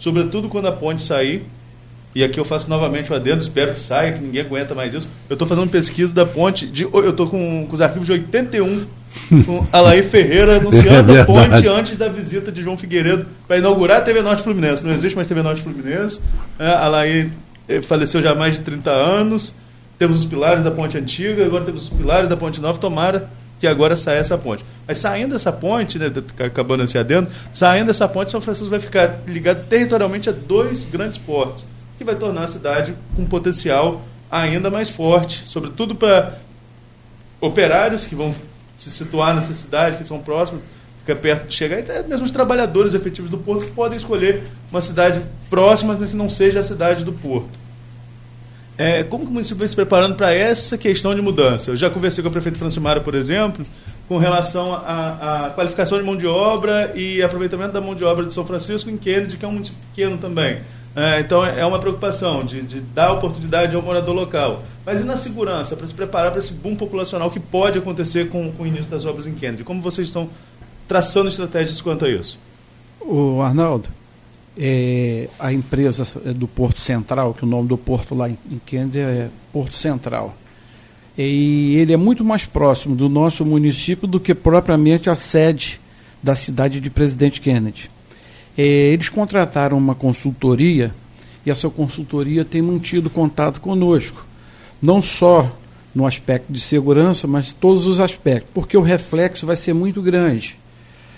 sobretudo 0.00 0.48
quando 0.48 0.66
a 0.66 0.72
ponte 0.72 1.02
sair. 1.02 1.44
E 2.12 2.24
aqui 2.24 2.40
eu 2.40 2.44
faço 2.44 2.68
novamente 2.68 3.12
o 3.12 3.14
adendo, 3.14 3.40
espero 3.40 3.72
que 3.72 3.78
saia, 3.78 4.12
que 4.12 4.20
ninguém 4.20 4.40
aguenta 4.40 4.74
mais 4.74 4.92
isso. 4.92 5.08
Eu 5.28 5.34
estou 5.34 5.46
fazendo 5.46 5.68
pesquisa 5.68 6.12
da 6.12 6.26
ponte, 6.26 6.66
de, 6.66 6.82
eu 6.82 7.10
estou 7.10 7.28
com, 7.28 7.66
com, 7.68 7.72
os 7.72 7.80
arquivos 7.80 8.06
de 8.06 8.12
81, 8.12 8.84
com 9.46 9.64
Alaí 9.72 10.02
Ferreira 10.02 10.56
anunciando 10.56 11.14
é 11.14 11.20
a 11.20 11.24
ponte 11.24 11.68
antes 11.68 11.96
da 11.96 12.08
visita 12.08 12.50
de 12.50 12.64
João 12.64 12.76
Figueiredo 12.76 13.26
para 13.46 13.58
inaugurar 13.58 13.98
a 13.98 14.00
TV 14.00 14.22
Norte 14.22 14.42
Fluminense. 14.42 14.84
Não 14.84 14.92
existe 14.92 15.14
mais 15.14 15.28
TV 15.28 15.40
Norte 15.40 15.62
Fluminense. 15.62 16.20
É, 16.58 16.66
Alaí 16.66 17.30
eh, 17.68 17.80
faleceu 17.80 18.20
já 18.20 18.32
há 18.32 18.34
mais 18.34 18.54
de 18.54 18.62
30 18.62 18.90
anos. 18.90 19.54
Temos 19.96 20.18
os 20.18 20.24
pilares 20.24 20.64
da 20.64 20.70
ponte 20.72 20.98
antiga, 20.98 21.44
agora 21.44 21.64
temos 21.64 21.84
os 21.84 21.90
pilares 21.90 22.28
da 22.28 22.36
ponte 22.36 22.60
nova. 22.60 22.76
Tomara 22.78 23.30
que 23.60 23.66
agora 23.66 23.96
saia 23.96 24.18
essa 24.18 24.38
ponte. 24.38 24.64
Mas 24.88 24.98
saindo 24.98 25.34
dessa 25.34 25.52
ponte, 25.52 25.98
né, 25.98 26.10
acabando 26.44 26.82
esse 26.82 26.96
adendo, 26.96 27.28
saindo 27.52 27.88
dessa 27.88 28.08
ponte, 28.08 28.30
São 28.30 28.40
Francisco 28.40 28.70
vai 28.70 28.80
ficar 28.80 29.20
ligado 29.26 29.68
territorialmente 29.68 30.30
a 30.30 30.32
dois 30.32 30.82
grandes 30.82 31.18
portos, 31.18 31.66
que 31.98 32.02
vai 32.02 32.16
tornar 32.16 32.44
a 32.44 32.48
cidade 32.48 32.94
com 33.14 33.22
um 33.22 33.26
potencial 33.26 34.02
ainda 34.30 34.70
mais 34.70 34.88
forte, 34.88 35.46
sobretudo 35.46 35.94
para 35.94 36.38
operários 37.40 38.06
que 38.06 38.14
vão 38.14 38.34
se 38.76 38.90
situar 38.90 39.34
nessa 39.34 39.52
cidade, 39.52 39.98
que 39.98 40.08
são 40.08 40.20
próximos, 40.20 40.62
fica 41.00 41.14
perto 41.14 41.46
de 41.46 41.54
chegar, 41.54 41.76
e 41.76 41.80
até 41.80 42.02
mesmo 42.02 42.24
os 42.24 42.30
trabalhadores 42.30 42.94
efetivos 42.94 43.30
do 43.30 43.36
porto 43.36 43.70
podem 43.72 43.98
escolher 43.98 44.42
uma 44.70 44.80
cidade 44.80 45.20
próxima, 45.50 45.94
mas 45.98 46.10
que 46.10 46.16
não 46.16 46.30
seja 46.30 46.60
a 46.60 46.64
cidade 46.64 47.04
do 47.04 47.12
porto. 47.12 47.50
É, 48.80 49.02
como 49.02 49.24
que 49.24 49.30
o 49.30 49.34
município 49.34 49.58
vem 49.58 49.68
se 49.68 49.76
preparando 49.76 50.14
para 50.14 50.32
essa 50.32 50.78
questão 50.78 51.14
de 51.14 51.20
mudança? 51.20 51.70
Eu 51.70 51.76
já 51.76 51.90
conversei 51.90 52.22
com 52.22 52.28
a 52.28 52.32
prefeita 52.32 52.58
Francimara, 52.58 52.98
por 52.98 53.14
exemplo, 53.14 53.62
com 54.08 54.16
relação 54.16 54.72
à 54.72 55.52
qualificação 55.54 55.98
de 55.98 56.04
mão 56.04 56.16
de 56.16 56.26
obra 56.26 56.90
e 56.96 57.22
aproveitamento 57.22 57.72
da 57.72 57.80
mão 57.82 57.94
de 57.94 58.02
obra 58.04 58.24
de 58.24 58.32
São 58.32 58.42
Francisco 58.42 58.88
em 58.88 58.96
Kennedy, 58.96 59.36
que 59.36 59.44
é 59.44 59.48
um 59.48 59.52
município 59.52 59.78
pequeno 59.90 60.16
também. 60.16 60.60
É, 60.96 61.20
então 61.20 61.44
é 61.44 61.62
uma 61.66 61.78
preocupação 61.78 62.42
de, 62.42 62.62
de, 62.62 62.80
dar 62.80 63.12
oportunidade 63.12 63.76
ao 63.76 63.82
morador 63.82 64.14
local. 64.14 64.62
Mas 64.86 65.02
e 65.02 65.04
na 65.04 65.18
segurança, 65.18 65.76
para 65.76 65.86
se 65.86 65.92
preparar 65.92 66.30
para 66.30 66.38
esse 66.40 66.54
boom 66.54 66.74
populacional 66.74 67.30
que 67.30 67.38
pode 67.38 67.76
acontecer 67.76 68.30
com, 68.30 68.50
com 68.50 68.62
o 68.62 68.66
início 68.66 68.86
das 68.86 69.04
obras 69.04 69.26
em 69.26 69.34
Kennedy? 69.34 69.62
Como 69.62 69.82
vocês 69.82 70.08
estão 70.08 70.30
traçando 70.88 71.28
estratégias 71.28 71.82
quanto 71.82 72.06
a 72.06 72.08
isso? 72.08 72.38
O 72.98 73.42
Arnaldo, 73.42 73.90
é, 74.62 75.26
a 75.38 75.50
empresa 75.54 76.04
do 76.34 76.46
Porto 76.46 76.80
Central, 76.80 77.32
que 77.32 77.44
o 77.44 77.46
nome 77.46 77.66
do 77.66 77.78
porto 77.78 78.14
lá 78.14 78.28
em, 78.28 78.36
Kennedy 78.66 78.98
é 78.98 79.30
Porto 79.50 79.74
Central. 79.74 80.36
E 81.16 81.76
ele 81.76 81.94
é 81.94 81.96
muito 81.96 82.22
mais 82.22 82.44
próximo 82.44 82.94
do 82.94 83.08
nosso 83.08 83.44
município 83.44 84.06
do 84.06 84.20
que 84.20 84.34
propriamente 84.34 85.08
a 85.08 85.14
sede 85.14 85.80
da 86.22 86.34
cidade 86.34 86.78
de 86.78 86.90
Presidente 86.90 87.40
Kennedy. 87.40 87.90
É, 88.56 88.62
eles 88.62 89.08
contrataram 89.08 89.78
uma 89.78 89.94
consultoria 89.94 90.94
e 91.46 91.50
essa 91.50 91.70
consultoria 91.70 92.44
tem 92.44 92.60
mantido 92.60 93.08
contato 93.08 93.62
conosco, 93.62 94.26
não 94.80 95.00
só 95.00 95.50
no 95.94 96.06
aspecto 96.06 96.52
de 96.52 96.60
segurança, 96.60 97.26
mas 97.26 97.50
todos 97.50 97.86
os 97.86 97.98
aspectos, 97.98 98.50
porque 98.52 98.76
o 98.76 98.82
reflexo 98.82 99.46
vai 99.46 99.56
ser 99.56 99.72
muito 99.72 100.02
grande. 100.02 100.58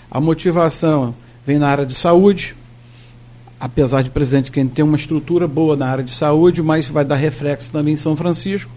A 0.09 0.21
motivação 0.21 1.13
vem 1.45 1.59
na 1.59 1.67
área 1.67 1.85
de 1.85 1.93
saúde, 1.93 2.55
apesar 3.63 4.01
de 4.01 4.09
Presidente 4.09 4.51
Kennedy 4.51 4.75
ter 4.75 4.83
uma 4.83 4.97
estrutura 4.97 5.47
boa 5.47 5.77
na 5.77 5.87
área 5.87 6.03
de 6.03 6.13
saúde, 6.13 6.61
mas 6.61 6.85
vai 6.85 7.05
dar 7.05 7.15
reflexo 7.15 7.71
também 7.71 7.93
em 7.93 7.97
São 7.97 8.13
Francisco, 8.13 8.69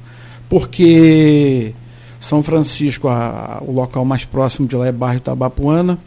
porque 0.48 1.74
São 2.20 2.40
Francisco, 2.40 3.08
a, 3.08 3.60
o 3.66 3.72
local 3.72 4.04
mais 4.04 4.24
próximo 4.24 4.68
de 4.68 4.76
lá 4.76 4.86
é 4.86 4.92
bairro 4.92 5.18
Tabapuana, 5.18 5.98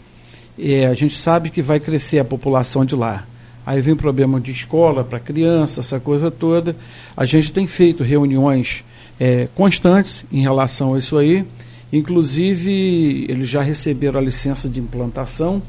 e 0.58 0.86
a 0.86 0.94
gente 0.94 1.18
sabe 1.18 1.50
que 1.50 1.62
vai 1.62 1.78
crescer 1.78 2.20
a 2.20 2.24
população 2.24 2.86
de 2.86 2.96
lá. 2.96 3.26
Aí 3.66 3.82
vem 3.82 3.98
problema 3.98 4.40
de 4.40 4.52
escola 4.54 5.04
para 5.04 5.20
criança, 5.20 5.82
essa 5.82 6.00
coisa 6.00 6.32
toda. 6.32 6.74
A 7.18 7.26
gente 7.26 7.52
tem 7.52 7.68
feito 7.68 8.02
reuniões 8.02 8.86
é, 9.20 9.50
constantes 9.56 10.24
em 10.32 10.42
relação 10.42 10.94
a 10.94 11.00
isso 11.00 11.18
aí. 11.18 11.46
Inclusive, 11.92 13.26
eles 13.28 13.50
já 13.50 13.62
receberam 13.62 14.22
a 14.22 14.24
licença 14.24 14.70
de 14.70 14.80
implantação 14.80 15.62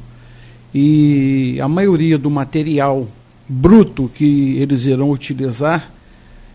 e 0.74 1.58
a 1.60 1.68
maioria 1.68 2.16
do 2.16 2.30
material 2.30 3.08
bruto 3.48 4.10
que 4.14 4.56
eles 4.58 4.86
irão 4.86 5.10
utilizar, 5.10 5.90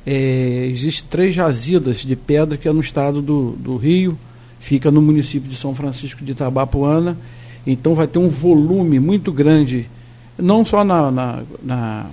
é, 0.05 0.67
existe 0.71 1.03
três 1.03 1.35
jazidas 1.35 1.97
de 1.97 2.15
pedra 2.15 2.57
que 2.57 2.67
é 2.67 2.71
no 2.71 2.79
estado 2.79 3.21
do, 3.21 3.51
do 3.51 3.75
Rio, 3.75 4.17
fica 4.59 4.89
no 4.89 5.01
município 5.01 5.49
de 5.49 5.55
São 5.55 5.75
Francisco 5.75 6.23
de 6.23 6.31
Itabapuana, 6.31 7.17
então 7.65 7.95
vai 7.95 8.07
ter 8.07 8.19
um 8.19 8.29
volume 8.29 8.99
muito 8.99 9.31
grande, 9.31 9.89
não 10.37 10.63
só 10.63 10.83
na, 10.83 11.11
na, 11.11 11.43
na, 11.63 12.05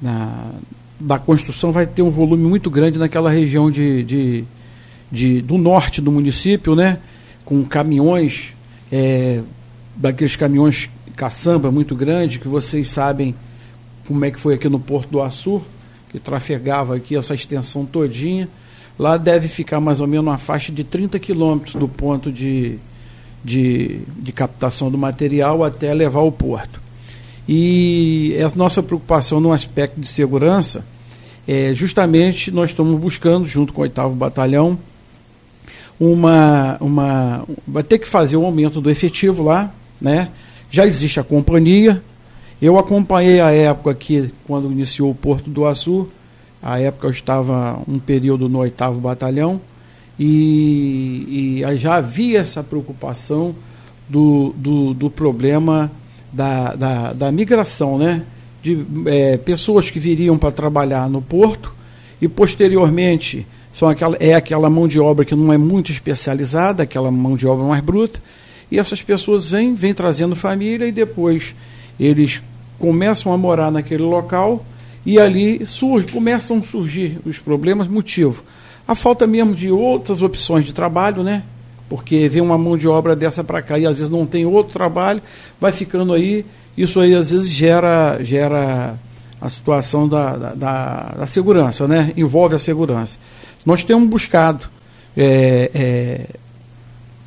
na 0.00 0.50
da 0.98 1.18
construção, 1.18 1.72
vai 1.72 1.86
ter 1.86 2.02
um 2.02 2.10
volume 2.10 2.48
muito 2.48 2.70
grande 2.70 2.98
naquela 2.98 3.30
região 3.30 3.70
de, 3.70 4.02
de, 4.02 4.44
de 5.12 5.42
do 5.42 5.58
norte 5.58 6.00
do 6.00 6.10
município, 6.10 6.74
né? 6.74 6.98
com 7.44 7.62
caminhões, 7.64 8.54
é, 8.90 9.40
daqueles 9.94 10.34
caminhões 10.34 10.90
caçamba 11.16 11.70
muito 11.70 11.96
grande, 11.96 12.38
que 12.38 12.46
vocês 12.46 12.88
sabem 12.88 13.34
como 14.06 14.24
é 14.24 14.30
que 14.30 14.38
foi 14.38 14.54
aqui 14.54 14.68
no 14.68 14.78
Porto 14.78 15.10
do 15.10 15.20
Açur, 15.20 15.62
que 16.10 16.20
trafegava 16.20 16.94
aqui 16.94 17.16
essa 17.16 17.34
extensão 17.34 17.84
todinha. 17.84 18.48
Lá 18.98 19.16
deve 19.16 19.48
ficar 19.48 19.80
mais 19.80 20.00
ou 20.00 20.06
menos 20.06 20.26
uma 20.26 20.38
faixa 20.38 20.70
de 20.70 20.84
30 20.84 21.18
quilômetros 21.18 21.74
do 21.74 21.88
ponto 21.88 22.30
de, 22.30 22.78
de, 23.42 24.00
de 24.18 24.32
captação 24.32 24.90
do 24.90 24.96
material 24.96 25.64
até 25.64 25.92
levar 25.92 26.20
ao 26.20 26.30
porto. 26.30 26.80
E 27.48 28.36
a 28.40 28.56
nossa 28.56 28.82
preocupação 28.82 29.40
no 29.40 29.52
aspecto 29.52 30.00
de 30.00 30.08
segurança 30.08 30.84
é 31.46 31.72
justamente 31.74 32.50
nós 32.50 32.70
estamos 32.70 32.98
buscando, 32.98 33.46
junto 33.46 33.72
com 33.72 33.80
o 33.80 33.84
8 33.84 34.08
Batalhão, 34.10 34.78
uma, 35.98 36.76
uma. 36.80 37.44
Vai 37.66 37.82
ter 37.82 37.98
que 37.98 38.06
fazer 38.06 38.36
um 38.36 38.44
aumento 38.44 38.80
do 38.80 38.90
efetivo 38.90 39.42
lá, 39.42 39.72
né? 40.00 40.28
Já 40.70 40.86
existe 40.86 41.20
a 41.20 41.24
companhia. 41.24 42.02
Eu 42.60 42.78
acompanhei 42.78 43.40
a 43.40 43.50
época 43.50 43.90
aqui, 43.90 44.32
quando 44.46 44.70
iniciou 44.70 45.10
o 45.10 45.14
Porto 45.14 45.50
do 45.50 45.66
Açu. 45.66 46.08
A 46.62 46.80
época 46.80 47.06
eu 47.06 47.10
estava 47.10 47.80
um 47.86 47.98
período 47.98 48.48
no 48.48 48.58
oitavo 48.58 49.00
batalhão. 49.00 49.60
e, 50.18 51.62
e 51.62 51.76
já 51.76 51.96
havia 51.96 52.40
essa 52.40 52.62
preocupação 52.62 53.54
do, 54.08 54.54
do, 54.56 54.94
do 54.94 55.10
problema 55.10 55.90
da, 56.32 56.74
da, 56.74 57.12
da, 57.12 57.32
migração, 57.32 57.98
né? 57.98 58.22
De 58.62 58.84
é, 59.06 59.36
pessoas 59.36 59.90
que 59.90 59.98
viriam 59.98 60.36
para 60.36 60.50
trabalhar 60.50 61.08
no 61.08 61.22
porto 61.22 61.72
e 62.20 62.28
posteriormente 62.28 63.46
são 63.72 63.88
aquela, 63.88 64.16
é 64.18 64.34
aquela 64.34 64.70
mão 64.70 64.88
de 64.88 64.98
obra 64.98 65.24
que 65.24 65.34
não 65.34 65.52
é 65.52 65.58
muito 65.58 65.90
especializada, 65.92 66.82
aquela 66.82 67.10
mão 67.10 67.36
de 67.36 67.46
obra 67.46 67.64
mais 67.64 67.82
bruta, 67.82 68.20
e 68.70 68.78
essas 68.78 69.02
pessoas 69.02 69.48
vêm, 69.48 69.74
vêm 69.74 69.94
trazendo 69.94 70.34
família 70.34 70.86
e 70.86 70.92
depois 70.92 71.54
eles 71.98 72.42
começam 72.78 73.32
a 73.32 73.38
morar 73.38 73.70
naquele 73.70 74.02
local 74.02 74.64
e 75.04 75.18
ali 75.20 75.64
surge, 75.64 76.08
começam 76.08 76.58
a 76.58 76.62
surgir 76.62 77.18
os 77.24 77.38
problemas, 77.38 77.86
motivo. 77.86 78.42
A 78.86 78.94
falta 78.94 79.26
mesmo 79.26 79.54
de 79.54 79.70
outras 79.70 80.20
opções 80.20 80.64
de 80.64 80.72
trabalho, 80.72 81.22
né? 81.22 81.42
Porque 81.88 82.28
vem 82.28 82.42
uma 82.42 82.58
mão 82.58 82.76
de 82.76 82.88
obra 82.88 83.14
dessa 83.14 83.44
para 83.44 83.62
cá 83.62 83.78
e 83.78 83.86
às 83.86 83.96
vezes 83.96 84.10
não 84.10 84.26
tem 84.26 84.44
outro 84.44 84.72
trabalho, 84.72 85.22
vai 85.60 85.70
ficando 85.70 86.12
aí, 86.12 86.44
isso 86.76 86.98
aí 86.98 87.14
às 87.14 87.30
vezes 87.30 87.48
gera, 87.48 88.18
gera 88.22 88.98
a 89.40 89.48
situação 89.48 90.08
da, 90.08 90.36
da, 90.54 91.14
da 91.18 91.26
segurança, 91.26 91.86
né? 91.86 92.12
Envolve 92.16 92.56
a 92.56 92.58
segurança. 92.58 93.18
Nós 93.64 93.84
temos 93.84 94.08
buscado 94.08 94.68
é, 95.16 95.70
é, 95.72 96.20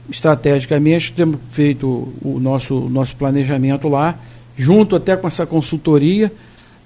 estrategicamente, 0.10 1.14
temos 1.14 1.38
feito 1.50 2.12
o 2.22 2.40
nosso, 2.40 2.80
nosso 2.90 3.16
planejamento 3.16 3.88
lá, 3.88 4.18
junto 4.58 4.96
até 4.96 5.16
com 5.16 5.28
essa 5.28 5.46
consultoria, 5.46 6.32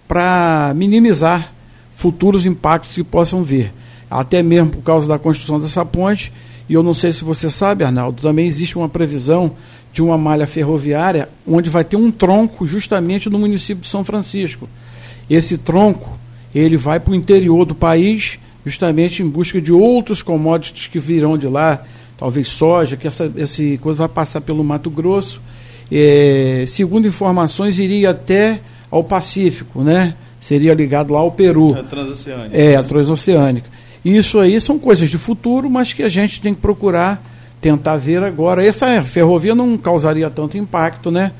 para 0.07 0.73
minimizar 0.75 1.51
futuros 1.95 2.45
impactos 2.45 2.93
que 2.93 3.03
possam 3.03 3.43
vir. 3.43 3.73
Até 4.09 4.43
mesmo 4.43 4.71
por 4.71 4.81
causa 4.83 5.07
da 5.07 5.17
construção 5.17 5.59
dessa 5.59 5.83
ponte, 5.83 6.31
e 6.69 6.73
eu 6.73 6.83
não 6.83 6.93
sei 6.93 7.11
se 7.11 7.23
você 7.23 7.49
sabe, 7.49 7.83
Arnaldo, 7.83 8.21
também 8.21 8.45
existe 8.45 8.77
uma 8.77 8.87
previsão 8.87 9.53
de 9.91 10.01
uma 10.01 10.17
malha 10.17 10.47
ferroviária 10.47 11.29
onde 11.47 11.69
vai 11.69 11.83
ter 11.83 11.95
um 11.95 12.11
tronco 12.11 12.65
justamente 12.65 13.29
no 13.29 13.37
município 13.37 13.83
de 13.83 13.87
São 13.87 14.03
Francisco. 14.03 14.67
Esse 15.29 15.57
tronco, 15.57 16.17
ele 16.53 16.77
vai 16.77 16.99
para 16.99 17.11
o 17.11 17.15
interior 17.15 17.65
do 17.65 17.75
país, 17.75 18.39
justamente 18.65 19.21
em 19.21 19.27
busca 19.27 19.61
de 19.61 19.71
outros 19.71 20.21
commodities 20.21 20.87
que 20.87 20.99
virão 20.99 21.37
de 21.37 21.47
lá, 21.47 21.83
talvez 22.17 22.49
soja, 22.49 22.95
que 22.97 23.07
essa, 23.07 23.31
essa 23.37 23.61
coisa 23.79 23.99
vai 23.99 24.09
passar 24.09 24.41
pelo 24.41 24.63
Mato 24.63 24.89
Grosso. 24.89 25.41
É, 25.91 26.63
segundo 26.67 27.07
informações, 27.07 27.77
iria 27.79 28.11
até 28.11 28.59
ao 28.89 29.03
Pacífico, 29.03 29.81
né? 29.81 30.15
Seria 30.39 30.73
ligado 30.73 31.13
lá 31.13 31.19
ao 31.19 31.31
Peru. 31.31 31.73
A 31.77 31.83
transoceânica. 31.83 32.57
É, 32.57 32.75
a 32.75 32.83
transoceânica. 32.83 33.69
Isso 34.03 34.39
aí 34.39 34.59
são 34.59 34.77
coisas 34.77 35.09
de 35.09 35.17
futuro, 35.17 35.69
mas 35.69 35.93
que 35.93 36.03
a 36.03 36.09
gente 36.09 36.41
tem 36.41 36.53
que 36.53 36.59
procurar 36.59 37.23
tentar 37.61 37.95
ver 37.95 38.21
agora. 38.21 38.63
Essa 38.63 39.01
ferrovia 39.01 39.55
não 39.55 39.77
causaria 39.77 40.29
tanto 40.29 40.57
impacto, 40.57 41.09
né? 41.09 41.31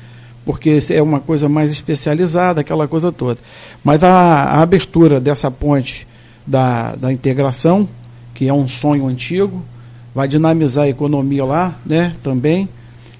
Porque 0.44 0.78
é 0.90 1.02
uma 1.02 1.20
coisa 1.20 1.48
mais 1.48 1.70
especializada, 1.70 2.62
aquela 2.62 2.88
coisa 2.88 3.12
toda. 3.12 3.38
Mas 3.84 4.02
a, 4.02 4.10
a 4.10 4.62
abertura 4.62 5.20
dessa 5.20 5.50
ponte 5.50 6.06
da, 6.46 6.94
da 6.96 7.12
integração, 7.12 7.86
que 8.32 8.48
é 8.48 8.52
um 8.52 8.66
sonho 8.66 9.06
antigo, 9.06 9.62
vai 10.14 10.28
dinamizar 10.28 10.84
a 10.84 10.88
economia 10.88 11.44
lá, 11.44 11.74
né? 11.84 12.14
Também. 12.22 12.68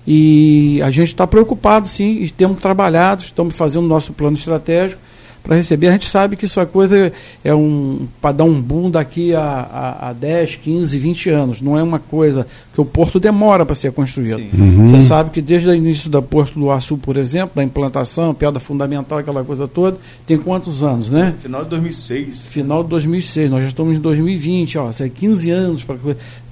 E 0.06 0.80
a 0.82 0.90
gente 0.90 1.08
está 1.08 1.26
preocupado, 1.26 1.88
sim, 1.88 2.18
e 2.20 2.30
temos 2.30 2.58
trabalhado, 2.60 3.22
estamos 3.22 3.56
fazendo 3.56 3.86
nosso 3.86 4.12
plano 4.12 4.36
estratégico 4.36 5.00
para 5.44 5.56
receber. 5.56 5.88
A 5.88 5.92
gente 5.92 6.08
sabe 6.08 6.36
que 6.36 6.46
isso 6.46 6.58
é 6.58 6.64
coisa 6.64 7.12
é 7.44 7.54
um 7.54 8.08
para 8.20 8.32
dar 8.32 8.44
um 8.44 8.60
boom 8.60 8.90
daqui 8.90 9.34
a, 9.34 9.40
a, 9.42 10.08
a 10.08 10.12
10, 10.14 10.56
15, 10.56 10.98
20 10.98 11.30
anos. 11.30 11.60
Não 11.60 11.78
é 11.78 11.82
uma 11.82 11.98
coisa 11.98 12.46
que 12.74 12.80
o 12.80 12.84
porto 12.84 13.20
demora 13.20 13.64
para 13.64 13.74
ser 13.74 13.92
construído. 13.92 14.42
Uhum. 14.58 14.88
Você 14.88 15.02
sabe 15.02 15.30
que 15.30 15.42
desde 15.42 15.68
o 15.68 15.74
início 15.74 16.10
do 16.10 16.22
Porto 16.22 16.58
do 16.58 16.70
Açu, 16.70 16.96
por 16.96 17.16
exemplo, 17.16 17.56
da 17.56 17.62
implantação, 17.62 18.32
piada 18.34 18.58
fundamental, 18.58 19.18
aquela 19.18 19.44
coisa 19.44 19.68
toda, 19.68 19.98
tem 20.26 20.38
quantos 20.38 20.82
anos, 20.82 21.10
né? 21.10 21.34
Final 21.40 21.62
de 21.64 21.70
2006. 21.70 22.46
Final 22.46 22.82
de 22.82 22.88
2006. 22.88 23.50
Nós 23.50 23.62
já 23.62 23.68
estamos 23.68 23.96
em 23.96 24.00
2020, 24.00 24.78
ó, 24.78 24.90
é 24.98 25.08
15 25.08 25.50
anos 25.50 25.82
para 25.82 25.96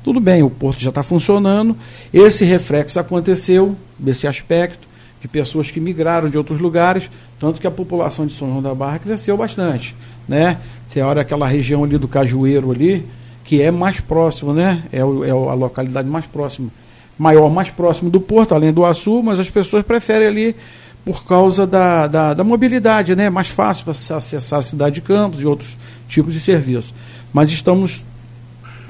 tudo 0.04 0.18
bem, 0.20 0.42
o 0.42 0.50
porto 0.50 0.80
já 0.80 0.88
está 0.88 1.02
funcionando. 1.02 1.76
Esse 2.12 2.44
reflexo 2.44 2.98
aconteceu 2.98 3.76
desse 3.98 4.26
aspecto 4.26 4.88
de 5.20 5.28
pessoas 5.28 5.70
que 5.70 5.78
migraram 5.78 6.28
de 6.28 6.36
outros 6.36 6.60
lugares, 6.60 7.08
tanto 7.38 7.60
que 7.60 7.66
a 7.66 7.70
população 7.70 8.26
de 8.26 8.34
São 8.34 8.48
João 8.48 8.62
da 8.62 8.74
Barra 8.74 8.98
cresceu 8.98 9.36
bastante, 9.36 9.94
né? 10.26 10.58
Você 10.88 11.00
olha 11.00 11.22
aquela 11.22 11.46
região 11.46 11.84
ali 11.84 11.96
do 11.96 12.08
Cajueiro 12.08 12.72
ali, 12.72 13.06
que 13.44 13.62
é 13.62 13.70
mais 13.70 14.00
próximo, 14.00 14.52
né? 14.52 14.82
É, 14.92 15.04
o, 15.04 15.24
é 15.24 15.30
a 15.30 15.54
localidade 15.54 16.08
mais 16.08 16.26
próxima, 16.26 16.68
maior, 17.16 17.48
mais 17.48 17.70
próximo 17.70 18.10
do 18.10 18.20
porto, 18.20 18.54
além 18.54 18.72
do 18.72 18.84
Açu, 18.84 19.22
mas 19.22 19.38
as 19.38 19.48
pessoas 19.48 19.84
preferem 19.84 20.26
ali 20.26 20.56
por 21.04 21.24
causa 21.24 21.66
da, 21.66 22.08
da, 22.08 22.34
da 22.34 22.44
mobilidade, 22.44 23.14
né? 23.14 23.30
Mais 23.30 23.48
fácil 23.48 23.84
para 23.84 23.92
acessar 23.92 24.58
a 24.58 24.62
cidade 24.62 24.96
de 24.96 25.02
Campos 25.02 25.40
e 25.40 25.46
outros 25.46 25.76
tipos 26.08 26.34
de 26.34 26.40
serviços. 26.40 26.92
Mas 27.32 27.50
estamos 27.50 28.02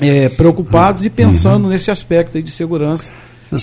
é, 0.01 0.29
preocupados 0.31 1.05
e 1.05 1.11
pensando 1.11 1.65
uhum. 1.65 1.71
nesse 1.71 1.91
aspecto 1.91 2.41
de 2.43 2.51
segurança 2.51 3.11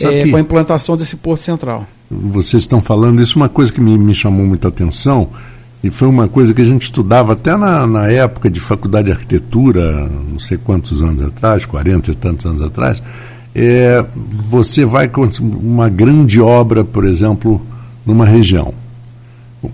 é, 0.01 0.27
com 0.29 0.37
a 0.37 0.39
implantação 0.39 0.95
desse 0.95 1.15
porto 1.15 1.41
central. 1.41 1.87
Vocês 2.09 2.63
estão 2.63 2.81
falando, 2.81 3.21
isso 3.21 3.37
é 3.37 3.41
uma 3.41 3.49
coisa 3.49 3.71
que 3.71 3.81
me, 3.81 3.97
me 3.97 4.15
chamou 4.15 4.45
muita 4.45 4.67
atenção, 4.67 5.29
e 5.83 5.89
foi 5.89 6.07
uma 6.07 6.27
coisa 6.27 6.53
que 6.53 6.61
a 6.61 6.65
gente 6.65 6.83
estudava 6.83 7.33
até 7.33 7.55
na, 7.55 7.87
na 7.87 8.07
época 8.07 8.49
de 8.49 8.59
faculdade 8.59 9.05
de 9.05 9.11
arquitetura, 9.13 10.09
não 10.29 10.37
sei 10.37 10.57
quantos 10.57 11.01
anos 11.01 11.25
atrás, 11.27 11.65
40 11.65 12.11
e 12.11 12.15
tantos 12.15 12.45
anos 12.45 12.61
atrás. 12.61 13.01
É, 13.55 14.03
você 14.49 14.85
vai 14.85 15.07
com 15.07 15.27
uma 15.41 15.87
grande 15.87 16.41
obra, 16.41 16.83
por 16.83 17.05
exemplo, 17.05 17.61
numa 18.05 18.25
região. 18.25 18.73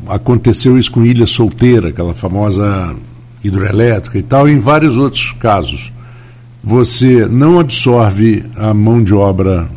Aconteceu 0.08 0.78
isso 0.78 0.92
com 0.92 1.06
Ilha 1.06 1.26
Solteira, 1.26 1.90
aquela 1.90 2.14
famosa 2.14 2.96
hidroelétrica 3.44 4.18
e 4.18 4.24
tal, 4.24 4.48
e 4.48 4.54
em 4.54 4.60
vários 4.60 4.98
outros 4.98 5.32
casos. 5.40 5.92
Você 6.66 7.28
não 7.28 7.60
absorve 7.60 8.44
a 8.56 8.74
mão 8.74 9.04
de 9.04 9.14
obra 9.14 9.70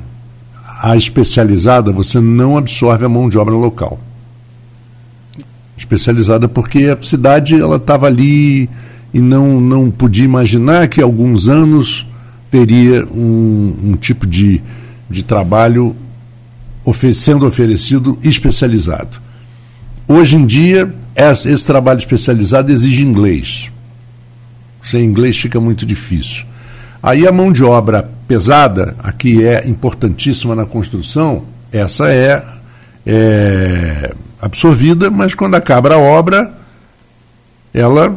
a 0.80 0.96
especializada, 0.96 1.92
você 1.92 2.18
não 2.18 2.56
absorve 2.56 3.04
a 3.04 3.08
mão 3.10 3.28
de 3.28 3.36
obra 3.36 3.54
local. 3.54 4.00
Especializada 5.76 6.48
porque 6.48 6.86
a 6.86 6.98
cidade 6.98 7.60
ela 7.60 7.76
estava 7.76 8.06
ali 8.06 8.70
e 9.12 9.20
não, 9.20 9.60
não 9.60 9.90
podia 9.90 10.24
imaginar 10.24 10.88
que 10.88 11.02
alguns 11.02 11.46
anos 11.46 12.06
teria 12.50 13.04
um, 13.04 13.76
um 13.84 13.94
tipo 13.94 14.26
de, 14.26 14.62
de 15.10 15.22
trabalho 15.22 15.94
sendo 17.14 17.46
oferecido 17.46 18.18
especializado. 18.22 19.18
Hoje 20.08 20.36
em 20.36 20.46
dia, 20.46 20.90
esse 21.14 21.66
trabalho 21.66 21.98
especializado 21.98 22.72
exige 22.72 23.04
inglês. 23.04 23.70
Sem 24.82 25.04
inglês 25.04 25.36
fica 25.36 25.60
muito 25.60 25.84
difícil. 25.84 26.46
Aí 27.02 27.26
a 27.26 27.32
mão 27.32 27.52
de 27.52 27.64
obra 27.64 28.08
pesada, 28.26 28.96
aqui 28.98 29.44
é 29.44 29.66
importantíssima 29.66 30.54
na 30.54 30.66
construção, 30.66 31.44
essa 31.72 32.10
é, 32.12 32.44
é 33.06 34.14
absorvida, 34.40 35.10
mas 35.10 35.34
quando 35.34 35.54
acaba 35.54 35.94
a 35.94 35.98
obra, 35.98 36.52
ela 37.72 38.16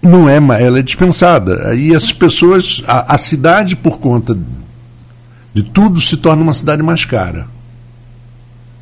não 0.00 0.28
é, 0.28 0.36
ela 0.36 0.78
é 0.78 0.82
dispensada. 0.82 1.68
Aí 1.68 1.94
as 1.94 2.12
pessoas, 2.12 2.82
a, 2.86 3.14
a 3.14 3.18
cidade 3.18 3.74
por 3.74 3.98
conta 3.98 4.38
de 5.52 5.62
tudo 5.62 6.00
se 6.00 6.16
torna 6.16 6.42
uma 6.42 6.54
cidade 6.54 6.82
mais 6.82 7.04
cara. 7.04 7.46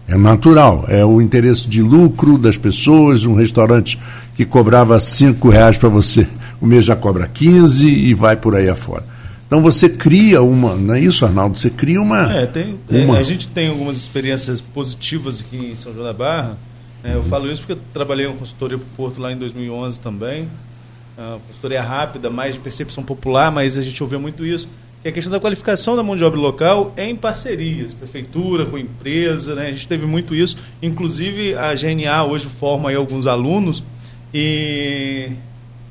É 0.09 0.17
natural, 0.17 0.85
é 0.89 1.05
o 1.05 1.23
interesse 1.23 1.69
de 1.69 1.81
lucro 1.81 2.37
das 2.37 2.59
pessoas, 2.59 3.25
um 3.25 3.35
restaurante 3.35 3.99
que 4.35 4.45
cobrava 4.45 4.99
cinco 4.99 5.49
reais 5.49 5.79
para 5.79 5.89
você, 5.89 6.27
o 6.63 6.67
mês 6.67 6.85
já 6.85 6.95
cobra 6.95 7.27
15 7.27 7.89
e 7.89 8.15
vai 8.15 8.37
por 8.37 8.55
aí 8.55 8.69
afora. 8.69 9.05
Então 9.49 9.61
você 9.61 9.89
cria 9.89 10.41
uma, 10.43 10.77
não 10.77 10.95
é 10.95 11.01
isso, 11.01 11.27
Arnaldo? 11.27 11.59
Você 11.59 11.69
cria 11.69 12.01
uma. 12.01 12.33
É, 12.33 12.47
tem, 12.47 12.79
uma... 12.89 13.17
É, 13.17 13.21
a 13.21 13.23
gente 13.25 13.49
tem 13.49 13.69
algumas 13.69 13.97
experiências 13.97 14.61
positivas 14.61 15.41
aqui 15.41 15.57
em 15.57 15.75
São 15.75 15.93
João 15.93 16.07
da 16.07 16.13
Barra. 16.13 16.57
É, 17.03 17.15
eu 17.15 17.25
falo 17.25 17.51
isso 17.51 17.63
porque 17.63 17.73
eu 17.73 17.79
trabalhei 17.93 18.27
em 18.27 18.37
consultoria 18.37 18.79
para 18.79 18.87
o 18.87 18.97
Porto 18.97 19.21
lá 19.21 19.33
em 19.33 19.37
2011 19.37 19.99
também. 19.99 20.45
Uh, 21.19 21.41
consultoria 21.49 21.83
rápida, 21.83 22.31
mais 22.31 22.55
de 22.55 22.61
percepção 22.61 23.03
popular, 23.03 23.51
mas 23.51 23.77
a 23.77 23.83
gente 23.83 24.01
ouvia 24.01 24.21
muito 24.21 24.47
isso. 24.47 24.69
Que 25.03 25.09
é 25.09 25.11
a 25.11 25.13
questão 25.13 25.33
da 25.33 25.41
qualificação 25.41 25.97
da 25.97 26.03
mão 26.03 26.17
de 26.17 26.23
obra 26.23 26.39
local 26.39 26.95
é 26.97 27.05
em 27.05 27.17
parcerias, 27.17 27.93
prefeitura 27.93 28.65
com 28.65 28.79
empresa, 28.79 29.57
né? 29.57 29.67
A 29.67 29.73
gente 29.73 29.89
teve 29.89 30.07
muito 30.07 30.33
isso. 30.33 30.57
Inclusive 30.81 31.57
a 31.57 31.75
GNA 31.75 32.25
hoje 32.25 32.47
forma 32.47 32.95
alguns 32.95 33.27
alunos 33.27 33.83
e 34.33 35.33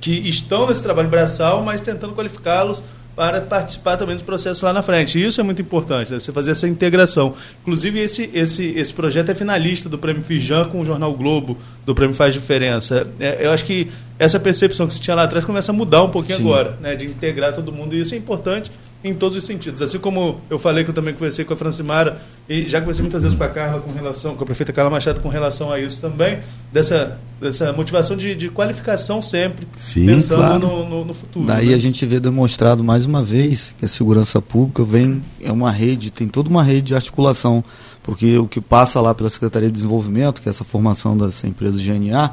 que 0.02 0.12
estão 0.28 0.68
nesse 0.68 0.82
trabalho 0.82 1.08
braçal, 1.08 1.64
mas 1.64 1.80
tentando 1.80 2.14
qualificá-los 2.14 2.82
para 3.16 3.42
participar 3.42 3.98
também 3.98 4.16
dos 4.16 4.24
processos 4.26 4.64
lá 4.64 4.74
na 4.74 4.82
frente. 4.82 5.20
E 5.20 5.24
isso 5.24 5.40
é 5.40 5.44
muito 5.44 5.62
importante, 5.62 6.12
né? 6.12 6.20
você 6.20 6.32
fazer 6.32 6.52
essa 6.52 6.68
integração. 6.68 7.36
Inclusive, 7.62 8.00
esse, 8.00 8.30
esse, 8.34 8.68
esse 8.70 8.94
projeto 8.94 9.30
é 9.30 9.36
finalista 9.36 9.88
do 9.88 9.98
Prêmio 9.98 10.24
Fijan 10.24 10.66
com 10.66 10.82
o 10.82 10.86
Jornal 10.86 11.14
Globo, 11.14 11.58
do 11.86 11.94
Prêmio 11.94 12.16
Faz 12.16 12.34
Diferença. 12.34 13.08
É, 13.20 13.46
eu 13.46 13.52
acho 13.52 13.66
que 13.66 13.92
essa 14.18 14.40
percepção 14.40 14.88
que 14.88 14.94
se 14.94 15.02
tinha 15.02 15.16
lá 15.16 15.24
atrás 15.24 15.46
começa 15.46 15.72
a 15.72 15.76
mudar 15.76 16.04
um 16.04 16.10
pouquinho 16.10 16.38
Sim. 16.38 16.46
agora, 16.46 16.78
né? 16.82 16.96
de 16.96 17.06
integrar 17.06 17.54
todo 17.54 17.72
mundo, 17.72 17.96
e 17.96 18.00
isso 18.00 18.16
é 18.16 18.18
importante 18.18 18.72
em 19.04 19.14
todos 19.14 19.38
os 19.38 19.44
sentidos. 19.44 19.82
Assim 19.82 19.98
como 19.98 20.40
eu 20.50 20.60
falei 20.60 20.84
que 20.84 20.90
eu 20.90 20.94
também 20.94 21.14
conversei 21.14 21.44
com 21.44 21.54
a 21.54 21.58
Francimara 21.58 22.22
e 22.48 22.66
já 22.66 22.80
conversei 22.80 23.02
muitas 23.02 23.24
vezes 23.24 23.38
com 23.38 23.44
a 23.44 23.50
Carla 23.50 23.82
com 23.82 23.92
relação, 23.92 24.36
com 24.36 24.44
a 24.44 24.46
prefeita 24.46 24.72
Carla 24.72 24.92
Machado 24.92 25.20
com 25.22 25.30
relação 25.30 25.72
a 25.72 25.80
isso 25.80 26.00
também, 26.00 26.40
dessa, 26.72 27.20
dessa 27.40 27.74
motivação 27.74 28.16
de, 28.16 28.36
de 28.36 28.50
qualificação 28.50 29.22
sempre, 29.22 29.68
Sim, 29.76 30.06
pensando 30.06 30.40
claro. 30.40 30.60
no, 30.60 30.90
no, 30.90 31.06
no 31.06 31.14
futuro. 31.14 31.46
Daí 31.46 31.70
né? 31.70 31.76
a 31.76 31.80
gente 31.80 32.06
vê 32.06 32.20
demonstrado 32.20 32.84
mais 32.84 33.06
uma 33.06 33.24
vez 33.24 33.76
que 33.78 33.86
a 33.86 33.88
segurança 33.88 34.42
pública 34.42 34.84
vem, 34.84 35.24
é 35.42 35.52
uma 35.52 35.72
rede, 35.72 36.12
tem 36.12 36.28
toda 36.28 36.50
uma 36.50 36.64
rede 36.64 36.82
de 36.88 36.96
articulação, 36.96 37.64
porque 38.04 38.38
o 38.38 38.48
que 38.48 38.62
passa 38.62 39.02
lá 39.02 39.16
pela 39.16 39.30
Secretaria 39.30 39.70
de 39.70 39.76
Desenvolvimento, 39.76 40.42
que 40.42 40.50
é 40.50 40.52
essa 40.52 40.64
formação 40.64 41.18
dessa 41.18 41.48
empresa 41.48 41.82
GNA, 41.82 42.22
né, 42.28 42.32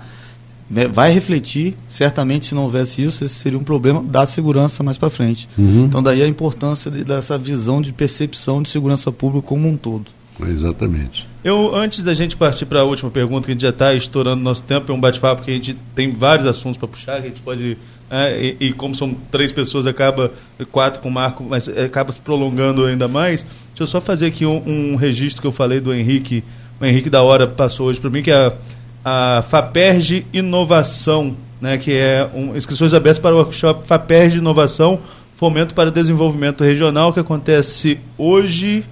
vai 0.71 1.11
refletir, 1.13 1.75
certamente 1.89 2.47
se 2.47 2.55
não 2.55 2.65
houvesse 2.65 3.03
isso, 3.03 3.25
esse 3.25 3.35
seria 3.35 3.59
um 3.59 3.65
problema 3.65 4.03
da 4.03 4.27
segurança 4.27 4.83
mais 4.83 4.99
para 4.99 5.09
frente. 5.09 5.49
Uhum. 5.57 5.87
Então 5.87 6.03
daí 6.03 6.23
a 6.23 6.27
importância 6.29 6.91
de- 6.91 7.05
dessa 7.05 7.39
visão 7.39 7.81
de 7.81 7.93
percepção 7.93 8.63
de 8.63 8.69
segurança 8.69 9.11
pública 9.11 9.47
como 9.47 9.67
um 9.69 9.77
todo. 9.77 10.07
Exatamente. 10.47 11.27
Eu, 11.43 11.75
antes 11.75 12.03
da 12.03 12.15
gente 12.15 12.37
partir 12.37 12.67
para 12.67 12.81
a 12.81 12.85
última 12.85 13.11
pergunta, 13.11 13.47
que 13.47 13.53
a 13.53 13.55
gente 13.55 13.63
já 13.63 13.71
está 13.71 13.95
estourando 13.95 14.43
nosso 14.43 14.63
tempo, 14.63 14.91
é 14.91 14.95
um 14.95 15.01
bate-papo 15.01 15.43
que 15.43 15.51
a 15.51 15.55
gente 15.55 15.77
tem 15.95 16.13
vários 16.13 16.47
assuntos 16.47 16.77
para 16.77 16.87
puxar, 16.89 17.21
que 17.21 17.27
a 17.27 17.31
gente 17.31 17.41
pode. 17.41 17.77
é, 18.11 18.55
e, 18.61 18.67
e 18.69 18.73
como 18.73 18.95
são 18.95 19.13
três 19.33 19.51
pessoas, 19.53 19.87
acaba 19.87 20.31
quatro 20.71 21.01
com 21.01 21.09
o 21.09 21.13
Marco, 21.13 21.43
mas 21.49 21.67
é, 21.69 21.85
acaba 21.85 22.13
se 22.13 22.21
prolongando 22.21 22.85
ainda 22.85 23.09
mais. 23.09 23.43
Deixa 23.43 23.83
eu 23.83 23.87
só 23.87 24.01
fazer 24.01 24.27
aqui 24.27 24.47
um, 24.47 24.63
um 24.93 24.97
registro 24.97 25.41
que 25.41 25.47
eu 25.49 25.53
falei 25.53 25.81
do 25.81 25.93
Henrique. 25.93 26.45
O 26.81 26.85
Henrique 26.85 27.11
da 27.11 27.23
Hora 27.23 27.47
passou 27.47 27.87
hoje 27.89 27.99
para 27.99 28.09
mim, 28.11 28.23
que 28.23 28.31
é 28.31 28.37
a, 28.47 28.53
a 29.09 29.43
FAPERJ 29.43 30.27
Inovação, 30.33 31.35
né, 31.61 31.79
que 31.79 31.93
é 31.93 32.29
um, 32.35 32.55
inscrições 32.55 32.93
abertas 32.93 33.19
para 33.19 33.35
o 33.35 33.39
workshop 33.39 33.87
FAPERJ 33.87 34.39
Inovação, 34.39 35.01
Fomento 35.37 35.73
para 35.73 35.91
Desenvolvimento 35.91 36.63
Regional, 36.63 37.13
que 37.13 37.21
acontece 37.21 37.99
hoje 38.19 38.85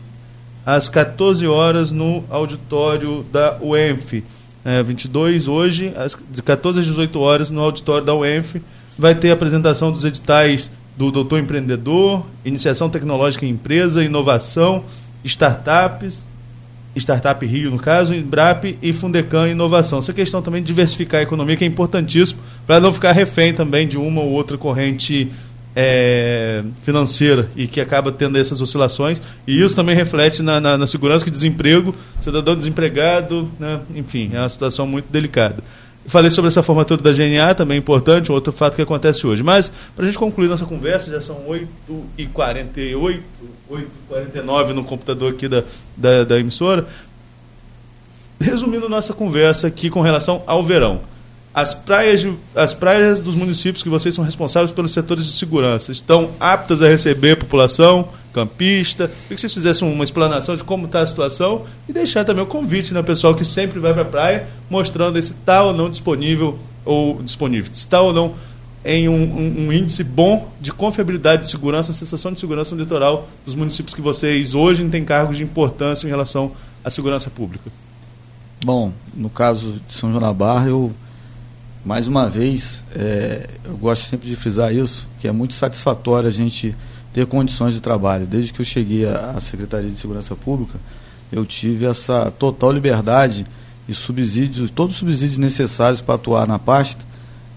às 0.65 0.89
14 0.89 1.47
horas 1.47 1.91
no 1.91 2.25
auditório 2.31 3.27
da 3.31 3.59
UENF. 3.61 4.25
É, 4.65 4.83
22 4.83 5.49
hoje, 5.49 5.93
às 5.97 6.17
de 6.31 6.43
14 6.43 6.81
às 6.81 6.87
18 6.87 7.21
horas 7.21 7.51
no 7.51 7.61
auditório 7.61 8.07
da 8.07 8.15
UENF, 8.15 8.63
vai 8.99 9.15
ter 9.15 9.31
a 9.31 9.35
apresentação 9.35 9.93
dos 9.93 10.05
editais 10.05 10.71
do 10.97 11.11
Doutor 11.11 11.41
Empreendedor, 11.41 12.25
Iniciação 12.45 12.89
Tecnológica 12.89 13.45
em 13.45 13.51
Empresa, 13.51 14.03
Inovação, 14.03 14.85
Startups, 15.25 16.25
Startup 16.97 17.45
Rio, 17.45 17.71
no 17.71 17.79
caso, 17.79 18.15
Embrap 18.15 18.79
e 18.81 18.93
Fundecam 18.93 19.47
Inovação. 19.47 19.99
Essa 19.99 20.13
questão 20.13 20.41
também 20.41 20.63
de 20.63 20.67
diversificar 20.67 21.21
a 21.21 21.23
economia, 21.23 21.57
que 21.57 21.65
é 21.65 21.67
importantíssimo, 21.67 22.41
para 22.67 22.81
não 22.81 22.93
ficar 22.93 23.13
refém 23.13 23.53
também 23.53 23.87
de 23.87 23.99
uma 23.99 24.23
ou 24.23 24.31
outra 24.31 24.57
corrente 24.57 25.31
é, 25.75 26.65
financeira 26.83 27.51
e 27.55 27.67
que 27.67 27.83
acaba 27.83 28.11
tendo 28.11 28.39
essas 28.39 28.63
oscilações. 28.63 29.21
E 29.47 29.61
isso 29.61 29.75
também 29.75 29.95
reflete 29.95 30.43
na, 30.43 30.59
na, 30.59 30.79
na 30.79 30.87
segurança 30.87 31.23
que 31.23 31.31
desemprego, 31.31 31.95
cidadão 32.21 32.57
desempregado, 32.57 33.51
né? 33.61 33.81
enfim, 33.95 34.31
é 34.33 34.41
uma 34.41 34.49
situação 34.49 34.87
muito 34.87 35.13
delicada. 35.13 35.63
Falei 36.09 36.31
sobre 36.31 36.49
essa 36.49 36.63
formatura 36.63 37.03
da 37.03 37.13
GNA, 37.13 37.55
também 37.55 37.79
importante, 37.79 38.31
outro 38.31 38.53
fato 38.53 38.77
que 38.77 38.83
acontece 38.83 39.27
hoje. 39.27 39.43
Mas, 39.43 39.71
para 39.95 40.05
a 40.05 40.07
gente 40.07 40.17
concluir 40.19 40.49
nossa 40.49 40.65
conversa, 40.65 41.11
já 41.11 41.21
são 41.21 41.45
8h48, 42.19 43.21
8h49 43.71 44.69
no 44.69 44.85
computador 44.85 45.33
aqui 45.33 45.49
da, 45.49 45.65
da, 45.97 46.25
da 46.25 46.39
emissora. 46.39 46.87
Resumindo 48.41 48.89
nossa 48.89 49.13
conversa 49.15 49.67
aqui 49.67 49.89
com 49.91 50.01
relação 50.01 50.43
ao 50.47 50.63
verão. 50.63 51.01
As 51.55 51.73
praias, 51.73 52.21
de- 52.21 52.35
as 52.55 52.75
praias 52.75 53.19
dos 53.19 53.35
municípios 53.35 53.83
que 53.83 53.89
vocês 53.89 54.15
são 54.15 54.23
responsáveis 54.25 54.71
pelos 54.71 54.93
setores 54.93 55.25
de 55.25 55.33
segurança 55.33 55.91
estão 55.91 56.33
aptas 56.39 56.83
a 56.83 56.89
receber 56.89 57.31
a 57.33 57.37
população 57.37 58.09
campista? 58.41 59.09
Queria 59.09 59.35
que 59.35 59.41
vocês 59.41 59.53
fizessem 59.55 59.91
uma 59.91 60.05
explanação 60.05 60.57
de 60.57 60.63
como 60.63 60.87
está 60.87 61.01
a 61.01 61.07
situação 61.07 61.65
e 61.89 61.93
deixar 61.93 62.25
também 62.25 62.43
o 62.45 62.47
convite, 62.47 62.93
né, 62.93 63.03
pessoal 63.03 63.35
que 63.35 63.45
sempre 63.45 63.79
vai 63.81 63.93
para 63.93 64.03
a 64.03 64.07
praia, 64.07 64.47
mostrando 64.69 65.21
se 65.23 65.33
está 65.33 65.63
ou 65.63 65.73
não 65.73 65.89
disponível 65.91 66.59
ou 66.85 67.23
disponível, 67.23 67.73
se 67.73 67.81
está 67.81 68.01
ou 68.01 68.13
não 68.13 68.35
em 68.85 69.09
um, 69.09 69.15
um- 69.15 69.67
um 69.67 69.73
índice 69.73 70.05
bom 70.05 70.49
de 70.61 70.71
confiabilidade 70.73 71.43
de 71.43 71.49
segurança, 71.51 71.93
sensação 71.93 72.33
de 72.33 72.39
segurança 72.39 72.75
no 72.77 72.83
litoral 72.83 73.27
dos 73.45 73.55
municípios 73.57 73.95
que 73.95 74.01
vocês 74.01 74.55
hoje 74.55 74.85
têm 74.89 75.05
cargos 75.05 75.37
de 75.39 75.43
importância 75.43 76.07
em 76.07 76.11
relação 76.11 76.53
à 76.85 76.91
segurança 76.91 77.29
pública. 77.31 77.69
Bom, 78.65 78.93
no 79.15 79.29
caso 79.29 79.81
de 79.89 79.95
São 79.95 80.11
João 80.11 80.23
da 80.23 80.33
Barra, 80.33 80.69
eu, 80.69 80.93
mais 81.85 82.07
uma 82.07 82.29
vez, 82.29 82.83
é, 82.95 83.49
eu 83.65 83.77
gosto 83.77 84.05
sempre 84.05 84.29
de 84.29 84.37
frisar 84.37 84.73
isso, 84.73 85.07
que 85.21 85.27
é 85.27 85.33
muito 85.33 85.55
satisfatório 85.55 86.29
a 86.29 86.33
gente 86.33 86.75
ter 87.17 87.25
condições 87.25 87.73
de 87.73 87.81
trabalho. 87.81 88.27
Desde 88.27 88.53
que 88.53 88.61
eu 88.61 88.65
cheguei 88.65 89.07
à 89.07 89.41
Secretaria 89.41 89.89
de 89.89 89.97
Segurança 89.97 90.37
Pública, 90.37 90.79
eu 91.33 91.47
tive 91.47 91.87
essa 91.87 92.31
total 92.31 92.71
liberdade 92.71 93.47
e 93.89 93.95
subsídios, 93.95 94.69
todos 94.69 94.97
os 94.97 94.99
subsídios 94.99 95.39
necessários 95.39 96.03
para 96.03 96.17
atuar 96.17 96.47
na 96.47 96.59
pasta 96.59 97.03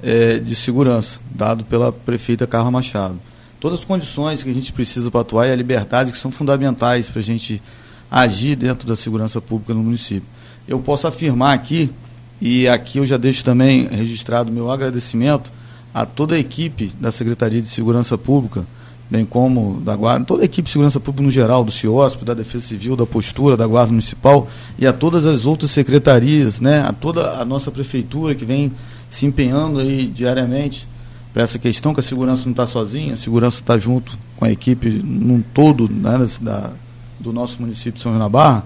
é, 0.01 0.37
de 0.37 0.55
segurança, 0.55 1.19
dado 1.29 1.65
pela 1.65 1.91
prefeita 1.91 2.47
Carla 2.47 2.71
Machado. 2.71 3.19
Todas 3.59 3.79
as 3.79 3.85
condições 3.85 4.41
que 4.41 4.49
a 4.49 4.53
gente 4.53 4.71
precisa 4.71 5.11
para 5.11 5.19
atuar 5.19 5.45
e 5.47 5.51
a 5.51 5.55
liberdade 5.57 6.13
que 6.13 6.17
são 6.17 6.31
fundamentais 6.31 7.09
para 7.09 7.19
a 7.19 7.23
gente 7.23 7.61
agir 8.09 8.55
dentro 8.55 8.87
da 8.87 8.95
segurança 8.95 9.41
pública 9.41 9.73
no 9.73 9.83
município. 9.83 10.29
Eu 10.69 10.79
posso 10.79 11.05
afirmar 11.05 11.53
aqui, 11.53 11.91
e 12.39 12.65
aqui 12.65 12.99
eu 12.99 13.05
já 13.05 13.17
deixo 13.17 13.43
também 13.43 13.89
registrado 13.89 14.53
meu 14.53 14.71
agradecimento 14.71 15.51
a 15.93 16.05
toda 16.05 16.35
a 16.35 16.39
equipe 16.39 16.93
da 16.97 17.11
Secretaria 17.11 17.61
de 17.61 17.67
Segurança 17.67 18.17
Pública, 18.17 18.65
bem 19.09 19.25
como 19.25 19.81
da 19.81 19.95
Guarda, 19.95 20.25
toda 20.25 20.43
a 20.43 20.45
equipe 20.45 20.67
de 20.67 20.71
segurança 20.71 20.99
pública 20.99 21.23
no 21.23 21.31
geral, 21.31 21.63
do 21.63 21.71
CIOSP, 21.71 22.23
da 22.23 22.33
Defesa 22.33 22.67
Civil, 22.67 22.95
da 22.95 23.05
Postura, 23.05 23.57
da 23.57 23.65
Guarda 23.65 23.91
Municipal 23.91 24.47
e 24.77 24.85
a 24.85 24.93
todas 24.93 25.25
as 25.25 25.45
outras 25.45 25.71
secretarias, 25.71 26.61
né, 26.61 26.81
a 26.81 26.93
toda 26.93 27.39
a 27.39 27.45
nossa 27.45 27.71
prefeitura 27.71 28.35
que 28.35 28.45
vem 28.45 28.71
se 29.09 29.25
empenhando 29.25 29.79
aí 29.79 30.05
diariamente 30.05 30.87
para 31.33 31.43
essa 31.43 31.57
questão 31.57 31.93
que 31.93 31.99
a 31.99 32.03
segurança 32.03 32.43
não 32.45 32.51
está 32.51 32.67
sozinha, 32.67 33.13
a 33.13 33.17
segurança 33.17 33.59
está 33.59 33.77
junto 33.77 34.17
com 34.37 34.45
a 34.45 34.51
equipe 34.51 34.89
num 34.89 35.41
todo 35.41 35.89
né, 35.89 36.27
da, 36.41 36.71
do 37.19 37.33
nosso 37.33 37.61
município 37.61 37.93
de 37.93 38.01
São 38.01 38.11
João 38.11 38.23
da 38.23 38.29
Barra. 38.29 38.63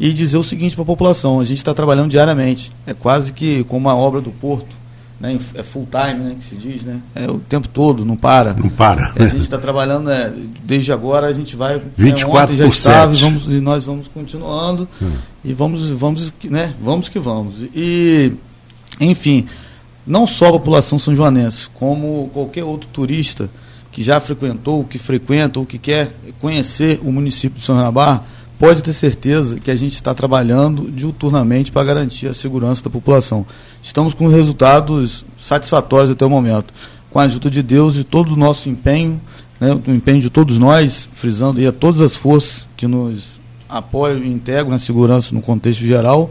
E 0.00 0.12
dizer 0.12 0.36
o 0.36 0.44
seguinte 0.44 0.76
para 0.76 0.84
a 0.84 0.86
população: 0.86 1.40
a 1.40 1.44
gente 1.44 1.58
está 1.58 1.74
trabalhando 1.74 2.10
diariamente, 2.10 2.70
é 2.86 2.94
quase 2.94 3.32
que 3.32 3.64
como 3.64 3.88
uma 3.88 3.96
obra 3.96 4.20
do 4.20 4.30
Porto, 4.30 4.77
né, 5.20 5.38
é 5.54 5.62
full 5.62 5.86
time, 5.90 6.20
né, 6.24 6.36
que 6.38 6.44
se 6.46 6.54
diz, 6.54 6.82
né, 6.82 7.00
é 7.14 7.28
o 7.30 7.38
tempo 7.38 7.66
todo, 7.68 8.04
não 8.04 8.16
para. 8.16 8.54
Não 8.54 8.68
para. 8.68 9.12
É, 9.16 9.24
a 9.24 9.28
gente 9.28 9.40
está 9.42 9.58
trabalhando 9.58 10.10
é, 10.10 10.32
desde 10.64 10.92
agora, 10.92 11.26
a 11.26 11.32
gente 11.32 11.56
vai. 11.56 11.80
24 11.96 12.38
é, 12.38 12.42
ontem 12.44 12.56
já 12.56 12.64
por 12.64 12.72
estava, 12.72 13.12
e, 13.12 13.16
7. 13.16 13.24
vamos, 13.24 13.44
e 13.46 13.60
nós 13.60 13.84
vamos 13.84 14.08
continuando 14.08 14.86
Hum. 15.02 15.10
e 15.44 15.52
vamos, 15.52 15.88
vamos, 15.90 16.32
que- 16.38 16.48
né, 16.48 16.72
vamos 16.82 17.08
que 17.08 17.18
vamos. 17.18 17.54
E, 17.74 18.32
enfim, 19.00 19.46
não 20.06 20.26
só 20.26 20.48
a 20.48 20.52
população 20.52 20.98
são 20.98 21.14
joanense, 21.14 21.68
como 21.74 22.30
qualquer 22.32 22.64
outro 22.64 22.88
turista 22.92 23.50
que 23.90 24.02
já 24.02 24.20
frequentou, 24.20 24.84
que 24.84 24.98
frequenta 24.98 25.58
ou 25.58 25.66
que 25.66 25.78
quer 25.78 26.12
conhecer 26.40 27.00
o 27.02 27.10
município 27.10 27.58
de 27.58 27.64
São 27.64 27.74
João 27.74 27.86
da 27.86 27.90
Barra, 27.92 28.22
pode 28.58 28.82
ter 28.82 28.92
certeza 28.92 29.58
que 29.58 29.70
a 29.70 29.76
gente 29.76 29.94
está 29.94 30.14
trabalhando 30.14 30.90
diuturnamente 30.90 31.70
para 31.72 31.84
garantir 31.84 32.26
a 32.28 32.34
segurança 32.34 32.82
da 32.84 32.90
população. 32.90 33.44
Estamos 33.82 34.14
com 34.14 34.28
resultados 34.28 35.24
satisfatórios 35.40 36.10
até 36.10 36.24
o 36.24 36.30
momento. 36.30 36.72
Com 37.10 37.18
a 37.18 37.22
ajuda 37.22 37.50
de 37.50 37.62
Deus 37.62 37.96
e 37.96 38.04
todo 38.04 38.32
o 38.32 38.36
nosso 38.36 38.68
empenho, 38.68 39.20
né, 39.60 39.72
o 39.72 39.90
empenho 39.90 40.20
de 40.20 40.30
todos 40.30 40.58
nós, 40.58 41.08
frisando 41.14 41.60
aí 41.60 41.66
a 41.66 41.72
todas 41.72 42.00
as 42.00 42.16
forças 42.16 42.66
que 42.76 42.86
nos 42.86 43.40
apoiam 43.68 44.18
e 44.18 44.28
integram 44.28 44.74
a 44.74 44.78
segurança 44.78 45.34
no 45.34 45.42
contexto 45.42 45.80
geral, 45.80 46.30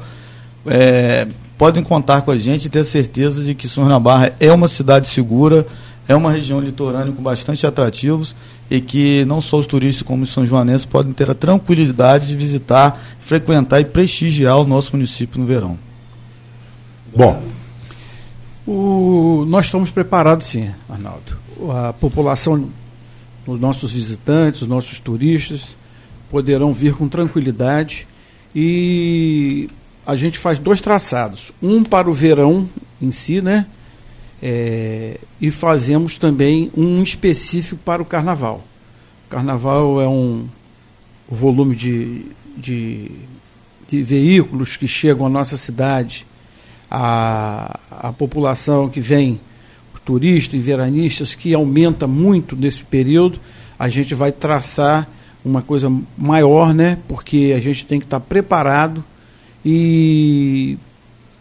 é, 0.66 1.28
podem 1.58 1.84
contar 1.84 2.22
com 2.22 2.32
a 2.32 2.38
gente 2.38 2.66
e 2.66 2.70
ter 2.70 2.84
certeza 2.84 3.44
de 3.44 3.56
que 3.56 3.68
São 3.68 4.00
Barra 4.00 4.34
é 4.40 4.52
uma 4.52 4.68
cidade 4.68 5.08
segura, 5.08 5.66
é 6.08 6.16
uma 6.16 6.32
região 6.32 6.60
litorânea 6.60 7.12
com 7.12 7.22
bastante 7.22 7.66
atrativos 7.66 8.36
e 8.70 8.80
que 8.80 9.26
não 9.26 9.42
só 9.42 9.58
os 9.58 9.68
turistas 9.68 10.04
como 10.04 10.24
os 10.24 10.30
são 10.30 10.46
joanenses 10.46 10.86
podem 10.86 11.14
ter 11.14 11.30
a 11.30 11.34
tranquilidade 11.34 12.28
de 12.28 12.36
visitar, 12.36 13.02
frequentar 13.20 13.80
e 13.80 13.86
prestigiar 13.86 14.60
o 14.60 14.68
nosso 14.68 14.92
município 14.94 15.40
no 15.40 15.46
verão. 15.46 15.87
Bom, 17.16 17.42
O- 18.70 19.46
nós 19.48 19.68
estamos 19.68 19.92
preparados 19.92 20.46
sim, 20.48 20.70
Arnaldo. 20.90 21.38
A 21.88 21.94
população, 21.94 22.70
os 23.46 23.60
nossos 23.62 23.94
visitantes, 23.94 24.62
os 24.62 24.68
nossos 24.68 25.00
turistas, 25.00 25.78
poderão 26.30 26.74
vir 26.74 26.94
com 26.94 27.08
tranquilidade 27.08 28.06
e 28.54 29.70
a 30.06 30.18
gente 30.18 30.38
faz 30.38 30.60
dois 30.60 30.82
traçados. 30.82 31.54
Um 31.64 31.82
para 31.82 32.10
o 32.10 32.14
verão 32.14 32.68
em 33.02 33.10
si, 33.10 33.42
né? 33.42 33.68
É, 34.44 35.18
e 35.40 35.50
fazemos 35.50 36.18
também 36.18 36.70
um 36.76 37.02
específico 37.02 37.80
para 37.86 38.02
o 38.02 38.06
carnaval. 38.06 38.66
O 39.28 39.30
carnaval 39.30 40.02
é 40.02 40.10
um 40.10 40.46
volume 41.30 41.74
de, 41.74 42.26
de, 42.58 43.12
de 43.90 44.04
veículos 44.04 44.76
que 44.76 44.90
chegam 44.90 45.26
à 45.26 45.30
nossa 45.30 45.56
cidade 45.56 46.26
a, 46.90 47.80
a 47.90 48.14
população 48.14 48.90
que 48.90 49.00
vem, 49.00 49.40
turistas 50.06 50.54
e 50.54 50.64
veranistas, 50.64 51.36
que 51.36 51.54
aumenta 51.54 52.08
muito 52.08 52.56
nesse 52.56 52.82
período, 52.82 53.40
a 53.78 53.90
gente 53.90 54.16
vai 54.16 54.32
traçar 54.32 55.06
uma 55.44 55.62
coisa 55.62 55.92
maior, 56.18 56.74
né? 56.74 56.98
Porque 57.10 57.54
a 57.56 57.60
gente 57.60 57.86
tem 57.86 58.00
que 58.00 58.06
estar 58.06 58.22
preparado 58.22 59.04
e 59.66 60.78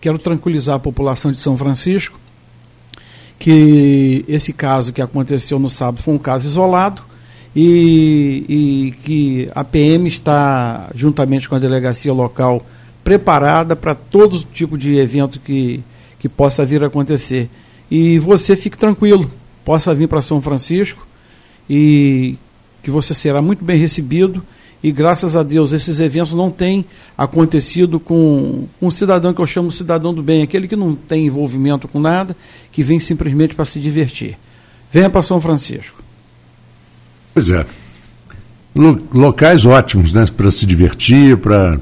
quero 0.00 0.18
tranquilizar 0.18 0.74
a 0.74 0.80
população 0.80 1.30
de 1.30 1.38
São 1.38 1.56
Francisco 1.56 2.18
que 3.38 4.24
esse 4.26 4.52
caso 4.52 4.92
que 4.92 5.02
aconteceu 5.02 5.58
no 5.58 5.68
sábado 5.68 6.02
foi 6.02 6.14
um 6.14 6.18
caso 6.18 6.48
isolado 6.48 7.02
e, 7.54 8.44
e 8.48 8.94
que 9.02 9.50
a 9.54 9.62
PM 9.62 10.08
está, 10.08 10.90
juntamente 10.94 11.48
com 11.48 11.54
a 11.54 11.58
delegacia 11.58 12.12
local, 12.12 12.64
preparada 13.06 13.76
para 13.76 13.94
todo 13.94 14.44
tipo 14.52 14.76
de 14.76 14.96
evento 14.96 15.38
que, 15.38 15.80
que 16.18 16.28
possa 16.28 16.66
vir 16.66 16.82
a 16.82 16.88
acontecer. 16.88 17.48
E 17.88 18.18
você 18.18 18.56
fique 18.56 18.76
tranquilo, 18.76 19.30
possa 19.64 19.94
vir 19.94 20.08
para 20.08 20.20
São 20.20 20.42
Francisco 20.42 21.06
e 21.70 22.36
que 22.82 22.90
você 22.90 23.14
será 23.14 23.40
muito 23.40 23.64
bem 23.64 23.78
recebido 23.78 24.42
e 24.82 24.90
graças 24.90 25.36
a 25.36 25.44
Deus 25.44 25.70
esses 25.70 26.00
eventos 26.00 26.34
não 26.34 26.50
têm 26.50 26.84
acontecido 27.16 28.00
com 28.00 28.66
um 28.82 28.90
cidadão 28.90 29.32
que 29.32 29.40
eu 29.40 29.46
chamo 29.46 29.70
cidadão 29.70 30.12
do 30.12 30.20
bem, 30.20 30.42
aquele 30.42 30.66
que 30.66 30.74
não 30.74 30.96
tem 30.96 31.26
envolvimento 31.26 31.86
com 31.86 32.00
nada, 32.00 32.36
que 32.72 32.82
vem 32.82 32.98
simplesmente 32.98 33.54
para 33.54 33.64
se 33.64 33.78
divertir. 33.78 34.36
Venha 34.90 35.08
para 35.08 35.22
São 35.22 35.40
Francisco. 35.40 36.02
Pois 37.32 37.50
é. 37.50 37.64
Locais 39.14 39.64
ótimos, 39.64 40.12
né? 40.12 40.24
Para 40.36 40.50
se 40.50 40.66
divertir, 40.66 41.36
para 41.36 41.78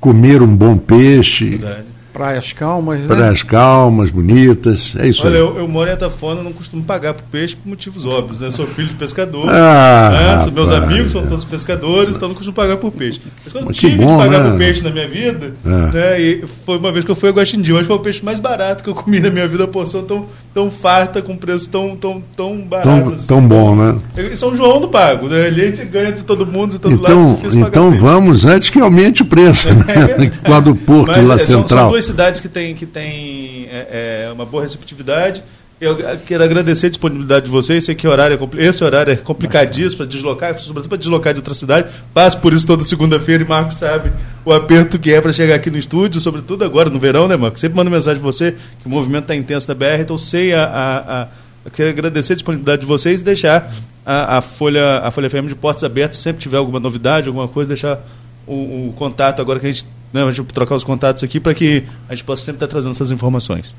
comer 0.00 0.42
um 0.42 0.56
bom 0.56 0.76
peixe. 0.76 1.50
Verdade 1.56 1.87
Praias 2.18 2.52
calmas, 2.52 2.98
né? 2.98 3.06
Praias 3.06 3.42
calmas, 3.44 4.10
bonitas, 4.10 4.92
é 4.98 5.06
isso 5.06 5.24
Olha, 5.24 5.34
aí. 5.36 5.40
eu, 5.40 5.56
eu 5.56 5.68
moro 5.68 5.88
em 5.88 5.92
Atafona, 5.92 6.42
não 6.42 6.52
costumo 6.52 6.82
pagar 6.82 7.14
por 7.14 7.22
peixe 7.30 7.54
por 7.54 7.68
motivos 7.68 8.04
óbvios, 8.04 8.40
né? 8.40 8.50
Sou 8.50 8.66
filho 8.66 8.88
de 8.88 8.94
pescador, 8.94 9.48
ah, 9.48 10.42
né? 10.44 10.50
meus 10.52 10.68
amigos 10.72 11.12
são 11.12 11.24
todos 11.24 11.44
pescadores, 11.44 12.16
então 12.16 12.28
não 12.28 12.34
costumo 12.34 12.56
pagar 12.56 12.76
por 12.76 12.90
peixe. 12.90 13.20
Mas 13.44 13.52
quando 13.52 13.66
Mas 13.66 13.76
tive 13.76 13.96
bom, 13.98 14.16
de 14.18 14.24
pagar 14.24 14.40
né? 14.42 14.50
por 14.50 14.58
peixe 14.58 14.82
na 14.82 14.90
minha 14.90 15.06
vida, 15.06 15.54
É. 15.64 15.68
né? 15.94 16.20
E 16.20 16.44
foi 16.66 16.76
uma 16.78 16.90
vez 16.90 17.04
que 17.04 17.10
eu 17.12 17.14
fui 17.14 17.28
a 17.28 17.32
Guaxindim, 17.32 17.70
hoje 17.72 17.84
foi 17.84 17.94
o 17.96 18.00
peixe 18.00 18.24
mais 18.24 18.40
barato 18.40 18.82
que 18.82 18.90
eu 18.90 18.94
comi 18.96 19.20
na 19.20 19.30
minha 19.30 19.46
vida, 19.46 19.62
a 19.62 19.68
porção 19.68 20.02
tão, 20.02 20.26
tão 20.52 20.72
farta, 20.72 21.22
com 21.22 21.36
preço 21.36 21.68
tão, 21.68 21.94
tão, 21.94 22.20
tão 22.36 22.56
barato. 22.62 22.88
Tão, 22.88 23.08
assim. 23.14 23.26
tão 23.28 23.40
bom, 23.46 23.76
né? 23.76 23.96
Em 24.32 24.34
São 24.34 24.56
João 24.56 24.80
do 24.80 24.88
Pago, 24.88 25.28
né? 25.28 25.46
Ali 25.46 25.60
a 25.62 25.66
gente 25.66 25.84
ganha 25.84 26.10
de 26.10 26.22
todo 26.24 26.44
mundo, 26.44 26.72
de 26.72 26.78
todo 26.80 26.94
Então, 26.94 27.26
lado. 27.28 27.36
difícil 27.36 27.60
pagar 27.60 27.68
então 27.68 27.90
peixe. 27.90 28.02
vamos 28.04 28.44
antes 28.44 28.70
que 28.70 28.80
aumente 28.80 29.22
o 29.22 29.24
preço, 29.24 29.68
né? 29.72 30.32
Lá 30.48 30.58
do 30.58 30.74
Porto, 30.74 31.16
Mas, 31.16 31.28
lá 31.28 31.34
é, 31.36 31.38
são, 31.38 31.60
central. 31.60 31.90
São 32.02 32.07
cidades 32.08 32.40
que 32.40 32.48
têm, 32.48 32.74
que 32.74 32.86
têm 32.86 33.68
é, 33.70 34.26
é, 34.26 34.32
uma 34.32 34.44
boa 34.44 34.62
receptividade. 34.62 35.42
Eu 35.80 35.96
quero 36.26 36.42
agradecer 36.42 36.86
a 36.86 36.88
disponibilidade 36.88 37.44
de 37.44 37.50
vocês. 37.52 37.84
Sei 37.84 37.94
que 37.94 38.08
horário 38.08 38.36
é, 38.56 38.66
esse 38.66 38.82
horário 38.82 39.12
é 39.12 39.16
complicadíssimo 39.16 39.98
para 39.98 40.06
deslocar, 40.06 40.56
para 40.88 40.96
deslocar 40.96 41.32
de 41.32 41.38
outra 41.38 41.54
cidade. 41.54 41.88
Passo 42.12 42.38
por 42.40 42.52
isso 42.52 42.66
toda 42.66 42.82
segunda-feira 42.82 43.44
e 43.44 43.46
Marco 43.46 43.72
sabe 43.72 44.10
o 44.44 44.52
aperto 44.52 44.98
que 44.98 45.12
é 45.12 45.20
para 45.20 45.32
chegar 45.32 45.54
aqui 45.54 45.70
no 45.70 45.78
estúdio, 45.78 46.20
sobretudo 46.20 46.64
agora 46.64 46.90
no 46.90 46.98
verão, 46.98 47.28
né, 47.28 47.36
Marco? 47.36 47.60
Sempre 47.60 47.76
mando 47.76 47.90
mensagem 47.92 48.20
para 48.20 48.26
você 48.32 48.56
que 48.80 48.86
o 48.86 48.88
movimento 48.88 49.22
está 49.24 49.36
intenso 49.36 49.68
na 49.68 49.74
BR, 49.74 50.00
então 50.00 50.18
sei 50.18 50.52
a, 50.52 50.64
a, 50.64 51.22
a 51.22 51.28
eu 51.64 51.70
quero 51.70 51.90
agradecer 51.90 52.32
a 52.32 52.36
disponibilidade 52.36 52.80
de 52.80 52.86
vocês 52.86 53.20
e 53.20 53.24
deixar 53.24 53.72
a, 54.04 54.38
a 54.38 54.40
Folha 54.40 55.00
a 55.00 55.10
Folha 55.10 55.28
FM 55.28 55.48
de 55.48 55.54
portas 55.54 55.84
abertas. 55.84 56.16
Se 56.16 56.22
sempre 56.22 56.40
tiver 56.40 56.56
alguma 56.56 56.80
novidade, 56.80 57.28
alguma 57.28 57.46
coisa, 57.46 57.68
deixar 57.68 58.00
o, 58.46 58.88
o 58.88 58.94
contato 58.96 59.40
agora 59.40 59.60
que 59.60 59.66
a 59.66 59.70
gente, 59.70 59.86
né, 60.12 60.22
a 60.22 60.26
gente 60.26 60.42
vai 60.42 60.52
trocar 60.52 60.76
os 60.76 60.84
contatos 60.84 61.22
aqui 61.22 61.38
para 61.40 61.54
que 61.54 61.84
a 62.08 62.14
gente 62.14 62.24
possa 62.24 62.42
sempre 62.42 62.56
estar 62.56 62.66
trazendo 62.68 62.92
essas 62.92 63.10
informações. 63.10 63.74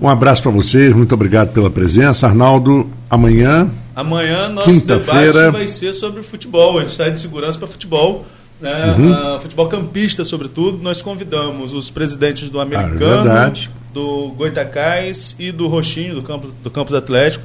Um 0.00 0.08
abraço 0.08 0.42
para 0.42 0.50
vocês, 0.50 0.94
muito 0.94 1.14
obrigado 1.14 1.52
pela 1.52 1.70
presença. 1.70 2.26
Arnaldo, 2.26 2.90
amanhã, 3.08 3.70
Amanhã 3.94 4.48
nosso 4.48 4.84
debate 4.84 5.50
vai 5.52 5.68
ser 5.68 5.92
sobre 5.92 6.22
futebol. 6.22 6.78
A 6.78 6.82
gente 6.82 6.94
sai 6.94 7.10
de 7.12 7.20
segurança 7.20 7.58
para 7.58 7.68
futebol. 7.68 8.26
Né? 8.60 8.94
Uhum. 8.98 9.12
Ah, 9.12 9.38
futebol 9.40 9.68
campista, 9.68 10.24
sobretudo. 10.24 10.78
Nós 10.82 11.00
convidamos 11.00 11.72
os 11.72 11.90
presidentes 11.90 12.48
do 12.48 12.58
Ah, 12.58 12.62
Americano, 12.62 13.22
verdade. 13.24 13.70
do 13.92 14.32
Goitacás 14.36 15.36
e 15.38 15.52
do 15.52 15.68
Roxinho, 15.68 16.14
do 16.14 16.22
Campos, 16.22 16.52
do 16.62 16.70
Campos 16.70 16.94
Atlético. 16.94 17.44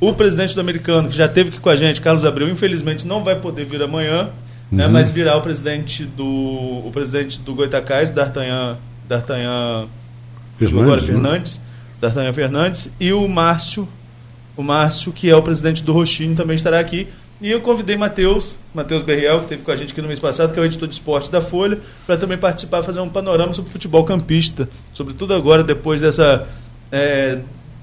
O 0.00 0.12
presidente 0.12 0.54
do 0.54 0.60
Americano, 0.60 1.08
que 1.08 1.16
já 1.16 1.26
esteve 1.26 1.48
aqui 1.48 1.58
com 1.58 1.68
a 1.70 1.74
gente, 1.74 2.00
Carlos 2.00 2.24
Abreu, 2.24 2.48
infelizmente 2.48 3.04
não 3.04 3.24
vai 3.24 3.34
poder 3.34 3.64
vir 3.64 3.82
amanhã, 3.82 4.28
né? 4.70 4.86
Uhum. 4.86 4.92
mas 4.92 5.10
virá 5.10 5.36
o 5.36 5.40
presidente 5.40 6.04
do, 6.04 6.26
o 6.26 6.90
presidente 6.92 7.40
do 7.40 7.54
Goitacás, 7.54 8.10
D'Artagnan, 8.10 8.76
D'Artagnan 9.08 9.88
agora 10.60 11.00
Fernandes, 11.00 11.02
né? 11.02 11.06
Fernandes, 11.06 11.60
D'Artagnan 12.00 12.32
Fernandes, 12.32 12.90
e 13.00 13.12
o 13.12 13.26
Márcio, 13.28 13.88
o 14.56 14.62
Márcio, 14.62 15.12
que 15.12 15.30
é 15.30 15.36
o 15.36 15.42
presidente 15.42 15.82
do 15.82 15.92
Roxinho, 15.92 16.34
também 16.34 16.56
estará 16.56 16.78
aqui. 16.78 17.08
E 17.40 17.50
eu 17.50 17.60
convidei 17.60 17.96
Matheus, 17.96 18.56
Matheus 18.74 19.04
Berriel, 19.04 19.38
que 19.38 19.44
esteve 19.44 19.62
com 19.62 19.70
a 19.70 19.76
gente 19.76 19.92
aqui 19.92 20.02
no 20.02 20.08
mês 20.08 20.18
passado, 20.18 20.52
que 20.52 20.58
é 20.58 20.62
o 20.62 20.66
editor 20.66 20.88
de 20.88 20.94
esporte 20.94 21.30
da 21.30 21.40
Folha, 21.40 21.78
para 22.04 22.16
também 22.16 22.36
participar, 22.36 22.82
fazer 22.82 22.98
um 22.98 23.08
panorama 23.08 23.54
sobre 23.54 23.70
futebol 23.70 24.04
campista, 24.04 24.68
sobretudo 24.92 25.32
agora, 25.32 25.62
depois 25.62 26.00
dessa 26.00 26.48
é, 26.90 27.38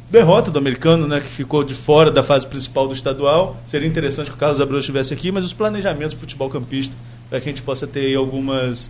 derrota 0.09 0.51
do 0.51 0.59
americano, 0.59 1.07
né, 1.07 1.19
que 1.19 1.29
ficou 1.29 1.63
de 1.63 1.73
fora 1.73 2.11
da 2.11 2.23
fase 2.23 2.45
principal 2.45 2.87
do 2.87 2.93
estadual. 2.93 3.57
Seria 3.65 3.87
interessante 3.87 4.29
que 4.29 4.35
o 4.35 4.39
Carlos 4.39 4.61
Abreu 4.61 4.79
estivesse 4.79 5.13
aqui, 5.13 5.31
mas 5.31 5.43
os 5.43 5.53
planejamentos 5.53 6.13
do 6.13 6.19
futebol 6.19 6.49
campista, 6.49 6.95
para 7.29 7.39
que 7.39 7.49
a 7.49 7.51
gente 7.51 7.61
possa 7.61 7.87
ter 7.87 8.15
algumas 8.15 8.89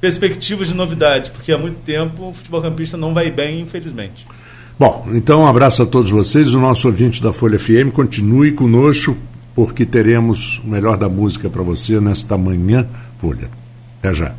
perspectivas 0.00 0.68
de 0.68 0.74
novidades, 0.74 1.28
porque 1.28 1.52
há 1.52 1.58
muito 1.58 1.78
tempo 1.84 2.30
o 2.30 2.32
futebol 2.32 2.62
campista 2.62 2.96
não 2.96 3.12
vai 3.12 3.30
bem, 3.30 3.60
infelizmente. 3.60 4.26
Bom, 4.78 5.06
então 5.12 5.42
um 5.42 5.46
abraço 5.46 5.82
a 5.82 5.86
todos 5.86 6.10
vocês. 6.10 6.54
O 6.54 6.58
nosso 6.58 6.88
ouvinte 6.88 7.22
da 7.22 7.32
Folha 7.32 7.58
FM, 7.58 7.92
continue 7.92 8.52
conosco, 8.52 9.16
porque 9.54 9.84
teremos 9.84 10.58
o 10.64 10.68
melhor 10.68 10.96
da 10.96 11.08
música 11.08 11.50
para 11.50 11.62
você 11.62 12.00
nesta 12.00 12.38
manhã, 12.38 12.88
Folha. 13.18 13.50
Até 13.98 14.14
já. 14.14 14.34